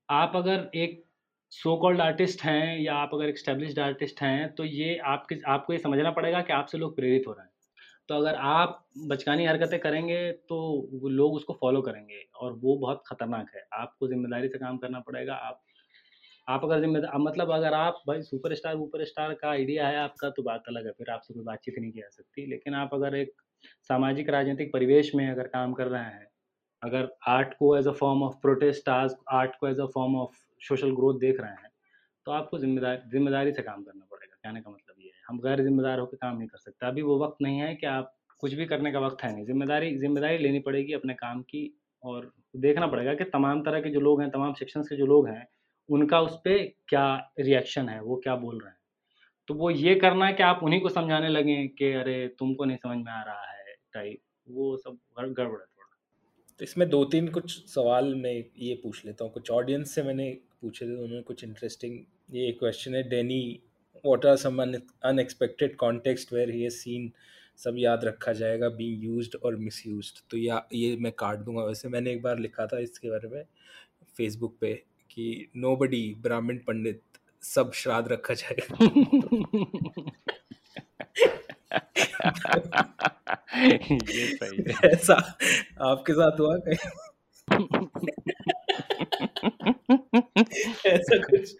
आप 0.09 0.31
अगर 0.35 0.69
एक 0.75 1.03
सो 1.51 1.75
कॉल्ड 1.77 2.01
आर्टिस्ट 2.01 2.41
हैं 2.43 2.79
या 2.79 2.93
आप 2.95 3.09
अगर 3.13 3.29
एक 3.29 3.37
स्टेब्लिश्ड 3.39 3.79
आर्टिस्ट 3.79 4.21
हैं 4.21 4.53
तो 4.55 4.65
ये 4.65 4.97
आपके, 5.07 5.35
आपको 5.47 5.73
ये 5.73 5.79
समझना 5.79 6.11
पड़ेगा 6.11 6.41
कि 6.41 6.53
आपसे 6.53 6.77
लोग 6.77 6.95
प्रेरित 6.95 7.27
हो 7.27 7.33
रहे 7.33 7.45
हैं। 7.45 7.51
तो 8.09 8.15
अगर 8.15 8.35
आप 8.47 8.85
बचकानी 9.09 9.45
हरकतें 9.45 9.79
करेंगे 9.79 10.31
तो 10.49 10.57
वो 10.93 11.09
लोग 11.11 11.33
उसको 11.35 11.53
फॉलो 11.61 11.81
करेंगे 11.81 12.23
और 12.35 12.53
वो 12.55 12.77
बहुत 12.77 13.03
ख़तरनाक 13.07 13.51
है। 13.55 13.63
आपको 13.75 14.07
ज़िम्मेदारी 14.07 14.47
से 14.49 14.57
काम 14.59 14.77
करना 14.77 14.99
पड़ेगा, 15.01 15.33
आप 15.35 15.61
आप 16.47 16.63
अगर 16.63 16.81
जिम्मेदार 16.81 17.17
मतलब 17.19 17.51
अगर 17.51 17.73
आप 17.73 18.01
भाई 18.07 18.21
सुपर 18.23 18.53
स्टार 18.55 18.75
वुपर 18.77 19.03
स्टार 19.05 19.33
का 19.35 19.49
आइडिया 19.49 19.87
है 19.87 19.97
आपका 19.99 20.29
तो 20.31 20.43
बात 20.43 20.63
अलग 20.67 20.85
है, 20.85 20.91
फिर 20.93 21.09
आपसे 21.11 21.33
कोई 21.33 21.43
बातचीत 21.45 21.75
नहीं 21.79 21.91
की 21.91 21.99
जा 21.99 22.09
सकती। 22.11 22.45
लेकिन 22.49 22.73
आप 22.75 22.93
अगर 22.93 23.15
एक 23.15 23.31
सामाजिक 23.89 24.29
राजनीतिक 24.29 24.71
परिवेश 24.73 25.13
में 25.15 25.29
अगर 25.29 25.47
काम 25.49 25.73
कर 25.73 25.87
रहे 25.87 26.03
हैं, 26.03 26.27
अगर 26.83 27.09
आर्ट 27.27 27.53
को 27.59 27.75
as 27.77 27.87
a 27.87 27.91
form 27.93 28.23
of 28.23 28.35
protest 28.41 28.89
आज 28.89 29.15
आर्ट 29.33 29.55
को 29.59 29.67
as 29.67 29.79
a 29.79 29.85
form 29.93 30.15
of 30.15 30.35
social 30.61 30.91
growth 30.95 31.19
देख 31.19 31.39
रहे 31.41 31.51
हैं 31.51 31.69
तो 32.25 32.31
आपको 32.31 32.57
जिम्मेदार, 32.59 33.01
ज़िम्मेदारी 33.07 33.51
से 33.53 33.61
काम 33.61 33.83
करना 33.83 34.05
पड़ेगा। 34.11 34.35
कहने 34.35 34.61
का 34.61 34.69
मतलब 34.69 34.95
ये 34.99 35.07
है, 35.07 35.21
हम 35.27 35.39
गैर 35.39 35.61
जिम्मेदार 35.63 35.99
होकर 35.99 36.17
काम 36.17 36.37
नहीं 36.37 36.47
कर 36.47 36.57
सकते। 36.57 36.87
अभी 36.87 37.01
वो 37.01 37.17
वक्त 37.19 37.41
नहीं 37.41 37.59
है 37.59 37.73
कि 37.75 37.85
आप 37.87 38.13
कुछ 38.41 38.53
भी 38.53 38.65
करने 38.65 38.91
का 38.91 38.99
वक्त 38.99 39.23
है 39.23 39.31
नहीं। 39.33 39.45
ज़िम्मेदारी 39.45 39.95
ज़िम्मेदारी 39.97 40.37
लेनी 40.37 40.59
पड़ेगी 40.59 40.93
अपने 40.93 41.13
काम 41.13 41.41
की 41.43 41.69
और 42.03 42.31
देखना 42.57 42.87
पड़ेगा 42.87 43.13
कि 43.13 43.23
तमाम 43.25 43.61
तरह 43.63 43.81
के 43.81 43.89
जो 43.89 43.99
लोग 43.99 44.21
हैं, 44.21 44.29
तमाम 44.31 44.53
सेक्शन 44.53 44.81
के 44.81 44.95
जो 44.95 45.05
लोग 45.05 45.27
हैं, 45.27 45.47
उनका 45.89 46.19
उस 46.21 46.35
पर 46.37 46.65
क्या 46.89 47.05
रिएक्शन 47.39 47.89
है, 47.89 48.01
वो 48.01 48.15
क्या 48.15 48.35
बोल 48.35 48.59
रहे 48.59 48.69
हैं। 48.69 48.77
तो 49.47 49.53
वो 49.53 49.69
ये 49.69 49.95
करना 49.95 50.25
है 50.25 50.33
कि 50.33 50.43
आप 50.43 50.59
उन्हीं 50.63 50.81
को 50.81 50.89
समझाने 50.89 51.29
लगें 51.29 51.69
कि, 51.69 51.91
अरे, 51.91 52.27
तुमको 52.39 52.65
नहीं 52.65 52.77
समझ 52.77 52.97
में 52.97 53.11
आ 53.11 53.21
रहा 53.23 53.51
है 53.51 53.75
टाइप 53.93 54.19
वो 54.47 54.77
सब 54.77 54.97
गड़बड़ 55.19 55.43
है 55.43 55.65
थोड़ा। 55.65 55.97
तो 56.59 56.63
इसमें 56.63 56.89
दो 56.89 57.03
तीन 57.05 57.27
कुछ 57.27 57.51
सवाल 57.69 58.15
मैं 58.15 58.33
ये 58.59 58.75
पूछ 58.83 59.05
लेता 59.05 59.23
हूँ। 59.25 59.31
कुछ 59.33 59.51
ऑडियंस 59.51 59.91
से 59.95 60.03
मैंने 60.03 60.29
पूछे 60.61 60.85
थे, 60.85 60.91
उन्होंने 60.91 61.21
कुछ 61.21 61.43
इंटरेस्टिंग 61.43 61.99
ये 62.33 62.51
क्वेश्चन 62.51 62.95
है 62.95 63.03
Danny 63.09 63.59
what 64.05 64.25
are 64.25 64.35
some 64.35 64.61
unexpected 64.63 65.75
context 65.75 66.33
where 66.33 66.49
ये 66.51 66.69
सीन 66.69 67.11
सब 67.57 67.75
याद 67.77 68.05
रखा 68.05 68.33
जाएगा 68.33 68.69
बी 68.69 68.85
यूज़ 68.95 69.35
और 69.37 69.55
मिस 69.55 69.85
यूज़ 69.87 70.11
तो 70.31 70.37
या, 70.37 70.67
ये 70.73 70.95
मैं 70.97 71.11
काट 71.11 71.39
दूँगा 71.39 71.63
वैसे। 71.63 71.89
मैंने 71.89 72.11
एक 72.11 72.21
बार 72.21 72.39
लिखा 72.39 72.65
था 72.67 72.79
इसके 72.79 73.09
बारे 73.09 73.27
में 73.27 73.43
फेसबुक 74.17 74.57
पे 74.61 74.73
कि 75.11 75.51
नो 75.57 75.75
बडी 75.75 76.03
ब्राह्मण 76.19 76.57
पंडित 76.57 77.01
सब 77.45 77.71
श्राद्ध 77.73 78.07
रखा 78.11 78.33
जाएगा। 78.33 78.77
ये 83.93 84.27
सही 84.35 84.57
है। 84.57 84.89
ऐसा 84.91 85.13
आपके 85.81 86.13
साथ 86.13 86.39
हुआ 86.39 86.57
कहीं? 86.57 86.89
ऐसा 90.85 91.17
कुछ? 91.17 91.55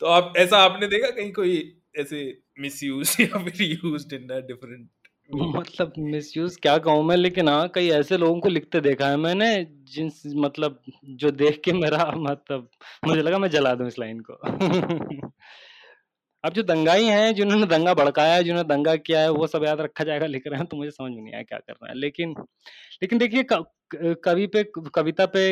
तो 0.00 0.06
आप 0.06 0.32
ऐसा 0.36 0.58
आपने 0.58 0.86
देखा 0.86 1.10
कहीं 1.10 1.32
कोई 1.32 1.80
ऐसे 1.96 2.38
मिस 2.60 2.82
यूज़ 2.82 3.22
या 3.22 3.44
फिर 3.44 3.62
यूज्ड 3.62 4.12
इन 4.12 4.26
डिफरेंट 4.26 4.88
मतलब 5.56 5.92
मिसयूज 5.98 6.56
क्या 6.56 6.76
कहूँ 6.78 7.02
मैं, 7.04 7.16
लेकिन 7.16 7.48
हाँ 7.48 7.68
कई 7.74 7.88
ऐसे 7.90 8.16
लोगों 8.16 8.40
को 8.40 8.48
लिखते 8.48 8.80
देखा 8.80 9.08
है 9.08 9.16
मैंने 9.16 9.46
जिन 9.92 10.10
मतलब 10.36 10.80
जो 11.16 11.30
देख 11.32 11.60
के 11.64 11.72
मेरा 11.72 12.10
मतलब 12.16 12.68
मुझे 13.06 13.22
लगा 13.22 13.38
मैं 13.38 13.48
जला 13.50 13.74
दूँ 13.74 13.86
इस 13.86 13.98
लाइन 13.98 14.20
को। 14.20 14.34
अब 16.44 16.52
जो 16.52 16.62
दंगाई 16.62 17.04
हैं 17.04 17.34
जिन्होंने 17.34 17.66
दंगा 17.66 17.94
भड़काया 17.94 18.34
है, 18.34 18.44
जिन्होंने 18.44 18.68
दंगा 18.68 18.94
किया 18.96 19.20
है, 19.20 19.30
वो 19.30 19.46
सब 19.46 19.64
याद 19.64 19.80
रखा 19.80 20.04
जाएगा, 20.04 20.26
लिख 20.26 20.46
रहे 20.46 20.58
हैं 20.58 20.66
तो 20.66 20.76
मुझे 20.76 20.90
समझ 20.90 21.10
में 21.12 21.22
नहीं 21.22 21.34
आया 21.34 21.42
क्या 21.42 21.58
करना 21.58 21.88
है। 21.88 21.94
लेकिन 21.94 22.34
लेकिन 23.02 23.18
देखिए 23.18 23.44
कवि 23.50 24.46
पे, 24.46 24.62
कविता 24.94 25.26
पे 25.26 25.48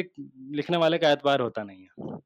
लिखने 0.53 0.77
वाले 0.77 0.99
का 0.99 1.11
एतबार 1.11 1.41
होता 1.41 1.63
नहीं 1.63 1.83
है। 1.83 2.19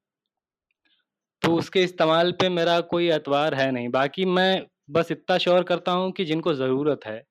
तो 1.43 1.55
उसके 1.55 1.83
इस्तेमाल 1.83 2.33
पे 2.33 2.49
मेरा 2.49 2.81
कोई 2.91 3.09
एतबार 3.11 3.55
है 3.55 3.71
नहीं। 3.71 3.89
बाकी 3.91 4.25
मैं 4.25 4.67
बस 4.91 5.11
इतना 5.13 5.39
श्योर 5.39 5.63
करता 5.65 5.93
हूँ 5.93 6.11
कि 6.13 6.25
जिनको 6.25 6.55
ज़रूरत 6.55 7.01
है 7.07 7.23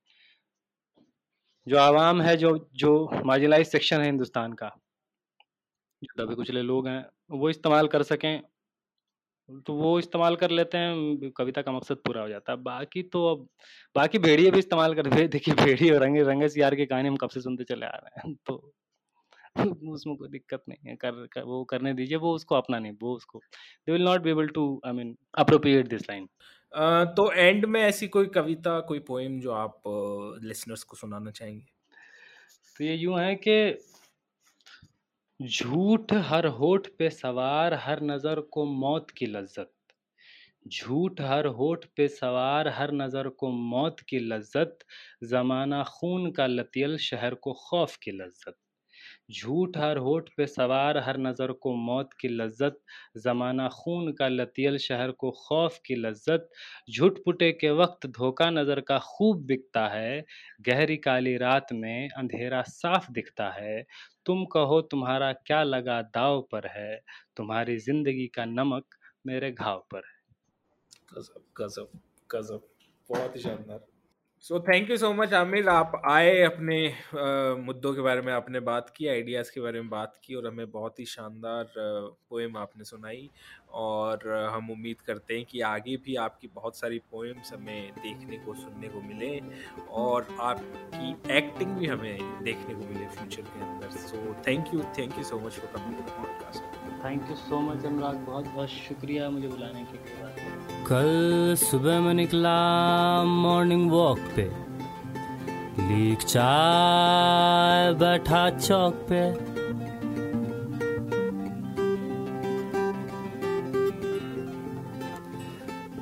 जो 1.68 1.78
आवाम 1.78 2.22
है 2.22 2.38
जो 2.38 2.70
जो 2.74 3.10
मार्जिनलाइज 3.26 3.68
सेक्शन 3.68 4.00
है 4.00 4.06
हिंदुस्तान 4.06 4.54
का 4.54 4.72
जो 6.04 6.26
दबे 6.26 6.36
कुचले 6.36 6.62
लोग 6.62 6.88
हैं 6.88 7.06
वो 7.32 7.50
इस्तेमाल 7.50 7.88
कर 7.88 8.04
सकें 8.04 8.42
तो 9.68 9.74
वो 9.74 10.00
इस्तेमाल 10.00 10.36
कर 10.36 10.50
लेते 10.50 10.78
हैं 10.78 11.32
कविता 11.32 11.62
का 11.62 11.72
मकसद 11.72 11.96
पूरा 11.96 12.22
हो 12.22 12.30
जाता 12.30 12.52
है। 12.52 12.58
बाकी 12.58 13.04
तो 13.04 13.26
अब 13.26 13.48
बाकी 13.96 14.20
भेड़िए 14.20 14.52
भी 14.52 14.60
इस्तेमाल 14.60 14.96
कर 14.96 15.02
देखिए 15.28 15.56
भेड़िए 15.56 15.92
और 15.92 16.02
रंगे 16.02 16.24
रंगे 16.24 16.50
सियार 16.50 16.76
की 16.76 16.86
कहानी 16.86 17.08
हम 17.08 17.16
कब 17.16 17.30
से 17.30 17.42
सुनते 17.42 17.64
चले 17.64 17.86
आ 17.86 17.96
रहे 17.96 18.20
हैं 18.20 18.36
तो 18.46 18.74
उसमें 19.94 20.16
कोई 20.18 20.30
दिक्कत 20.30 20.64
नहीं 20.70 20.90
है 20.90 20.96
कर, 20.96 21.12
कर 21.12 21.44
वो 21.44 21.64
करने 21.64 21.94
दीजिए 21.94 22.18
वो 22.18 22.34
उसको 22.36 22.56
अपना 22.56 22.80
नहीं 22.80 22.92
वो 23.02 23.16
उसको 23.16 23.40
they 23.88 23.92
will 23.92 24.04
not 24.04 24.22
be 24.22 24.30
able 24.30 24.48
to 24.48 24.82
I 24.86 24.94
mean 24.94 25.18
appropriate 25.38 25.88
this 25.88 26.10
line 26.10 26.30
तो 26.74 27.32
एंड 27.32 27.66
में 27.66 27.82
ऐसी 27.82 28.08
कोई 28.08 28.26
कविता, 28.26 28.80
कोई 28.80 29.00
पोएम 29.00 29.40
जो 29.40 29.52
आप 29.52 29.82
लिसनर्स 30.44 30.84
को 30.84 30.98
सुनाना 30.98 31.32
चाहेंगे? 31.32 31.66
तो 32.76 32.84
ये 32.84 32.96
यूँ 32.96 33.20
है 33.20 33.36
कि 33.48 33.78
झूठ 35.40 36.14
हर 36.14 36.46
होठ 36.48 36.88
पे 36.98 37.10
सवार, 37.10 37.74
हर 37.74 38.02
नज़र 38.02 38.40
को 38.40 38.66
मौत 38.66 39.12
की 39.12 39.26
लज्जत। 39.26 39.72
झूठ 40.68 41.22
हर 41.22 41.46
होठ 41.46 41.86
पे 41.98 42.08
सवार, 42.08 42.68
हर 42.68 42.92
नज़र 42.92 43.30
को 43.30 43.50
मौत 43.52 44.00
की 44.00 44.20
लज्जत। 44.20 44.78
जमाना 45.24 45.84
खून 45.84 46.32
का 46.32 46.48
लतियल, 46.48 46.98
शहर 46.98 47.34
को 47.34 47.54
खौफ 47.54 47.98
की 47.98 48.12
लज्जत। 48.12 48.56
झूठ 49.30 49.78
हर 49.78 49.98
होठ 49.98 50.30
पे 50.38 50.46
सवार, 50.48 50.98
हर 50.98 51.18
नज़र 51.18 51.52
को 51.52 51.74
मौत 51.76 52.10
की 52.14 52.28
लज्जत, 52.28 52.80
ज़माना 53.18 53.68
खून 53.70 54.12
का 54.12 54.28
लतियल, 54.28 54.78
शहर 54.78 55.12
को 55.12 55.32
खौफ 55.40 55.80
की 55.86 55.96
लज्जत। 55.96 56.50
झूठ 56.90 57.20
पुटे 57.26 57.52
के 57.52 57.70
वक्त 57.72 58.08
धोखा 58.08 58.50
नज़र 58.50 58.82
का 58.82 58.98
खूब 59.00 59.46
बिकता 59.46 59.88
है, 59.88 60.24
गहरी 60.68 60.98
काली 60.98 61.38
रात 61.38 61.74
में 61.74 62.10
अंधेरा 62.10 62.62
साफ़ 62.62 63.12
दिखता 63.12 63.50
है। 63.50 63.82
तुम 64.26 64.46
कहो 64.46 64.82
तुम्हारा 64.82 65.32
क्या 65.34 65.64
लगा 65.64 66.02
दाव 66.02 66.42
पर 66.52 66.68
है, 66.68 66.96
तुम्हारी 67.38 67.78
ज़िंदगी 67.78 68.28
का 68.28 68.46
नमक 68.46 68.96
मेरे 69.28 69.52
घाव 69.52 69.86
पर 69.92 69.98
है। 69.98 70.22
गजब 71.14 71.42
गजब 71.58 72.00
गजब, 72.30 72.62
बहुत 73.10 73.36
ही 73.36 73.42
शानदार। 73.42 73.93
So 74.44 74.60
thank 74.60 74.90
you 74.90 74.96
so 74.98 75.12
much 75.14 75.34
Aamir 75.34 75.68
आप 75.70 75.92
आए 76.06 76.32
अपने 76.44 76.78
आ, 76.88 77.56
मुद्दों 77.58 77.94
के 77.94 78.02
बारे 78.02 78.22
में 78.22 78.32
आपने 78.34 78.60
बात 78.60 78.90
की 78.98 79.08
आइडियाज़ 79.08 79.52
के 79.52 79.62
बारे 79.62 79.82
में 79.82 79.90
बात 79.90 80.16
की 80.24 80.36
और 80.36 80.48
हमें 80.48 80.72
बहुत 80.72 81.00
ही 81.00 81.06
शानदार 81.06 81.72
पोएम 81.78 82.58
आपने 82.58 82.84
सुनाई 82.84 83.30
और 83.84 84.28
हम 84.54 84.70
उम्मीद 84.72 85.02
करते 85.02 85.38
हैं 85.38 85.46
कि 85.52 85.62
आगे 85.70 85.96
भी 86.06 86.16
आपकी 86.26 86.50
बहुत 86.56 86.80
सारी 86.80 87.00
पोएम्स 87.12 87.54
हमें 87.54 87.92
देखने 87.98 88.38
को 88.38 88.54
सुनने 88.56 88.88
को 88.88 89.02
मिले 89.02 89.32
और 90.04 90.28
आपकी 90.50 91.16
एक्टिंग 91.38 91.72
भी 91.78 91.88
हमें 91.88 92.44
देखने 92.44 92.74
को 92.74 92.94
मिले 92.94 93.08
फ्यूचर 93.08 93.42
के 93.44 93.64
अंदर। 93.66 93.98
So 94.00 94.36
thank 94.48 94.74
you 94.74 94.84
thank 95.00 95.18
you 95.18 95.24
so 95.24 95.40
much 95.40 95.60
for 95.60 95.72
coming 95.78 97.02
thank 97.06 97.30
you 97.30 97.36
so 97.38 97.60
much 97.62 97.86
Anurag 97.86 98.16
बहुत 98.28 98.46
बहुत 98.46 98.70
शुक्रिया 98.70 99.30
मुझे 99.30 99.48
बुलाने 99.48 99.84
के 99.86 99.98
लिए। 99.98 100.53
कल 100.88 101.56
सुबह 101.58 102.00
में 102.00 102.14
निकला 102.14 103.24
मॉर्निंग 103.24 103.92
वॉक 103.92 104.20
पे। 104.36 104.52
लीक 105.80 106.20
चाय 106.20 107.94
बैठा 107.94 108.50
चौक 108.50 108.94
पे। 109.12 109.34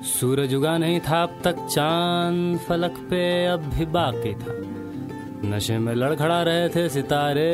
सूरज 0.04 0.56
उगा 0.56 0.78
नहीं 0.78 1.00
था 1.00 1.24
अब 1.24 1.42
तक, 1.44 1.56
चाँद 1.56 2.60
फलक 2.60 2.92
पे 2.92 3.46
अब 3.46 3.60
भी 3.60 3.86
बाकी 3.86 4.34
था। 4.34 4.72
नशे 5.50 5.78
में 5.78 5.96
लड़खड़ा 5.96 6.44
रहे 6.44 6.70
थे 6.70 6.90
सितारे। 6.90 7.52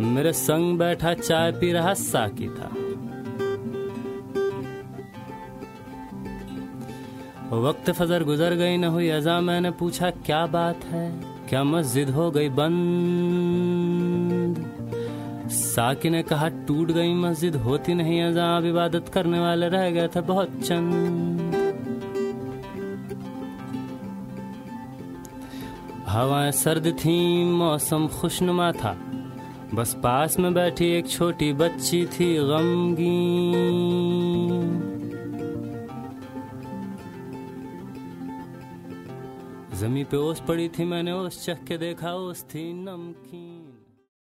मेरे 0.00 0.32
संग 0.32 0.78
बैठा 0.78 1.14
चाय 1.14 1.52
पी 1.52 1.72
रहा 1.72 1.94
साकी 1.94 2.48
था। 2.48 2.70
वक्त 7.56 7.90
फजर 7.90 8.24
गुजर 8.24 8.54
गई, 8.54 8.76
न 8.76 8.84
हुई 8.84 9.08
अजा, 9.08 9.40
मैंने 9.40 9.70
पूछा, 9.70 10.10
क्या 10.10 10.46
बात 10.46 10.84
है? 10.84 11.20
क्या 11.48 11.64
मस्जिद 11.64 12.10
हो 12.10 12.30
गई 12.30 12.48
बंद? 12.48 12.76
साकी 15.48 16.10
ने 16.10 16.22
कहा, 16.22 16.48
टूट 16.48 16.90
गई 16.90 17.14
मस्जिद, 17.14 17.56
होती 17.56 17.94
नहीं 17.94 18.22
अजा, 18.22 18.56
अब 18.56 18.64
इबादत 18.64 19.08
करने 19.08 19.38
वाले 19.40 19.68
रह 19.68 19.90
गए 19.90 20.08
थे 20.08 20.20
बहुत 20.20 20.48
चंद। 20.64 21.36
हवाएँ 26.08 26.52
सर्द 26.52 26.86
थी, 26.86 27.44
मौसम 27.44 28.08
खुशनुमा 28.08 28.72
था। 28.72 28.96
बस 29.74 29.94
पास 29.94 30.38
में 30.38 30.54
बैठी 30.54 30.86
एक 30.86 31.08
छोटी 31.08 31.52
बच्ची 31.52 32.06
थी 32.06 32.36
गमगी 32.36 33.46
जमी 39.86 40.02
पे 40.04 40.16
ओस 40.16 40.40
पड़ी 40.48 40.68
थी 40.68 40.84
मैंने 40.84 41.12
ओस 41.12 41.36
चख 41.44 41.62
के 41.64 41.76
देखा 41.78 42.12
ओस 42.18 42.42
थी 42.44 42.62
नमकीन। 42.74 43.55